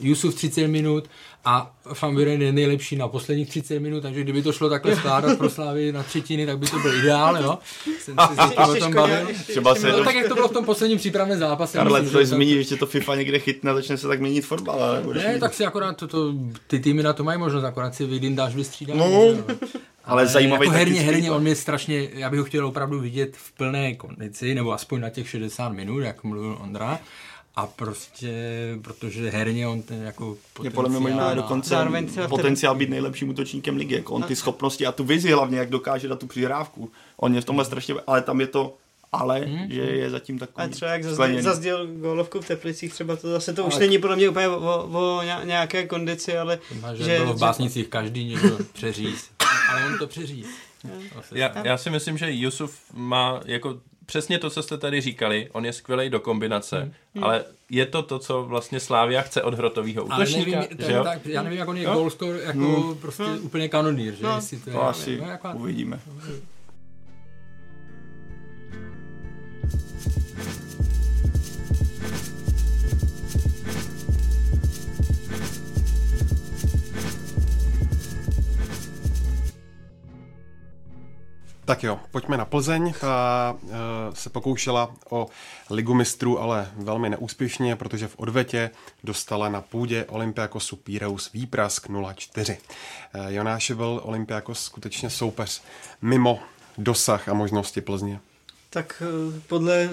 Jusuf 0.02 0.36
30 0.36 0.68
minut 0.68 1.10
a 1.46 1.76
Van 2.02 2.16
Buren 2.16 2.42
je 2.42 2.52
nejlepší 2.52 2.96
na 2.96 3.08
posledních 3.08 3.50
30 3.50 3.80
minut, 3.80 4.02
takže 4.02 4.22
kdyby 4.24 4.42
to 4.42 4.52
šlo 4.52 4.70
takhle 4.70 4.96
skládat 4.96 5.38
pro 5.38 5.50
Slávy 5.50 5.92
na 5.92 6.04
třetiny, 6.04 6.46
tak 6.46 6.60
by 6.60 6.68
to 6.68 6.80
byl 6.80 7.00
ideál, 7.00 7.38
jo. 7.44 7.58
Jsem 8.00 8.16
se 8.30 8.36
s 8.36 8.50
někým 8.50 8.64
o 8.64 8.76
tom 8.76 8.94
bavil. 8.94 9.28
třeba 9.48 9.76
se 9.76 9.92
No 9.92 10.04
tak 10.04 10.16
jak 10.16 10.28
to 10.28 10.36
bylo 10.36 10.48
v 10.48 10.52
tom 10.52 10.66
posledním 10.66 10.98
přípravném 10.98 11.40
zápase. 11.40 11.78
Karle, 11.78 12.02
myslím, 12.02 12.14
to 12.20 12.24
že 12.24 12.30
tam- 12.30 12.36
zmíní, 12.38 12.64
že 12.64 12.76
to 12.76 12.86
FIFA 12.86 13.16
někde 13.16 13.40
chytne 13.40 13.72
a 13.72 13.74
začne 13.74 13.98
se 13.98 14.08
tak 14.08 14.20
měnit 14.22 14.42
fotbal, 14.46 14.84
ale 14.84 15.04
Ne, 15.24 15.34
mít- 15.34 15.40
tak 15.40 15.54
si 15.54 15.66
akorát 15.66 15.98
to, 15.98 16.08
to, 16.08 16.34
ty 16.68 16.80
týmy 16.80 17.04
na 17.04 17.14
to 17.14 17.24
mají 17.24 17.40
možnost, 17.40 17.64
akorát 17.64 17.96
si 17.96 18.06
vydindáš 18.06 18.56
vystřídat. 18.56 18.98
No, 18.98 19.08
ale 20.06 20.28
zajímavý 20.28 20.66
jako 20.68 20.78
herně, 20.78 21.02
herně, 21.02 21.32
on 21.32 21.42
mě 21.42 21.56
strašně, 21.56 22.10
já 22.14 22.30
bych 22.30 22.40
ho 22.40 22.46
chtěl 22.46 22.66
opravdu 22.68 23.00
vidět 23.00 23.38
v 23.38 23.52
plné 23.52 23.94
kondici, 23.96 24.56
nebo 24.56 24.72
aspoň 24.74 25.02
na 25.02 25.10
těch 25.10 25.30
60 25.30 25.70
minut, 25.74 26.00
jak 26.00 26.24
mluvil 26.24 26.58
Ondra. 26.62 27.00
A 27.58 27.68
prostě, 27.68 28.34
protože 28.82 29.30
herně 29.30 29.68
on 29.68 29.82
ten 29.82 30.04
jako 30.04 30.38
je 30.64 30.70
podle 30.72 30.90
mě 30.90 31.00
možná 31.00 31.18
potenciál 31.18 31.36
dokonce 31.36 31.70
Zároveň 31.70 32.08
třeba 32.08 32.26
v 32.26 32.30
té- 32.30 32.36
potenciál 32.36 32.76
být 32.76 32.90
nejlepším 32.90 33.30
útočníkem 33.30 33.76
ligy. 33.78 33.96
Jako 33.96 34.14
on 34.14 34.24
ty 34.24 34.36
schopnosti 34.36 34.86
a 34.86 34.92
tu 34.92 35.04
vizi 35.04 35.32
hlavně, 35.32 35.58
jak 35.60 35.70
dokáže 35.70 36.08
dát 36.08 36.20
tu 36.20 36.28
přihrávku. 36.28 36.92
On 37.18 37.36
je 37.36 37.42
v 37.42 37.46
tomhle 37.46 37.66
strašně, 37.66 37.96
ale 38.08 38.22
tam 38.22 38.42
je 38.42 38.48
to 38.48 38.76
ale, 39.12 39.48
že 39.70 39.82
je 39.82 40.10
zatím 40.10 40.40
takový 40.40 40.66
A 40.66 40.70
třeba 40.70 40.92
jak 40.92 41.04
zazděl, 41.04 41.42
zazděl 41.42 41.88
gólovku 41.88 42.42
v 42.42 42.48
Teplicích, 42.48 42.94
třeba 42.94 43.16
to 43.16 43.30
zase 43.32 43.54
to 43.54 43.66
už 43.66 43.74
Ale- 43.74 43.80
není 43.80 43.98
podle 43.98 44.16
mě 44.16 44.30
úplně 44.30 44.48
o, 44.48 44.58
o, 44.60 45.18
o 45.18 45.22
ně- 45.24 45.42
nějaké 45.44 45.88
kondici, 45.88 46.38
ale 46.38 46.60
Má, 46.82 46.96
že, 46.96 47.04
že 47.04 47.18
bylo 47.20 47.34
v 47.34 47.40
básnicích 47.40 47.88
každý 47.88 48.26
někdo 48.26 48.58
přeříz. 48.74 49.30
Ale 49.72 49.86
on 49.86 49.98
to 49.98 50.08
přeříz. 50.08 50.48
Já, 51.32 51.66
já 51.68 51.78
si 51.78 51.90
myslím, 51.90 52.18
že 52.18 52.26
Jusuf 52.34 52.76
má 52.94 53.42
jako 53.46 53.78
přesně 54.08 54.40
to, 54.40 54.50
co 54.50 54.64
jste 54.64 54.78
tady 54.78 55.02
říkali, 55.02 55.50
on 55.52 55.66
je 55.66 55.74
skvělý 55.74 56.10
do 56.10 56.20
kombinace, 56.20 56.92
Hmm. 57.16 57.24
ale 57.24 57.46
je 57.70 57.86
to 57.86 58.02
to, 58.04 58.20
co 58.20 58.44
vlastně 58.44 58.80
Slávia 58.80 59.22
chce 59.22 59.44
od 59.44 59.54
hrotového 59.54 60.12
Ale 60.12 60.24
útočníka, 60.26 60.60
nevím, 60.60 60.78
že 60.88 60.92
jo? 60.94 61.04
tak, 61.04 61.26
já 61.26 61.44
nevím, 61.44 61.60
jak 61.60 61.68
on 61.68 61.78
je 61.78 61.86
goal 61.86 62.10
score, 62.10 62.42
jako 62.44 62.98
prostě 63.02 63.24
úplně 63.24 63.70
kanonýr, 63.70 64.14
že? 64.16 64.24
No. 64.24 64.36
Jestli 64.36 64.58
to, 64.58 64.70
je, 64.70 64.74
To 64.76 64.84
asi 64.84 65.18
no, 65.22 65.28
jako, 65.30 65.50
uvidíme. 65.56 66.00
Tak 81.68 81.84
jo, 81.84 82.00
pojďme 82.12 82.38
na 82.38 82.46
Plzeň. 82.46 82.94
Ta 83.02 83.56
uh, 83.62 83.70
se 84.14 84.30
pokoušela 84.30 84.92
o 85.10 85.28
ligu 85.70 85.94
mistrů, 85.94 86.40
ale 86.40 86.72
velmi 86.76 87.10
neúspěšně, 87.10 87.76
protože 87.76 88.08
v 88.08 88.20
odvetě 88.20 88.70
dostala 89.04 89.50
na 89.50 89.62
půdě 89.62 90.06
Olympiakosu 90.06 90.76
Píreus 90.76 91.32
výprask 91.34 91.90
0-4. 91.90 92.58
Uh, 93.16 93.28
Jonáši 93.28 93.76
byl 93.76 94.02
Olympiakos 94.04 94.64
skutečně 94.64 95.10
soupeř 95.10 95.62
mimo 96.02 96.40
dosah 96.78 97.30
a 97.30 97.34
možnosti 97.34 97.82
Plzně. 97.82 98.20
tak 98.70 99.04
eh, 99.06 99.42
podle 99.48 99.90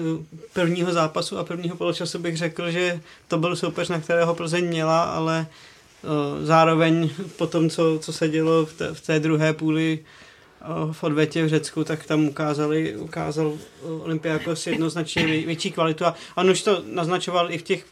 prvního 0.53 0.93
zápasu 0.93 1.37
a 1.37 1.43
prvního 1.43 1.75
poločasu 1.75 2.19
bych 2.19 2.37
řekl, 2.37 2.71
že 2.71 3.01
to 3.27 3.37
byl 3.37 3.55
soupeř, 3.55 3.89
na 3.89 3.99
kterého 3.99 4.35
Plzeň 4.35 4.67
měla, 4.67 5.03
ale 5.03 5.47
zároveň 6.43 7.09
po 7.37 7.47
tom, 7.47 7.69
co, 7.69 7.99
co 7.99 8.13
se 8.13 8.29
dělo 8.29 8.65
v 8.65 8.73
té, 8.73 8.93
v 8.93 9.01
té 9.01 9.19
druhé 9.19 9.53
půli 9.53 9.99
v 10.91 11.03
odvetě 11.03 11.45
v 11.45 11.49
Řecku, 11.49 11.83
tak 11.83 12.05
tam 12.05 12.27
ukázali, 12.27 12.97
ukázal 12.97 13.53
eh, 13.55 13.87
Olympiakos 13.87 14.67
jednoznačně 14.67 15.27
vě- 15.27 15.45
větší 15.45 15.71
kvalitu 15.71 16.05
a 16.05 16.15
on 16.35 16.49
už 16.49 16.61
to 16.61 16.83
naznačoval 16.85 17.51
i 17.51 17.57
v 17.57 17.63
těch 17.63 17.85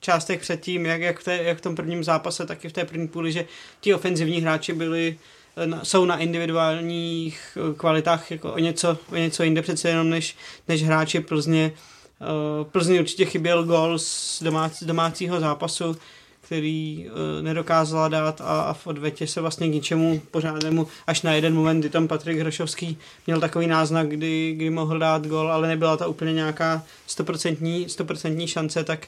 částech 0.00 0.40
předtím, 0.40 0.86
jak, 0.86 1.00
jak, 1.00 1.20
v 1.20 1.24
té, 1.24 1.36
jak 1.36 1.58
v 1.58 1.60
tom 1.60 1.76
prvním 1.76 2.04
zápase, 2.04 2.46
tak 2.46 2.64
i 2.64 2.68
v 2.68 2.72
té 2.72 2.84
první 2.84 3.08
půli, 3.08 3.32
že 3.32 3.44
ti 3.80 3.94
ofenzivní 3.94 4.40
hráči 4.40 4.72
byli 4.72 5.18
eh, 5.56 5.80
jsou 5.82 6.04
na 6.04 6.18
individuálních 6.18 7.58
eh, 7.70 7.74
kvalitách 7.74 8.30
jako 8.30 8.52
o 8.52 8.58
něco, 8.58 8.98
o 9.12 9.16
něco 9.16 9.42
jinde 9.42 9.62
přece 9.62 9.88
jenom 9.88 10.10
než, 10.10 10.36
než 10.68 10.82
hráči 10.82 11.20
Plzně. 11.20 11.72
Eh, 12.20 12.64
Plzni 12.64 13.00
určitě 13.00 13.24
chyběl 13.24 13.64
gol 13.64 13.98
z, 13.98 14.42
domác, 14.42 14.78
z 14.78 14.86
domácího 14.86 15.40
zápasu, 15.40 15.96
který 16.48 17.06
uh, 17.06 17.42
nedokázala 17.42 18.08
dát 18.08 18.40
a, 18.40 18.60
a 18.60 18.72
v 18.72 18.86
odvetě 18.86 19.26
se 19.26 19.40
vlastně 19.40 19.68
k 19.68 19.72
ničemu 19.72 20.22
pořádnému 20.30 20.86
až 21.06 21.22
na 21.22 21.32
jeden 21.32 21.54
moment, 21.54 21.80
kdy 21.80 21.90
tam 21.90 22.08
Patrik 22.08 22.38
Hrošovský 22.38 22.98
měl 23.26 23.40
takový 23.40 23.66
náznak, 23.66 24.08
kdy, 24.08 24.54
kdy 24.56 24.70
mohl 24.70 24.98
dát 24.98 25.26
gol, 25.26 25.52
ale 25.52 25.68
nebyla 25.68 25.96
to 25.96 26.10
úplně 26.10 26.32
nějaká 26.32 26.82
stoprocentní, 27.06 28.46
šance, 28.46 28.84
tak 28.84 29.06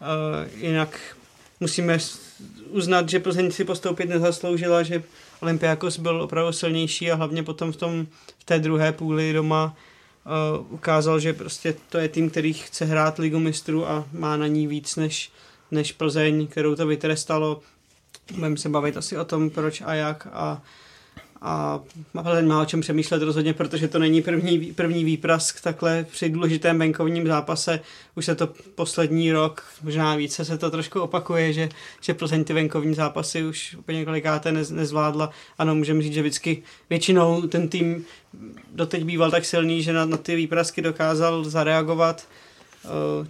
uh, 0.00 0.62
jinak 0.64 1.16
musíme 1.60 1.98
uznat, 2.70 3.08
že 3.08 3.20
Plzeň 3.20 3.50
si 3.50 3.64
postoupit 3.64 4.08
nezasloužila, 4.08 4.82
že 4.82 5.02
Olympiakos 5.40 5.98
byl 5.98 6.22
opravdu 6.22 6.52
silnější 6.52 7.10
a 7.10 7.14
hlavně 7.14 7.42
potom 7.42 7.72
v, 7.72 7.76
tom, 7.76 8.06
v 8.38 8.44
té 8.44 8.58
druhé 8.58 8.92
půli 8.92 9.32
doma 9.32 9.76
uh, 10.60 10.74
ukázal, 10.74 11.20
že 11.20 11.32
prostě 11.32 11.74
to 11.88 11.98
je 11.98 12.08
tým, 12.08 12.30
který 12.30 12.52
chce 12.52 12.84
hrát 12.84 13.18
ligu 13.18 13.38
mistrů 13.38 13.88
a 13.88 14.04
má 14.12 14.36
na 14.36 14.46
ní 14.46 14.66
víc 14.66 14.96
než, 14.96 15.30
než 15.70 15.92
Plzeň, 15.92 16.46
kterou 16.46 16.74
to 16.74 16.86
vytrestalo. 16.86 17.60
Budeme 18.34 18.56
se 18.56 18.68
bavit 18.68 18.96
asi 18.96 19.18
o 19.18 19.24
tom, 19.24 19.50
proč 19.50 19.82
a 19.86 19.94
jak 19.94 20.28
a 20.32 20.62
a 21.42 21.80
Plzeň 22.22 22.46
má 22.46 22.62
o 22.62 22.64
čem 22.64 22.80
přemýšlet 22.80 23.22
rozhodně, 23.22 23.54
protože 23.54 23.88
to 23.88 23.98
není 23.98 24.22
první, 24.22 24.72
první 24.72 25.04
výprask 25.04 25.60
takhle 25.60 26.06
při 26.10 26.28
důležitém 26.28 26.78
venkovním 26.78 27.26
zápase. 27.26 27.80
Už 28.14 28.24
se 28.24 28.34
to 28.34 28.48
poslední 28.74 29.32
rok, 29.32 29.64
možná 29.82 30.16
více 30.16 30.44
se 30.44 30.58
to 30.58 30.70
trošku 30.70 31.00
opakuje, 31.00 31.52
že, 31.52 31.68
že 32.00 32.14
Plzeň 32.14 32.44
ty 32.44 32.52
venkovní 32.52 32.94
zápasy 32.94 33.42
už 33.42 33.76
úplně 33.78 33.98
několikáté 33.98 34.52
nez, 34.52 34.70
nezvládla. 34.70 35.30
Ano, 35.58 35.74
můžeme 35.74 36.02
říct, 36.02 36.14
že 36.14 36.20
vždycky 36.20 36.62
většinou 36.90 37.42
ten 37.42 37.68
tým 37.68 38.04
doteď 38.72 39.04
býval 39.04 39.30
tak 39.30 39.44
silný, 39.44 39.82
že 39.82 39.92
na, 39.92 40.04
na 40.04 40.16
ty 40.16 40.36
výprasky 40.36 40.82
dokázal 40.82 41.44
zareagovat. 41.44 42.28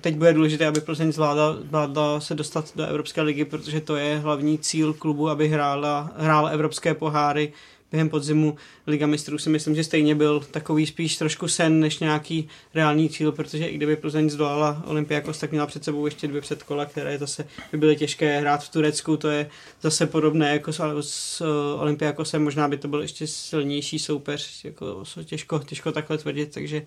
Teď 0.00 0.16
bude 0.16 0.32
důležité, 0.32 0.66
aby 0.66 0.80
Plzeň 0.80 1.12
zvládla, 1.12 1.56
zvládla 1.56 2.20
se 2.20 2.34
dostat 2.34 2.72
do 2.76 2.86
Evropské 2.86 3.22
ligy, 3.22 3.44
protože 3.44 3.80
to 3.80 3.96
je 3.96 4.18
hlavní 4.18 4.58
cíl 4.58 4.94
klubu, 4.94 5.28
aby 5.28 5.48
hrála, 5.48 6.10
hrála 6.16 6.48
evropské 6.48 6.94
poháry, 6.94 7.52
během 7.90 8.08
podzimu 8.08 8.56
Liga 8.86 9.06
mistrů. 9.06 9.38
Si 9.38 9.50
myslím, 9.50 9.74
že 9.74 9.84
stejně 9.84 10.14
byl 10.14 10.40
takový 10.50 10.86
spíš 10.86 11.16
trošku 11.16 11.48
sen 11.48 11.80
než 11.80 11.98
nějaký 11.98 12.48
reálný 12.74 13.08
cíl, 13.08 13.32
protože 13.32 13.66
i 13.66 13.76
kdyby 13.76 13.96
Plzeň 13.96 14.30
zdolala 14.30 14.82
Olympiakos, 14.86 15.38
tak 15.38 15.50
měla 15.50 15.66
před 15.66 15.84
sebou 15.84 16.04
ještě 16.04 16.28
dvě 16.28 16.40
předkola, 16.40 16.86
které 16.86 17.18
zase 17.18 17.44
by 17.72 17.78
byly 17.78 17.96
těžké 17.96 18.40
hrát 18.40 18.64
v 18.64 18.68
Turecku, 18.68 19.16
to 19.16 19.28
je 19.28 19.50
zase 19.82 20.06
podobné 20.06 20.52
jako 20.52 20.72
s, 20.72 20.80
s 21.00 21.40
uh, 21.40 21.80
Olympiakosem, 21.80 22.44
možná 22.44 22.68
by 22.68 22.76
to 22.76 22.88
byl 22.88 23.02
ještě 23.02 23.26
silnější 23.26 23.98
soupeř, 23.98 24.64
jako 24.64 25.04
těžko, 25.24 25.58
těžko 25.58 25.92
takhle 25.92 26.18
tvrdit, 26.18 26.54
takže 26.54 26.82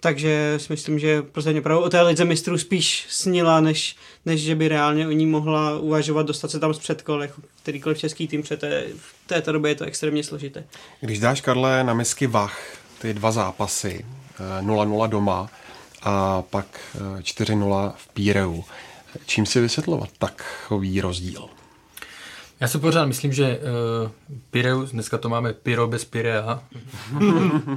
takže 0.00 0.54
si 0.56 0.72
myslím, 0.72 0.98
že 0.98 1.22
Plzeň 1.22 1.58
opravdu 1.58 1.84
o 1.84 1.90
té 1.90 2.02
lize 2.02 2.24
mistrů 2.24 2.58
spíš 2.58 3.06
snila, 3.08 3.60
než, 3.60 3.96
než 4.26 4.40
že 4.40 4.54
by 4.54 4.68
reálně 4.68 5.08
o 5.08 5.10
ní 5.10 5.26
mohla 5.26 5.78
uvažovat 5.78 6.26
dostat 6.26 6.50
se 6.50 6.60
tam 6.60 6.74
z 6.74 6.78
předkol, 6.78 7.22
jako 7.22 7.42
kterýkoliv 7.62 7.98
český 7.98 8.28
tým, 8.28 8.42
protože 8.42 8.56
té, 8.56 8.84
v 8.96 9.26
této 9.26 9.52
době 9.52 9.70
je 9.70 9.74
to 9.74 9.84
extrémně 9.84 10.24
složité. 10.24 10.64
Když 11.00 11.18
dáš, 11.18 11.40
Karle, 11.40 11.84
na 11.84 11.94
misky 11.94 12.26
Vach 12.26 12.60
ty 12.98 13.14
dva 13.14 13.32
zápasy, 13.32 14.06
0-0 14.60 15.04
eh, 15.04 15.08
doma 15.08 15.48
a 16.02 16.42
pak 16.42 16.96
4-0 17.18 17.92
v 17.96 18.08
Píreu, 18.08 18.64
čím 19.26 19.46
si 19.46 19.60
vysvětlovat 19.60 20.08
takový 20.18 21.00
rozdíl? 21.00 21.48
Já 22.60 22.68
si 22.68 22.78
pořád 22.78 23.06
myslím, 23.06 23.32
že 23.32 23.58
uh, 23.58 24.10
Pireus, 24.50 24.90
dneska 24.90 25.18
to 25.18 25.28
máme 25.28 25.52
Piro 25.52 25.86
bez 25.86 26.04
Pirea. 26.04 26.62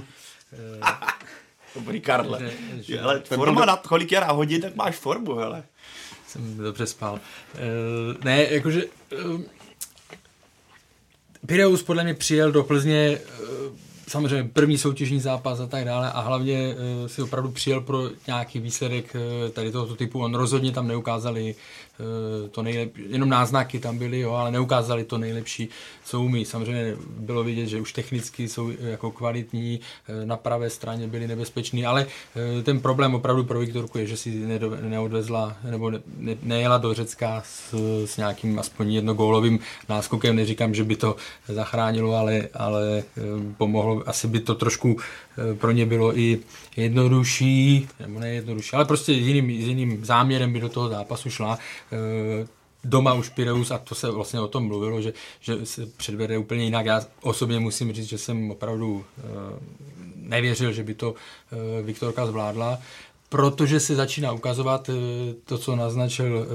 Dobrý 1.80 2.01
Karle. 2.01 2.39
Že, 2.39 2.84
že, 2.84 2.99
ale 2.99 3.19
forma 3.19 3.65
na 3.65 3.77
kolik 3.77 4.11
je 4.11 4.19
na 4.19 4.32
hodin, 4.32 4.61
tak 4.61 4.75
máš 4.75 4.95
formu, 4.95 5.36
hele. 5.36 5.63
Jsem 6.27 6.57
dobře 6.57 6.86
spal. 6.86 7.13
Uh, 7.13 8.23
ne, 8.23 8.47
jakože... 8.49 8.84
Uh, 9.25 9.41
Pireus 11.45 11.84
podle 11.84 12.03
mě 12.03 12.13
přijel 12.13 12.51
do 12.51 12.63
Plzně 12.63 13.19
uh, 13.41 13.75
samozřejmě 14.10 14.49
první 14.53 14.78
soutěžní 14.78 15.20
zápas 15.20 15.60
a 15.60 15.68
tak 15.68 15.86
dále 15.86 16.12
a 16.12 16.20
hlavně 16.20 16.76
uh, 17.01 17.07
si 17.07 17.22
opravdu 17.22 17.51
přijel 17.51 17.82
pro 17.82 18.10
nějaký 18.28 18.60
výsledek 18.60 19.16
uh, 19.16 19.49
tady 19.49 19.72
tohoto 19.72 19.95
typu. 19.95 20.20
On 20.20 20.36
rozhodně 20.36 20.72
tam 20.72 20.88
neukázali 20.88 21.55
Eh, 21.99 22.49
to 22.49 22.64
nejlepší, 22.64 23.03
jenom 23.10 23.30
náznaky 23.30 23.80
tam 23.80 23.97
byly, 23.97 24.20
jo, 24.20 24.32
ale 24.32 24.51
neukázali 24.51 25.03
to 25.03 25.18
nejlepší, 25.18 25.70
co 26.03 26.22
umí. 26.22 26.45
Samozřejmě 26.45 26.95
bylo 27.07 27.43
vidět, 27.43 27.66
že 27.66 27.82
už 27.82 27.93
technicky 27.93 28.47
jsou 28.47 28.72
jako 28.82 29.12
kvalitní, 29.12 29.80
eh, 30.07 30.26
na 30.26 30.38
pravé 30.38 30.70
straně 30.70 31.07
byli 31.07 31.28
nebezpeční, 31.28 31.86
ale 31.86 32.05
eh, 32.60 32.64
ten 32.64 32.80
problém 32.80 33.16
opravdu 33.16 33.43
pro 33.43 33.60
Viktorku 33.60 33.97
je, 33.97 34.07
že 34.07 34.18
si 34.18 34.30
neodvezla 34.82 35.57
nebo 35.72 35.91
ne, 35.91 35.99
ne, 36.18 36.36
nejela 36.43 36.78
do 36.78 36.93
Řecka 36.93 37.43
s, 37.45 37.74
s 38.05 38.18
nějakým 38.18 38.60
aspoň 38.60 38.93
jednogólovým 38.93 39.60
náskokem. 39.89 40.36
Neříkám, 40.36 40.74
že 40.74 40.84
by 40.84 40.95
to 40.95 41.16
zachránilo, 41.47 42.16
ale, 42.16 42.47
ale 42.53 43.03
pomohlo. 43.57 43.99
Asi 44.06 44.28
by 44.28 44.39
to 44.39 44.56
trošku 44.56 44.97
pro 45.58 45.72
ně 45.72 45.86
bylo 45.86 46.18
i 46.18 46.39
jednodušší, 46.78 47.88
nebo 48.00 48.20
ne 48.20 48.30
jednodušší, 48.30 48.74
ale 48.74 48.86
prostě 48.86 49.14
s 49.14 49.18
jiným, 49.18 49.64
s 49.64 49.68
jiným 49.68 50.06
záměrem 50.06 50.54
by 50.54 50.60
do 50.60 50.70
toho 50.70 50.89
zápasu 50.89 51.30
šla. 51.30 51.60
Eh, 51.91 52.47
doma 52.84 53.14
už 53.14 53.30
Pireus, 53.30 53.72
a 53.72 53.78
to 53.78 53.95
se 53.95 54.12
vlastně 54.12 54.39
o 54.39 54.47
tom 54.47 54.68
mluvilo, 54.68 55.02
že, 55.02 55.14
že 55.39 55.66
se 55.66 55.86
předvede 55.86 56.38
úplně 56.38 56.64
jinak. 56.64 56.86
Já 56.86 57.02
osobně 57.22 57.60
musím 57.60 57.93
říct, 57.93 58.10
že 58.10 58.18
jsem 58.18 58.52
opravdu 58.52 59.06
eh, 59.18 59.22
nevěřil, 60.16 60.72
že 60.72 60.84
by 60.84 60.93
to 60.93 61.16
eh, 61.52 61.82
Viktorka 61.82 62.26
zvládla 62.26 62.80
protože 63.30 63.80
se 63.80 63.95
začíná 63.95 64.32
ukazovat 64.32 64.89
to, 65.45 65.57
co 65.57 65.75
naznačil 65.75 66.47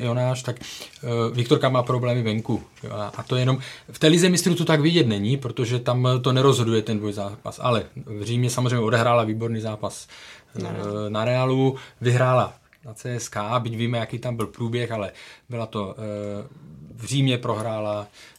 Jonáš, 0.00 0.42
tak 0.42 0.56
Viktorka 1.32 1.68
má 1.68 1.82
problémy 1.82 2.22
venku. 2.22 2.62
A 3.16 3.22
to 3.22 3.36
jenom 3.36 3.58
v 3.90 3.98
té 3.98 4.06
lize 4.06 4.28
mistrů 4.28 4.54
to 4.54 4.64
tak 4.64 4.80
vidět 4.80 5.06
není, 5.06 5.36
protože 5.36 5.78
tam 5.78 6.08
to 6.22 6.32
nerozhoduje 6.32 6.82
ten 6.82 6.98
dvoj 6.98 7.12
zápas. 7.12 7.60
Ale 7.62 7.84
v 8.06 8.22
Římě 8.22 8.50
samozřejmě 8.50 8.78
odehrála 8.78 9.24
výborný 9.24 9.60
zápas 9.60 10.08
na 11.08 11.24
Realu, 11.24 11.76
vyhrála 12.00 12.52
na 12.84 12.94
CSK, 12.94 13.36
byť 13.58 13.76
víme, 13.76 13.98
jaký 13.98 14.18
tam 14.18 14.36
byl 14.36 14.46
průběh, 14.46 14.92
ale 14.92 15.12
byla 15.48 15.66
to 15.66 15.94
eh, 15.98 16.48
v 16.94 17.04
Římě 17.04 17.38
prohrála, 17.38 18.06
eh, 18.06 18.31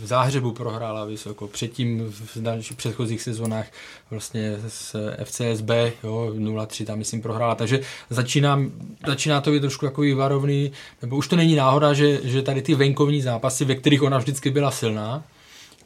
v 0.00 0.06
Záhřebu 0.06 0.52
prohrála 0.52 1.04
vysoko, 1.04 1.48
předtím 1.48 2.12
v 2.12 2.42
dalších 2.42 2.76
předchozích 2.76 3.22
sezónách 3.22 3.66
vlastně 4.10 4.56
s 4.68 5.14
FCSB, 5.24 5.70
jo, 6.04 6.32
0-3 6.36 6.86
tam 6.86 6.98
myslím 6.98 7.22
prohrála, 7.22 7.54
takže 7.54 7.80
začíná, 8.10 8.60
začíná 9.06 9.40
to 9.40 9.50
být 9.50 9.60
trošku 9.60 9.86
takový 9.86 10.14
varovný, 10.14 10.72
nebo 11.02 11.16
už 11.16 11.28
to 11.28 11.36
není 11.36 11.54
náhoda, 11.54 11.92
že, 11.92 12.20
že 12.24 12.42
tady 12.42 12.62
ty 12.62 12.74
venkovní 12.74 13.22
zápasy, 13.22 13.64
ve 13.64 13.74
kterých 13.74 14.02
ona 14.02 14.18
vždycky 14.18 14.50
byla 14.50 14.70
silná, 14.70 15.24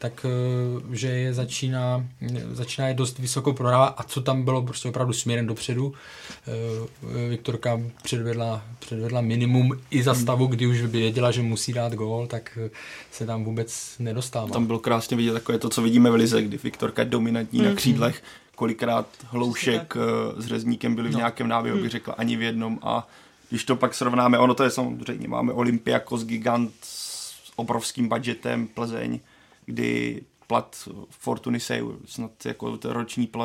tak 0.01 0.26
eh, 0.26 0.96
že 0.96 1.09
je 1.09 1.34
začíná, 1.34 2.07
začíná 2.53 2.88
je 2.88 2.94
dost 2.94 3.18
vysoko 3.18 3.53
prohrávat 3.53 3.94
a 3.96 4.03
co 4.03 4.20
tam 4.20 4.42
bylo 4.42 4.62
prostě 4.62 4.88
opravdu 4.88 5.12
směrem 5.12 5.46
dopředu. 5.46 5.94
Eh, 5.94 7.28
Viktorka 7.28 7.80
předvedla, 8.03 8.62
předvedla 8.78 9.20
minimum 9.20 9.72
i 9.90 10.03
za 10.03 10.14
stavu, 10.14 10.46
kdy 10.46 10.66
už 10.66 10.82
věděla, 10.82 11.30
že 11.30 11.42
musí 11.42 11.72
dát 11.72 11.92
gól, 11.92 12.26
tak 12.26 12.59
eh, 12.66 12.70
se 13.11 13.26
tam 13.26 13.44
vůbec 13.44 13.94
nedostává. 13.98 14.48
Tam 14.48 14.66
bylo 14.66 14.78
krásně 14.78 15.16
vidět 15.16 15.32
takové 15.32 15.59
to, 15.59 15.68
co 15.68 15.82
vidíme 15.82 16.11
v 16.11 16.14
Lize, 16.14 16.42
kdy 16.42 16.59
Viktorka 16.62 17.03
je 17.03 17.09
dominantní 17.09 17.61
mm-hmm. 17.61 17.68
na 17.68 17.74
křídlech, 17.74 18.22
kolikrát 18.57 19.07
Hloušek 19.26 19.94
s 20.36 20.46
Řezníkem 20.46 20.94
byli 20.94 21.09
v 21.09 21.12
no. 21.12 21.18
nějakém 21.18 21.48
náběhu, 21.48 21.76
bych 21.76 21.84
mm. 21.84 21.90
řekla, 21.90 22.14
ani 22.14 22.36
v 22.36 22.42
jednom 22.42 22.78
a 22.82 23.09
když 23.51 23.64
to 23.64 23.76
pak 23.76 23.94
srovnáme, 23.94 24.38
ono 24.38 24.55
to 24.55 24.64
je 24.64 24.70
samozřejmě, 24.70 25.28
máme 25.28 25.53
Olympiakos 25.53 26.24
gigant 26.24 26.72
s 26.82 27.53
obrovským 27.57 28.09
budgetem, 28.09 28.66
Plzeň, 28.66 29.20
kdy 29.67 30.23
plat 30.47 30.89
Fortuny 31.11 31.61
se 31.61 31.81
snad 32.05 32.31
jako 32.47 32.79
roční 32.85 33.27
pl, 33.27 33.45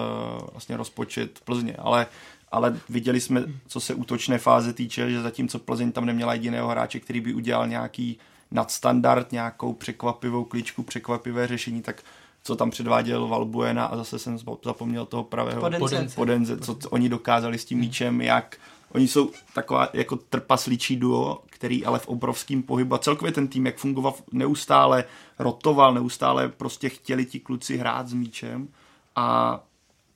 vlastně 0.52 0.78
rozpočet 0.78 1.40
Plzně, 1.46 1.76
ale 1.76 2.08
ale 2.52 2.80
viděli 2.90 3.22
jsme, 3.22 3.44
co 3.68 3.80
se 3.80 3.94
útočné 3.94 4.38
fáze 4.38 4.74
týče, 4.74 5.12
že 5.12 5.22
zatímco 5.22 5.60
Plzeň 5.60 5.92
tam 5.92 6.06
neměla 6.06 6.34
jediného 6.34 6.70
hráče, 6.70 7.00
který 7.00 7.22
by 7.22 7.34
udělal 7.34 7.68
nějaký 7.68 8.18
nadstandard, 8.52 9.32
nějakou 9.32 9.74
překvapivou 9.74 10.44
kličku, 10.44 10.84
překvapivé 10.84 11.48
řešení, 11.48 11.82
tak 11.82 12.04
co 12.44 12.56
tam 12.56 12.72
předváděl 12.72 13.28
Valbuena 13.28 13.86
a 13.86 13.98
zase 13.98 14.20
jsem 14.20 14.40
zapomněl 14.64 15.06
toho 15.06 15.24
pravého 15.24 15.62
Podenze, 15.62 16.16
Podenze 16.16 16.58
co, 16.58 16.76
co 16.76 16.90
oni 16.90 17.10
dokázali 17.10 17.58
s 17.58 17.66
tím 17.66 17.80
míčem, 17.80 18.22
jak 18.22 18.58
Oni 18.96 19.08
jsou 19.08 19.32
taková 19.54 19.90
jako 19.94 20.16
trpasličí 20.16 20.96
duo, 20.96 21.42
který 21.46 21.86
ale 21.86 22.00
v 22.00 22.08
obrovském 22.08 22.64
pohybu 22.64 22.96
a 22.96 22.98
celkově 22.98 23.32
ten 23.32 23.48
tým, 23.48 23.66
jak 23.66 23.78
fungoval, 23.78 24.14
neustále 24.32 25.04
rotoval, 25.40 25.94
neustále 25.94 26.50
prostě 26.50 26.90
chtěli 26.90 27.26
ti 27.26 27.40
kluci 27.40 27.78
hrát 27.78 28.08
s 28.08 28.14
míčem 28.14 28.68
a 29.16 29.60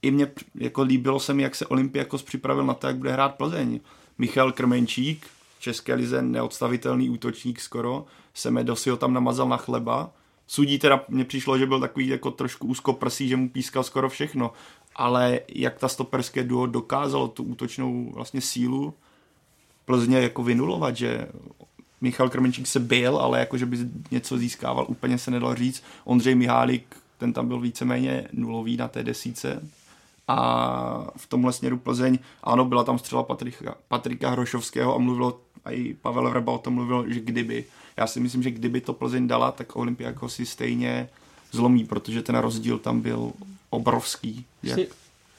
i 0.01 0.11
mě 0.11 0.32
jako 0.55 0.82
líbilo 0.82 1.19
se 1.19 1.34
mi, 1.34 1.43
jak 1.43 1.55
se 1.55 1.65
Olympiakos 1.65 2.23
připravil 2.23 2.65
na 2.65 2.73
to, 2.73 2.88
jak 2.88 2.97
bude 2.97 3.11
hrát 3.11 3.36
Plzeň. 3.36 3.80
Michal 4.17 4.51
Krmenčík, 4.51 5.27
České 5.59 5.93
lize 5.93 6.21
neodstavitelný 6.21 7.09
útočník 7.09 7.59
skoro, 7.59 8.05
Semedo 8.34 8.75
si 8.75 8.89
ho 8.89 8.97
tam 8.97 9.13
namazal 9.13 9.49
na 9.49 9.57
chleba. 9.57 10.11
Sudí 10.47 10.80
teda 10.80 11.03
mně 11.09 11.25
přišlo, 11.25 11.57
že 11.57 11.65
byl 11.65 11.80
takový 11.80 12.07
jako 12.07 12.32
trošku 12.32 12.67
úzkoprsý, 12.67 13.27
že 13.27 13.38
mu 13.38 13.49
pískal 13.49 13.84
skoro 13.84 14.09
všechno 14.09 14.51
ale 14.95 15.39
jak 15.55 15.79
ta 15.79 15.87
stoperské 15.87 16.43
duo 16.43 16.65
dokázalo 16.65 17.27
tu 17.27 17.43
útočnou 17.43 18.11
vlastně 18.13 18.41
sílu 18.41 18.93
Plzně 19.85 20.17
jako 20.17 20.43
vynulovat, 20.43 20.97
že 20.97 21.27
Michal 22.01 22.29
Krmenčík 22.29 22.67
se 22.67 22.79
byl, 22.79 23.17
ale 23.17 23.39
jako, 23.39 23.57
že 23.57 23.65
by 23.65 23.77
něco 24.11 24.37
získával, 24.37 24.85
úplně 24.87 25.17
se 25.17 25.31
nedal 25.31 25.55
říct. 25.55 25.83
Ondřej 26.05 26.35
Mihálik, 26.35 26.95
ten 27.17 27.33
tam 27.33 27.47
byl 27.47 27.59
víceméně 27.59 28.27
nulový 28.33 28.77
na 28.77 28.87
té 28.87 29.03
desíce. 29.03 29.61
A 30.27 31.11
v 31.17 31.27
tomhle 31.27 31.53
směru 31.53 31.77
Plzeň, 31.77 32.19
ano, 32.43 32.65
byla 32.65 32.83
tam 32.83 32.99
střela 32.99 33.23
Patrika, 33.23 33.75
Patrika 33.87 34.29
Hrošovského 34.29 34.95
a 34.95 34.97
mluvilo, 34.97 35.39
a 35.65 35.71
i 35.71 35.93
Pavel 35.93 36.29
Vrba 36.29 36.53
o 36.53 36.57
tom 36.57 36.73
mluvil, 36.73 37.05
že 37.13 37.19
kdyby. 37.19 37.65
Já 37.97 38.07
si 38.07 38.19
myslím, 38.19 38.43
že 38.43 38.51
kdyby 38.51 38.81
to 38.81 38.93
Plzeň 38.93 39.27
dala, 39.27 39.51
tak 39.51 39.75
Olympiakos 39.75 40.35
si 40.35 40.45
stejně 40.45 41.09
zlomí, 41.51 41.83
protože 41.83 42.21
ten 42.21 42.35
rozdíl 42.37 42.79
tam 42.79 43.01
byl 43.01 43.31
obrovský. 43.70 44.45
Jak... 44.63 44.80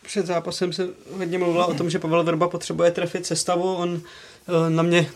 Před 0.07 0.27
zápasem 0.27 0.73
se 0.73 0.89
hodně 1.17 1.39
mluvila 1.39 1.67
o 1.67 1.75
tom, 1.75 1.91
že 1.91 1.99
Pavel 1.99 2.25
Verba 2.25 2.49
potřebuje 2.49 2.91
trefit 2.91 3.27
sestavu. 3.27 3.75
On 3.75 4.01
eh, 4.49 4.71
na 4.71 4.83
mě 4.83 5.11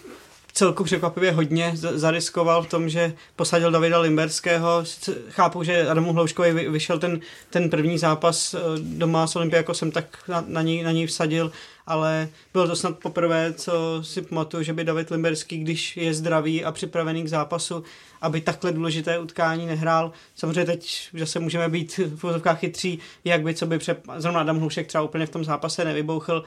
celku 0.52 0.84
překvapivě 0.84 1.32
hodně 1.32 1.72
zariskoval 1.74 2.62
v 2.62 2.68
tom, 2.68 2.88
že 2.88 3.12
posadil 3.36 3.70
Davida 3.70 3.98
Limberského. 3.98 4.84
Chápu, 5.30 5.62
že 5.62 5.88
Adamu 5.88 6.12
Hlouškovi 6.12 6.68
vyšel 6.68 6.98
ten, 6.98 7.20
ten 7.50 7.70
první 7.70 7.98
zápas 7.98 8.54
eh, 8.54 8.58
doma 8.78 9.26
s 9.26 9.36
Olympiakosem, 9.36 9.90
tak 9.90 10.04
na, 10.28 10.44
na, 10.48 10.62
ní, 10.62 10.82
na 10.82 10.92
ní 10.92 11.06
vsadil, 11.06 11.52
ale 11.86 12.28
bylo 12.52 12.68
to 12.68 12.76
snad 12.76 12.98
poprvé, 12.98 13.52
co 13.52 14.02
si 14.02 14.22
pamatuju, 14.22 14.62
že 14.62 14.72
by 14.72 14.84
David 14.84 15.10
Limberský, 15.10 15.58
když 15.58 15.96
je 15.96 16.14
zdravý 16.14 16.64
a 16.64 16.72
připravený 16.72 17.22
k 17.22 17.28
zápasu, 17.28 17.84
aby 18.20 18.40
takhle 18.40 18.72
důležité 18.72 19.18
utkání 19.18 19.66
nehrál. 19.66 20.12
Samozřejmě 20.34 20.64
teď 20.64 21.08
že 21.14 21.26
se 21.26 21.40
můžeme 21.40 21.68
být 21.68 21.96
v 21.98 22.22
vozovkách 22.22 22.58
chytří, 22.58 22.98
jak 23.24 23.42
by, 23.42 23.54
co 23.54 23.66
by 23.66 23.78
pře... 23.78 23.96
Zrovna 24.16 24.40
Adam 24.40 24.58
Hlušek 24.58 24.86
třeba 24.86 25.04
úplně 25.04 25.26
v 25.26 25.30
tom 25.30 25.44
zápase 25.44 25.84
nevybouchl, 25.84 26.44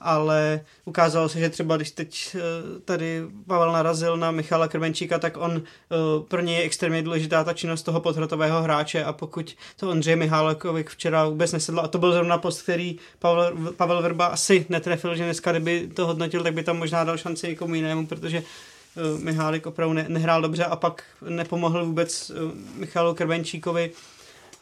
ale 0.00 0.60
ukázalo 0.84 1.28
se, 1.28 1.38
že 1.38 1.50
třeba 1.50 1.76
když 1.76 1.90
teď 1.90 2.36
eh, 2.36 2.40
tady 2.84 3.22
Pavel 3.46 3.72
narazil 3.72 4.16
na 4.16 4.30
Michala 4.30 4.68
Krmenčíka, 4.68 5.18
tak 5.18 5.36
on 5.36 5.62
eh, 5.62 5.96
pro 6.28 6.40
něj 6.40 6.56
je 6.56 6.62
extrémně 6.62 7.02
důležitá 7.02 7.44
ta 7.44 7.52
činnost 7.52 7.82
toho 7.82 8.00
podhrotového 8.00 8.62
hráče 8.62 9.04
a 9.04 9.12
pokud 9.12 9.56
to 9.76 9.90
Ondřej 9.90 10.16
Mihálekovi 10.16 10.84
včera 10.88 11.24
vůbec 11.24 11.52
nesedlo, 11.52 11.84
a 11.84 11.88
to 11.88 11.98
byl 11.98 12.12
zrovna 12.12 12.38
post, 12.38 12.62
který 12.62 12.98
Pavel, 13.18 13.72
Pavel 13.76 14.02
Verba 14.02 14.26
asi 14.26 14.66
netrefil, 14.68 15.16
že 15.16 15.24
dneska 15.24 15.50
kdyby 15.50 15.88
to 15.94 16.06
hodnotil, 16.06 16.42
tak 16.42 16.54
by 16.54 16.62
tam 16.62 16.78
možná 16.78 17.04
dal 17.04 17.16
šanci 17.16 17.48
někomu 17.48 17.74
jinému, 17.74 18.06
protože 18.06 18.42
uh, 18.42 19.20
Mihálek 19.20 19.66
opravdu 19.66 19.92
ne, 19.94 20.06
nehrál 20.08 20.42
dobře 20.42 20.64
a 20.64 20.76
pak 20.76 21.04
nepomohl 21.28 21.84
vůbec 21.84 22.30
uh, 22.30 22.52
Michalu 22.74 23.14
Krvenčíkovi. 23.14 23.90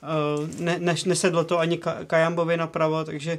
Uh, 0.02 0.60
ne, 0.60 0.76
ne, 0.78 0.94
nesedlo 1.06 1.44
to 1.44 1.58
ani 1.58 1.80
Kajambovi 2.06 2.56
napravo, 2.56 3.04
takže 3.04 3.38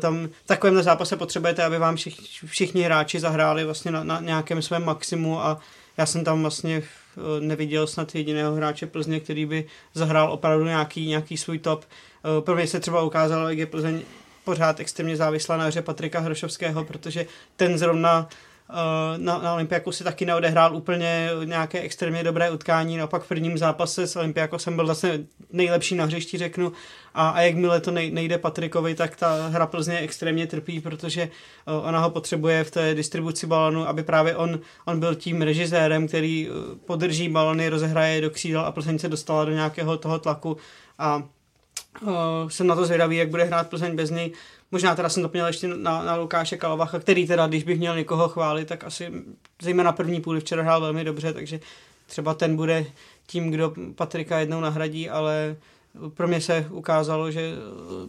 tam 0.00 0.28
v 0.44 0.46
takovém 0.46 0.82
zápase 0.82 1.16
potřebujete, 1.16 1.64
aby 1.64 1.78
vám 1.78 1.96
všichni, 1.96 2.26
všichni 2.46 2.82
hráči 2.82 3.20
zahráli 3.20 3.64
vlastně 3.64 3.90
na, 3.90 4.04
na 4.04 4.20
nějakém 4.20 4.62
svém 4.62 4.84
maximu 4.84 5.40
a 5.40 5.60
já 5.96 6.06
jsem 6.06 6.24
tam 6.24 6.42
vlastně 6.42 6.82
eh, 6.82 7.40
neviděl 7.40 7.86
snad 7.86 8.14
jediného 8.14 8.54
hráče 8.54 8.86
Plzně, 8.86 9.20
který 9.20 9.46
by 9.46 9.64
zahrál 9.94 10.32
opravdu 10.32 10.64
nějaký, 10.64 11.06
nějaký 11.06 11.36
svůj 11.36 11.58
top. 11.58 11.84
Eh, 11.84 12.40
pro 12.40 12.54
mě 12.54 12.66
se 12.66 12.80
třeba 12.80 13.02
ukázalo, 13.02 13.48
jak 13.48 13.58
je 13.58 13.66
Plzeň 13.66 14.00
pořád 14.44 14.80
extrémně 14.80 15.16
závislá 15.16 15.56
na 15.56 15.64
hře 15.64 15.82
Patrika 15.82 16.20
Hrošovského, 16.20 16.84
protože 16.84 17.26
ten 17.56 17.78
zrovna 17.78 18.28
Eh, 18.28 18.49
na, 19.16 19.38
na 19.38 19.54
Olympiaku 19.54 19.92
si 19.92 20.04
taky 20.04 20.26
neodehrál 20.26 20.76
úplně 20.76 21.28
nějaké 21.44 21.80
extrémně 21.80 22.24
dobré 22.24 22.50
utkání, 22.50 22.96
naopak 22.96 23.22
v 23.22 23.28
prvním 23.28 23.58
zápase 23.58 24.06
s 24.06 24.18
jsem 24.56 24.76
byl 24.76 24.86
vlastně 24.86 25.20
nejlepší 25.52 25.94
na 25.94 26.04
hřišti, 26.04 26.38
řeknu, 26.38 26.72
a, 27.14 27.28
a 27.28 27.40
jakmile 27.40 27.80
to 27.80 27.90
nejde 27.90 28.38
Patrikovi, 28.38 28.94
tak 28.94 29.16
ta 29.16 29.46
hra 29.46 29.66
Plzně 29.66 29.98
extrémně 29.98 30.46
trpí, 30.46 30.80
protože 30.80 31.28
uh, 31.66 31.88
ona 31.88 31.98
ho 31.98 32.10
potřebuje 32.10 32.64
v 32.64 32.70
té 32.70 32.94
distribuci 32.94 33.46
balonu, 33.46 33.88
aby 33.88 34.02
právě 34.02 34.36
on, 34.36 34.60
on 34.84 35.00
byl 35.00 35.14
tím 35.14 35.42
režisérem, 35.42 36.08
který 36.08 36.50
uh, 36.50 36.56
podrží 36.86 37.28
balony, 37.28 37.68
rozehraje 37.68 38.20
do 38.20 38.30
křídel 38.30 38.60
a 38.60 38.72
Plzeň 38.72 38.98
se 38.98 39.08
dostala 39.08 39.44
do 39.44 39.52
nějakého 39.52 39.96
toho 39.96 40.18
tlaku 40.18 40.56
a 40.98 41.22
uh, 42.02 42.12
jsem 42.48 42.66
na 42.66 42.74
to 42.74 42.86
zvědavý, 42.86 43.16
jak 43.16 43.28
bude 43.28 43.44
hrát 43.44 43.70
Plzeň 43.70 43.96
bez 43.96 44.10
něj. 44.10 44.32
Možná 44.72 44.94
teda 44.94 45.08
jsem 45.08 45.22
to 45.22 45.30
měl 45.32 45.46
ještě 45.46 45.68
na, 45.68 46.02
na 46.02 46.16
Lukáše 46.16 46.56
Kalavacha, 46.56 46.98
který 46.98 47.26
teda, 47.26 47.46
když 47.46 47.64
bych 47.64 47.78
měl 47.78 47.96
někoho 47.96 48.28
chválit, 48.28 48.68
tak 48.68 48.84
asi 48.84 49.12
zejména 49.62 49.92
první 49.92 50.20
půli 50.20 50.40
včera 50.40 50.62
hrál 50.62 50.80
velmi 50.80 51.04
dobře, 51.04 51.32
takže 51.32 51.60
třeba 52.06 52.34
ten 52.34 52.56
bude 52.56 52.86
tím, 53.26 53.50
kdo 53.50 53.74
Patrika 53.94 54.38
jednou 54.38 54.60
nahradí, 54.60 55.10
ale 55.10 55.56
pro 56.14 56.28
mě 56.28 56.40
se 56.40 56.66
ukázalo, 56.70 57.30
že 57.30 57.52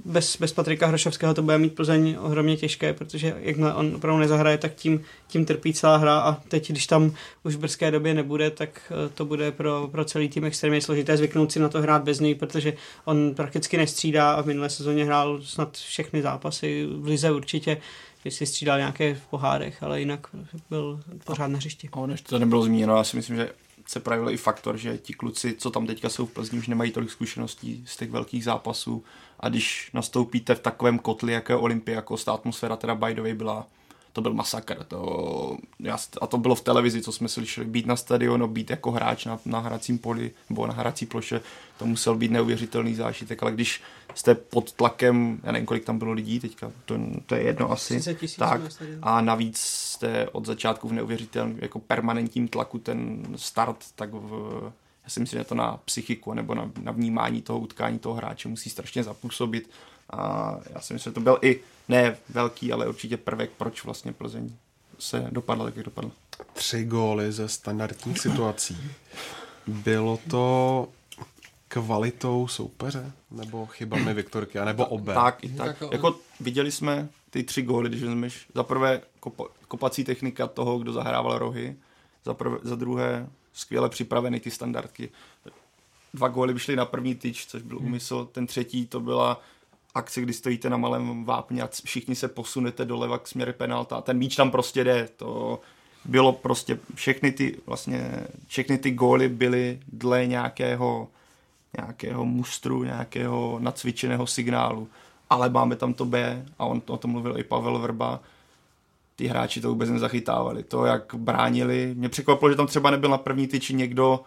bez, 0.05 0.37
bez 0.37 0.53
Patrika 0.53 0.87
Hrošovského 0.87 1.33
to 1.33 1.41
bude 1.41 1.57
mít 1.57 1.75
Plzeň 1.75 2.17
ohromně 2.19 2.57
těžké, 2.57 2.93
protože 2.93 3.35
jakmile 3.39 3.73
on 3.73 3.95
opravdu 3.95 4.19
nezahraje, 4.19 4.57
tak 4.57 4.73
tím, 4.75 5.01
tím 5.27 5.45
trpí 5.45 5.73
celá 5.73 5.97
hra 5.97 6.19
a 6.19 6.33
teď, 6.33 6.71
když 6.71 6.87
tam 6.87 7.13
už 7.43 7.55
v 7.55 7.59
brzké 7.59 7.91
době 7.91 8.13
nebude, 8.13 8.51
tak 8.51 8.69
eh, 8.91 9.09
to 9.09 9.25
bude 9.25 9.51
pro, 9.51 9.89
pro 9.91 10.05
celý 10.05 10.29
tým 10.29 10.45
extrémně 10.45 10.81
složité 10.81 11.17
zvyknout 11.17 11.51
si 11.51 11.59
na 11.59 11.69
to 11.69 11.81
hrát 11.81 12.03
bez 12.03 12.19
něj, 12.19 12.35
protože 12.35 12.73
on 13.05 13.33
prakticky 13.35 13.77
nestřídá 13.77 14.31
a 14.31 14.41
v 14.41 14.45
minulé 14.45 14.69
sezóně 14.69 15.05
hrál 15.05 15.41
snad 15.41 15.77
všechny 15.77 16.21
zápasy, 16.21 16.87
v 16.99 17.05
Lize 17.05 17.31
určitě, 17.31 17.77
že 18.25 18.31
si 18.31 18.45
střídal 18.45 18.77
nějaké 18.77 19.15
v 19.15 19.27
pohárech, 19.27 19.83
ale 19.83 19.99
jinak 19.99 20.27
byl 20.69 20.99
pořád 21.25 21.47
na 21.47 21.57
hřišti. 21.57 21.89
A 21.93 22.05
než 22.05 22.21
to 22.21 22.39
nebylo 22.39 22.63
zmíněno, 22.63 22.97
já 22.97 23.03
si 23.03 23.17
myslím, 23.17 23.35
že 23.35 23.49
se 23.91 23.99
projevil 23.99 24.29
i 24.29 24.37
faktor, 24.37 24.77
že 24.77 24.97
ti 24.97 25.13
kluci, 25.13 25.55
co 25.57 25.71
tam 25.71 25.87
teďka 25.87 26.09
jsou 26.09 26.25
v 26.25 26.33
Plzni, 26.33 26.59
už 26.59 26.67
nemají 26.67 26.91
tolik 26.91 27.11
zkušeností 27.11 27.83
z 27.87 27.97
těch 27.97 28.11
velkých 28.11 28.43
zápasů. 28.43 29.03
A 29.39 29.49
když 29.49 29.89
nastoupíte 29.93 30.55
v 30.55 30.59
takovém 30.59 30.99
kotli, 30.99 31.33
jako 31.33 31.51
je 31.51 31.55
Olympia, 31.55 31.95
jako 31.95 32.17
ta 32.17 32.33
atmosféra 32.33 32.75
teda 32.75 32.95
by 32.95 33.33
byla 33.33 33.67
to 34.13 34.21
byl 34.21 34.33
masakr. 34.33 34.83
To, 34.83 35.57
a 36.21 36.27
to 36.27 36.37
bylo 36.37 36.55
v 36.55 36.61
televizi, 36.61 37.01
co 37.01 37.11
jsme 37.11 37.27
slyšeli. 37.27 37.67
Být 37.67 37.85
na 37.85 37.95
stadionu, 37.95 38.47
být 38.47 38.69
jako 38.69 38.91
hráč 38.91 39.25
na, 39.25 39.39
na 39.45 39.59
hracím 39.59 39.97
poli 39.97 40.31
nebo 40.49 40.67
na 40.67 40.73
hrací 40.73 41.05
ploše, 41.05 41.41
to 41.77 41.85
musel 41.85 42.15
být 42.15 42.31
neuvěřitelný 42.31 42.95
zážitek, 42.95 43.43
ale 43.43 43.51
když 43.51 43.81
jste 44.15 44.35
pod 44.35 44.71
tlakem, 44.71 45.39
já 45.43 45.51
nevím, 45.51 45.65
kolik 45.65 45.85
tam 45.85 45.99
bylo 45.99 46.11
lidí 46.11 46.39
teďka, 46.39 46.71
to, 46.85 46.99
to 47.25 47.35
je 47.35 47.41
jedno 47.41 47.71
asi, 47.71 48.01
tak, 48.37 48.61
a 49.01 49.21
navíc 49.21 49.57
jste 49.57 50.29
od 50.29 50.45
začátku 50.45 50.87
v 50.87 50.93
neuvěřitelném, 50.93 51.57
jako 51.61 51.79
permanentním 51.79 52.47
tlaku 52.47 52.79
ten 52.79 53.25
start, 53.35 53.77
tak 53.95 54.09
v, 54.13 54.71
já 55.03 55.09
si 55.09 55.19
myslím, 55.19 55.39
že 55.39 55.43
to 55.43 55.55
na 55.55 55.79
psychiku 55.85 56.33
nebo 56.33 56.55
na, 56.55 56.71
na 56.81 56.91
vnímání 56.91 57.41
toho 57.41 57.59
utkání 57.59 57.99
toho 57.99 58.15
hráče 58.15 58.47
musí 58.47 58.69
strašně 58.69 59.03
zapůsobit 59.03 59.69
a 60.11 60.57
já 60.73 60.81
si 60.81 60.93
myslím, 60.93 61.11
že 61.11 61.13
to 61.13 61.19
byl 61.19 61.37
i 61.41 61.59
ne 61.89 62.17
velký, 62.29 62.73
ale 62.73 62.87
určitě 62.87 63.17
prvek, 63.17 63.51
proč 63.57 63.83
vlastně 63.83 64.13
Plzeň 64.13 64.55
se 64.99 65.27
dopadla 65.31 65.65
tak, 65.65 65.75
jak 65.75 65.85
dopadla. 65.85 66.11
Tři 66.53 66.85
góly 66.85 67.31
ze 67.31 67.47
standardních 67.47 68.19
situací. 68.19 68.77
Bylo 69.67 70.19
to 70.29 70.87
kvalitou 71.67 72.47
soupeře? 72.47 73.11
Nebo 73.31 73.65
chybami 73.65 74.13
Viktorky? 74.13 74.59
A 74.59 74.65
nebo 74.65 74.85
obé? 74.85 75.13
Tak, 75.13 75.43
i 75.43 75.49
tak. 75.49 75.83
Jako 75.91 76.19
viděli 76.39 76.71
jsme 76.71 77.09
ty 77.29 77.43
tři 77.43 77.61
góly, 77.61 77.89
když 77.89 78.03
vezmeš 78.03 78.47
za 78.55 78.63
prvé 78.63 79.01
kopa, 79.19 79.43
kopací 79.67 80.03
technika 80.03 80.47
toho, 80.47 80.79
kdo 80.79 80.93
zahrával 80.93 81.37
rohy, 81.37 81.75
za, 82.25 82.33
prvé, 82.33 82.57
za 82.63 82.75
druhé 82.75 83.29
skvěle 83.53 83.89
připravený 83.89 84.39
ty 84.39 84.51
standardky. 84.51 85.09
Dva 86.13 86.27
góly 86.27 86.53
vyšly 86.53 86.75
na 86.75 86.85
první 86.85 87.15
tyč, 87.15 87.45
což 87.45 87.61
byl 87.61 87.77
úmysl. 87.77 88.29
Ten 88.31 88.47
třetí 88.47 88.87
to 88.87 88.99
byla 88.99 89.41
akce, 89.95 90.21
kdy 90.21 90.33
stojíte 90.33 90.69
na 90.69 90.77
malém 90.77 91.25
vápně 91.25 91.61
a 91.61 91.69
všichni 91.85 92.15
se 92.15 92.27
posunete 92.27 92.85
doleva 92.85 93.17
k 93.17 93.27
směru 93.27 93.53
penalta. 93.53 94.01
Ten 94.01 94.17
míč 94.17 94.35
tam 94.35 94.51
prostě 94.51 94.83
jde. 94.83 95.09
To 95.17 95.59
bylo 96.05 96.33
prostě 96.33 96.79
všechny 96.95 97.31
ty 97.31 97.57
vlastně, 97.65 98.27
všechny 98.47 98.77
ty 98.77 98.91
góly 98.91 99.29
byly 99.29 99.79
dle 99.87 100.27
nějakého 100.27 101.07
nějakého 101.77 102.25
mustru, 102.25 102.83
nějakého 102.83 103.59
nacvičeného 103.59 104.27
signálu. 104.27 104.87
Ale 105.29 105.49
máme 105.49 105.75
tam 105.75 105.93
to 105.93 106.05
B 106.05 106.45
a 106.59 106.65
on 106.65 106.81
o 106.87 106.97
tom 106.97 107.11
mluvil 107.11 107.39
i 107.39 107.43
Pavel 107.43 107.79
Vrba. 107.79 108.19
Ty 109.15 109.27
hráči 109.27 109.61
to 109.61 109.69
vůbec 109.69 109.89
nezachytávali. 109.89 110.63
To, 110.63 110.85
jak 110.85 111.15
bránili. 111.15 111.93
Mě 111.97 112.09
překvapilo, 112.09 112.51
že 112.51 112.57
tam 112.57 112.67
třeba 112.67 112.91
nebyl 112.91 113.09
na 113.09 113.17
první 113.17 113.47
tyči 113.47 113.73
někdo, 113.73 114.23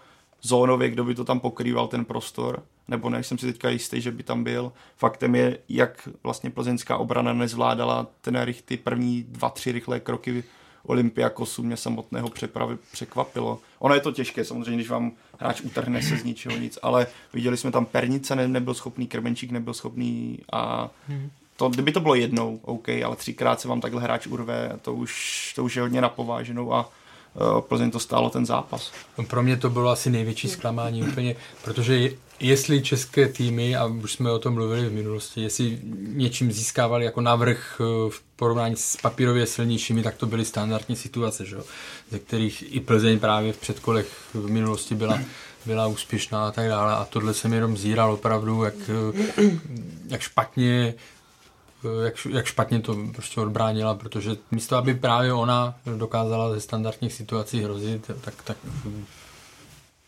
zónově, 0.46 0.90
kdo 0.90 1.04
by 1.04 1.14
to 1.14 1.24
tam 1.24 1.40
pokrýval 1.40 1.88
ten 1.88 2.04
prostor, 2.04 2.62
nebo 2.88 3.10
nejsem 3.10 3.38
si 3.38 3.46
teďka 3.46 3.68
jistý, 3.68 4.00
že 4.00 4.10
by 4.10 4.22
tam 4.22 4.44
byl. 4.44 4.72
Faktem 4.96 5.34
je, 5.34 5.58
jak 5.68 6.08
vlastně 6.22 6.50
plzeňská 6.50 6.96
obrana 6.96 7.32
nezvládala 7.32 8.06
ten 8.20 8.46
ty 8.64 8.76
první 8.76 9.22
dva, 9.22 9.50
tři 9.50 9.72
rychlé 9.72 10.00
kroky 10.00 10.44
Olympiakosu 10.86 11.62
mě 11.62 11.76
samotného 11.76 12.28
přepravy 12.28 12.76
překvapilo. 12.92 13.58
Ono 13.78 13.94
je 13.94 14.00
to 14.00 14.12
těžké, 14.12 14.44
samozřejmě, 14.44 14.76
když 14.76 14.90
vám 14.90 15.12
hráč 15.38 15.60
utrhne 15.60 16.02
se 16.02 16.16
z 16.16 16.24
ničeho 16.24 16.56
nic, 16.56 16.78
ale 16.82 17.06
viděli 17.32 17.56
jsme 17.56 17.70
tam 17.70 17.86
Pernice 17.86 18.36
ne, 18.36 18.48
nebyl 18.48 18.74
schopný, 18.74 19.06
Krmenčík 19.06 19.50
nebyl 19.50 19.74
schopný 19.74 20.38
a 20.52 20.90
to, 21.56 21.68
kdyby 21.68 21.92
to 21.92 22.00
bylo 22.00 22.14
jednou, 22.14 22.60
OK, 22.62 22.88
ale 22.88 23.16
třikrát 23.16 23.60
se 23.60 23.68
vám 23.68 23.80
takhle 23.80 24.02
hráč 24.02 24.26
urve, 24.26 24.78
to 24.82 24.94
už, 24.94 25.52
to 25.56 25.64
už 25.64 25.76
je 25.76 25.82
hodně 25.82 26.00
napováženou 26.00 26.72
a 26.72 26.90
Plzeň 27.60 27.90
to 27.90 28.00
stálo 28.00 28.30
ten 28.30 28.46
zápas. 28.46 28.92
No, 29.18 29.24
pro 29.24 29.42
mě 29.42 29.56
to 29.56 29.70
bylo 29.70 29.90
asi 29.90 30.10
největší 30.10 30.48
zklamání 30.48 31.02
úplně, 31.02 31.36
protože 31.64 32.10
jestli 32.40 32.82
české 32.82 33.28
týmy, 33.28 33.76
a 33.76 33.86
už 33.86 34.12
jsme 34.12 34.30
o 34.30 34.38
tom 34.38 34.54
mluvili 34.54 34.88
v 34.88 34.92
minulosti, 34.92 35.42
jestli 35.42 35.78
něčím 35.98 36.52
získávali 36.52 37.04
jako 37.04 37.20
navrh 37.20 37.80
eh, 37.80 38.10
v 38.10 38.22
porovnání 38.36 38.76
s 38.76 38.96
papírově 38.96 39.46
silnějšími, 39.46 40.02
tak 40.02 40.16
to 40.16 40.26
byly 40.26 40.44
standardní 40.44 40.96
situace, 40.96 41.44
že? 41.44 41.56
ze 42.10 42.18
kterých 42.18 42.74
i 42.74 42.80
Plzeň 42.80 43.18
právě 43.18 43.52
v 43.52 43.58
předkolech 43.58 44.08
v 44.34 44.50
minulosti 44.50 44.94
byla, 44.94 45.20
byla 45.66 45.86
úspěšná 45.86 46.48
a 46.48 46.50
tak 46.50 46.68
dále. 46.68 46.92
A 46.92 47.04
tohle 47.10 47.34
jsem 47.34 47.52
jenom 47.52 47.76
zíral 47.76 48.12
opravdu, 48.12 48.64
jak, 48.64 48.74
eh, 48.88 49.50
jak 50.08 50.20
špatně 50.20 50.94
jak, 52.04 52.14
jak 52.30 52.46
špatně 52.46 52.80
to 52.80 52.96
prostě 53.14 53.40
odbránila, 53.40 53.94
protože 53.94 54.36
místo, 54.50 54.76
aby 54.76 54.94
právě 54.94 55.32
ona 55.32 55.74
dokázala 55.96 56.50
ze 56.50 56.60
standardních 56.60 57.12
situací 57.12 57.62
hrozit, 57.62 58.10
tak, 58.20 58.42
tak 58.42 58.56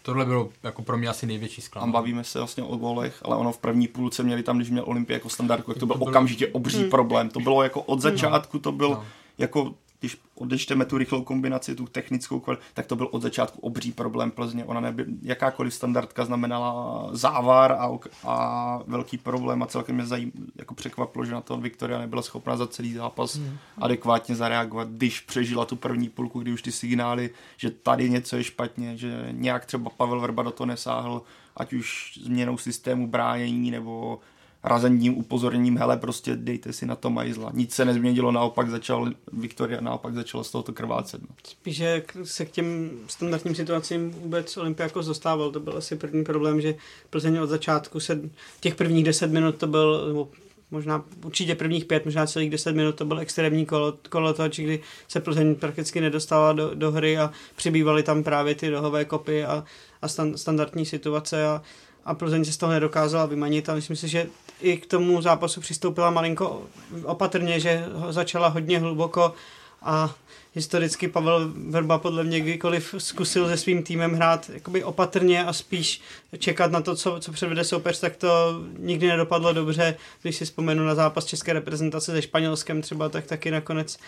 tohle 0.02 0.24
bylo 0.24 0.48
jako 0.62 0.82
pro 0.82 0.98
mě 0.98 1.08
asi 1.08 1.26
největší 1.26 1.60
zklamání. 1.60 1.92
A 1.92 1.92
bavíme 1.92 2.24
se 2.24 2.38
vlastně 2.38 2.62
o 2.62 2.76
golech, 2.76 3.18
ale 3.22 3.36
ono 3.36 3.52
v 3.52 3.58
první 3.58 3.88
půlce 3.88 4.22
měli 4.22 4.42
tam, 4.42 4.56
když 4.56 4.70
měl 4.70 4.84
Olympia 4.86 5.16
jako 5.16 5.28
standardku, 5.28 5.70
jak 5.70 5.78
to 5.78 5.86
byl 5.86 5.94
to 5.94 5.98
bylo... 5.98 6.10
okamžitě 6.10 6.48
obří 6.48 6.78
hmm. 6.80 6.90
problém. 6.90 7.28
To 7.28 7.40
bylo 7.40 7.62
jako 7.62 7.82
od 7.82 8.00
začátku, 8.00 8.58
to 8.58 8.72
byl 8.72 8.90
no. 8.90 9.04
jako 9.38 9.74
když 10.00 10.18
odečteme 10.34 10.84
tu 10.84 10.98
rychlou 10.98 11.24
kombinaci, 11.24 11.74
tu 11.74 11.86
technickou 11.86 12.40
kvalitu, 12.40 12.62
tak 12.74 12.86
to 12.86 12.96
byl 12.96 13.08
od 13.10 13.22
začátku 13.22 13.60
obří 13.60 13.92
problém 13.92 14.30
Plzně. 14.30 14.64
Ona 14.64 14.80
neby, 14.80 15.04
jakákoliv 15.22 15.74
standardka 15.74 16.24
znamenala 16.24 17.08
závar 17.12 17.72
a, 17.72 17.90
a 18.24 18.78
velký 18.86 19.18
problém 19.18 19.62
a 19.62 19.66
celkem 19.66 19.94
mě 19.94 20.06
zajím, 20.06 20.32
jako 20.56 20.74
překvapilo, 20.74 21.24
že 21.24 21.32
na 21.32 21.40
to 21.40 21.56
Viktoria 21.56 21.98
nebyla 21.98 22.22
schopna 22.22 22.56
za 22.56 22.66
celý 22.66 22.92
zápas 22.92 23.36
hmm. 23.36 23.58
adekvátně 23.78 24.34
zareagovat, 24.34 24.88
když 24.88 25.20
přežila 25.20 25.64
tu 25.64 25.76
první 25.76 26.08
půlku, 26.08 26.40
kdy 26.40 26.52
už 26.52 26.62
ty 26.62 26.72
signály, 26.72 27.30
že 27.56 27.70
tady 27.70 28.10
něco 28.10 28.36
je 28.36 28.44
špatně, 28.44 28.96
že 28.96 29.28
nějak 29.30 29.66
třeba 29.66 29.90
Pavel 29.90 30.20
Verba 30.20 30.42
do 30.42 30.50
toho 30.50 30.66
nesáhl, 30.66 31.22
ať 31.56 31.72
už 31.72 32.18
změnou 32.22 32.58
systému 32.58 33.06
bránění 33.06 33.70
nebo 33.70 34.20
razendním 34.66 35.18
upozorněním, 35.18 35.78
hele, 35.78 35.96
prostě 35.96 36.36
dejte 36.36 36.72
si 36.72 36.86
na 36.86 36.96
to 36.96 37.10
majzla. 37.10 37.50
Nic 37.54 37.74
se 37.74 37.84
nezměnilo, 37.84 38.32
naopak 38.32 38.70
začal, 38.70 39.10
Viktoria 39.32 39.80
naopak 39.80 40.14
začala 40.14 40.44
z 40.44 40.50
tohoto 40.50 40.72
krvácet. 40.72 41.22
No. 41.22 41.28
Spíš, 41.44 41.76
že 41.76 42.02
se 42.22 42.44
k 42.44 42.50
těm 42.50 42.90
standardním 43.06 43.54
situacím 43.54 44.10
vůbec 44.10 44.56
Olympiakos 44.56 45.06
dostával, 45.06 45.50
to 45.50 45.60
byl 45.60 45.76
asi 45.76 45.96
první 45.96 46.24
problém, 46.24 46.60
že 46.60 46.74
Plzeň 47.10 47.38
od 47.38 47.46
začátku 47.46 48.00
se, 48.00 48.20
těch 48.60 48.74
prvních 48.74 49.04
deset 49.04 49.32
minut 49.32 49.56
to 49.56 49.66
byl, 49.66 50.28
možná 50.70 51.04
určitě 51.24 51.54
prvních 51.54 51.84
pět, 51.84 52.04
možná 52.04 52.26
celých 52.26 52.50
deset 52.50 52.76
minut 52.76 52.94
to 52.94 53.04
byl 53.04 53.20
extrémní 53.20 53.66
kolo, 53.66 53.94
kolotoč, 54.08 54.60
kdy 54.60 54.80
se 55.08 55.20
Plzeň 55.20 55.54
prakticky 55.54 56.00
nedostala 56.00 56.52
do, 56.52 56.74
do 56.74 56.90
hry 56.92 57.18
a 57.18 57.30
přibývaly 57.56 58.02
tam 58.02 58.22
právě 58.22 58.54
ty 58.54 58.68
rohové 58.68 59.04
kopy 59.04 59.44
a, 59.44 59.64
a 60.02 60.08
stand, 60.08 60.38
standardní 60.38 60.86
situace 60.86 61.46
a, 61.46 61.62
a 62.06 62.14
Plzeň 62.14 62.44
se 62.44 62.52
z 62.52 62.56
toho 62.56 62.72
nedokázala 62.72 63.26
vymanit 63.26 63.68
a 63.68 63.74
myslím 63.74 63.96
si, 63.96 64.08
že 64.08 64.26
i 64.60 64.76
k 64.76 64.86
tomu 64.86 65.22
zápasu 65.22 65.60
přistoupila 65.60 66.10
malinko 66.10 66.62
opatrně, 67.04 67.60
že 67.60 67.84
začala 68.10 68.48
hodně 68.48 68.78
hluboko 68.78 69.34
a 69.82 70.14
historicky 70.54 71.08
Pavel 71.08 71.52
Verba 71.68 71.98
podle 71.98 72.24
mě 72.24 72.40
kdykoliv 72.40 72.94
zkusil 72.98 73.48
se 73.48 73.56
svým 73.56 73.82
týmem 73.82 74.14
hrát 74.14 74.50
jakoby 74.54 74.84
opatrně 74.84 75.44
a 75.44 75.52
spíš 75.52 76.00
čekat 76.38 76.70
na 76.70 76.80
to, 76.80 76.96
co, 76.96 77.20
co 77.20 77.32
předvede 77.32 77.64
soupeř, 77.64 78.00
tak 78.00 78.16
to 78.16 78.60
nikdy 78.78 79.08
nedopadlo 79.08 79.52
dobře. 79.52 79.96
Když 80.22 80.36
si 80.36 80.44
vzpomenu 80.44 80.86
na 80.86 80.94
zápas 80.94 81.24
české 81.24 81.52
reprezentace 81.52 82.12
se 82.12 82.22
Španělskem 82.22 82.82
třeba, 82.82 83.08
tak 83.08 83.26
taky 83.26 83.50
nakonec 83.50 83.98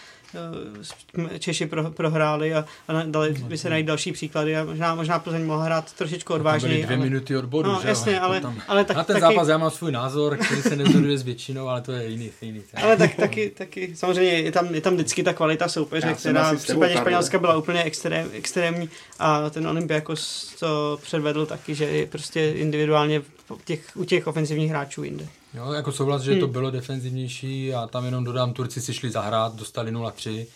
Češi 1.39 1.67
pro, 1.67 1.91
prohráli 1.91 2.55
a, 2.55 2.65
a 2.89 3.03
dali 3.07 3.33
by 3.33 3.59
se 3.59 3.71
najít 3.71 3.87
další 3.87 4.13
příklady 4.13 4.57
a 4.57 4.65
možná, 4.65 4.95
možná 4.95 5.19
Plzeň 5.19 5.47
mohla 5.47 5.65
hrát 5.65 5.93
trošičku 5.93 6.35
odvážněji. 6.35 6.83
dvě 6.85 6.97
ale... 6.97 7.07
minuty 7.07 7.37
od 7.37 7.45
bodu, 7.45 7.73
no, 7.73 7.81
že? 7.83 7.89
jasně, 7.89 8.21
ale, 8.21 8.41
tam... 8.41 8.63
ale 8.69 8.85
tak, 8.85 8.97
Na 8.97 9.05
ten 9.05 9.21
taky... 9.21 9.21
zápas 9.21 9.49
já 9.49 9.59
mám 9.59 9.71
svůj 9.71 9.93
názor, 9.93 10.37
který 10.37 10.63
se 10.63 10.77
nezhoduje 10.77 11.19
s 11.19 11.23
většinou, 11.23 11.69
ale 11.69 11.81
to 11.81 11.93
je 11.93 12.09
jiný. 12.09 12.31
jiný 12.43 12.63
ale 12.83 12.97
tak, 12.97 13.15
taky, 13.15 13.51
taky, 13.51 13.97
samozřejmě 13.97 14.33
je 14.33 14.53
tam, 14.53 14.75
je 14.75 14.81
tam 14.81 14.95
vždycky 14.95 15.23
ta 15.23 15.33
kvalita 15.33 15.69
soupeře, 15.69 16.15
která 16.15 16.53
v 16.53 16.63
případě 16.63 16.97
Španělska 16.97 17.39
byla 17.39 17.57
úplně 17.57 17.83
extrém, 17.83 18.29
extrémní 18.33 18.89
a 19.19 19.51
ten 19.51 19.69
Olympiakos 19.69 20.55
to 20.61 20.99
předvedl 21.03 21.47
taky, 21.47 21.75
že 21.75 21.85
je 21.85 22.07
prostě 22.07 22.51
individuálně 22.51 23.23
těch, 23.65 23.97
u 23.97 24.05
těch 24.05 24.27
ofenzivních 24.27 24.70
hráčů 24.70 25.05
jinde. 25.05 25.29
Jo, 25.55 25.73
jako 25.73 25.93
souhlas, 25.93 26.23
že 26.23 26.31
hmm. 26.31 26.41
to 26.41 26.47
bylo 26.47 26.70
defenzivnější 26.70 27.75
a 27.75 27.87
tam 27.87 28.05
jenom 28.05 28.25
dodám, 28.25 28.53
Turci 28.53 28.81
si 28.81 28.95
šli 28.95 29.11
zahrát, 29.11 29.55
dostali 29.55 29.93
0-3 29.93 30.47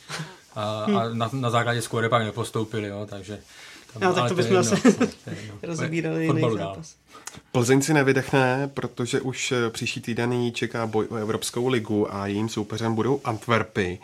a, 0.54 0.84
hmm. 0.84 0.96
a 0.96 1.08
na, 1.08 1.30
na 1.32 1.50
základě 1.50 1.82
skóre 1.82 2.08
pak 2.08 2.22
nepostoupili, 2.22 2.88
jo, 2.88 3.06
takže 3.10 3.38
tam, 3.92 4.02
no, 4.02 4.14
tak 4.14 4.28
to 4.28 4.34
bychom 4.34 4.62
zase 4.62 4.76
jiný 5.90 6.42
zápas. 6.56 6.94
Plzeň 7.52 7.82
si 7.82 7.94
nevydechne, 7.94 8.70
protože 8.74 9.20
už 9.20 9.54
příští 9.70 10.00
týden 10.00 10.32
jí 10.32 10.52
čeká 10.52 10.86
boj 10.86 11.06
o 11.10 11.16
Evropskou 11.16 11.68
ligu 11.68 12.14
a 12.14 12.26
jejím 12.26 12.48
soupeřem 12.48 12.94
budou 12.94 13.20
Antwerpy. 13.24 13.98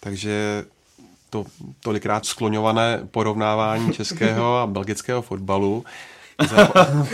Takže 0.00 0.64
to 1.30 1.44
tolikrát 1.80 2.26
skloňované 2.26 3.00
porovnávání 3.10 3.92
českého 3.92 4.56
a 4.58 4.66
belgického 4.76 5.22
fotbalu. 5.22 5.84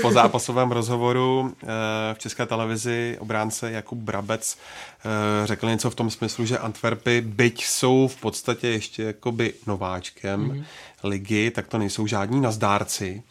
Po 0.02 0.12
zápasovém 0.12 0.72
rozhovoru 0.72 1.54
eh, 1.62 1.66
v 2.14 2.18
české 2.18 2.46
televizi 2.46 3.16
obránce 3.20 3.70
Jakub 3.70 3.98
Brabec 3.98 4.58
eh, 4.98 5.46
řekl 5.46 5.68
něco 5.68 5.90
v 5.90 5.94
tom 5.94 6.10
smyslu, 6.10 6.46
že 6.46 6.58
Antwerpy, 6.58 7.20
byť 7.20 7.64
jsou 7.64 8.08
v 8.08 8.16
podstatě 8.16 8.68
ještě 8.68 9.02
jakoby 9.02 9.54
nováčkem 9.66 10.50
mm-hmm. 10.50 10.64
ligy, 11.04 11.50
tak 11.50 11.66
to 11.66 11.78
nejsou 11.78 12.06
žádní 12.06 12.40
nazdárci. 12.40 13.22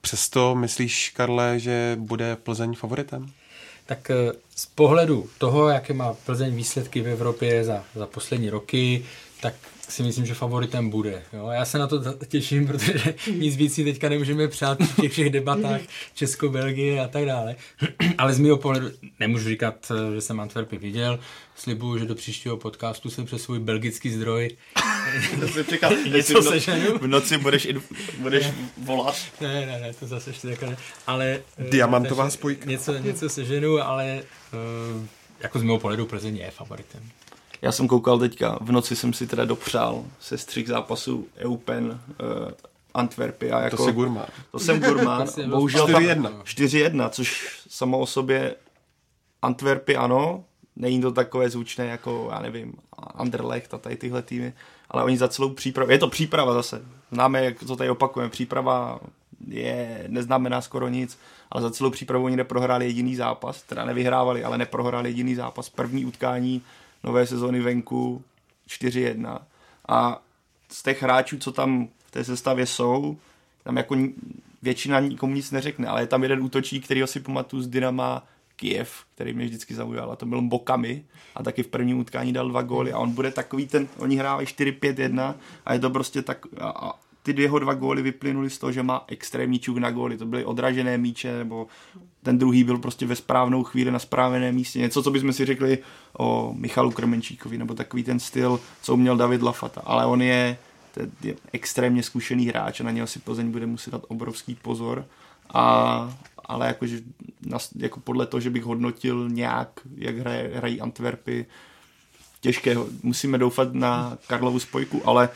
Přesto 0.00 0.54
myslíš, 0.54 1.12
Karle, 1.16 1.58
že 1.58 1.96
bude 2.00 2.36
Plzeň 2.36 2.74
favoritem? 2.74 3.30
Tak 3.86 4.10
eh, 4.10 4.32
z 4.56 4.66
pohledu 4.66 5.28
toho, 5.38 5.68
jaké 5.68 5.92
má 5.94 6.12
Plzeň 6.26 6.54
výsledky 6.54 7.00
v 7.00 7.08
Evropě 7.08 7.64
za, 7.64 7.84
za 7.94 8.06
poslední 8.06 8.50
roky, 8.50 9.04
tak 9.40 9.54
si 9.90 10.02
myslím, 10.02 10.26
že 10.26 10.34
favoritem 10.34 10.90
bude. 10.90 11.22
Jo? 11.32 11.48
Já 11.48 11.64
se 11.64 11.78
na 11.78 11.86
to 11.86 12.02
těším, 12.28 12.66
protože 12.66 13.14
nic 13.36 13.56
víc 13.56 13.74
si 13.74 13.84
teďka 13.84 14.08
nemůžeme 14.08 14.48
přát 14.48 14.78
v 14.80 15.00
těch 15.00 15.12
všech 15.12 15.30
debatách 15.30 15.80
Česko-Belgie 16.14 17.00
a 17.00 17.08
tak 17.08 17.24
dále. 17.24 17.56
Ale 18.18 18.32
z 18.32 18.38
mého 18.38 18.56
pohledu 18.56 18.90
nemůžu 19.20 19.48
říkat, 19.48 19.92
že 20.14 20.20
jsem 20.20 20.40
Antwerpy 20.40 20.78
viděl. 20.78 21.18
Slibuju, 21.56 21.98
že 21.98 22.04
do 22.04 22.14
příštího 22.14 22.56
podcastu 22.56 23.10
jsem 23.10 23.24
přes 23.24 23.42
svůj 23.42 23.58
belgický 23.58 24.10
zdroj 24.10 24.50
to 25.40 25.48
si 25.54 25.64
čekal, 25.64 25.92
něco 25.92 26.42
seženu. 26.42 26.98
V 26.98 27.06
noci 27.06 27.38
budeš, 27.38 27.64
in, 27.64 27.82
budeš 28.18 28.44
ne. 28.46 28.54
volat. 28.78 29.16
Ne, 29.40 29.66
ne, 29.66 29.80
ne, 29.80 29.94
to 29.94 30.06
zase 30.06 30.30
ještě 30.30 30.48
ne. 30.48 30.76
Ale... 31.06 31.40
Eh, 31.58 31.70
Diamantová 31.70 32.30
spojka. 32.30 32.70
Něco, 32.70 32.98
něco 32.98 33.28
seženu, 33.28 33.78
ale 33.78 34.22
uh, 34.96 35.06
jako 35.40 35.58
z 35.58 35.62
mého 35.62 35.78
pohledu 35.78 36.06
Plzeň 36.06 36.36
je 36.36 36.50
favoritem. 36.50 37.02
Já 37.62 37.72
jsem 37.72 37.88
koukal 37.88 38.18
teďka, 38.18 38.58
v 38.60 38.72
noci 38.72 38.96
jsem 38.96 39.12
si 39.12 39.26
teda 39.26 39.44
dopřál 39.44 40.04
se 40.20 40.38
střih 40.38 40.68
zápasu 40.68 41.26
Eupen 41.38 41.84
uh, 41.90 42.50
Antwerpy. 42.94 43.52
A 43.52 43.60
jako, 43.60 43.76
to 43.76 43.84
jsi 43.84 43.92
gurmán. 43.92 44.26
To 44.52 44.58
jsem 44.58 44.80
gurmán. 44.80 45.26
Bohužel 45.50 45.86
4-1. 45.86 46.42
4-1, 46.42 47.10
což 47.10 47.60
samo 47.68 47.98
o 47.98 48.06
sobě 48.06 48.54
Antwerpy 49.42 49.96
ano, 49.96 50.44
není 50.76 51.00
to 51.00 51.12
takové 51.12 51.50
zvučné 51.50 51.86
jako, 51.86 52.28
já 52.32 52.38
nevím, 52.38 52.72
Anderlecht 53.14 53.74
a 53.74 53.78
tady 53.78 53.96
tyhle 53.96 54.22
týmy, 54.22 54.52
ale 54.90 55.04
oni 55.04 55.18
za 55.18 55.28
celou 55.28 55.50
přípravu, 55.50 55.90
je 55.90 55.98
to 55.98 56.08
příprava 56.08 56.54
zase, 56.54 56.82
známe, 57.12 57.44
jak 57.44 57.58
to 57.58 57.76
tady 57.76 57.90
opakujeme, 57.90 58.30
příprava 58.30 59.00
je, 59.48 60.04
neznamená 60.08 60.60
skoro 60.60 60.88
nic, 60.88 61.18
ale 61.50 61.62
za 61.62 61.70
celou 61.70 61.90
přípravu 61.90 62.24
oni 62.24 62.36
neprohráli 62.36 62.86
jediný 62.86 63.16
zápas, 63.16 63.62
teda 63.62 63.84
nevyhrávali, 63.84 64.44
ale 64.44 64.58
neprohráli 64.58 65.10
jediný 65.10 65.34
zápas. 65.34 65.68
První 65.68 66.04
utkání 66.04 66.62
nové 67.04 67.26
sezóny 67.26 67.60
venku 67.60 68.22
4-1. 68.68 69.38
A 69.88 70.22
z 70.72 70.82
těch 70.82 71.02
hráčů, 71.02 71.38
co 71.38 71.52
tam 71.52 71.88
v 72.06 72.10
té 72.10 72.24
sestavě 72.24 72.66
jsou, 72.66 73.16
tam 73.64 73.76
jako 73.76 73.96
většina 74.62 75.00
nikomu 75.00 75.34
nic 75.34 75.50
neřekne, 75.50 75.88
ale 75.88 76.02
je 76.02 76.06
tam 76.06 76.22
jeden 76.22 76.42
útočník, 76.42 76.84
který 76.84 77.02
si 77.04 77.20
pamatuju 77.20 77.62
z 77.62 77.68
Dynama 77.68 78.26
Kiev, 78.56 79.04
který 79.14 79.32
mě 79.32 79.44
vždycky 79.44 79.74
zaujal, 79.74 80.12
a 80.12 80.16
to 80.16 80.26
byl 80.26 80.42
Bokami 80.42 81.04
a 81.34 81.42
taky 81.42 81.62
v 81.62 81.68
prvním 81.68 81.98
utkání 81.98 82.32
dal 82.32 82.48
dva 82.48 82.62
góly 82.62 82.92
a 82.92 82.98
on 82.98 83.10
bude 83.10 83.30
takový 83.30 83.66
ten, 83.66 83.88
oni 83.98 84.16
hrávají 84.16 84.46
4-5-1 84.46 85.34
a 85.66 85.72
je 85.72 85.78
to 85.78 85.90
prostě 85.90 86.22
tak, 86.22 86.46
a, 86.58 86.68
a 86.68 86.92
ty 87.22 87.42
jeho 87.42 87.58
dva 87.58 87.74
góly 87.74 88.02
vyplynuly 88.02 88.50
z 88.50 88.58
toho, 88.58 88.72
že 88.72 88.82
má 88.82 89.04
extrémní 89.08 89.58
čuk 89.58 89.76
na 89.78 89.90
góly. 89.90 90.18
To 90.18 90.26
byly 90.26 90.44
odražené 90.44 90.98
míče, 90.98 91.38
nebo 91.38 91.66
ten 92.22 92.38
druhý 92.38 92.64
byl 92.64 92.78
prostě 92.78 93.06
ve 93.06 93.16
správnou 93.16 93.64
chvíli 93.64 93.90
na 93.90 93.98
správném 93.98 94.54
místě. 94.54 94.78
Něco, 94.78 95.02
co 95.02 95.10
bychom 95.10 95.32
si 95.32 95.44
řekli 95.44 95.78
o 96.18 96.54
Michalu 96.56 96.90
Krmenčíkovi, 96.90 97.58
nebo 97.58 97.74
takový 97.74 98.02
ten 98.02 98.20
styl, 98.20 98.60
co 98.82 98.96
měl 98.96 99.16
David 99.16 99.42
Lafata. 99.42 99.80
Ale 99.84 100.06
on 100.06 100.22
je, 100.22 100.58
je 101.22 101.36
extrémně 101.52 102.02
zkušený 102.02 102.46
hráč 102.46 102.80
a 102.80 102.84
na 102.84 102.90
něho 102.90 103.06
si 103.06 103.18
Plzeň 103.18 103.50
bude 103.50 103.66
muset 103.66 103.90
dát 103.90 104.04
obrovský 104.08 104.54
pozor. 104.54 105.06
A, 105.54 106.18
ale 106.44 106.66
jakože, 106.66 107.00
jako 107.76 108.00
podle 108.00 108.26
toho, 108.26 108.40
že 108.40 108.50
bych 108.50 108.64
hodnotil 108.64 109.28
nějak, 109.28 109.80
jak 109.96 110.18
hraje, 110.18 110.50
hrají 110.54 110.80
Antwerpy, 110.80 111.46
těžké. 112.40 112.76
Musíme 113.02 113.38
doufat 113.38 113.74
na 113.74 114.18
Karlovu 114.26 114.58
spojku, 114.58 115.02
ale 115.04 115.28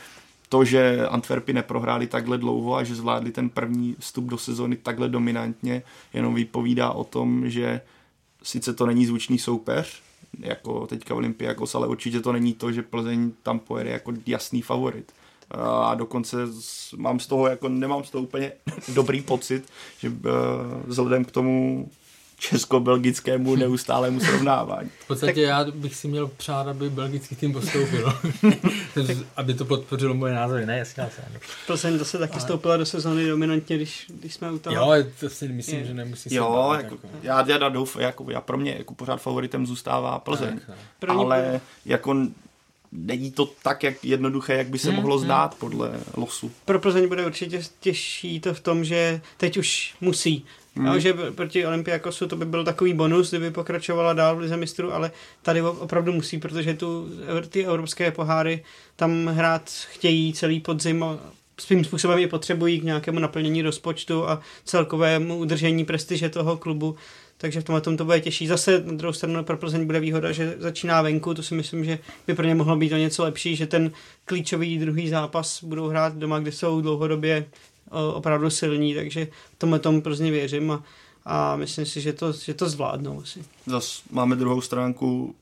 to, 0.49 0.65
že 0.65 1.07
Antwerpy 1.07 1.53
neprohráli 1.53 2.07
takhle 2.07 2.37
dlouho 2.37 2.75
a 2.75 2.83
že 2.83 2.95
zvládli 2.95 3.31
ten 3.31 3.49
první 3.49 3.95
vstup 3.99 4.25
do 4.25 4.37
sezóny 4.37 4.75
takhle 4.75 5.09
dominantně, 5.09 5.83
jenom 6.13 6.35
vypovídá 6.35 6.91
o 6.91 7.03
tom, 7.03 7.49
že 7.49 7.81
sice 8.43 8.73
to 8.73 8.85
není 8.85 9.05
zvučný 9.05 9.39
soupeř, 9.39 10.01
jako 10.39 10.87
teďka 10.87 11.15
Olympiakos, 11.15 11.75
ale 11.75 11.87
určitě 11.87 12.19
to 12.19 12.33
není 12.33 12.53
to, 12.53 12.71
že 12.71 12.81
Plzeň 12.81 13.31
tam 13.43 13.59
pojede 13.59 13.89
jako 13.89 14.13
jasný 14.25 14.61
favorit. 14.61 15.11
A 15.51 15.95
dokonce 15.95 16.37
mám 16.97 17.19
z 17.19 17.27
toho, 17.27 17.47
jako 17.47 17.69
nemám 17.69 18.03
z 18.03 18.09
toho 18.09 18.23
úplně 18.23 18.51
dobrý 18.93 19.21
pocit, 19.21 19.69
že 19.99 20.07
eh, 20.07 20.29
vzhledem 20.87 21.25
k 21.25 21.31
tomu 21.31 21.89
česko-belgickému 22.37 23.55
neustálému 23.55 24.19
srovnávání. 24.19 24.89
V 24.99 25.07
podstatě 25.07 25.33
tak... 25.33 25.43
já 25.43 25.65
bych 25.71 25.95
si 25.95 26.07
měl 26.07 26.27
přát, 26.27 26.67
aby 26.67 26.89
belgický 26.89 27.35
tým 27.35 27.53
postoupil. 27.53 28.13
aby 29.35 29.53
to 29.53 29.65
podpořilo 29.65 30.13
moje 30.13 30.33
názory. 30.33 30.65
Ne, 30.65 30.77
jasně, 30.77 31.03
jasně. 31.03 31.23
Plzeň 31.67 31.97
zase 31.97 32.17
taky 32.17 32.39
stoupila 32.39 32.77
do 32.77 32.85
sezóny 32.85 33.27
dominantně, 33.27 33.75
když, 33.75 34.05
když 34.19 34.33
jsme 34.33 34.51
u 34.51 34.59
toho. 34.59 34.75
Jo, 34.75 35.05
to 35.19 35.29
si 35.29 35.47
myslím, 35.47 35.79
je. 35.79 35.85
že 35.85 35.93
nemusí 35.93 36.35
Jo, 36.35 36.73
jako, 36.77 36.95
jako. 36.95 37.07
Já, 37.23 37.45
já, 37.47 37.69
douf, 37.69 37.95
jako, 37.95 38.31
já 38.31 38.41
pro 38.41 38.57
mě 38.57 38.75
jako 38.77 38.93
pořád 38.93 39.17
favoritem 39.17 39.67
zůstává 39.67 40.19
Plzeň. 40.19 40.59
Tak, 40.99 41.09
ale 41.09 41.61
jako 41.85 42.15
není 42.91 43.31
to 43.31 43.49
tak 43.63 43.83
jak 43.83 44.05
jednoduché, 44.05 44.53
jak 44.53 44.67
by 44.67 44.79
se 44.79 44.87
Hmm, 44.87 44.95
mohlo 44.95 45.17
hmm. 45.17 45.25
zdát 45.25 45.55
podle 45.55 45.99
losu. 46.17 46.51
Pro 46.65 46.79
Plzeň 46.79 47.07
bude 47.07 47.25
určitě 47.25 47.61
těžší 47.79 48.39
to 48.39 48.53
v 48.53 48.59
tom, 48.59 48.83
že 48.83 49.21
teď 49.37 49.57
už 49.57 49.95
musí. 50.01 50.45
Hmm. 50.77 50.87
Jo, 50.87 50.99
že 50.99 51.13
proti 51.13 51.65
Olympiakosu 51.65 52.27
to 52.27 52.35
by 52.35 52.45
byl 52.45 52.63
takový 52.63 52.93
bonus, 52.93 53.29
kdyby 53.29 53.51
pokračovala 53.51 54.13
dál 54.13 54.35
v 54.35 54.39
Lize 54.39 54.57
mistrů, 54.57 54.93
ale 54.93 55.11
tady 55.41 55.61
opravdu 55.61 56.13
musí, 56.13 56.37
protože 56.37 56.73
tu, 56.73 57.09
ty 57.49 57.65
evropské 57.65 58.11
poháry 58.11 58.63
tam 58.95 59.27
hrát 59.27 59.69
chtějí 59.69 60.33
celý 60.33 60.59
podzim 60.59 61.03
a 61.03 61.19
svým 61.59 61.83
způsobem 61.83 62.19
je 62.19 62.27
potřebují 62.27 62.79
k 62.79 62.83
nějakému 62.83 63.19
naplnění 63.19 63.61
rozpočtu 63.61 64.29
a 64.29 64.41
celkovému 64.65 65.37
udržení 65.37 65.85
prestiže 65.85 66.29
toho 66.29 66.57
klubu. 66.57 66.95
Takže 67.37 67.61
v 67.61 67.63
tomhle 67.63 67.81
tom 67.81 67.97
to 67.97 68.05
bude 68.05 68.21
těžší. 68.21 68.47
Zase 68.47 68.83
na 68.85 68.93
druhou 68.93 69.13
stranu 69.13 69.43
pro 69.43 69.57
Plzeň 69.57 69.85
bude 69.85 69.99
výhoda, 69.99 70.31
že 70.31 70.55
začíná 70.59 71.01
venku, 71.01 71.33
to 71.33 71.43
si 71.43 71.55
myslím, 71.55 71.85
že 71.85 71.99
by 72.27 72.35
pro 72.35 72.45
ně 72.45 72.55
mohlo 72.55 72.75
být 72.75 72.93
o 72.93 72.97
něco 72.97 73.23
lepší, 73.23 73.55
že 73.55 73.67
ten 73.67 73.91
klíčový 74.25 74.77
druhý 74.79 75.09
zápas 75.09 75.63
budou 75.63 75.87
hrát 75.87 76.15
doma, 76.15 76.39
kde 76.39 76.51
jsou 76.51 76.81
dlouhodobě 76.81 77.45
opravdu 78.13 78.49
silní, 78.49 78.95
takže 78.95 79.27
tomhle 79.57 79.79
tomu 79.79 80.01
Plzni 80.01 80.31
věřím 80.31 80.71
a, 80.71 80.83
a 81.25 81.55
myslím 81.55 81.85
si, 81.85 82.01
že 82.01 82.13
to, 82.13 82.31
že 82.31 82.53
to 82.53 82.69
zvládnou 82.69 83.21
asi. 83.21 83.43
Zas 83.65 84.01
máme 84.11 84.35
druhou 84.35 84.61
stránku, 84.61 85.35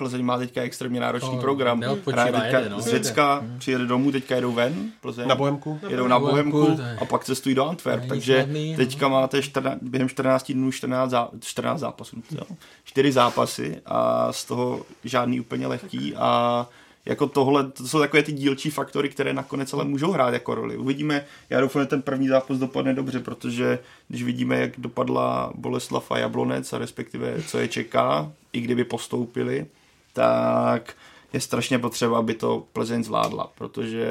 Plzeň 0.00 0.24
má 0.24 0.38
teďka 0.38 0.62
extrémně 0.62 1.00
náročný 1.00 1.30
To 1.30 1.36
program. 1.36 1.82
Hraje 2.12 2.32
teďka 2.32 2.58
jede, 2.58 2.68
no. 2.68 2.80
z 2.80 2.86
Řecka, 2.86 3.44
přijede 3.58 3.86
domů, 3.86 4.12
teďka 4.12 4.34
jedou 4.34 4.52
ven, 4.52 4.90
Plzeň. 5.00 5.28
Na 5.28 5.34
Bohemku? 5.34 5.80
jedou 5.88 6.02
na 6.02 6.08
Na 6.08 6.18
Bohemku, 6.18 6.60
Bohemku 6.60 6.82
a 7.00 7.04
pak 7.04 7.24
cestují 7.24 7.54
do 7.54 7.68
Antwerp, 7.68 8.04
takže 8.08 8.36
snadný, 8.36 8.70
no. 8.70 8.76
teďka 8.76 9.08
máte 9.08 9.42
14, 9.42 9.78
během 9.82 10.08
14 10.08 10.52
dnů 10.52 10.72
14, 10.72 11.10
zá, 11.10 11.28
14 11.40 11.80
zápasů, 11.80 12.22
jo. 12.30 12.56
4 12.84 13.12
zápasy 13.12 13.80
a 13.86 14.32
z 14.32 14.44
toho 14.44 14.82
žádný 15.04 15.40
úplně 15.40 15.66
lehký 15.66 16.14
a 16.16 16.66
jako 17.06 17.26
tohle, 17.26 17.70
to 17.70 17.88
jsou 17.88 17.98
takové 17.98 18.22
ty 18.22 18.32
dílčí 18.32 18.70
faktory, 18.70 19.08
které 19.08 19.32
nakonec 19.32 19.72
ale 19.72 19.84
můžou 19.84 20.10
hrát 20.10 20.34
jako 20.34 20.54
roli. 20.54 20.76
Uvidíme, 20.76 21.24
já 21.50 21.60
doufám, 21.60 21.82
že 21.82 21.86
ten 21.86 22.02
první 22.02 22.28
zápas 22.28 22.58
dopadne 22.58 22.94
dobře, 22.94 23.20
protože 23.20 23.78
když 24.08 24.22
vidíme, 24.22 24.60
jak 24.60 24.80
dopadla 24.80 25.52
Boleslav 25.54 26.10
a 26.10 26.18
Jablonec 26.18 26.72
a 26.72 26.78
respektive 26.78 27.42
co 27.42 27.58
je 27.58 27.68
čeká, 27.68 28.32
i 28.52 28.60
kdyby 28.60 28.84
postoupili, 28.84 29.66
tak 30.12 30.94
je 31.32 31.40
strašně 31.40 31.78
potřeba, 31.78 32.18
aby 32.18 32.34
to 32.34 32.64
Plzeň 32.72 33.04
zvládla, 33.04 33.50
protože 33.58 34.06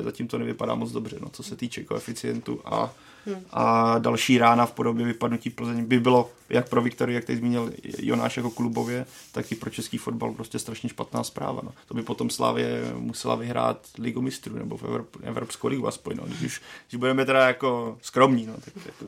zatím 0.00 0.28
to 0.28 0.38
nevypadá 0.38 0.74
moc 0.74 0.92
dobře, 0.92 1.16
no, 1.20 1.28
co 1.28 1.42
se 1.42 1.56
týče 1.56 1.84
koeficientu 1.84 2.60
a, 2.64 2.92
a 3.50 3.98
další 3.98 4.38
rána 4.38 4.66
v 4.66 4.72
podobě 4.72 5.06
vypadnutí 5.06 5.50
Plzeň 5.50 5.84
by 5.84 6.00
bylo 6.00 6.30
jak 6.48 6.68
pro 6.68 6.82
Viktorii, 6.82 7.14
jak 7.14 7.24
teď 7.24 7.38
zmínil 7.38 7.72
Jonáš 7.98 8.36
jako 8.36 8.50
klubově, 8.50 9.06
tak 9.32 9.52
i 9.52 9.54
pro 9.54 9.70
český 9.70 9.98
fotbal 9.98 10.32
prostě 10.32 10.58
strašně 10.58 10.88
špatná 10.88 11.24
zpráva. 11.24 11.60
No. 11.64 11.72
To 11.88 11.94
by 11.94 12.02
potom 12.02 12.30
Slávě 12.30 12.82
musela 12.94 13.34
vyhrát 13.34 13.88
Ligu 13.98 14.22
mistrů 14.22 14.58
nebo 14.58 14.76
v 14.76 14.84
Evrop, 14.84 15.16
Evropskou 15.22 15.68
ligu 15.68 15.86
aspoň, 15.86 16.16
no. 16.16 16.22
když, 16.26 16.42
už, 16.42 16.62
když 16.88 16.98
budeme 16.98 17.24
teda 17.24 17.46
jako 17.46 17.98
skromní. 18.02 18.46
No, 18.46 18.54
tak 18.64 18.74
jako, 18.86 19.06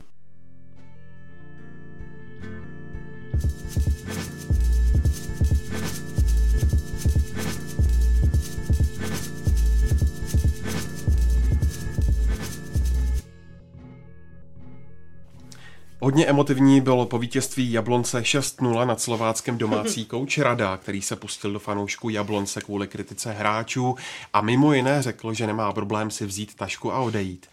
Hodně 16.01 16.27
emotivní 16.27 16.81
bylo 16.81 17.07
po 17.07 17.19
vítězství 17.19 17.73
Jablonce 17.73 18.21
6-0 18.21 18.87
nad 18.87 19.01
slováckém 19.01 19.59
domácí 19.59 20.05
kouč 20.07 20.39
Rada, 20.39 20.77
který 20.77 21.03
se 21.03 21.17
pustil 21.17 21.53
do 21.53 21.59
fanoušků 21.59 22.09
Jablonce 22.09 22.61
kvůli 22.61 22.89
kritice 22.89 23.33
hráčů 23.33 23.97
a 24.33 24.41
mimo 24.41 24.73
jiné 24.73 25.03
řekl, 25.03 25.35
že 25.35 25.47
nemá 25.47 25.73
problém 25.73 26.11
si 26.11 26.27
vzít 26.27 26.55
tašku 26.55 26.93
a 26.93 26.99
odejít. 26.99 27.47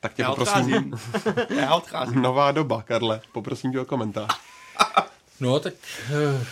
Tak 0.00 0.14
tě 0.14 0.22
já 0.22 0.28
poprosím, 0.28 0.54
odcházím. 0.54 0.94
já 1.60 1.74
odcházím. 1.74 2.22
nová 2.22 2.52
doba, 2.52 2.82
Karle, 2.82 3.20
poprosím 3.32 3.72
tě 3.72 3.80
o 3.80 3.84
komentář. 3.84 4.30
No, 5.40 5.60
tak 5.60 5.74
eh, 6.10 6.44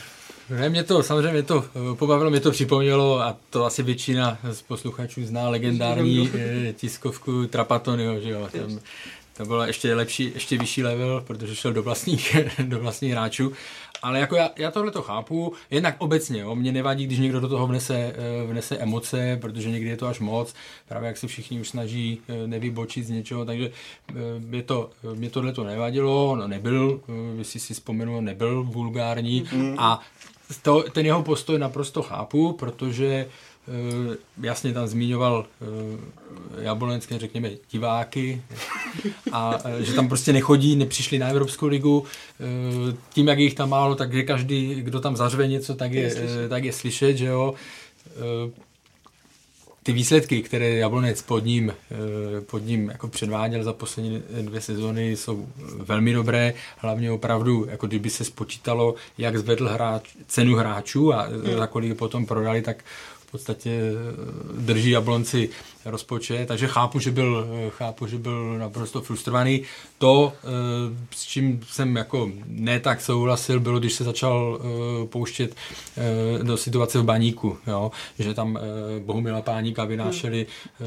ne, 0.51 0.69
mě 0.69 0.85
to, 0.85 1.03
samozřejmě 1.03 1.33
mě 1.33 1.43
to 1.43 1.65
eh, 1.65 1.97
pobavilo, 1.97 2.31
mě 2.31 2.41
to 2.41 2.51
připomnělo 2.51 3.21
a 3.21 3.37
to 3.51 3.65
asi 3.65 3.83
většina 3.83 4.39
z 4.51 4.63
posluchačů 4.63 5.25
zná 5.25 5.49
legendární 5.49 6.31
eh, 6.35 6.73
tiskovku 6.73 7.47
Trapatonyho, 7.47 8.21
že 8.21 8.31
jo, 8.31 8.49
tam, 8.53 8.79
to 9.37 9.45
bylo 9.45 9.67
ještě 9.67 9.95
lepší, 9.95 10.31
ještě 10.35 10.59
vyšší 10.59 10.83
level, 10.83 11.21
protože 11.27 11.57
šel 11.57 11.73
do 11.73 11.83
vlastních, 11.83 12.37
do 12.63 12.79
vlastních 12.79 13.13
hráčů. 13.13 13.53
Ale 14.03 14.21
jako 14.21 14.37
já, 14.37 14.51
já 14.59 14.71
tohle 14.71 14.91
to 14.91 15.03
chápu, 15.03 15.53
jednak 15.71 15.97
obecně, 15.99 16.41
jo, 16.41 16.55
mě 16.55 16.73
nevadí, 16.73 17.07
když 17.07 17.19
někdo 17.19 17.41
do 17.41 17.49
toho 17.49 17.67
vnese, 17.67 17.95
eh, 17.95 18.47
vnese 18.47 18.77
emoce, 18.77 19.39
protože 19.41 19.71
někdy 19.71 19.91
je 19.91 19.97
to 19.97 20.07
až 20.07 20.21
moc, 20.21 20.55
právě 20.89 21.07
jak 21.07 21.17
se 21.17 21.27
všichni 21.27 21.61
už 21.61 21.69
snaží 21.69 22.21
eh, 22.29 22.47
nevybočit 22.47 23.07
z 23.07 23.11
něčeho, 23.11 23.45
takže 23.45 23.71
eh, 24.11 24.15
mě, 24.39 24.63
to, 24.63 24.91
mě 25.15 25.31
tohle 25.31 25.53
to 25.53 25.65
nevadilo, 25.65 26.37
no 26.37 26.49
nebyl, 26.49 27.01
eh, 27.09 27.39
jestli 27.39 27.61
si 27.61 27.75
vzpomenu, 27.75 28.21
nebyl 28.21 28.63
vulgární 28.63 29.45
mm-hmm. 29.45 29.75
a 29.79 30.01
to, 30.63 30.83
ten 30.83 31.07
jeho 31.07 31.23
postoj 31.23 31.59
naprosto 31.59 32.03
chápu, 32.03 32.53
protože 32.53 33.27
jasně 34.43 34.73
tam 34.73 34.87
zmiňoval 34.87 35.47
uh, 35.61 36.01
jablonské, 36.65 37.19
řekněme, 37.19 37.51
diváky 37.71 38.43
a 39.33 39.57
uh, 39.65 39.81
že 39.81 39.93
tam 39.93 40.09
prostě 40.09 40.33
nechodí, 40.33 40.77
nepřišli 40.77 41.19
na 41.19 41.29
Evropskou 41.29 41.67
ligu. 41.67 42.05
Tím, 43.11 43.29
jak 43.29 43.39
je 43.39 43.45
jich 43.45 43.55
tam 43.55 43.71
málo, 43.71 43.95
takže 43.95 44.23
každý, 44.23 44.75
kdo 44.75 45.01
tam 45.01 45.17
zařve 45.17 45.49
něco, 45.49 45.75
tak 45.75 45.93
je, 45.93 46.15
tak 46.49 46.65
je 46.65 46.73
slyšet, 46.73 47.17
že 47.17 47.27
jo. 47.27 47.55
Ty 49.87 49.93
výsledky, 49.93 50.43
které 50.43 50.69
Jablonec 50.69 51.23
pod 51.23 51.45
ním, 51.45 51.71
eh, 51.71 52.41
pod 52.41 52.59
ním 52.59 52.89
jako 52.89 53.09
předváděl 53.09 53.65
za 53.65 53.73
poslední 53.73 54.23
dvě 54.43 54.61
sezóny, 54.61 55.17
jsou 55.17 55.49
velmi 55.77 56.13
dobré. 56.13 56.55
Hlavně 56.79 57.11
opravdu, 57.11 57.67
jako 57.71 57.87
kdyby 57.87 58.11
se 58.11 58.25
spočítalo, 58.25 58.95
jak 59.19 59.39
zvedl 59.39 59.69
hráč, 59.69 60.17
cenu 60.27 60.57
hráčů 60.57 61.15
a 61.15 61.29
za 61.57 61.67
kolik 61.67 61.89
je 61.89 61.95
potom 61.95 62.27
prodali, 62.27 62.63
tak 62.63 62.85
podstatě 63.37 63.71
eh, 63.71 64.63
drží 64.63 64.91
Jablonci 64.91 65.49
rozpočet, 65.85 66.49
takže 66.49 66.67
chápu, 66.67 66.99
že 66.99 67.11
byl, 67.11 67.47
eh, 67.51 67.71
chápu, 67.71 68.07
že 68.07 68.19
byl 68.19 68.59
naprosto 68.59 69.01
frustrovaný. 69.01 69.63
To, 69.99 70.33
eh, 70.33 70.49
s 71.11 71.23
čím 71.25 71.61
jsem 71.71 71.97
jako 71.97 72.31
ne 72.47 72.81
tak 72.81 73.01
souhlasil, 73.01 73.61
bylo, 73.61 73.79
když 73.79 73.93
se 73.93 74.05
začal 74.05 74.61
pouštět 75.07 75.57
do 76.43 76.57
situace 76.57 76.99
v 76.99 77.05
baníku, 77.05 77.59
jo? 77.67 77.91
že 78.19 78.35
tam 78.35 78.59
Bohumila 79.05 79.43
Páníka 79.43 79.85
vynášeli 79.85 80.47
eh, 80.81 80.85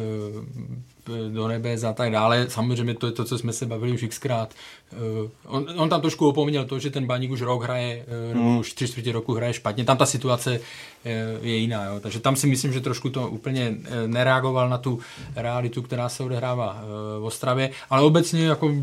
do 1.29 1.47
nebe 1.47 1.75
a 1.87 1.93
tak 1.93 2.11
dále. 2.11 2.49
Samozřejmě 2.49 2.93
to 2.93 3.05
je 3.05 3.11
to, 3.11 3.23
co 3.23 3.37
jsme 3.37 3.53
se 3.53 3.65
bavili 3.65 3.91
už 3.91 4.05
xkrát. 4.09 4.53
Eh, 4.93 5.29
On, 5.45 5.65
on 5.75 5.89
tam 5.89 6.01
trošku 6.01 6.27
opomněl 6.27 6.65
to, 6.65 6.79
že 6.79 6.89
ten 6.89 7.05
baník 7.05 7.31
už 7.31 7.41
rok 7.41 7.63
hraje, 7.63 8.05
nebo 8.33 8.59
už 8.59 8.73
tři 8.73 8.87
čtvrtě 8.87 9.11
roku 9.11 9.33
hraje 9.33 9.53
špatně. 9.53 9.85
Tam 9.85 9.97
ta 9.97 10.05
situace 10.05 10.59
eh, 11.05 11.37
je 11.41 11.55
jiná. 11.55 11.85
Jo? 11.85 11.99
Takže 11.99 12.19
tam 12.19 12.35
si 12.35 12.47
myslím, 12.47 12.73
že 12.73 12.81
trošku 12.81 13.09
to 13.09 13.29
úplně 13.29 13.75
nereagoval 14.07 14.69
na 14.69 14.77
tu 14.77 14.99
realitu, 15.35 15.81
která 15.81 16.09
se 16.09 16.23
odehrává 16.23 16.81
eh, 16.81 17.19
v 17.19 17.25
Ostravě. 17.25 17.71
Ale 17.89 18.01
obecně 18.01 18.45
jako 18.45 18.73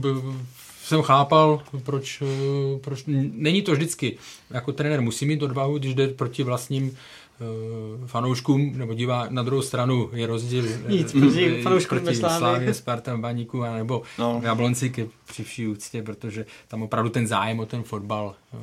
jsem 0.84 1.02
chápal, 1.02 1.62
proč, 1.82 2.22
proč 2.80 3.04
není 3.32 3.62
to 3.62 3.72
vždycky. 3.72 4.18
Jako 4.50 4.72
trenér 4.72 5.02
musí 5.02 5.26
mít 5.26 5.42
odvahu, 5.42 5.78
když 5.78 5.94
jde 5.94 6.08
proti 6.08 6.42
vlastním 6.42 6.96
fanouškům, 8.06 8.72
nebo 8.78 8.94
divá 8.94 9.26
na 9.30 9.42
druhou 9.42 9.62
stranu 9.62 10.10
je 10.12 10.26
rozdíl 10.26 10.64
eh, 10.88 10.92
Nic 10.92 11.12
proti 11.12 11.58
eh, 11.58 11.62
fanouškům 11.62 11.98
proti 11.98 12.06
ve 12.06 12.14
Slávii. 12.14 12.38
Slávě, 12.38 12.74
Sparta, 12.74 13.16
Baníku, 13.16 13.62
a 13.64 13.74
nebo 13.76 14.02
No. 14.18 14.40
Jablonci 14.44 14.90
ke, 14.90 15.06
při 15.28 15.44
vší 15.44 15.66
úctě, 15.68 16.02
protože 16.02 16.46
tam 16.68 16.82
opravdu 16.82 17.10
ten 17.10 17.26
zájem 17.26 17.60
o 17.60 17.66
ten 17.66 17.82
fotbal 17.82 18.34
eh, 18.54 18.56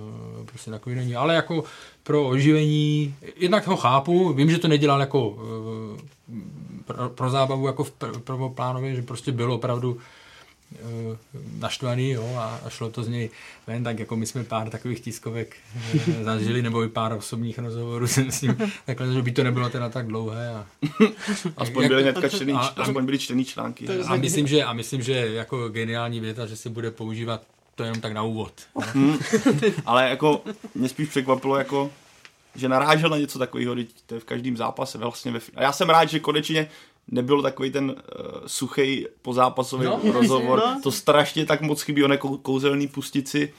prostě 0.46 0.72
takový 0.72 0.96
není. 0.96 1.16
Ale 1.16 1.36
jako 1.36 1.64
pro 2.04 2.28
oživení, 2.28 3.16
jednak 3.36 3.68
ho 3.68 3.78
chápu, 3.78 4.34
vím, 4.34 4.50
že 4.52 4.58
to 4.60 4.68
nedělal 4.68 5.00
jako 5.00 5.38
eh, 5.98 6.02
pro, 6.86 7.10
pro 7.10 7.30
zábavu 7.30 7.68
jako 7.68 7.84
v 7.84 7.94
pr- 8.00 8.20
prvoplánově, 8.20 8.96
že 8.96 9.02
prostě 9.02 9.32
byl 9.32 9.54
opravdu 9.54 9.98
eh, 10.00 10.23
naštvaný 11.60 12.10
jo, 12.10 12.36
a, 12.38 12.60
a 12.66 12.70
šlo 12.70 12.90
to 12.90 13.04
z 13.04 13.08
něj 13.08 13.30
ven, 13.68 13.84
tak 13.84 14.00
jako 14.00 14.16
my 14.16 14.26
jsme 14.26 14.44
pár 14.44 14.70
takových 14.70 15.00
tiskovek 15.00 15.56
eh, 15.96 16.24
zažili, 16.24 16.62
nebo 16.62 16.84
i 16.84 16.90
pár 16.90 17.14
osobních 17.14 17.60
rozhovorů 17.60 18.08
jsem 18.08 18.32
s 18.32 18.42
ním, 18.42 18.58
takhle, 18.86 19.14
že 19.14 19.22
by 19.22 19.32
to 19.32 19.44
nebylo 19.44 19.70
teda 19.70 19.90
tak 19.90 20.08
dlouhé. 20.08 20.50
A, 20.50 20.66
Aspoň 21.58 21.84
jak- 21.84 21.90
byly 21.92 22.04
hnedka 22.04 22.30
čtený, 22.30 22.54
a- 22.54 22.74
aspoň 22.78 23.06
byly 23.06 23.20
čtený 23.20 23.46
články. 23.46 23.88
A 24.08 24.16
myslím, 24.16 24.48
že, 24.48 24.64
a 24.64 24.74
myslím, 24.74 25.02
že 25.02 25.14
jako 25.14 25.70
geniální 25.70 26.20
věta, 26.20 26.46
že 26.46 26.58
se 26.58 26.70
bude 26.70 26.92
používat 26.92 27.42
to 27.76 27.84
jenom 27.84 28.02
tak 28.02 28.14
na 28.14 28.24
úvod. 28.24 28.54
Ale 29.86 30.10
jako 30.10 30.44
mě 30.76 30.90
spíš 30.90 31.10
překvapilo, 31.10 31.58
jako, 31.58 31.92
že 32.56 32.70
narážel 32.70 33.10
na 33.10 33.18
něco 33.18 33.40
takového, 33.40 33.76
teď 33.76 33.88
to 34.06 34.14
je 34.14 34.20
v 34.20 34.26
každém 34.26 34.58
zápase 34.58 34.98
vlastně. 34.98 35.32
Ve, 35.32 35.40
a 35.56 35.62
já 35.64 35.72
jsem 35.72 35.90
rád, 35.90 36.06
že 36.06 36.20
konečně 36.20 36.68
nebyl 37.12 37.42
takový 37.42 37.72
ten 37.72 37.90
uh, 37.90 37.96
suchý 38.48 39.08
pozápasový 39.22 39.86
No, 39.86 40.00
rozhovor. 40.12 40.60
no. 40.60 40.80
To 40.84 40.92
strašně 40.92 41.46
tak 41.46 41.62
moc 41.62 41.82
chybí, 41.82 42.04
oné 42.04 42.18
kou, 42.18 42.38
kouzelný 42.38 42.88
pustici 42.88 43.54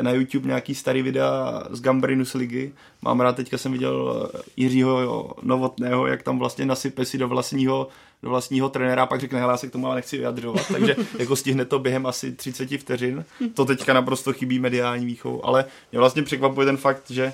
na 0.00 0.10
YouTube 0.10 0.46
nějaký 0.48 0.74
starý 0.74 1.02
videa 1.02 1.62
z 1.70 1.80
Gambrinus 1.80 2.34
ligy. 2.34 2.72
Mám 3.02 3.20
rád, 3.20 3.36
teďka 3.36 3.58
jsem 3.58 3.72
viděl 3.72 4.28
Jiřího 4.56 5.34
Novotného, 5.42 6.06
jak 6.06 6.22
tam 6.22 6.38
vlastně 6.38 6.66
nasype 6.66 7.04
si 7.04 7.18
do 7.18 7.28
vlastního 7.28 7.88
do 8.22 8.28
vlastního 8.30 8.68
trenéra 8.68 9.02
a 9.02 9.06
pak 9.06 9.20
řekne, 9.20 9.40
hele, 9.40 9.52
já 9.52 9.56
se 9.56 9.66
k 9.68 9.72
tomu 9.72 9.86
ale 9.86 9.94
nechci 9.96 10.16
vyjadřovat. 10.16 10.68
Takže 10.72 10.96
jako 11.18 11.36
stihne 11.36 11.64
to 11.64 11.78
během 11.78 12.06
asi 12.06 12.32
30 12.32 12.68
vteřin. 12.78 13.24
To 13.54 13.64
teďka 13.64 13.92
naprosto 13.92 14.32
chybí 14.32 14.58
mediální 14.58 15.06
výchovou, 15.06 15.46
ale 15.46 15.64
mě 15.92 15.98
vlastně 15.98 16.22
překvapuje 16.22 16.66
ten 16.66 16.76
fakt, 16.76 17.10
že 17.10 17.32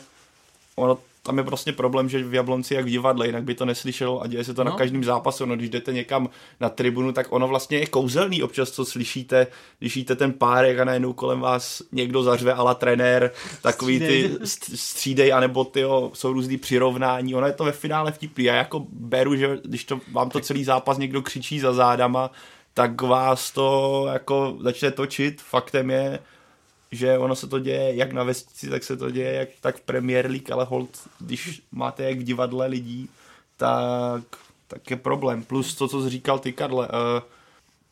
ono 0.76 0.98
tam 1.22 1.38
je 1.38 1.44
prostě 1.44 1.72
problém, 1.72 2.08
že 2.08 2.24
v 2.24 2.34
Jablonci 2.34 2.74
jak 2.74 2.84
v 2.84 2.88
divadle, 2.88 3.26
jinak 3.26 3.44
by 3.44 3.54
to 3.54 3.64
neslyšelo 3.64 4.22
a 4.22 4.26
děje 4.26 4.44
se 4.44 4.54
to 4.54 4.64
no. 4.64 4.70
na 4.70 4.76
každém 4.76 5.04
zápasu. 5.04 5.46
No, 5.46 5.56
když 5.56 5.70
jdete 5.70 5.92
někam 5.92 6.28
na 6.60 6.68
tribunu, 6.68 7.12
tak 7.12 7.26
ono 7.30 7.48
vlastně 7.48 7.78
je 7.78 7.86
kouzelný 7.86 8.42
občas, 8.42 8.70
co 8.70 8.84
slyšíte, 8.84 9.46
když 9.78 9.96
jíte 9.96 10.16
ten 10.16 10.32
párek 10.32 10.78
a 10.78 10.84
najednou 10.84 11.12
kolem 11.12 11.40
vás 11.40 11.82
někdo 11.92 12.22
zařve 12.22 12.54
ala 12.54 12.74
trenér, 12.74 13.30
takový 13.62 13.98
ty 13.98 14.30
střídej, 14.74 15.32
anebo 15.32 15.64
ty 15.64 15.82
jsou 16.12 16.32
různý 16.32 16.56
přirovnání. 16.56 17.34
Ono 17.34 17.46
je 17.46 17.52
to 17.52 17.64
ve 17.64 17.72
finále 17.72 18.12
vtipný. 18.12 18.44
Já 18.44 18.54
jako 18.54 18.86
beru, 18.92 19.36
že 19.36 19.58
když 19.64 19.84
to, 19.84 20.00
vám 20.12 20.30
to 20.30 20.40
celý 20.40 20.64
zápas 20.64 20.98
někdo 20.98 21.22
křičí 21.22 21.60
za 21.60 21.72
zádama, 21.72 22.30
tak 22.74 23.02
vás 23.02 23.50
to 23.50 24.06
jako 24.12 24.56
začne 24.60 24.90
točit. 24.90 25.40
Faktem 25.40 25.90
je, 25.90 26.18
že 26.92 27.18
ono 27.18 27.36
se 27.36 27.46
to 27.46 27.58
děje 27.58 27.96
jak 27.96 28.12
na 28.12 28.24
vesnici, 28.24 28.70
tak 28.70 28.84
se 28.84 28.96
to 28.96 29.10
děje 29.10 29.32
jak 29.32 29.48
tak 29.60 29.76
v 29.76 29.80
Premier 29.80 30.30
League, 30.30 30.52
ale 30.52 30.64
hold, 30.64 31.08
když 31.20 31.62
máte 31.72 32.02
jak 32.02 32.18
v 32.18 32.22
divadle 32.22 32.66
lidí, 32.66 33.08
tak, 33.56 34.22
tak 34.68 34.90
je 34.90 34.96
problém. 34.96 35.42
Plus 35.42 35.74
to, 35.74 35.88
co 35.88 36.02
jsi 36.02 36.10
říkal 36.10 36.38
ty, 36.38 36.52
Karle, 36.52 36.88
uh, 36.88 36.92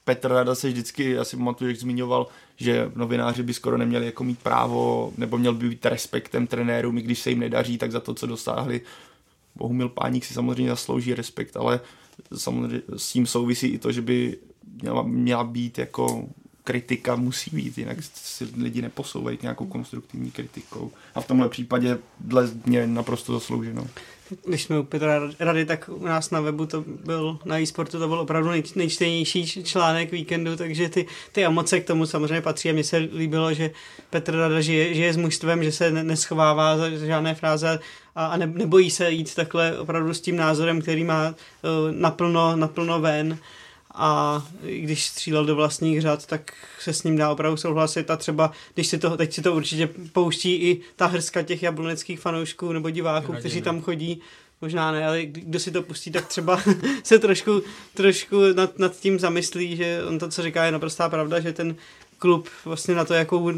Petr 0.05 0.28
Rada 0.28 0.55
se 0.55 0.68
vždycky, 0.68 1.18
asi 1.18 1.36
pamatuju, 1.36 1.70
jak 1.70 1.81
zmiňoval, 1.81 2.27
že 2.56 2.90
novináři 2.94 3.43
by 3.43 3.55
skoro 3.55 3.78
neměli 3.78 4.06
jako 4.06 4.24
mít 4.24 4.39
právo, 4.39 5.12
nebo 5.16 5.39
měl 5.39 5.55
by 5.55 5.68
být 5.68 5.86
respektem 5.86 6.47
trenérům, 6.47 6.98
i 6.98 7.02
když 7.02 7.18
se 7.18 7.31
jim 7.31 7.40
nedaří, 7.40 7.78
tak 7.78 7.93
za 7.93 8.01
to, 8.01 8.14
co 8.14 8.27
dosáhli. 8.27 8.81
Bohumil 9.55 9.89
Páník 9.89 10.24
si 10.24 10.35
samozřejmě 10.35 10.70
zaslouží 10.70 11.14
respekt, 11.14 11.56
ale 11.56 11.81
samozřejmě 12.36 12.82
s 12.97 13.12
tím 13.12 13.27
souvisí 13.27 13.66
i 13.66 13.78
to, 13.78 13.93
že 13.93 14.02
by 14.02 14.39
měla, 14.82 15.02
měla 15.02 15.44
být 15.44 15.78
jako 15.78 16.28
kritika 16.71 17.17
musí 17.17 17.51
být, 17.57 17.79
jinak 17.79 17.99
si 18.15 18.49
lidi 18.57 18.83
neposouvají 18.83 19.39
nějakou 19.43 19.67
konstruktivní 19.67 20.31
kritikou. 20.31 20.93
A 21.15 21.21
v 21.21 21.27
tomhle 21.27 21.49
případě 21.49 21.99
dle 22.21 22.51
mě 22.67 22.87
naprosto 22.87 23.33
zaslouženo. 23.33 23.87
Když 24.47 24.63
jsme 24.63 24.79
u 24.79 24.83
Petra 24.83 25.21
Rady, 25.41 25.65
tak 25.65 25.91
u 25.93 26.05
nás 26.05 26.31
na 26.31 26.41
webu 26.41 26.67
to 26.67 26.85
byl, 27.05 27.39
na 27.45 27.61
e-sportu 27.61 27.99
to 27.99 28.09
byl 28.09 28.21
opravdu 28.21 28.51
nej, 28.51 28.63
nejčtenější 28.75 29.65
článek 29.65 30.13
víkendu, 30.13 30.57
takže 30.57 30.89
ty, 30.89 31.07
ty 31.33 31.45
emoce 31.45 31.81
k 31.81 31.87
tomu 31.87 32.07
samozřejmě 32.07 32.41
patří 32.41 32.71
a 32.71 32.73
mně 32.73 32.85
se 32.85 32.97
líbilo, 32.97 33.55
že 33.55 33.71
Petr 34.11 34.37
Rada 34.37 34.61
žije, 34.61 34.95
žije 34.95 35.13
s 35.13 35.17
mužstvem, 35.17 35.65
že 35.65 35.73
se 35.73 35.91
neschovává 35.91 36.77
za 36.77 36.91
žádné 36.91 37.35
fráze 37.35 37.79
a, 38.15 38.27
a 38.27 38.37
ne, 38.37 38.47
nebojí 38.47 38.91
se 38.91 39.11
jít 39.11 39.35
takhle 39.35 39.79
opravdu 39.79 40.15
s 40.15 40.21
tím 40.21 40.37
názorem, 40.37 40.81
který 40.81 41.05
má 41.05 41.29
uh, 41.29 41.35
naplno, 41.91 42.57
naplno 42.57 43.01
ven 43.01 43.39
a 43.95 44.43
když 44.62 45.07
střílel 45.07 45.45
do 45.45 45.55
vlastních 45.55 46.01
řad, 46.01 46.27
tak 46.27 46.53
se 46.81 46.93
s 46.93 47.03
ním 47.03 47.17
dá 47.17 47.31
opravdu 47.31 47.57
souhlasit. 47.57 48.11
A 48.11 48.17
třeba, 48.17 48.53
když 48.75 48.87
si 48.87 48.99
to, 48.99 49.17
teď 49.17 49.35
si 49.35 49.43
to 49.43 49.55
určitě 49.55 49.89
pouští 50.12 50.55
i 50.55 50.81
ta 50.97 51.07
hrska 51.07 51.43
těch 51.43 51.62
jabloneckých 51.62 52.21
fanoušků 52.21 52.73
nebo 52.73 52.91
diváků, 52.91 53.33
kteří 53.33 53.62
tam 53.62 53.83
chodí, 53.83 54.21
možná 54.61 54.93
ne, 54.93 55.07
ale 55.07 55.23
kdo 55.23 55.61
si 55.61 55.71
to 55.71 55.83
pustí, 55.83 56.11
tak 56.11 56.27
třeba 56.27 56.62
se 57.03 57.19
trošku, 57.19 57.62
trošku 57.95 58.41
nad, 58.55 58.79
nad 58.79 58.97
tím 58.97 59.19
zamyslí, 59.19 59.77
že 59.77 60.05
on 60.05 60.19
to, 60.19 60.29
co 60.29 60.43
říká, 60.43 60.65
je 60.65 60.73
naprostá 60.73 61.09
pravda, 61.09 61.41
že 61.41 61.53
ten 61.53 61.77
klub 62.19 62.49
vlastně 62.65 62.95
na 62.95 63.05
to, 63.05 63.15
jakou 63.15 63.53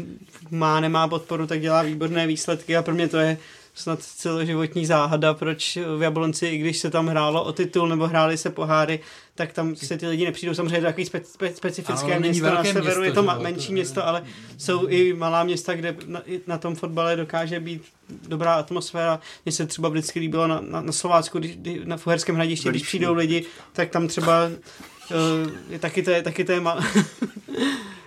má, 0.51 0.79
nemá 0.79 1.07
podporu, 1.07 1.47
tak 1.47 1.61
dělá 1.61 1.81
výborné 1.81 2.27
výsledky. 2.27 2.77
A 2.77 2.81
pro 2.81 2.93
mě 2.93 3.07
to 3.07 3.17
je 3.17 3.37
snad 3.73 3.99
celoživotní 4.01 4.85
záhada, 4.85 5.33
proč 5.33 5.77
v 5.97 6.01
Jablonci, 6.01 6.47
i 6.47 6.57
když 6.57 6.77
se 6.77 6.89
tam 6.89 7.07
hrálo 7.07 7.43
o 7.43 7.53
titul 7.53 7.87
nebo 7.87 8.07
hráli 8.07 8.37
se 8.37 8.49
poháry, 8.49 8.99
tak 9.35 9.53
tam 9.53 9.75
se 9.75 9.97
ty 9.97 10.07
lidi 10.07 10.25
nepřijdou. 10.25 10.53
Samozřejmě 10.53 10.81
takový 10.81 11.05
spe, 11.05 11.21
spe, 11.23 11.53
specifické 11.53 12.19
město 12.19 12.45
na 12.45 12.63
severu, 12.63 12.83
město, 12.85 13.03
je 13.03 13.11
to 13.11 13.23
ma, 13.23 13.39
menší 13.39 13.67
to, 13.67 13.73
město, 13.73 14.07
ale 14.07 14.23
jsou 14.57 14.87
i 14.87 15.13
malá 15.13 15.43
města, 15.43 15.73
kde 15.73 15.95
na, 16.05 16.21
na 16.47 16.57
tom 16.57 16.75
fotbale 16.75 17.15
dokáže 17.15 17.59
být 17.59 17.83
dobrá 18.27 18.53
atmosféra. 18.53 19.19
Mně 19.45 19.51
se 19.51 19.65
třeba 19.65 19.89
vždycky 19.89 20.19
líbilo 20.19 20.47
na, 20.47 20.61
na, 20.61 20.81
na 20.81 20.91
Slovácku, 20.91 21.39
když, 21.39 21.57
na 21.83 21.97
Fuherském 21.97 22.35
hradišti, 22.35 22.69
když 22.69 22.83
přijdou 22.83 23.13
lidi, 23.13 23.45
tak 23.73 23.89
tam 23.89 24.07
třeba 24.07 24.45
uh, 24.45 25.51
je 25.69 25.79
taky 25.79 26.03
to 26.03 26.11
je, 26.11 26.23
taky 26.23 26.43
to 26.43 26.51
je 26.51 26.59
mal... 26.59 26.79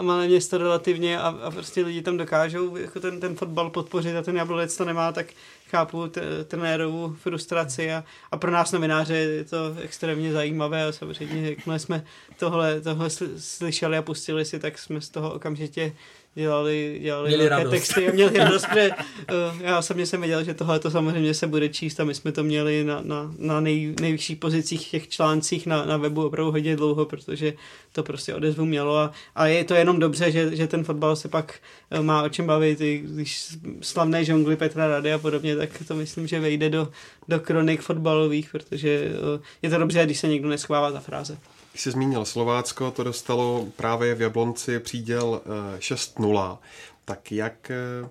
Malé 0.00 0.26
město 0.26 0.58
relativně 0.58 1.18
a, 1.18 1.28
a 1.28 1.50
prostě 1.50 1.82
lidi 1.82 2.02
tam 2.02 2.16
dokážou 2.16 2.76
jako 2.76 3.00
ten, 3.00 3.20
ten 3.20 3.34
fotbal 3.34 3.70
podpořit 3.70 4.16
a 4.16 4.22
ten 4.22 4.36
Jablonec 4.36 4.76
to 4.76 4.84
nemá, 4.84 5.12
tak 5.12 5.26
chápu 5.70 6.08
t- 6.08 6.44
trenérovu 6.44 7.16
frustraci 7.22 7.92
a, 7.92 8.04
a 8.30 8.36
pro 8.36 8.50
nás 8.50 8.72
novináře 8.72 9.14
je 9.14 9.44
to 9.44 9.76
extrémně 9.82 10.32
zajímavé 10.32 10.84
a 10.84 10.92
samozřejmě, 10.92 11.50
jakmile 11.50 11.78
jsme 11.78 12.04
tohle, 12.38 12.80
tohle 12.80 13.10
slyšeli 13.38 13.96
a 13.96 14.02
pustili 14.02 14.44
si, 14.44 14.58
tak 14.58 14.78
jsme 14.78 15.00
z 15.00 15.08
toho 15.08 15.32
okamžitě 15.32 15.92
dělali, 16.34 16.98
dělali 17.02 17.28
měli 17.28 17.48
radost. 17.48 17.70
texty 17.70 18.08
a 18.08 18.12
měli 18.12 18.38
radost, 18.38 18.66
protože 18.66 18.90
uh, 18.90 19.60
já 19.60 19.78
osobně 19.78 20.06
jsem 20.06 20.20
věděl, 20.20 20.44
že 20.44 20.54
tohle 20.54 20.78
to 20.78 20.90
samozřejmě 20.90 21.34
se 21.34 21.46
bude 21.46 21.68
číst 21.68 22.00
a 22.00 22.04
my 22.04 22.14
jsme 22.14 22.32
to 22.32 22.44
měli 22.44 22.84
na, 22.84 23.00
na, 23.02 23.34
na 23.38 23.60
nej, 23.60 23.94
nejvyšších 24.00 24.38
pozicích 24.38 24.90
těch 24.90 25.08
článcích 25.08 25.66
na, 25.66 25.84
na 25.84 25.96
webu 25.96 26.26
opravdu 26.26 26.52
hodně 26.52 26.76
dlouho, 26.76 27.04
protože 27.04 27.52
to 27.92 28.02
prostě 28.02 28.34
odezvu 28.34 28.64
mělo 28.64 28.96
a, 28.96 29.12
a 29.34 29.46
je 29.46 29.64
to 29.64 29.74
jenom 29.74 29.98
dobře, 29.98 30.30
že, 30.30 30.56
že 30.56 30.66
ten 30.66 30.84
fotbal 30.84 31.16
se 31.16 31.28
pak 31.28 31.60
uh, 31.98 32.04
má 32.04 32.22
o 32.22 32.28
čem 32.28 32.46
bavit, 32.46 32.80
i 32.80 33.02
když 33.06 33.56
slavné 33.80 34.24
žongly 34.24 34.56
Petra 34.56 34.86
Rady 34.86 35.12
a 35.12 35.18
podobně, 35.18 35.56
tak 35.56 35.70
to 35.88 35.94
myslím, 35.94 36.26
že 36.26 36.40
vejde 36.40 36.70
do, 36.70 36.88
do 37.28 37.40
kronik 37.40 37.80
fotbalových, 37.80 38.48
protože 38.52 39.08
uh, 39.08 39.42
je 39.62 39.70
to 39.70 39.78
dobře, 39.78 40.04
když 40.04 40.18
se 40.18 40.28
někdo 40.28 40.48
neschvává 40.48 40.92
za 40.92 41.00
fráze. 41.00 41.38
Když 41.74 41.82
jsi 41.82 41.90
zmínil 41.90 42.24
Slovácko, 42.24 42.90
to 42.90 43.04
dostalo 43.04 43.66
právě 43.76 44.14
v 44.14 44.20
Jablonci 44.20 44.80
příděl 44.80 45.40
6-0. 45.78 46.52
Eh, 46.52 46.66
tak 47.04 47.32
jak 47.32 47.70
eh, 47.70 48.08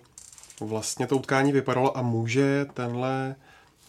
vlastně 0.60 1.08
to 1.08 1.18
utkání 1.18 1.52
vypadalo 1.52 1.98
a 1.98 2.02
může 2.02 2.66
tenhle 2.74 3.36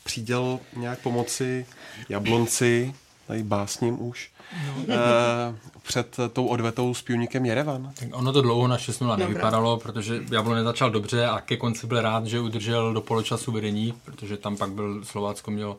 příděl 0.04 0.60
nějak 0.76 0.98
pomoci 0.98 1.66
Jablonci, 2.08 2.94
tady 3.26 3.42
básním 3.42 4.02
už, 4.02 4.30
no. 4.66 4.84
eh, 4.88 5.56
před 5.82 6.16
tou 6.32 6.46
odvetou 6.46 6.94
s 6.94 7.02
půjníkem 7.02 7.46
Jerevan? 7.46 7.92
Tak 7.98 8.08
ono 8.12 8.32
to 8.32 8.42
dlouho 8.42 8.68
na 8.68 8.78
6 8.78 9.00
nevypadalo, 9.00 9.76
protože 9.76 10.22
Jablonec 10.30 10.64
začal 10.64 10.90
dobře 10.90 11.26
a 11.26 11.40
ke 11.40 11.56
konci 11.56 11.86
byl 11.86 12.00
rád, 12.00 12.26
že 12.26 12.40
udržel 12.40 12.92
do 12.92 13.00
poločasu 13.00 13.52
vedení, 13.52 13.94
protože 14.04 14.36
tam 14.36 14.56
pak 14.56 14.70
byl 14.70 15.04
Slovácko 15.04 15.50
měl 15.50 15.76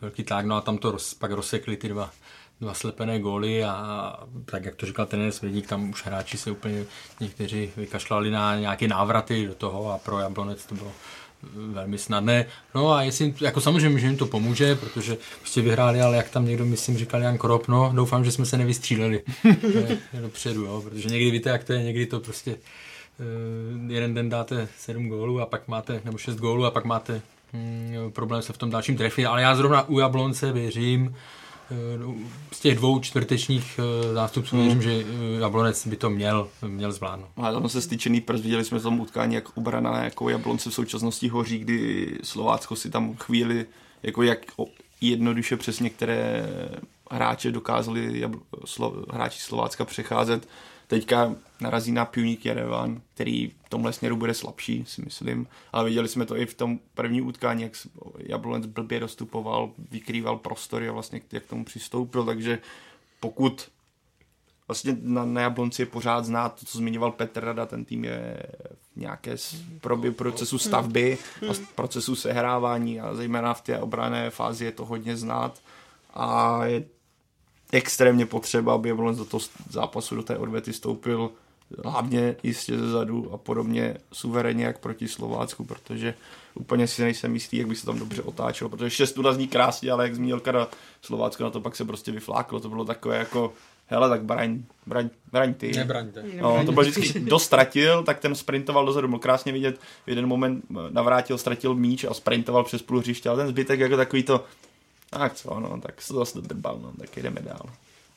velký 0.00 0.24
tlak, 0.24 0.46
no 0.46 0.56
a 0.56 0.60
tam 0.60 0.78
to 0.78 0.90
roz, 0.90 1.14
pak 1.14 1.30
rozsekli 1.30 1.76
ty 1.76 1.88
dva 1.88 2.10
dva 2.62 2.74
slepené 2.74 3.20
góly 3.20 3.64
a 3.64 4.16
tak, 4.44 4.64
jak 4.64 4.74
to 4.74 4.86
říkal 4.86 5.06
trenér 5.06 5.32
Svědík, 5.32 5.66
tam 5.66 5.90
už 5.90 6.06
hráči 6.06 6.38
se 6.38 6.50
úplně 6.50 6.84
někteří 7.20 7.70
vykašlali 7.76 8.30
na 8.30 8.58
nějaké 8.58 8.88
návraty 8.88 9.46
do 9.46 9.54
toho 9.54 9.92
a 9.92 9.98
pro 9.98 10.18
Jablonec 10.18 10.66
to 10.66 10.74
bylo 10.74 10.92
velmi 11.54 11.98
snadné. 11.98 12.46
No 12.74 12.92
a 12.92 13.02
jestli, 13.02 13.34
jako 13.40 13.60
samozřejmě, 13.60 13.98
že 13.98 14.06
jim 14.06 14.16
to 14.16 14.26
pomůže, 14.26 14.74
protože 14.74 15.16
prostě 15.38 15.62
vyhráli, 15.62 16.00
ale 16.00 16.16
jak 16.16 16.30
tam 16.30 16.46
někdo, 16.46 16.64
myslím, 16.64 16.98
říkal 16.98 17.22
Jan 17.22 17.38
Krop, 17.38 17.68
no 17.68 17.92
doufám, 17.94 18.24
že 18.24 18.32
jsme 18.32 18.46
se 18.46 18.58
nevystříleli 18.58 19.22
dopředu, 20.20 20.64
jo, 20.64 20.82
protože 20.82 21.08
někdy 21.08 21.30
víte, 21.30 21.50
jak 21.50 21.64
to 21.64 21.72
je, 21.72 21.82
někdy 21.82 22.06
to 22.06 22.20
prostě 22.20 22.50
uh, 23.18 23.90
jeden 23.90 24.14
den 24.14 24.28
dáte 24.28 24.68
sedm 24.78 25.08
gólů 25.08 25.40
a 25.40 25.46
pak 25.46 25.68
máte, 25.68 26.00
nebo 26.04 26.18
šest 26.18 26.36
gólů 26.36 26.64
a 26.64 26.70
pak 26.70 26.84
máte 26.84 27.22
hmm, 27.52 28.12
problém 28.12 28.42
se 28.42 28.52
v 28.52 28.58
tom 28.58 28.70
dalším 28.70 28.96
trefit, 28.96 29.26
ale 29.26 29.42
já 29.42 29.54
zrovna 29.54 29.88
u 29.88 29.98
Jablonce 29.98 30.52
věřím, 30.52 31.16
z 32.52 32.60
těch 32.60 32.76
dvou 32.76 33.00
čtvrtečních 33.00 33.80
eh, 33.82 34.14
zástupců 34.14 34.56
hmm. 34.56 34.64
věřím, 34.64 34.82
že 34.82 34.90
eh, 34.90 35.40
Jablonec 35.40 35.86
by 35.86 35.96
to 35.96 36.10
měl, 36.10 36.48
měl 36.66 36.92
zvládnout. 36.92 37.28
Ale 37.36 37.52
tam 37.52 37.68
se 37.68 37.82
styčený 37.82 38.20
prst, 38.20 38.42
viděli 38.42 38.64
jsme 38.64 38.78
v 38.78 38.82
tom 38.82 39.00
utkání, 39.00 39.34
jak 39.34 39.56
obrana 39.56 40.04
jako 40.04 40.28
Jablonce 40.28 40.70
v 40.70 40.74
současnosti 40.74 41.28
hoří, 41.28 41.58
kdy 41.58 42.08
Slovácko 42.22 42.76
si 42.76 42.90
tam 42.90 43.14
chvíli 43.16 43.66
jako 44.02 44.22
jak 44.22 44.38
jednoduše 45.00 45.56
přes 45.56 45.80
některé 45.80 46.48
hráče 47.12 47.52
dokázali 47.52 48.30
Slo, 48.64 49.04
hráči 49.10 49.40
Slovácka 49.40 49.84
přecházet. 49.84 50.48
Teďka 50.86 51.34
narazí 51.60 51.92
na 51.92 52.04
Pioník 52.04 52.44
Jerevan, 52.44 53.00
který 53.14 53.48
v 53.48 53.68
tomhle 53.68 53.92
směru 53.92 54.16
bude 54.16 54.34
slabší, 54.34 54.84
si 54.86 55.02
myslím. 55.02 55.46
Ale 55.72 55.84
viděli 55.84 56.08
jsme 56.08 56.26
to 56.26 56.36
i 56.36 56.46
v 56.46 56.54
tom 56.54 56.78
první 56.94 57.22
utkání, 57.22 57.62
jak 57.62 57.72
Jablonec 58.18 58.66
blbě 58.66 59.00
dostupoval, 59.00 59.70
vykrýval 59.90 60.36
prostory 60.36 60.88
a 60.88 60.92
vlastně 60.92 61.20
jak 61.32 61.42
k 61.42 61.48
tomu 61.48 61.64
přistoupil, 61.64 62.24
takže 62.24 62.58
pokud 63.20 63.68
vlastně 64.68 64.96
na, 65.00 65.24
na 65.24 65.40
Jablonci 65.40 65.82
je 65.82 65.86
pořád 65.86 66.24
znát 66.24 66.60
to, 66.60 66.66
co 66.66 66.78
zmiňoval 66.78 67.12
Petr 67.12 67.44
Rada, 67.44 67.66
ten 67.66 67.84
tým 67.84 68.04
je 68.04 68.42
v 68.92 68.96
nějaké 68.96 69.36
probě 69.80 70.10
procesu 70.10 70.58
stavby 70.58 71.18
a 71.50 71.52
procesu 71.74 72.16
sehrávání 72.16 73.00
a 73.00 73.14
zejména 73.14 73.54
v 73.54 73.60
té 73.60 73.78
obrané 73.78 74.30
fázi 74.30 74.64
je 74.64 74.72
to 74.72 74.84
hodně 74.84 75.16
znát. 75.16 75.60
A 76.14 76.64
je 76.64 76.84
extrémně 77.72 78.26
potřeba, 78.26 78.74
aby 78.74 78.88
Jablonec 78.88 79.18
do 79.18 79.24
toho 79.24 79.40
zápasu, 79.70 80.16
do 80.16 80.22
té 80.22 80.38
odvety 80.38 80.72
stoupil 80.72 81.30
hlavně 81.84 82.36
jistě 82.42 82.78
ze 82.78 82.90
zadu 82.90 83.32
a 83.32 83.36
podobně 83.36 83.96
suverénně 84.12 84.64
jak 84.64 84.78
proti 84.78 85.08
Slovácku, 85.08 85.64
protože 85.64 86.14
úplně 86.54 86.86
si 86.86 87.02
nejsem 87.02 87.34
jistý, 87.34 87.56
jak 87.56 87.68
by 87.68 87.76
se 87.76 87.86
tam 87.86 87.98
dobře 87.98 88.22
otáčelo, 88.22 88.70
protože 88.70 88.90
šest 88.90 89.18
zní 89.30 89.48
krásně, 89.48 89.90
ale 89.90 90.04
jak 90.04 90.14
zmínil 90.14 90.40
Kada 90.40 90.68
Slovácko 91.02 91.44
na 91.44 91.50
to 91.50 91.60
pak 91.60 91.76
se 91.76 91.84
prostě 91.84 92.12
vyfláklo, 92.12 92.60
to 92.60 92.68
bylo 92.68 92.84
takové 92.84 93.18
jako 93.18 93.52
hele, 93.86 94.08
tak 94.08 94.22
braň, 94.24 94.62
braň, 94.86 95.08
braň 95.32 95.54
ty. 95.54 95.72
Nebraňte. 95.72 96.24
No, 96.40 96.62
to 96.66 96.72
byl 96.72 96.82
vždycky, 96.82 97.20
kdo 97.20 97.38
ztratil, 97.38 98.02
tak 98.02 98.18
ten 98.18 98.34
sprintoval 98.34 98.86
dozadu. 98.86 99.08
Byl 99.08 99.18
krásně 99.18 99.52
vidět, 99.52 99.80
v 100.06 100.08
jeden 100.08 100.26
moment 100.26 100.64
navrátil, 100.90 101.38
ztratil 101.38 101.74
míč 101.74 102.04
a 102.04 102.14
sprintoval 102.14 102.64
přes 102.64 102.82
půl 102.82 102.98
hřiště, 102.98 103.28
ale 103.28 103.38
ten 103.38 103.48
zbytek 103.48 103.80
jako 103.80 103.96
takový 103.96 104.22
to, 104.22 104.44
tak 105.18 105.34
co, 105.34 105.60
no, 105.60 105.80
tak 105.80 106.02
se 106.02 106.08
to 106.08 106.18
zase 106.18 106.40
dodrbal, 106.40 106.78
no, 106.82 106.92
tak 106.98 107.16
jdeme 107.16 107.40
dál. 107.40 107.66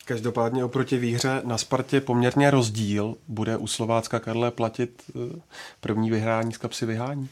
Každopádně 0.05 0.63
oproti 0.63 0.97
výhře 0.97 1.41
na 1.45 1.57
Spartě 1.57 2.01
poměrně 2.01 2.51
rozdíl. 2.51 3.15
Bude 3.27 3.57
u 3.57 3.67
Slovácka 3.67 4.19
Karle 4.19 4.51
platit 4.51 5.03
eh, 5.09 5.39
první 5.79 6.11
vyhrání 6.11 6.53
z 6.53 6.57
kapsy 6.57 6.85
vyhání? 6.85 7.29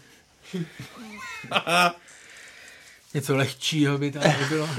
Něco 3.13 3.35
lehčího 3.35 3.97
by 3.97 4.11
tam 4.11 4.23
bylo. 4.49 4.69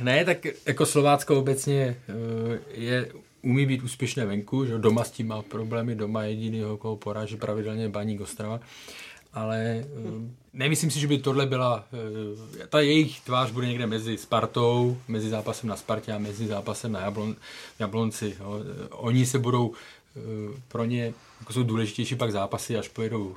ne, 0.00 0.24
tak 0.24 0.38
jako 0.66 0.86
Slovácko 0.86 1.38
obecně 1.38 1.96
eh, 2.08 2.58
je, 2.74 3.12
umí 3.42 3.66
být 3.66 3.82
úspěšné 3.82 4.26
venku, 4.26 4.66
že 4.66 4.78
doma 4.78 5.04
s 5.04 5.10
tím 5.10 5.28
má 5.28 5.42
problémy, 5.42 5.94
doma 5.94 6.22
jediný, 6.22 6.62
koho 6.78 6.96
poráží 6.96 7.36
pravidelně 7.36 7.88
Baník 7.88 8.20
Ostrava 8.20 8.60
ale 9.34 9.58
eh, 9.58 9.84
nemyslím 10.52 10.90
si, 10.90 11.00
že 11.00 11.06
by 11.06 11.18
tohle 11.18 11.46
byla, 11.46 11.84
eh, 12.62 12.66
ta 12.66 12.80
jejich 12.80 13.20
tvář 13.20 13.50
bude 13.50 13.66
někde 13.66 13.86
mezi 13.86 14.18
Spartou, 14.18 14.96
mezi 15.08 15.28
zápasem 15.28 15.68
na 15.68 15.76
Spartě 15.76 16.12
a 16.12 16.18
mezi 16.18 16.46
zápasem 16.46 16.92
na 16.92 17.00
Jablon, 17.00 17.36
Jablonci. 17.78 18.36
Jo. 18.40 18.60
Oni 18.90 19.26
se 19.26 19.38
budou 19.38 19.72
eh, 20.16 20.20
pro 20.68 20.84
ně 20.84 21.14
jako 21.40 21.52
jsou 21.52 21.62
důležitější 21.62 22.16
pak 22.16 22.32
zápasy, 22.32 22.78
až 22.78 22.88
pojedou 22.88 23.36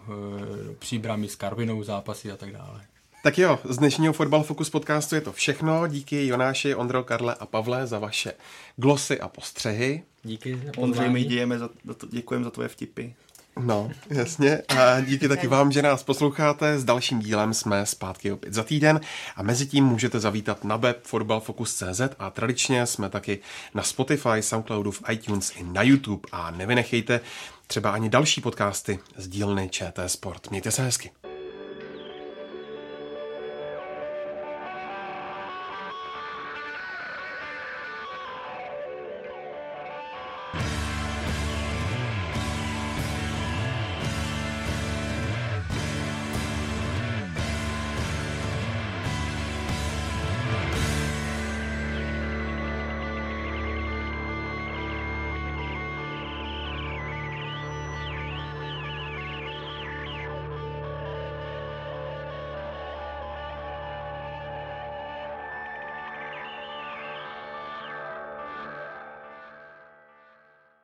do 0.68 0.74
příbramy 0.80 1.28
s 1.28 1.36
Karvinou 1.36 1.84
zápasy 1.84 2.32
a 2.32 2.38
tak 2.38 2.52
dále. 2.52 2.82
Tak 3.24 3.38
jo, 3.38 3.60
z 3.64 3.78
dnešního 3.78 4.14
Fotbal 4.14 4.44
Focus 4.44 4.70
podcastu 4.70 5.16
je 5.16 5.22
to 5.22 5.32
všechno. 5.32 5.88
Díky 5.88 6.28
Jonáši, 6.28 6.76
Ondro, 6.76 7.04
Karle 7.04 7.36
a 7.36 7.46
Pavle 7.46 7.88
za 7.88 8.00
vaše 8.00 8.34
glosy 8.76 9.20
a 9.20 9.28
postřehy. 9.28 10.04
Díky. 10.24 10.62
Ondřej, 10.78 11.10
my 11.10 11.24
dějeme 11.24 11.60
za, 11.60 11.70
děkujeme 12.10 12.44
za 12.44 12.52
tvoje 12.52 12.70
vtipy. 12.70 13.14
No, 13.60 13.90
jasně. 14.10 14.62
A 14.68 15.02
díky 15.02 15.28
taky 15.28 15.48
vám, 15.48 15.72
že 15.72 15.82
nás 15.82 16.04
posloucháte. 16.04 16.80
S 16.80 16.84
dalším 16.84 17.20
dílem 17.20 17.54
jsme 17.54 17.86
zpátky 17.86 18.32
opět 18.32 18.54
za 18.54 18.64
týden 18.64 19.00
a 19.36 19.44
mezi 19.44 19.66
tím 19.66 19.86
můžete 19.86 20.20
zavítat 20.20 20.64
na 20.64 20.76
web 20.76 21.00
fotbalfocus.cz 21.04 22.02
a 22.20 22.30
tradičně 22.30 22.86
jsme 22.86 23.10
taky 23.10 23.40
na 23.74 23.84
Spotify, 23.84 24.42
Soundcloudu, 24.42 24.92
v 24.92 25.02
iTunes 25.12 25.54
i 25.56 25.64
na 25.64 25.82
YouTube 25.82 26.30
a 26.32 26.52
nevynechejte 26.52 27.20
třeba 27.68 27.92
ani 27.92 28.10
další 28.10 28.42
podcasty 28.42 29.00
z 29.18 29.28
dílny 29.28 29.70
ČT 29.70 30.10
Sport. 30.10 30.50
Mějte 30.50 30.72
se 30.72 30.84
hezky. 30.84 31.12